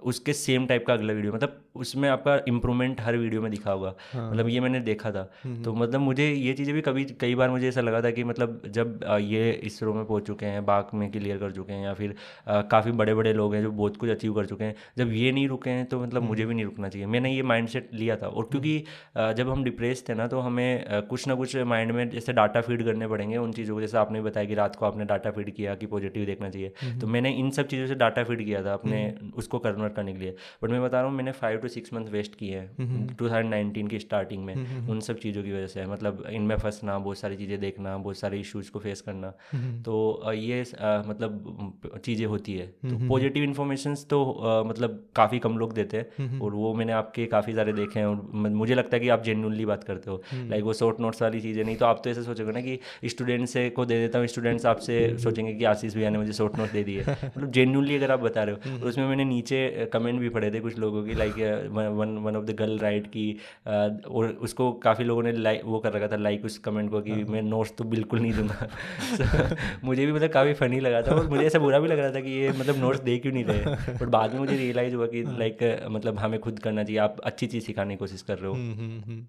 उसके 0.03 0.33
सेम 0.33 0.65
टाइप 0.67 0.85
का 0.87 0.93
अगला 0.93 1.13
वीडियो 1.13 1.33
मतलब 1.33 1.61
उसमें 1.79 2.07
आपका 2.09 2.39
इम्प्रूवमेंट 2.47 3.01
हर 3.01 3.17
वीडियो 3.17 3.41
में 3.41 3.49
दिखा 3.51 3.71
होगा। 3.71 3.93
हाँ। 4.13 4.29
मतलब 4.31 4.49
ये 4.49 4.59
मैंने 4.59 4.79
देखा 4.81 5.11
था। 5.11 5.29
हम्म, 5.43 5.63
तो 5.63 5.71
हम्म। 5.71 5.83
मतलब 5.83 5.99
मुझे 6.01 6.29
ये 6.29 6.53
चीज़ें 6.53 6.73
भी 6.75 6.81
कभी 6.81 7.05
कई 7.21 7.35
बार 7.35 7.49
मुझे 7.49 7.67
ऐसा 7.67 7.81
लगा 7.81 8.01
था 8.01 8.11
कि 8.11 8.23
मतलब 8.23 8.61
जब 8.67 8.99
ये 9.21 9.51
इसरो 9.63 9.93
में 9.93 10.03
पहुँच 10.05 10.27
चुके 10.27 10.45
हैं 10.45 10.65
बाग 10.65 10.89
में 10.93 11.09
क्लियर 11.11 11.37
कर 11.37 11.51
चुके 11.51 11.73
हैं 11.73 11.83
या 11.85 11.93
फिर 11.93 12.15
काफ़ी 12.71 12.91
बड़े 12.93 13.13
बड़े 13.13 13.33
लोग 13.33 13.55
हैं 13.55 13.61
जो 13.61 13.71
बहुत 13.71 13.97
कुछ 13.97 14.09
अचीव 14.09 14.33
कर 14.33 14.45
चुके 14.45 14.63
हैं 14.63 14.75
जब 14.97 15.13
ये 15.13 15.31
नहीं 15.31 15.47
रुके 15.47 15.69
हैं 15.69 15.85
तो 15.85 15.99
मतलब 15.99 16.23
मुझे 16.23 16.41
हम्म। 16.43 16.49
भी 16.49 16.55
नहीं 16.55 16.65
रुकना 16.65 16.89
चाहिए। 16.89 17.07
मैंने 17.07 17.33
ये 17.33 17.43
माइंड 17.43 17.69
लिया 17.93 18.15
था 18.15 18.27
और 18.27 18.47
क्योंकि 18.51 18.77
जब 19.37 19.49
हम 19.49 19.63
डिप्रेस 19.63 20.03
थे 20.09 20.13
ना 20.13 20.27
तो 20.27 20.39
हमें 20.39 21.05
कुछ 21.09 21.27
ना 21.27 21.35
कुछ 21.35 21.55
माइंड 21.67 21.91
में 21.91 22.09
जैसे 22.09 22.33
डाटा 22.33 22.61
फ़ीड 22.61 22.83
करने 22.85 23.07
पड़ेंगे 23.07 23.37
उन 23.37 23.51
चीज़ों 23.53 23.75
को। 23.75 23.81
जैसे 23.81 23.97
आपने 23.97 24.21
बताया 24.21 24.47
कि 24.47 24.55
रात 24.55 24.75
को 24.75 24.85
आपने 24.85 25.05
डाटा 25.05 25.31
फ़ीड 25.31 25.53
किया 25.55 25.75
कि 25.75 25.85
पॉजिटिव 25.87 26.25
देखना 26.25 26.49
चाहिए। 26.49 26.99
तो 27.01 27.07
मैंने 27.07 27.31
इन 27.35 27.49
सब 27.51 27.67
चीज़ों 27.67 27.87
से 27.87 27.95
डाटा 27.95 28.23
फ़ीड 28.23 28.43
किया 28.45 28.63
था 28.65 28.73
अपने 28.73 28.99
उसको 29.37 29.59
कन्वर्ट 29.59 29.95
करने 29.95 30.13
के 30.13 30.19
लिए। 30.19 30.35
बट 30.63 30.69
मैं 30.69 30.81
बता 30.83 30.99
रहा 30.99 31.09
हूँ 31.09 31.17
मैंने 31.17 31.31
five 31.33 31.59
to 31.59 31.67
six 31.69 31.93
month 31.93 32.07
waste 32.07 32.35
किए 32.35 32.57
हैं। 32.57 33.07
टू 33.17 33.29
थाउज़ेंड 33.29 33.49
नाइनटीन 33.49 33.87
की 33.87 33.99
स्टार्टिंग 33.99 34.43
में 34.45 34.87
उन 34.89 34.99
सब 34.99 35.17
चीज़ों 35.19 35.43
की 35.43 35.51
वजह 35.51 35.67
से 35.67 35.85
मतलब 35.85 36.23
इनमें 36.31 36.55
फंसना 36.57 36.97
बहुत 36.99 37.17
सारी 37.17 37.35
चीज़ें 37.35 37.59
देखना 37.59 37.97
बहुत 37.97 38.17
सारे 38.17 38.39
इश्यूज़ 38.39 38.71
को 38.71 38.79
फेस 38.79 39.01
करना। 39.01 39.31
तो 39.85 40.33
ये 40.33 40.61
मतलब 41.07 41.99
चीज़ें 42.05 42.25
होती 42.25 42.53
है। 42.53 42.67
तो 42.67 43.07
पॉजिटिव 43.09 43.43
इन्फॉर्मेशन 43.43 43.95
तो 44.09 44.19
मतलब 44.67 45.03
काफ़ी 45.15 45.39
कम 45.39 45.57
लोग 45.57 45.73
देते 45.73 45.97
हैं। 45.97 46.39
और 46.39 46.53
वो 46.53 46.73
मैंने 46.73 46.93
आपके 46.93 47.25
काफ़ी 47.25 47.53
सारे 47.53 47.73
देखे 47.73 47.99
हैं 47.99 48.05
और 48.05 48.21
मुझे 48.35 48.75
लगता 48.75 48.95
है 48.97 48.99
कि 48.99 49.09
आप 49.09 49.23
जेन्यूनली 49.23 49.65
बात 49.65 49.83
करते 49.83 50.11
हो। 50.11 50.21
लाइक 50.33 50.63
वो 50.63 50.73
शॉर्ट 50.73 50.99
नोट्स 50.99 51.21
वाली 51.21 51.41
चीज़ें 51.41 51.63
नहीं 51.63 51.75
तो 51.75 51.85
आप 51.85 52.01
तो 52.03 52.09
ऐसे 52.09 52.23
सोचोगे 52.23 52.51
ना 52.51 52.61
कि 52.61 52.79
स्टूडेंट्स 53.09 53.53
को 53.75 53.85
दे 53.85 53.97
देता 53.99 54.19
हूँ 54.19 54.27
स्टूडेंट्स 54.27 54.65
आपसे 54.65 54.97
सोचेंगे 55.17 55.53
कि 55.53 55.63
आशीष 55.65 55.95
भैया 55.95 56.09
ने 56.09 56.17
मुझे 56.17 56.33
शॉर्ट 56.33 56.57
नोट 56.59 56.71
दे 56.71 56.83
दिए। 56.83 57.01
मतलब 57.25 57.51
जेन्यूनली 57.51 57.95
अगर 57.95 58.11
आप 58.11 58.19
बता 58.19 58.43
रहे 58.43 58.55
हो। 58.55 58.69
हम्म। 58.69 58.87
उसमें 58.89 59.07
मैंने 59.07 59.25
नीचे 59.25 59.89
कमेंट 59.93 60.19
भी 60.19 60.29
पढ़े 60.29 60.51
थे 60.51 60.59
कुछ 60.59 60.77
लोगों 60.77 61.03
की 61.03 61.13
like 61.13 61.33
one 61.57 62.17
one 62.17 62.35
of 62.35 62.45
the 62.45 62.51
girl 62.51 62.79
right 62.79 63.07
की 63.07 63.37
और 64.07 64.37
उसको 64.41 64.71
काफ़ी 64.71 65.03
लोगों 65.03 65.23
ने 65.23 65.31
लाइक 65.31 65.61
वो 65.65 65.79
कर 65.79 65.93
रखा 65.93 66.07
था 66.07 66.15
लाइक 66.15 66.45
उस 66.45 66.57
कमेंट 66.57 66.91
को 66.91 67.01
कि 67.01 67.11
हाँ। 67.11 67.19
मैं 67.19 67.41
नोट्स 67.41 67.73
तो 67.77 67.83
बिल्कुल 67.83 68.19
नहीं 68.19 68.33
दूँगा। 68.33 68.67
मुझे 69.83 70.05
भी 70.05 70.11
मतलब 70.11 70.29
काफ़ी 70.29 70.53
फ़नी 70.53 70.79
लगा 70.79 71.01
था 71.01 71.15
और 71.15 71.29
मुझे 71.29 71.43
ऐसा 71.43 71.59
बुरा 71.59 71.79
भी 71.79 71.87
लग 71.87 71.99
रहा 71.99 72.11
था 72.11 72.19
कि 72.19 72.29
ये 72.29 72.49
मतलब 72.49 72.77
नोट्स 72.77 72.99
दे 72.99 73.17
क्यों 73.17 73.33
नहीं 73.33 73.43
रहे। 73.43 73.93
बट 73.93 74.07
बाद 74.07 74.33
में 74.33 74.39
मुझे 74.39 74.57
रियलाइज़ 74.57 74.95
हुआ 74.95 75.07
कि 75.07 75.23
लाइक 75.23 75.57
हाँ। 75.63 75.89
मतलब 75.89 76.19
हमें 76.19 76.39
खुद 76.39 76.59
करना 76.59 76.83
चाहिए। 76.83 76.99
आप 76.99 77.19
अच्छी 77.19 77.47
चीज़ 77.47 77.65
सिखाने 77.65 77.93
की 77.93 77.97
कोशिश 77.97 78.21
कर 78.21 78.37
रहे 78.37 78.47
हो। 78.47 78.53
ओके 78.53 78.61
हम्म, 78.61 79.23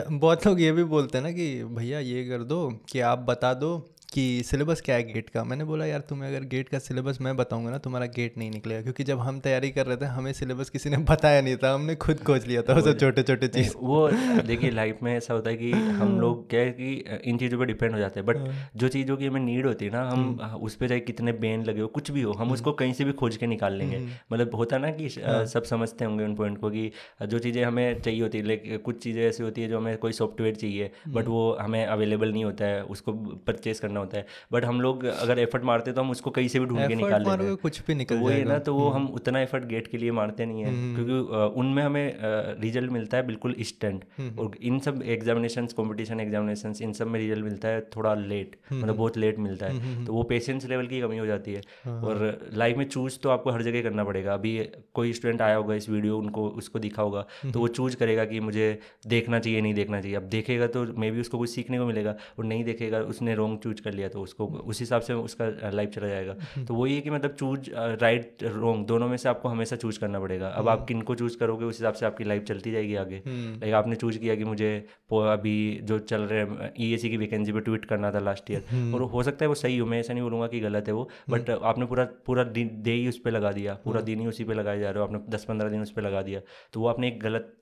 हम्म, 0.00 0.18
बहुत 0.18 0.46
लोग 0.46 0.60
ये 0.60 0.72
भी 0.72 0.84
बोलते 0.84 1.18
हैं 1.18 1.24
ना 1.24 1.32
कि 1.32 1.64
भैया 1.64 1.98
ये 1.98 2.24
कर 2.24 2.42
दो 2.42 2.70
कि 2.92 3.00
आप 3.00 3.18
बता 3.18 3.54
दो 3.54 3.95
कि 4.12 4.42
सिलेबस 4.46 4.80
क्या 4.80 4.96
है 4.96 5.02
गेट 5.04 5.28
का 5.30 5.42
मैंने 5.44 5.64
बोला 5.64 5.86
यार 5.86 6.00
तुम्हें 6.00 6.28
अगर 6.28 6.44
गेट 6.46 6.68
का 6.68 6.78
सिलेबस 6.78 7.18
मैं 7.20 7.36
बताऊँगा 7.36 7.70
ना 7.70 7.78
तुम्हारा 7.78 8.06
गेट 8.06 8.36
नहीं 8.38 8.50
निकलेगा 8.50 8.82
क्योंकि 8.82 9.04
जब 9.04 9.20
हम 9.20 9.38
तैयारी 9.40 9.70
कर 9.70 9.86
रहे 9.86 9.96
थे 9.96 10.06
हमें 10.08 10.32
सिलेबस 10.32 10.70
किसी 10.70 10.90
ने 10.90 10.96
बताया 11.06 11.40
नहीं 11.40 11.56
था 11.56 11.72
हमने 11.74 11.94
खुद 11.96 12.22
खोज 12.22 12.46
लिया 12.46 12.62
था 12.62 12.74
वो 12.74 12.92
छोटे 12.94 13.22
छोटे 13.22 13.48
चीज़ 13.48 13.72
वो 13.78 14.08
देखिए 14.42 14.70
लाइफ 14.70 14.98
में 15.02 15.12
ऐसा 15.16 15.34
होता 15.34 15.50
है 15.50 15.56
कि 15.56 15.70
हम 16.00 16.18
लोग 16.20 16.48
क्या 16.50 16.60
है 16.60 16.70
कि 16.70 16.92
इन 17.24 17.38
चीज़ों 17.38 17.58
पर 17.58 17.66
डिपेंड 17.66 17.92
हो 17.92 17.98
जाते 17.98 18.20
हैं 18.20 18.26
बट 18.26 18.36
हाँ। 18.38 18.70
जो 18.76 18.88
चीज़ों 18.88 19.16
की 19.16 19.26
हमें 19.26 19.40
नीड 19.40 19.66
होती 19.66 19.84
है 19.84 19.90
ना 19.92 20.02
हम 20.02 20.24
हम्म। 20.40 20.60
उस 20.60 20.74
पर 20.74 20.88
चाहे 20.88 21.00
कितने 21.02 21.32
बेन 21.38 21.64
लगे 21.64 21.80
हो 21.80 21.88
कुछ 21.90 22.10
भी 22.10 22.22
हो 22.22 22.32
हम 22.32 22.40
हम्म। 22.40 22.52
उसको 22.52 22.72
कहीं 22.74 22.92
से 22.92 23.04
भी 23.04 23.12
खोज 23.14 23.36
के 23.36 23.46
निकाल 23.46 23.74
लेंगे 23.74 23.96
हम्म। 23.96 24.10
मतलब 24.32 24.54
होता 24.54 24.78
ना 24.78 24.90
कि 24.92 25.08
हाँ। 25.18 25.44
सब 25.46 25.64
समझते 25.64 26.04
होंगे 26.04 26.24
उन 26.24 26.34
पॉइंट 26.34 26.58
को 26.58 26.70
कि 26.70 26.90
जो 27.24 27.38
चीज़ें 27.38 27.62
हमें 27.64 28.00
चाहिए 28.00 28.22
होती 28.22 28.38
है 28.38 28.44
लेकिन 28.44 28.78
कुछ 28.80 29.02
चीज़ें 29.02 29.22
ऐसी 29.24 29.42
होती 29.42 29.62
है 29.62 29.68
जो 29.68 29.78
हमें 29.78 29.96
कोई 29.98 30.12
सॉफ्टवेयर 30.14 30.54
चाहिए 30.56 30.90
बट 31.10 31.28
वो 31.28 31.44
हमें 31.60 31.84
अवेलेबल 31.86 32.32
नहीं 32.32 32.44
होता 32.44 32.64
है 32.64 32.82
उसको 32.86 33.12
परचेज 33.46 33.78
करना 33.78 33.95
होता 33.98 34.18
है। 34.18 34.26
बट 34.52 34.64
हम 34.64 34.80
लोग 34.80 35.04
अगर 35.04 35.38
एफर्ट 35.38 35.64
मारते 35.64 35.92
तो 35.92 36.00
हम 36.00 36.10
उसको 36.10 36.30
कहीं 36.30 36.48
से 36.48 36.60
भी 36.60 36.66
ढूंढ 36.66 36.88
के 36.88 36.94
निकाल 36.94 37.22
लेते। 37.22 37.44
हैं 37.44 37.56
कुछ 37.58 37.80
भी 37.86 37.94
निकल 37.94 38.16
वो 38.16 38.28
है 38.28 38.42
ना 38.44 38.58
तो 38.60 38.74
वो 38.74 38.88
हम 38.88 39.02
हम्म। 39.02 39.14
उतना 39.16 39.40
एफर्ट 39.40 39.64
गेट 39.66 39.86
के 39.86 39.98
लिए 39.98 40.10
मारते 40.12 40.46
नहीं 40.46 40.62
है। 40.62 40.70
हम्म। 40.70 40.94
क्योंकि 40.94 41.58
उनमें 41.60 41.82
हमें 41.82 42.16
रिज़ल्ट 42.60 42.92
मिलता 42.92 43.16
है 43.16 43.26
बिल्कुल 43.26 43.54
इंस्टेंट 43.58 44.04
हम्म, 44.18 44.38
और 44.38 44.56
इन 44.62 44.78
सब 44.78 45.02
एग्जामिनेशन 45.08 45.66
कॉम्पिटिशन 45.76 46.20
एग्जामिनेशन 46.20 46.74
इन 46.82 46.92
सब 46.92 47.06
में 47.06 47.18
रिज़ल्ट 47.20 47.44
मिलता 47.44 47.68
है 47.68 47.80
थोड़ा 47.96 48.14
लेट 48.16 48.56
मतलब 48.72 48.96
बहुत 48.96 49.16
लेट 49.18 49.38
मिलता 49.38 49.66
है। 49.66 50.04
तो 50.04 50.12
वो 50.12 50.22
पेशेंस 50.24 50.66
लेवल 50.66 50.86
की 50.86 51.00
कमी 51.00 51.18
हो 51.18 51.26
जाती 51.26 51.52
है। 51.52 51.62
हाँ, 51.84 51.94
हाँ। 51.94 52.08
और 52.08 52.50
लाइफ 52.54 52.76
में 52.76 52.84
चूज़ 52.86 53.18
तो 53.22 53.30
आपको 53.30 53.50
हर 53.50 53.62
जगह 53.62 53.82
करना 53.82 54.04
पड़ेगा। 54.04 54.34
अभी 54.34 54.56
कोई 54.94 55.12
स्टूडेंट 55.12 55.42
आया 55.42 55.56
होगा 55.56 55.74
इस 55.74 55.88
वीडियो 55.90 56.18
उनको 56.18 56.48
उसको 56.58 56.78
दिखा 56.78 57.02
होगा 57.02 57.26
तो 57.44 57.60
वो 57.60 57.68
चूज़ 57.70 57.96
करेगा 57.96 58.24
कि 58.24 58.40
मुझे 58.40 58.68
देखना 59.06 59.38
चाहिए 59.38 59.60
नहीं 59.60 59.74
देखना 59.74 60.00
चाहिए। 60.00 60.16
अब 60.16 60.22
देखेगा 60.30 60.66
तो 60.68 60.84
मे 60.94 61.10
बी 61.10 61.20
उसको 61.20 61.38
कुछ 61.38 61.50
सीखने 61.50 61.78
को 61.78 61.86
मिलेगा 61.86 62.14
और 62.38 62.44
नहीं 62.44 62.64
देखेगा 62.64 63.00
उसने 63.06 63.34
रॉन्ग 63.34 63.58
चूज़ 63.58 63.82
कर 63.86 63.92
लिया 63.92 64.08
तो 64.08 64.22
उसको 64.22 64.46
उस 64.46 64.80
हिसाब 64.80 65.02
से 65.02 65.14
उसका 65.14 65.46
लाइफ 65.72 65.90
चला 65.90 66.08
जाएगा। 66.08 66.36
हम्म। 66.44 66.64
तो 66.66 66.74
वही 66.74 66.94
है 66.94 67.00
कि 67.00 67.10
मतलब 67.10 67.34
चूज़ 67.34 67.70
राइट 68.02 68.44
रोंग 68.44 68.84
दोनों 68.86 69.08
में 69.08 69.16
से 69.16 69.28
आपको 69.28 69.48
हमेशा 69.48 69.76
चूज़ 69.76 70.00
करना 70.00 70.20
पड़ेगा। 70.20 70.48
अब 70.48 70.68
आप 70.68 70.78
हम्म। 70.78 70.86
किन 70.86 71.02
को 71.02 71.14
चूज़ 71.14 71.38
करोगे 71.38 71.64
उस 71.64 71.78
हिसाब 71.78 71.94
से 71.94 72.06
आपकी 72.06 72.24
लाइफ 72.24 72.42
चलती 72.44 72.72
जाएगी 72.72 72.94
आगे। 72.96 73.22
Like 73.26 73.62
hmm. 73.64 73.74
आपने 73.76 73.96
चूज़ 73.96 74.18
किया 74.18 74.34
कि 74.34 74.44
मुझे 74.44 74.74
अभी 75.12 75.56
जो 75.84 75.98
चल 76.00 76.22
रहे 76.22 76.70
ई 76.80 76.96
e 76.96 77.00
की 77.00 77.16
वैकेंसी 77.16 77.52
पे 77.52 77.60
ट्वीट 77.60 77.84
करना 77.84 78.10
था 78.12 78.18
लास्ट 78.20 78.50
ईयर 78.50 78.94
और 78.94 79.02
हो 79.10 79.22
सकता 79.22 79.44
है 79.44 79.48
वो 79.48 79.54
सही 79.56 79.78
हो 79.78 79.86
मैं 79.86 79.98
ऐसा 80.00 80.12
नहीं 80.12 80.22
बोलूँगा 80.22 80.46
कि 80.46 80.60
गलत 80.60 80.88
है 80.88 80.94
वो 80.94 81.08
बट 81.30 81.50
आपने 81.50 81.86
पूरा 81.86 82.04
पूरा 82.26 82.44
दिन 82.56 82.70
डे 82.82 82.92
ही 82.92 83.08
उस 83.08 83.18
पर 83.18 83.30
लगा 83.30 83.52
दिया। 83.52 83.74
पूरा 83.84 84.00
दिन 84.02 84.20
ही 84.20 84.26
उसी 84.26 84.44
पे 84.44 84.54
लगाए 84.54 84.78
जा 84.80 84.90
रहे 84.90 84.98
हो 84.98 85.06
आपने 85.06 85.18
दस 85.28 85.44
पंद्रह 85.44 85.68
दिन 85.68 85.82
उस 85.82 85.90
पर 85.90 86.02
लगा 86.02 86.22
दिया। 86.22 86.40
तो 86.72 86.80
वो 86.80 86.86
आपने 86.88 87.08
एक 87.08 87.20
गलत 87.20 87.52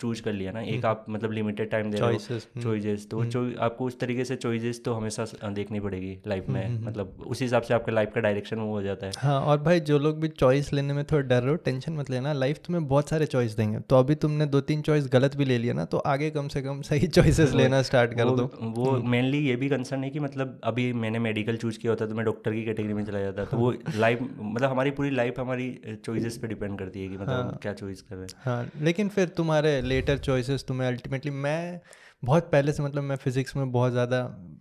चूज़ 0.00 0.22
कर 0.22 0.32
लिया 0.32 0.52
ना। 0.52 0.60
एक 0.74 0.84
आप 0.86 1.04
मतलब 1.10 1.32
लिमिटेड 1.32 1.70
टाइम 1.70 1.90
दे 1.90 1.98
रहे 1.98 2.12
हो। 2.12 2.38
चॉइजेस 2.62 3.08
तो 3.10 3.44
आपको 3.60 3.86
उस 3.86 3.98
तरीके 4.00 4.24
से 4.24 4.36
चॉइजेस 4.38 4.82
तो 4.84 4.92
हमेशा 4.94 5.26
देखनी 5.66 5.80
पड़ेगी 5.80 6.16
लाइफ 6.26 6.48
में। 6.48 6.80
मतलब 6.80 7.24
उस 7.26 7.40
हिसाब 7.42 7.62
से 7.62 7.74
आपके 7.74 7.92
लाइफ 7.92 8.10
का 8.14 8.20
डायरेक्शन 8.20 8.58
वो 8.58 8.72
हो 8.72 8.82
जाता 8.82 9.06
है। 9.06 9.12
हाँ 9.18 9.40
और 9.42 9.58
भाई 9.62 9.80
जो 9.82 9.98
लोग 9.98 10.20
भी 10.20 10.28
चॉइस 10.28 10.72
लेने 10.72 10.92
में 10.92 11.04
थोड़ा 11.04 11.22
डर 11.28 11.42
रहे 11.42 11.50
हो 11.50 11.56
टेंशन 11.64 11.92
मत 11.92 12.10
लेना। 12.10 12.32
लाइफ 12.34 12.58
तुम्हें 12.66 12.86
बहुत 12.88 13.08
सारे 13.08 13.26
चॉइस 13.26 13.56
देंगे। 13.56 13.78
तो 13.80 13.98
अभी 13.98 14.14
तुमने 14.16 14.46
दो 14.46 14.60
तीन 14.60 14.82
चॉइस 14.82 15.08
गलत 15.12 15.36
भी 15.36 15.44
ले 15.44 15.58
लिया 15.58 15.74
ना 15.74 15.84
तो 15.84 15.98
आगे 16.06 16.30
कम 16.30 16.48
से 16.48 16.62
कम 16.62 16.80
सही 16.82 17.06
चॉइसेस 17.08 17.54
लेना 17.54 17.82
स्टार्ट 17.82 18.14
कर 18.14 18.30
दो। 18.30 18.44
वो 18.76 18.92
मेनली 19.04 19.38
हम्म। 19.38 19.48
ये 19.48 19.56
भी 19.56 19.68
कंसर्न 19.68 20.04
है 20.04 20.10
कि 20.10 20.20
मतलब 20.20 20.60
अभी 20.64 20.92
मैंने 20.94 21.18
मेडिकल 21.18 21.56
चूज़ 21.56 21.78
किया 21.78 21.92
होता 21.92 22.06
तो 22.06 22.14
मैं 22.14 22.24
डॉक्टर 22.24 22.52
की 22.52 22.64
कैटेगरी 22.64 22.94
में 22.94 23.04
चला 23.04 23.20
जाता 23.20 23.44
तो 23.44 23.56
वो 23.56 23.72
लाइफ 23.96 24.18
मतलब 24.22 24.70
हमारी 24.70 24.90
पूरी 24.90 25.10
लाइफ 25.10 25.40
हमारी 25.40 25.68
चॉइसेस 26.04 26.38
पे 26.38 26.48
डिपेंड 26.48 26.78
करती 26.78 27.02
है 27.02 27.08
कि 27.08 27.14
मतलब 27.14 27.28
हाँ, 27.28 27.58
क्या 27.62 27.72
चॉइस 27.74 28.02
कर 28.02 28.16
रहे 28.16 28.24
हैं। 28.24 28.42
हाँ 28.44 28.84
लेकिन 28.84 29.08
फिर 29.08 29.28
तुम्हारे 29.36 29.80
लेटर 29.82 30.18
चॉइसेस 30.18 30.64
तुम्हें 30.68 30.88
अल्टीमेटली 30.88 31.30
मैं 31.30 31.80
बहुत 32.26 32.50
पहले 32.52 32.72
से 32.72 32.82
मतलब 32.82 33.02
मैं 33.04 33.16
फिजिक्स 33.18 33.56
में 33.56 33.70
बहुत 33.72 33.92
ज़्यादा 33.92 34.18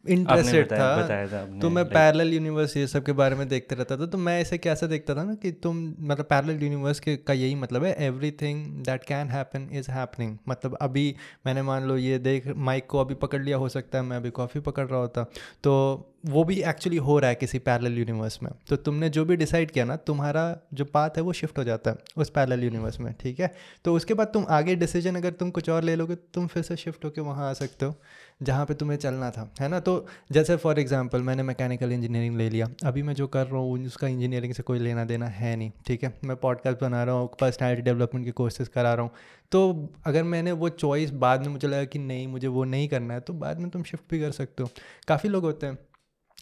इंटरेस्टेड 0.10 0.72
था, 0.72 0.96
बताया 0.98 1.28
था 1.28 1.60
तो 1.60 1.70
मैं 1.70 1.84
पैरेलल 1.86 2.34
यूनिवर्स 2.34 2.76
ये 2.78 2.86
सब 2.88 3.04
के 3.06 3.12
बारे 3.14 3.36
में 3.36 3.48
देखते 3.50 3.76
रहता 3.76 3.98
था। 3.98 4.06
तो 4.06 4.18
मैं 4.18 4.40
इसे 4.42 4.58
कैसे 4.58 4.88
देखता 4.88 5.16
था 5.16 5.24
ना 5.24 5.34
कि 5.36 5.52
तुम 5.64 5.78
मतलब 6.02 6.26
पैरेलल 6.26 6.64
यूनिवर्स 6.64 7.00
के 7.00 7.16
का 7.18 7.34
यही 7.34 7.56
मतलब 7.56 7.84
है 7.84 7.94
everything 8.42 8.66
that 8.86 9.04
can 9.04 9.30
happen 9.30 9.68
is 9.74 9.92
happening 9.92 10.38
मतलब 10.50 10.78
अभी 10.82 11.16
मैंने 11.46 11.62
मान 11.64 11.88
लो 11.88 11.98
ये 11.98 12.20
देख 12.20 12.48
माइक 12.68 12.88
को 12.90 13.00
अभी 13.00 13.16
पकड़ 13.24 13.42
लिया 13.42 13.58
हो 13.58 13.70
सकता 13.70 13.98
है 13.98 14.04
मैं 14.04 14.18
अभी 14.18 14.30
कॉफ़ी 14.32 14.60
पकड़ 14.62 14.88
रहा 14.88 15.00
होता। 15.00 15.24
तो 15.64 16.12
वो 16.26 16.44
भी 16.44 16.56
एक्चुअली 16.64 16.98
हो 16.98 17.18
रहा 17.20 17.30
है 17.30 17.36
किसी 17.36 17.60
पैरेलल 17.60 17.98
यूनिवर्स 17.98 18.42
में। 18.44 18.52
तो 18.68 18.76
तुमने 18.76 19.10
जो 19.10 19.24
भी 19.26 19.36
डिसाइड 19.36 19.72
किया 19.72 19.86
ना, 19.86 19.96
तुम्हारा 19.98 20.44
जो 20.74 20.86
पाथ 20.86 21.18
है 21.18 21.24
वो 21.24 21.34
शिफ्ट 21.34 21.58
हो 21.58 21.64
जाता 21.64 21.92
है 21.92 21.98
उस 22.18 22.30
पैरेलल 22.30 22.64
यूनिवर्स 22.64 23.00
में, 23.00 23.14
ठीक 23.14 23.40
है? 23.40 23.52
तो 23.86 23.94
उसके 23.96 24.14
बाद 24.14 24.28
तुम 24.28 24.46
आगे 24.50 24.76
डिसीज़न 24.76 25.16
अगर 25.16 25.32
तुम 25.32 25.50
कुछ 25.50 25.70
और 25.70 25.84
ले 25.84 25.96
लोगे, 25.96 26.16
तुम 26.16 26.48
फिर 26.48 26.64
से 26.64 26.76
शिफ्ट 26.76 27.06
होकर 27.06 27.22
वहाँ 27.22 27.50
आ 27.50 27.54
सकते 27.54 27.86
हो, 27.86 27.96
जहाँ 28.44 28.66
पे 28.66 28.74
तुम्हें 28.74 28.98
चलना 28.98 29.30
था, 29.32 29.50
है 29.62 29.68
ना? 29.68 29.80
तो 29.80 30.06
जैसे 30.32 30.56
फॉर 30.56 30.80
एग्जांपल 30.80 31.22
मैंने 31.22 31.44
मैकेनिकल 31.44 31.92
इंजीनियरिंग 31.92 32.38
ले 32.38 32.50
लिया। 32.50 32.68
अभी 32.86 33.04
मैं 33.04 33.14
जो 33.14 33.28
कर 33.28 33.48
रहा 33.48 33.60
हूँ, 33.60 33.86
उसका 33.86 34.08
इंजीनियरिंग 34.08 34.54
से 34.54 34.64
कोई 34.64 34.80
लेना 34.80 35.06
देना 35.06 35.28
है 35.28 35.56
नहीं, 35.56 35.72
ठीक 35.88 36.04
है? 36.04 36.14
मैं 36.24 36.38
पॉडकास्ट 36.38 36.82
बना 36.82 37.04
रहा 37.04 37.16
हूँ 37.16 37.30
पर्सनैलिटी 37.42 37.82
डेवलपमेंट 37.82 38.26
के 38.26 38.32
कोर्सेज 38.34 38.68
करा 38.68 38.94
रहा 38.94 39.04
हूँ। 39.04 39.12
तो 39.52 39.90
अगर 40.06 40.24
मैंने 40.24 40.52
वो 40.52 40.70
चॉइस 40.70 41.12
बाद 41.16 41.42
में 41.42 41.48
मुझे 41.48 41.68
लगा 41.68 41.84
कि 41.86 42.00
नहीं, 42.00 42.28
मुझे 42.28 42.48
वो 42.48 42.64
नहीं 42.64 42.88
करना 42.88 43.14
है 43.14 43.20
तो 43.20 43.34
बाद 43.36 43.60
में 43.60 43.70
तुम 43.70 43.84
शिफ्ट 43.84 44.12
भी 44.12 44.20
कर 44.20 44.32
सकते 44.32 44.64
हो। 44.64 44.70
काफ़ी 45.08 45.30
लोग 45.30 45.44
होते 45.44 45.68
हैं 45.68 45.78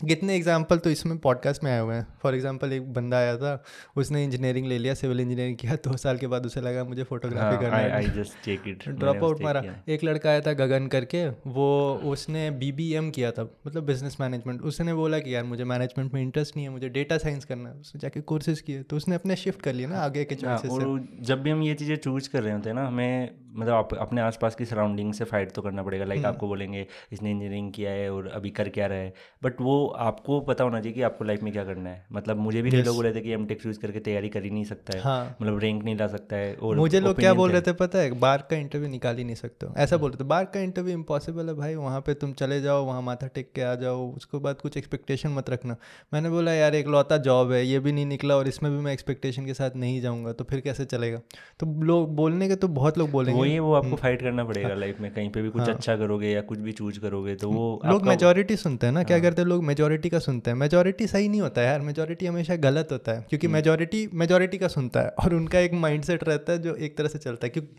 कितने 0.03 0.35
एग्ज़ाम्पल 0.35 0.77
तो 0.77 0.89
इसमें 0.89 1.17
पॉडकास्ट 1.19 1.63
में 1.63 1.71
आए 1.71 1.79
हुए 1.79 1.95
हैं। 1.95 2.05
फॉर 2.23 2.35
एग्ज़ाम्पल 2.35 2.73
एक 2.73 2.91
बंदा 2.93 3.17
आया 3.17 3.35
था 3.37 3.63
उसने 3.97 4.23
इंजीनियरिंग 4.23 4.67
ले 4.67 4.77
लिया 4.77 4.93
सिविल 4.93 5.19
इंजीनियरिंग 5.19 5.57
किया 5.57 5.75
दो 5.83 5.97
साल 5.97 6.17
के 6.17 6.27
बाद 6.27 6.45
उसे 6.45 6.61
लगा 6.61 6.83
मुझे 6.83 7.03
फोटोग्राफी 7.03 7.57
करना 7.63 7.77
है। 7.77 8.95
ड्रॉप 8.95 9.23
आउट 9.23 9.41
मारा। 9.43 9.63
एक 9.89 10.03
लड़का 10.03 10.29
आया 10.29 10.41
था 10.41 10.53
गगन 10.55 10.87
करके 10.87 11.27
वो 11.27 11.69
उसने 12.05 12.49
बीबीएम 12.53 13.09
किया 13.11 13.31
था 13.31 13.43
मतलब 13.67 13.85
बिज़नेस 13.85 14.17
मैनेजमेंट 14.19 14.61
उसने 14.63 14.93
बोला 14.93 15.19
कि 15.19 15.35
यार 15.35 15.43
मुझे 15.43 15.63
मैनेजमेंट 15.65 16.13
में 16.13 16.21
इंटरेस्ट 16.21 16.55
नहीं 16.55 16.65
है 16.65 16.71
मुझे 16.71 16.89
डेटा 16.89 17.17
साइंस 17.17 17.45
करना 17.45 17.69
है। 17.69 17.75
उसने 17.75 17.99
जाके 17.99 18.21
कोर्सेज 18.23 18.61
किए 18.61 18.83
तो 18.83 18.97
उसने 18.97 19.15
अपने 19.15 19.35
शिफ्ट 19.35 19.61
कर 19.61 19.73
लिया 19.73 19.89
ना 19.89 19.99
आगे 20.01 20.23
के 20.23 20.35
चॉइसेस 20.35 20.71
से। 20.71 21.25
जब 21.25 21.41
भी 21.43 21.49
हम 21.49 21.63
ये 21.63 21.73
चीज़ें 21.75 21.95
चूज़ 21.97 22.29
कर 22.29 22.43
रहे 22.43 22.53
होते 22.53 22.69
हैं 22.69 22.75
ना 22.75 22.87
हमें 22.87 23.42
मतलब 23.55 23.73
आप 23.73 23.93
अपने 23.93 24.21
आसपास 24.21 24.55
की 24.55 24.65
सराउंडिंग 24.65 25.13
से 25.13 25.23
फाइट 25.25 25.51
तो 25.51 25.61
करना 25.61 25.83
पड़ेगा 25.83 26.05
लाइक 26.05 26.19
हम्म। 26.19 26.29
आपको 26.29 26.47
बोलेंगे 26.47 26.85
इसने 27.11 27.31
इंजीनियरिंग 27.31 27.71
किया 27.71 27.91
है 27.91 28.11
और 28.13 28.27
अभी 28.35 28.49
कर 28.51 28.69
क्या 28.69 28.87
रहा 28.87 28.97
है? 28.97 29.13
बट 29.43 29.61
वो 29.61 29.85
आपको 30.01 30.39
पता 30.41 30.63
होना 30.63 30.79
चाहिए 30.79 30.95
कि 30.95 31.01
आपको 31.01 31.25
लाइफ 31.25 31.43
में 31.43 31.51
क्या 31.53 31.63
करना 31.63 31.89
है। 31.89 32.05
मतलब 32.13 32.37
मुझे 32.39 32.61
भी 32.61 32.71
yes. 32.71 32.85
लोग 32.85 32.95
बोले 32.95 33.13
थे 33.15 33.21
कि 33.21 33.31
एम 33.31 33.45
टेक 33.45 33.65
यूज़ 33.65 33.79
करके 33.79 33.99
तैयारी 34.01 34.29
कर 34.29 34.43
ही 34.43 34.49
नहीं 34.49 34.63
सकता 34.65 34.97
है। 34.97 35.03
हाँ. 35.03 35.35
मतलब 35.41 35.59
रैंक 35.59 35.83
नहीं 35.83 35.95
ला 35.95 36.07
सकता 36.07 36.35
है 36.35 36.55
और 36.55 36.75
मुझे 36.77 36.99
लोग 36.99 37.19
क्या 37.19 37.33
बोल 37.33 37.51
रहे 37.51 37.61
थे 37.61 37.73
पता 37.75 37.99
है? 37.99 38.11
बार 38.19 38.47
का 38.49 38.57
इंटरव्यू 38.57 38.89
निकाल 38.89 39.17
ही 39.17 39.23
नहीं 39.23 39.35
सकते 39.35 39.67
ऐसा 39.77 39.97
बोल 39.97 40.11
रहे 40.11 40.19
थे 40.19 40.27
बार 40.27 40.45
का 40.53 40.59
इंटरव्यू 40.61 40.93
इम्पॉसिबल 40.93 41.47
है 41.47 41.53
भाई 41.55 41.75
वहाँ 41.75 41.99
पे 42.01 42.13
तुम 42.15 42.33
चले 42.33 42.59
जाओ 42.61 42.83
वहाँ 42.85 43.01
माथा 43.01 43.27
टेक 43.27 43.51
के 43.55 43.61
आ 43.61 43.73
जाओ 43.75 44.09
उसके 44.11 44.37
बाद 44.39 44.61
कुछ 44.61 44.77
एक्सपेक्टेशन 44.77 45.29
मत 45.31 45.49
रखना। 45.49 45.75
मैंने 46.13 46.29
बोला 46.29 46.53
यार 46.53 46.75
एक 46.75 46.87
लौता 46.87 47.17
जॉब 47.19 47.51
है 47.51 47.65
ये 47.65 47.79
भी 47.79 47.91
नहीं 47.91 48.05
निकला 48.05 48.35
और 48.35 48.47
इसमें 48.47 48.71
भी 48.71 48.77
मैं 48.77 48.93
एक्सपेक्टेशन 48.93 49.45
के 49.45 49.53
साथ 49.53 49.75
नहीं 49.75 50.01
जाऊँगा 50.01 50.33
तो 50.33 50.43
फिर 50.43 50.59
कैसे 50.59 50.85
चलेगा? 50.85 51.19
तो 51.59 51.65
लोग 51.83 52.15
बोलने 52.15 52.47
के 52.47 52.55
तो 52.55 52.67
बहुत 52.69 52.97
लोग 52.97 53.11
बोलेंगे 53.11 53.41
वही 53.43 53.59
वो 53.59 53.73
आपको 53.73 53.95
फाइट 53.95 54.21
हम्म। 54.21 54.29
करना 54.29 54.43
पड़ेगा 54.43 54.73
लाइफ 54.75 54.99
में 54.99 55.09
कहीं 55.13 55.29
पे 55.29 55.41
भी 55.41 55.49
कुछ 55.49 55.61
हाँ। 55.61 55.73
अच्छा 55.75 55.95
करोगे 55.97 56.29
या 56.29 56.41
कुछ 56.41 56.59
भी 56.59 56.71
चूज़ 56.71 56.99
करोगे 56.99 57.35
तो 57.35 57.49
वो 57.51 57.81
लोग 57.85 58.07
मेजोरिटी 58.07 58.55
सुनते 58.55 58.87
हैं 58.87 58.93
ना 58.93 59.03
क्या। 59.03 59.19
करते 59.19 59.41
हैं 59.41 59.49
लोग 59.49 59.63
मेजोरिटी 59.63 60.09
का 60.09 60.19
सुनते 60.19 60.51
हैं। 60.51 60.57
मेजोरिटी 60.57 61.07
सही 61.07 61.29
नहीं 61.29 61.41
होता 61.41 61.61
है 61.61 61.67
यार। 61.67 61.81
मेजोरिटी 61.81 62.25
हमेशा 62.25 62.55
गलत 62.55 62.87
होता 62.91 63.11
है 63.11 63.25
क्योंकि 63.29 63.47
मेजोरिटी 63.47 64.03
हम्म। 64.03 64.19
मेजोरिटी 64.19 64.57
का 64.57 64.67
सुनता 64.67 65.01
है 65.01 65.09
और 65.19 65.33
उनका 65.33 65.59
एक 65.59 65.73
माइंड 65.73 66.05
रहता 66.11 66.53
है 66.53 66.59
जो 66.59 66.75
एक 66.75 66.97
तरह 66.97 67.07
से 67.07 67.19
चलता 67.19 67.45
है। 67.45 67.49
क्योंकि 67.49 67.75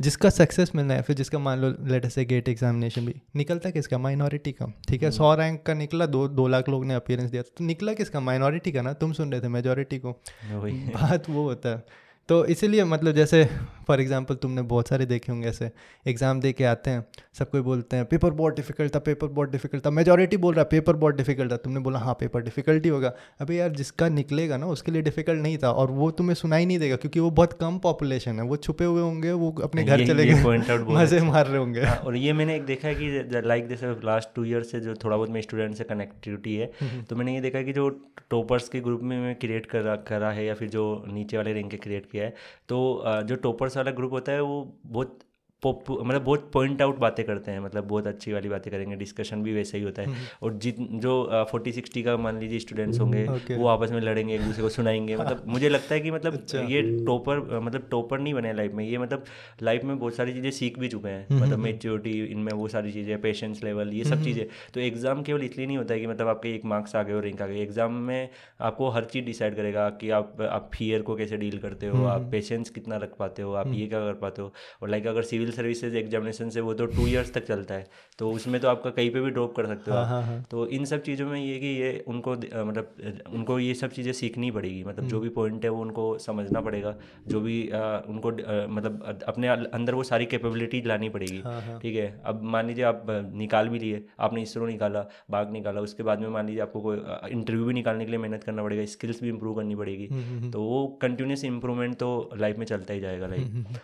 जिसका 0.00 0.30
सक्सेस 0.30 0.70
मिलना 0.74 0.94
है 0.94 1.02
फिर 1.02 1.16
जिसका 1.16 1.38
मान 1.38 1.58
लो 1.58 1.68
लेटर 1.88 2.08
से 2.08 2.24
गेट 2.24 2.48
एग्जामिनेशन 2.48 3.06
भी 3.06 3.14
निकलता 3.36 3.68
है 3.68 3.72
किसका? 3.72 3.98
माइनॉरिटी 3.98 4.52
का। 4.52 4.66
ठीक 4.88 5.02
है 5.02 5.08
हम्म। 5.08 5.16
सौ 5.16 5.34
रैंक 5.34 5.62
का 5.62 5.74
निकला 5.74 6.06
दो 6.06 6.26
दो 6.28 6.46
लाख 6.48 6.68
लोग 6.68 6.84
ने 6.86 6.94
अपियरेंस 6.94 7.30
दिया 7.30 7.42
तो 7.42 7.64
निकला 7.64 7.92
किसका? 7.92 8.20
माइनॉरिटी 8.20 8.72
का 8.72 8.82
ना? 8.82 8.92
तुम 8.92 9.12
सुन 9.12 9.32
रहे 9.32 9.40
थे 9.40 9.48
मेजोरिटी 9.48 9.98
को। 9.98 10.12
बात 10.44 11.30
वो 11.30 11.42
होता 11.42 11.68
है। 11.68 11.82
तो 12.28 12.44
इसीलिए 12.46 12.84
मतलब 12.84 13.14
जैसे 13.14 13.44
फॉर 13.86 14.00
एग्जांपल 14.00 14.34
तुमने 14.34 14.62
बहुत 14.62 14.88
सारे 14.88 15.06
देखे 15.06 15.30
होंगे 15.32 15.48
ऐसे 15.48 15.70
एग्ज़ाम 16.06 16.40
दे 16.40 16.52
के 16.52 16.64
आते 16.64 16.90
हैं 16.90 17.04
सब 17.38 17.50
कोई 17.50 17.60
बोलते 17.60 17.96
हैं 17.96 18.04
पेपर 18.04 18.30
बहुत 18.30 18.56
डिफ़िकल्ट 18.56 18.94
था 18.94 18.98
पेपर 18.98 19.26
बहुत 19.28 19.50
डिफ़िकल्ट 19.50 19.84
था। 19.86 19.90
मेजोरिटी 19.90 20.36
बोल 20.36 20.54
रहा 20.54 20.62
है 20.62 20.68
पेपर 20.70 20.96
बहुत 20.96 21.16
डिफ़िकल्ट 21.16 21.52
था। 21.52 21.56
तुमने 21.56 21.80
बोला 21.80 21.98
हाँ 21.98 22.14
पेपर 22.20 22.42
डिफ़िकल्ट 22.42 22.84
ही 22.84 22.90
होगा। 22.90 23.12
अभी 23.40 23.58
यार 23.58 23.70
जिसका 23.72 24.08
निकलेगा 24.10 24.56
ना 24.56 24.66
उसके 24.66 24.92
लिए 24.92 25.02
डिफ़िकल्ट 25.02 25.42
नहीं 25.42 25.58
था 25.58 25.70
और 25.72 25.90
वो 25.90 26.10
तुम्हें 26.12 26.34
सुनाई 26.34 26.66
नहीं 26.66 26.78
देगा 26.78 26.96
क्योंकि 26.96 27.20
वो 27.20 27.30
बहुत 27.32 27.52
कम 27.60 27.78
पॉपुलेशन 27.78 28.38
है। 28.38 28.44
वो 28.44 28.56
छुपे 28.58 28.84
हुए 28.84 29.02
होंगे 29.02 29.32
वो 29.32 29.50
अपने 29.64 29.84
घर 29.84 30.06
चले 30.06 30.26
गए 30.26 30.56
मज़े 30.90 31.20
मार 31.22 31.46
रहे 31.46 31.58
होंगे। 31.58 31.80
हाँ, 31.82 31.96
और 31.96 32.16
ये 32.16 32.32
मैंने 32.32 32.56
एक 32.56 32.64
देखा 32.66 32.88
है 32.88 32.94
कि 32.94 33.40
लाइक 33.46 33.68
जैसे 33.68 33.90
लास्ट 34.04 34.28
टू 34.36 34.44
ईयर 34.44 34.62
से 34.62 34.80
जो 34.80 34.94
थोड़ा 35.04 35.16
बहुत 35.16 35.28
मेरे 35.28 35.42
स्टूडेंट 35.42 35.74
से 35.76 35.84
कनेक्टिविटी 35.84 36.56
है 36.56 36.70
हम्म, 36.80 36.90
हम्म। 36.90 37.02
तो 37.02 37.16
मैंने 37.16 37.34
ये 37.34 37.40
देखा 37.40 37.62
कि 37.62 37.72
जो 37.72 37.88
टॉपर्स 38.30 38.68
के 38.68 38.80
ग्रुप 38.80 39.00
में 39.02 39.18
मैं 39.18 39.34
क्रिएट 39.36 39.66
करा 39.66 39.96
करा 40.08 40.30
है 40.30 40.44
या 40.46 40.54
फिर 40.54 40.68
जो 40.68 40.82
नीचे 41.08 41.36
वाले 41.36 41.52
रैंक 41.52 41.70
के 41.70 41.76
क्रिएट 41.78 42.06
किया 42.12 42.24
है। 42.24 42.34
तो 42.68 43.02
जो 43.24 43.36
टॉपर्स 43.38 43.76
वाला 43.76 43.90
ग्रुप 43.92 44.12
होता 44.12 44.32
है 44.32 44.40
वो 44.42 44.64
बहुत 44.86 45.18
मतलब 45.66 46.22
बहुत 46.24 46.50
पॉइंट 46.52 46.82
आउट 46.82 46.98
बातें 46.98 47.24
करते 47.26 47.50
हैं 47.50 47.60
मतलब 47.60 47.86
बहुत 47.88 48.06
अच्छी 48.06 48.32
वाली 48.32 48.48
बातें 48.48 48.70
करेंगे 48.72 48.96
डिस्कशन 48.96 49.42
भी 49.42 49.52
वैसे 49.54 49.78
ही 49.78 49.84
होता 49.84 50.02
है। 50.02 50.08
हम्म। 50.08 50.18
और 50.42 50.52
जित 50.54 50.76
जो 51.02 51.44
फोर्टी 51.50 51.72
सिक्सटी 51.72 52.02
का 52.02 52.16
मान 52.16 52.38
लीजिए 52.38 52.58
स्टूडेंट्स 52.58 53.00
होंगे 53.00 53.26
okay. 53.26 53.58
वो 53.58 53.66
आपस 53.66 53.90
में 53.90 54.00
लड़ेंगे 54.00 54.34
एक 54.34 54.40
दूसरे 54.40 54.62
को 54.62 54.68
सुनाएँगे 54.68 55.16
मतलब 55.16 55.42
मुझे 55.52 55.68
लगता 55.68 55.94
है 55.94 56.00
कि 56.00 56.10
मतलब 56.10 56.34
अच्छा। 56.34 56.60
ये 56.60 56.82
टॉपर 57.06 57.60
मतलब 57.60 57.86
टॉपर 57.90 58.20
नहीं 58.20 58.34
बने 58.34 58.52
लाइफ 58.52 58.72
में 58.72 58.84
ये 58.84 58.98
मतलब 58.98 59.24
लाइफ 59.62 59.84
में 59.84 59.98
बहुत 59.98 60.14
सारी 60.14 60.32
चीज़ें 60.32 60.50
सीख 60.50 60.78
भी 60.78 60.88
चुके 60.88 61.08
हैं 61.08 61.26
हम्म, 61.30 61.42
मतलब 61.42 61.58
मेच्योरिटी 61.58 62.18
हम्म, 62.20 62.30
इनमें 62.32 62.52
वो 62.52 62.68
सारी 62.68 62.92
चीज़ें 62.92 63.20
पेशेंस 63.20 63.62
लेवल 63.64 63.92
ये 63.94 64.04
सब 64.04 64.22
चीज़ें। 64.24 64.46
तो 64.74 64.80
एग्ज़ाम 64.80 65.22
केवल 65.22 65.42
इसलिए 65.42 65.66
नहीं 65.66 65.78
होता 65.78 65.94
है 65.94 66.00
कि 66.00 66.06
मतलब 66.06 66.28
आपके 66.28 66.54
एक 66.54 66.64
मार्क्स 66.64 66.96
आ 66.96 67.02
गए 67.02 67.12
और 67.12 67.22
रैंक 67.22 67.42
आ 67.42 67.46
गए। 67.46 67.60
एग्ज़ाम 67.62 67.92
में 68.02 68.28
आपको 68.60 68.88
हर 68.90 69.04
चीज़ 69.04 69.24
डिसाइड 69.24 69.56
करेगा 69.56 69.88
कि 70.00 70.10
आप 70.10 70.40
आप 70.42 70.70
फियर 70.74 71.02
को 71.02 71.16
कैसे 71.16 71.36
डील 71.36 71.58
करते 71.58 71.86
हो 71.86 72.04
आप 72.06 72.28
पेशेंस 72.32 72.70
कितना 72.70 72.96
रख 72.96 73.16
पाते 73.18 73.42
हो 73.42 73.52
आप 73.54 73.72
ये 73.74 73.86
क्या 73.86 74.00
कर 74.00 74.14
पाते 74.20 74.42
हो। 74.42 74.52
और 74.82 74.88
लाइक 74.88 75.06
अगर 75.06 75.22
सिविल 75.22 75.50
सर्विसेज़ 75.52 75.96
एग्जामिनेशन 75.96 76.50
से 76.50 76.60
वो 76.60 76.74
तो 76.74 76.86
टू 76.88 77.06
ईयर्स 77.06 77.32
तक 77.34 77.46
चलता 77.46 77.74
है। 77.74 77.86
तो 78.18 78.30
उसमें 78.32 78.60
तो 78.60 78.68
आपका 78.68 78.90
कहीं 78.90 79.10
पे 79.10 79.20
भी 79.20 79.30
ड्रॉप 79.30 79.54
कर 79.56 79.66
सकते 79.66 79.90
हो 79.90 79.96
हाँ, 79.96 80.06
हाँ, 80.06 80.22
हाँ. 80.22 80.44
तो 80.50 80.66
इन 80.68 80.84
सब 80.84 81.02
चीज़ों 81.02 81.26
में 81.26 81.38
ये 81.40 81.58
कि 81.58 81.66
ये 81.66 81.92
उनको 82.08 82.32
मतलब 82.32 83.22
उनको 83.32 83.58
ये 83.58 83.74
सब 83.74 83.90
चीज़ें 83.90 84.12
सीखनी 84.12 84.50
पड़ेगी। 84.50 84.82
मतलब 84.84 85.04
जो 85.04 85.16
हम्म। 85.16 85.28
भी 85.28 85.34
पॉइंट 85.34 85.64
है 85.64 85.70
वो 85.70 85.80
उनको 85.82 86.06
समझना 86.18 86.60
पड़ेगा। 86.60 86.94
जो 87.28 87.40
भी 87.40 87.56
आ, 87.70 87.80
उनको 88.08 88.30
आ, 88.30 88.66
मतलब 88.68 89.22
अपने 89.28 89.48
अंदर 89.48 89.94
वो 89.94 90.02
सारी 90.04 90.26
कैपेबिलिटी 90.26 90.82
लानी 90.86 91.08
पड़ेगी। 91.08 91.40
हाँ, 91.40 91.60
हाँ। 91.62 91.78
ठीक 91.80 91.96
है? 91.96 92.08
अब 92.24 92.42
मान 92.44 92.66
लीजिए 92.66 92.84
आप 92.84 93.06
निकाल 93.34 93.68
भी 93.68 93.78
लिए 93.78 94.04
आपने 94.20 94.42
इसरो 94.42 94.66
निकाला 94.66 95.06
बाघ 95.30 95.46
निकाला 95.52 95.80
उसके 95.80 96.02
बाद 96.02 96.20
में 96.20 96.28
मान 96.30 96.46
लीजिए 96.46 96.62
आपको 96.62 96.80
कोई 96.80 96.96
इंटरव्यू 97.30 97.64
भी 97.64 97.74
निकालने 97.74 98.04
के 98.04 98.10
लिए 98.10 98.20
मेहनत 98.20 98.44
करना 98.44 98.62
पड़ेगा 98.62 98.84
स्किल्स 98.92 99.22
भी 99.22 99.28
इंप्रूव 99.28 99.56
करनी 99.56 99.74
पड़ेगी। 99.76 100.06
हम्म, 100.06 100.22
हम्म, 100.22 100.50
तो 100.50 100.62
वो 100.62 100.86
कंटिन्यूस 101.02 101.44
इंप्रूवमेंट 101.44 101.96
तो 101.96 102.30
लाइफ 102.36 102.58
में 102.58 102.66
चलता 102.66 102.94
ही 102.94 103.00
जाएगा 103.00 103.26
लाइफ 103.26 103.80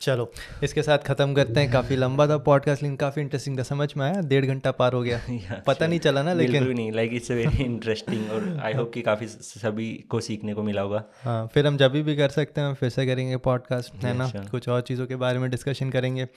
चलो 0.00 0.30
इसके 0.62 0.82
साथ 0.82 0.98
ख़त्म 0.98 1.34
करते 1.34 1.60
हैं। 1.60 1.70
काफ़ी 1.72 1.96
लंबा 1.96 2.26
था 2.26 2.36
पॉडकास्ट 2.38 2.82
लेकिन 2.82 2.96
काफ़ी 2.96 3.22
इंटरेस्टिंग 3.22 3.58
था। 3.58 3.62
समझ 3.62 3.88
में 3.96 4.04
आया? 4.06 4.20
डेढ़ 4.20 4.46
घंटा 4.46 4.70
पार 4.70 4.92
हो 4.92 5.02
गया। 5.02 5.20
पता 5.66 5.86
नहीं 5.86 5.98
चला 5.98 6.22
ना 6.22 6.32
लेकिन 6.32 6.64
नहीं। 6.64 6.92
लाइक 6.92 7.10
इट्स 7.14 7.30
वेरी 7.30 7.64
इंटरेस्टिंग 7.64 8.30
और 8.30 8.58
आई 8.62 8.72
होप 8.72 8.90
कि 8.94 9.02
काफ़ी 9.02 9.26
सभी 9.26 9.92
को 10.10 10.20
सीखने 10.20 10.54
को 10.54 10.62
मिला 10.62 10.82
होगा। 10.82 11.04
हाँ 11.22 11.46
फिर 11.46 11.66
हम 11.66 11.76
जब 11.76 11.92
भी 11.92 12.16
कर 12.16 12.28
सकते 12.28 12.60
हैं 12.60 12.74
फिर 12.74 12.88
से 12.88 13.06
करेंगे 13.06 13.36
पॉडकास्ट 13.36 14.04
है 14.04 14.16
ना? 14.16 14.30
कुछ 14.50 14.68
और 14.68 14.80
चीज़ों 14.80 15.06
के 15.06 15.16
बारे 15.16 15.38
में 15.38 15.50
डिस्कशन 15.50 15.90
करेंगे। 15.90 16.28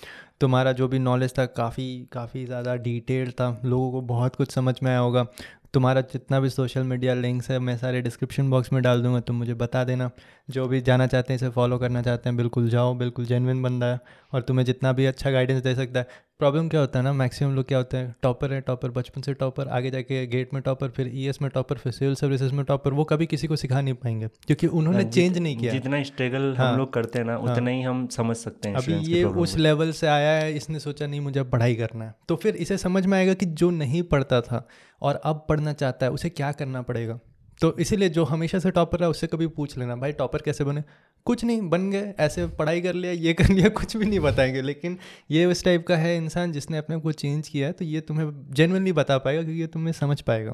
तुम्हारा 0.41 0.72
जो 0.72 0.88
भी 0.88 0.99
नॉलेज 0.99 1.34
था 1.40 1.45
काफ़ी 1.45 1.88
काफ़ी 2.11 2.45
ज़्यादा 2.45 2.76
डिटेल 2.76 3.31
था। 3.31 3.61
लोगों 3.65 3.91
को 3.91 4.02
बहुत 4.02 4.35
कुछ 4.35 4.52
समझ 4.52 4.76
में 4.84 4.91
आया 4.91 4.99
होगा। 4.99 5.26
तुम्हारा 5.74 6.02
जितना 6.02 6.40
भी 6.40 6.50
सोशल 6.50 6.84
मीडिया 6.84 7.14
लिंक्स 7.14 7.50
है, 7.52 7.60
मैं 7.60 7.78
सारे 7.78 8.02
डिस्क्रिप्शन 8.02 8.50
बॉक्स 8.50 8.74
में 8.74 8.82
डाल 8.84 9.02
दूँगा, 9.02 9.20
तुम 9.20 9.36
मुझे 9.36 9.54
बता 9.54 9.84
देना। 9.84 10.10
जो 10.50 10.68
भी 10.68 10.82
जाना 10.82 11.08
चाहते 11.08 11.34
हैं, 11.34 11.36
इसे 11.36 11.50
फॉलो 11.50 11.78
करना 11.78 12.02
चाहते 12.02 12.30
हैं, 12.30 12.38
बिल्कुल 12.38 12.70
जाओ, 12.70 12.94
बिल्कुल 12.95 13.26
जेनविन 13.26 13.64
बंदा 13.64 13.86
है 13.86 14.00
और 14.34 14.41
तुम्हें 14.41 14.66
जितना 14.66 14.91
भी 14.94 15.06
अच्छा 15.06 15.32
गाइडेंस 15.32 15.64
दे 15.64 15.76
सकता 15.76 16.00
है 16.00 16.08
प्रॉब्लम 16.39 16.68
क्या 16.69 16.80
होता 16.80 16.99
है 16.99 17.03
ना 17.03 17.11
मैक्सिमम 17.14 17.51
लोग 17.55 17.68
क्या 17.68 17.77
होते 17.77 17.97
हैं 17.97 18.15
टॉपर 18.22 18.53
है 18.53 18.60
टॉपर 18.61 18.91
बचपन 18.91 19.22
से 19.22 19.34
टॉपर 19.34 19.68
आगे 19.68 19.89
जाके 19.91 20.26
गेट 20.27 20.53
में 20.53 20.61
टॉपर 20.64 20.89
फिर 20.89 21.11
ई 21.14 21.31
में 21.41 21.49
टॉपर 21.53 21.77
फिर 21.77 21.91
सिविल 21.91 22.15
सर्विसेज़ 22.15 22.53
में 22.53 22.64
टॉपर 22.65 22.93
वो 22.93 23.03
कभी 23.03 23.26
किसी 23.26 23.47
को 23.47 23.55
सिखा 23.55 23.81
नहीं 23.81 23.93
पाएँगे 23.93 24.27
क्योंकि 24.47 24.68
उन्होंने 24.68 25.03
चेंज 25.03 25.38
नहीं 25.38 25.57
किया। 25.57 25.73
जितना 25.73 26.01
स्ट्रगल 26.03 26.55
हाँ, 26.57 26.72
हम 26.72 26.77
लोग 26.77 26.93
करते 26.93 27.19
हैं 27.19 27.26
ना 27.26 27.34
हाँ, 27.34 27.41
उतना 27.41 27.72
ही 27.72 27.81
हम 27.81 28.07
समझ 28.07 28.35
सकते 28.38 28.69
हैं 28.69 28.76
अभी 28.76 28.93
ये 29.14 29.23
उस 29.23 29.55
लेवल 29.57 29.91
से 29.91 30.07
आया 30.07 30.31
है 30.31 30.53
इसने 30.53 30.80
सोचा 30.80 31.07
नहीं 31.07 31.22
मुझे 31.22 31.43
पढ़ाई 31.43 31.76
करना 31.76 32.05
है। 32.05 32.14
तो 32.27 32.35
फिर 32.35 32.55
इसे 32.55 32.77
समझ 32.77 33.05
में 33.05 33.18
आएगा 33.18 33.34
कि 33.34 33.45
जो 33.45 33.69
नहीं 33.69 34.03
पढ़ता 34.03 34.41
था 34.41 34.68
और 35.01 35.22
अब 35.26 35.45
पढ़ना 35.49 35.73
चाहता 35.73 36.05
है 36.05 36.11
उसे 36.11 36.30
क्या 36.30 36.51
करना 36.51 36.81
पड़ेगा? 36.81 37.19
तो 37.61 37.76
इसीलिए 37.77 38.10
जो 38.10 38.23
हमेशा 38.23 38.60
से 38.60 38.72
टॉपर 38.72 38.99
रहा 38.99 39.10
उससे 39.10 39.27
कभी 39.27 39.47
पूछ 39.47 39.77
लेना 39.77 39.95
भाई 39.95 40.11
टॉपर 40.11 40.41
कैसे 40.41 40.64
बने? 40.64 40.84
कुछ 41.26 41.44
नहीं, 41.44 41.70
बन 41.70 41.91
गए, 41.91 42.14
ऐसे 42.20 42.48
पढ़ाई 42.48 42.82
कर 42.82 42.94
लिया, 42.94 43.12
ये 43.12 43.34
कर 43.34 43.48
लिया, 43.50 43.70
कुछ 43.80 43.98
भी 43.98 44.06
नहीं 44.06 44.20
बताएँगे। 44.20 44.62
लेकिन 44.62 44.98
ये 45.32 45.45
उस 45.45 45.64
टाइप 45.64 45.88
का 45.88 45.98
है 45.98 46.18
इंसान 46.18 46.52
जिसने 46.52 46.78
अपने 46.78 46.98
को 46.98 47.12
चेंज 47.12 47.48
किया 47.48 47.68
है 47.68 47.74
तो 47.74 47.86
ये 47.86 48.02
तुम्हें 48.02 48.54
जेनवनली 48.54 48.91
बता 48.91 49.18
पाएगा 49.18 49.44
क्योंकि 49.44 49.62
ये 49.62 49.68
तुम्हें 49.68 49.94
समझ 49.94 50.22
पाएगा। 50.22 50.54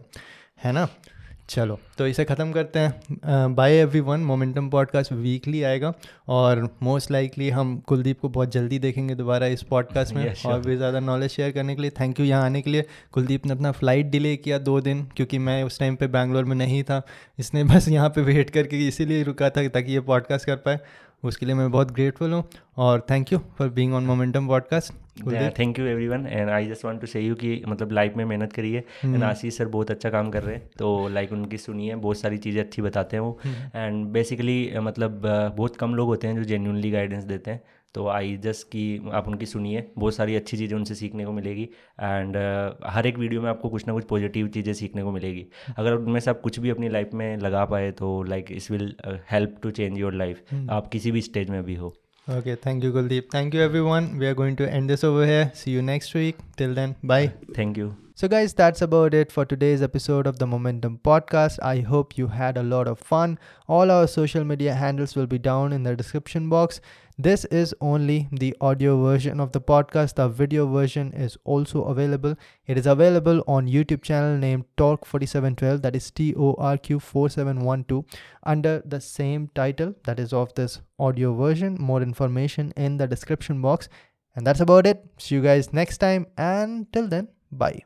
है 0.64 0.72
ना? 0.72 0.88
चलो 1.50 1.78
तो 1.98 2.08
इसे 2.08 2.24
ख़त्म 2.26 2.52
करते 2.52 2.80
हैं। 2.80 3.56
Bye 3.56 3.74
everyone 4.00 4.20
momentum 4.20 4.70
podcast 4.70 5.12
weekly 5.14 5.62
आएगा 5.64 5.92
और 6.30 6.62
मोस्ट 6.84 7.12
लाइकली 7.12 7.50
हम 7.50 7.76
कुलदीप 7.88 8.20
को 8.20 8.30
बहुत 8.30 8.52
जल्दी 8.52 8.80
देखेंगे 8.80 9.16
दोबारा 9.16 9.48
इस 9.48 9.64
पॉडकास्ट 9.64 10.14
में 10.14 10.24
yes, 10.26 10.46
और 10.46 10.60
भी 10.60 10.76
ज़्यादा 10.76 11.00
नॉलेज 11.00 11.32
शेयर 11.32 11.52
करने 11.52 11.76
के 11.76 11.82
लिए। 11.82 11.92
थैंक 11.92 12.20
यू 12.20 12.26
यहाँ 12.26 12.44
आने 12.46 12.62
के 12.62 12.70
लिए। 12.70 12.86
कुलदीप 13.12 13.46
ने 13.46 13.54
अपना 13.54 13.72
फ़्लाइट 13.72 14.06
डिले 14.06 14.36
किया 14.38 14.58
दो 14.60 14.80
दिन 14.82 15.04
क्योंकि 15.16 15.38
मैं 15.40 15.64
उस 15.64 15.80
टाइम 15.80 15.96
पे 15.96 16.08
बैंगलोर 16.08 16.46
में 16.46 16.56
नहीं 16.56 16.84
था। 16.84 17.02
इसने 17.40 17.64
बस 17.64 17.88
यहाँ 17.88 18.10
पर 18.10 18.22
वेट 18.22 18.50
करके 18.50 18.88
इसीलिए 18.88 19.24
रुका 19.24 19.50
था 19.50 19.68
ताकि 19.68 19.94
ये 19.94 20.00
पॉडकास्ट 20.02 20.46
कर 20.46 20.56
पाए। 20.56 20.80
उसके 21.24 21.46
लिए 21.46 21.56
मैं 21.56 21.72
बहुत 21.72 21.92
ग्रेटफुल 21.92 22.34
हूँ 22.34 22.44
और 22.78 23.06
thank 23.10 23.34
you 23.34 23.40
for 23.40 23.70
being 23.70 23.94
on 23.94 24.04
momentum 24.04 24.48
podcast 24.48 24.94
thank 25.60 25.80
you 25.80 25.86
everyone 26.08 26.28
and 26.28 26.50
I 26.50 26.66
just 26.66 26.86
want 26.86 27.02
to 27.02 27.08
say 27.08 27.22
you 27.22 27.36
कि 27.36 27.64
मतलब 27.68 27.92
लाइफ 27.92 28.14
में 28.18 28.26
मेहनत 28.26 28.54
करिए 28.54 28.78
एंड 28.78 29.16
hmm. 29.16 29.26
आशीष 29.26 29.58
सर 29.58 29.66
बहुत 29.66 29.92
अच्छा 29.92 30.10
काम 30.10 30.30
कर 30.30 30.44
रहे 30.44 30.56
हैं। 30.56 30.70
तो 30.80 31.08
लाइक 31.08 31.32
उनकी 31.32 31.58
सुनिए 31.58 31.96
बहुत 31.96 32.18
सारी 32.20 32.38
चीज़ें 32.38 32.62
अच्छी 32.62 32.82
बताते 32.82 33.18
हैं 33.18 33.22
वो। 33.22 33.40
And 33.76 34.04
hmm. 34.04 34.14
बेसिकली 34.14 34.72
मतलब 34.76 35.22
बहुत 35.58 35.76
कम 35.76 35.96
लोग 35.96 36.08
होते 36.08 36.28
हैं 36.28 36.36
जो 36.36 36.44
जेन्यूनली 36.44 36.92
गाइडेंस 36.92 37.24
देते 37.24 37.52
हैं। 37.52 37.62
तो 37.96 38.08
आई 38.08 38.36
जस्ट 38.44 38.68
की 38.68 39.10
आप 39.14 39.28
उनकी 39.28 39.46
सुनिए 39.46 39.86
बहुत 39.98 40.16
सारी 40.16 40.36
अच्छी 40.36 40.58
चीज़ें 40.58 40.76
उनसे 40.78 40.96
सीखने 40.96 41.26
को 41.26 41.32
मिलेगी 41.32 41.64
एंड 41.64 42.36
uh, 42.36 42.90
हर 42.96 43.08
एक 43.08 43.18
वीडियो 43.18 43.42
में 43.42 43.50
आपको 43.50 43.70
कुछ 43.70 43.88
ना 43.88 43.94
कुछ 43.94 44.06
पॉजिटिव 44.06 44.48
चीज़ें 44.48 44.74
सीखने 44.74 45.04
को 45.04 45.12
मिलेगी 45.12 45.46
अगर 45.78 45.94
उनमें 45.94 46.20
से 46.20 46.30
आप 46.30 46.42
कुछ 46.42 46.60
भी 46.60 46.70
अपनी 46.70 46.90
लाइफ 46.90 47.14
में 47.14 47.38
लगा 47.38 47.66
पाए 47.66 47.92
तो 48.02 48.22
लाइक 48.24 48.52
इस 48.52 48.72
will 48.72 48.94
help 49.32 49.60
to 49.64 49.72
change 49.72 49.98
your 50.00 50.14
life 50.14 50.54
आप 50.70 50.88
किसी 50.92 51.12
भी 51.12 51.22
स्टेज 51.22 51.50
में 51.50 51.64
भी 51.64 51.76
हो 51.76 51.96
Okay, 52.28 52.54
thank 52.56 52.84
you, 52.84 52.92
Kuldeep. 52.92 53.32
Thank 53.32 53.56
you, 53.56 53.62
everyone. 53.62 54.20
We 54.20 54.28
are 54.28 54.36
going 54.36 54.56
to 54.58 54.68
end 54.72 54.88
this 54.88 55.04
over 55.04 55.26
here. 55.26 55.50
See 55.56 55.72
you 55.72 55.82
next 55.82 56.14
week. 56.14 56.46
Till 56.58 56.76
then, 56.76 56.96
bye. 57.04 57.34
Thank 57.56 57.78
you. 57.78 57.90
So, 58.20 58.28
guys, 58.28 58.54
that's 58.54 58.82
about 58.82 59.14
it 59.14 59.32
for 59.32 59.46
today's 59.46 59.82
episode 59.82 60.28
of 60.28 60.40
the 60.40 60.46
Momentum 60.46 61.00
Podcast. 61.02 61.58
I 61.64 61.80
hope 61.80 62.18
you 62.18 62.28
had 62.28 62.58
a 62.58 62.64
lot 62.64 62.86
of 62.86 63.00
fun. 63.00 63.40
All 63.66 63.90
our 63.90 64.08
social 64.08 64.44
media 64.44 64.74
handles 64.74 65.16
will 65.16 65.26
be 65.26 65.38
down 65.38 65.72
in 65.72 65.84
the 65.84 65.96
description 65.96 66.50
box. 66.50 66.82
This 67.18 67.46
is 67.46 67.74
only 67.80 68.28
the 68.34 68.54
audio 68.60 69.02
version 69.02 69.40
of 69.40 69.54
the 69.54 69.62
podcast. 69.62 70.16
The 70.16 70.28
video 70.28 70.68
version 70.68 71.14
is 71.14 71.38
also 71.46 71.86
available. 71.86 72.36
It 72.68 72.78
is 72.78 72.88
available 72.88 73.42
on 73.48 73.70
YouTube 73.70 74.02
channel 74.02 74.38
named 74.38 74.66
Torque4712, 74.76 75.82
that 75.84 75.96
is 75.96 76.12
T 76.12 76.36
O 76.36 76.56
R 76.56 76.78
Q 76.78 77.00
4712, 77.00 78.04
under 78.44 78.84
the 78.86 79.00
same 79.00 79.50
title 79.56 79.96
that 80.04 80.20
is 80.20 80.34
of 80.34 80.54
this 80.56 80.82
audio 81.00 81.34
version. 81.34 81.78
More 81.80 82.02
information 82.02 82.74
in 82.76 82.98
the 82.98 83.08
description 83.08 83.62
box. 83.62 83.88
And 84.36 84.46
that's 84.46 84.60
about 84.60 84.86
it. 84.86 85.06
See 85.18 85.36
you 85.36 85.42
guys 85.42 85.72
next 85.72 86.00
time. 86.00 86.28
And 86.38 86.92
till 86.92 87.08
then, 87.08 87.30
bye. 87.50 87.84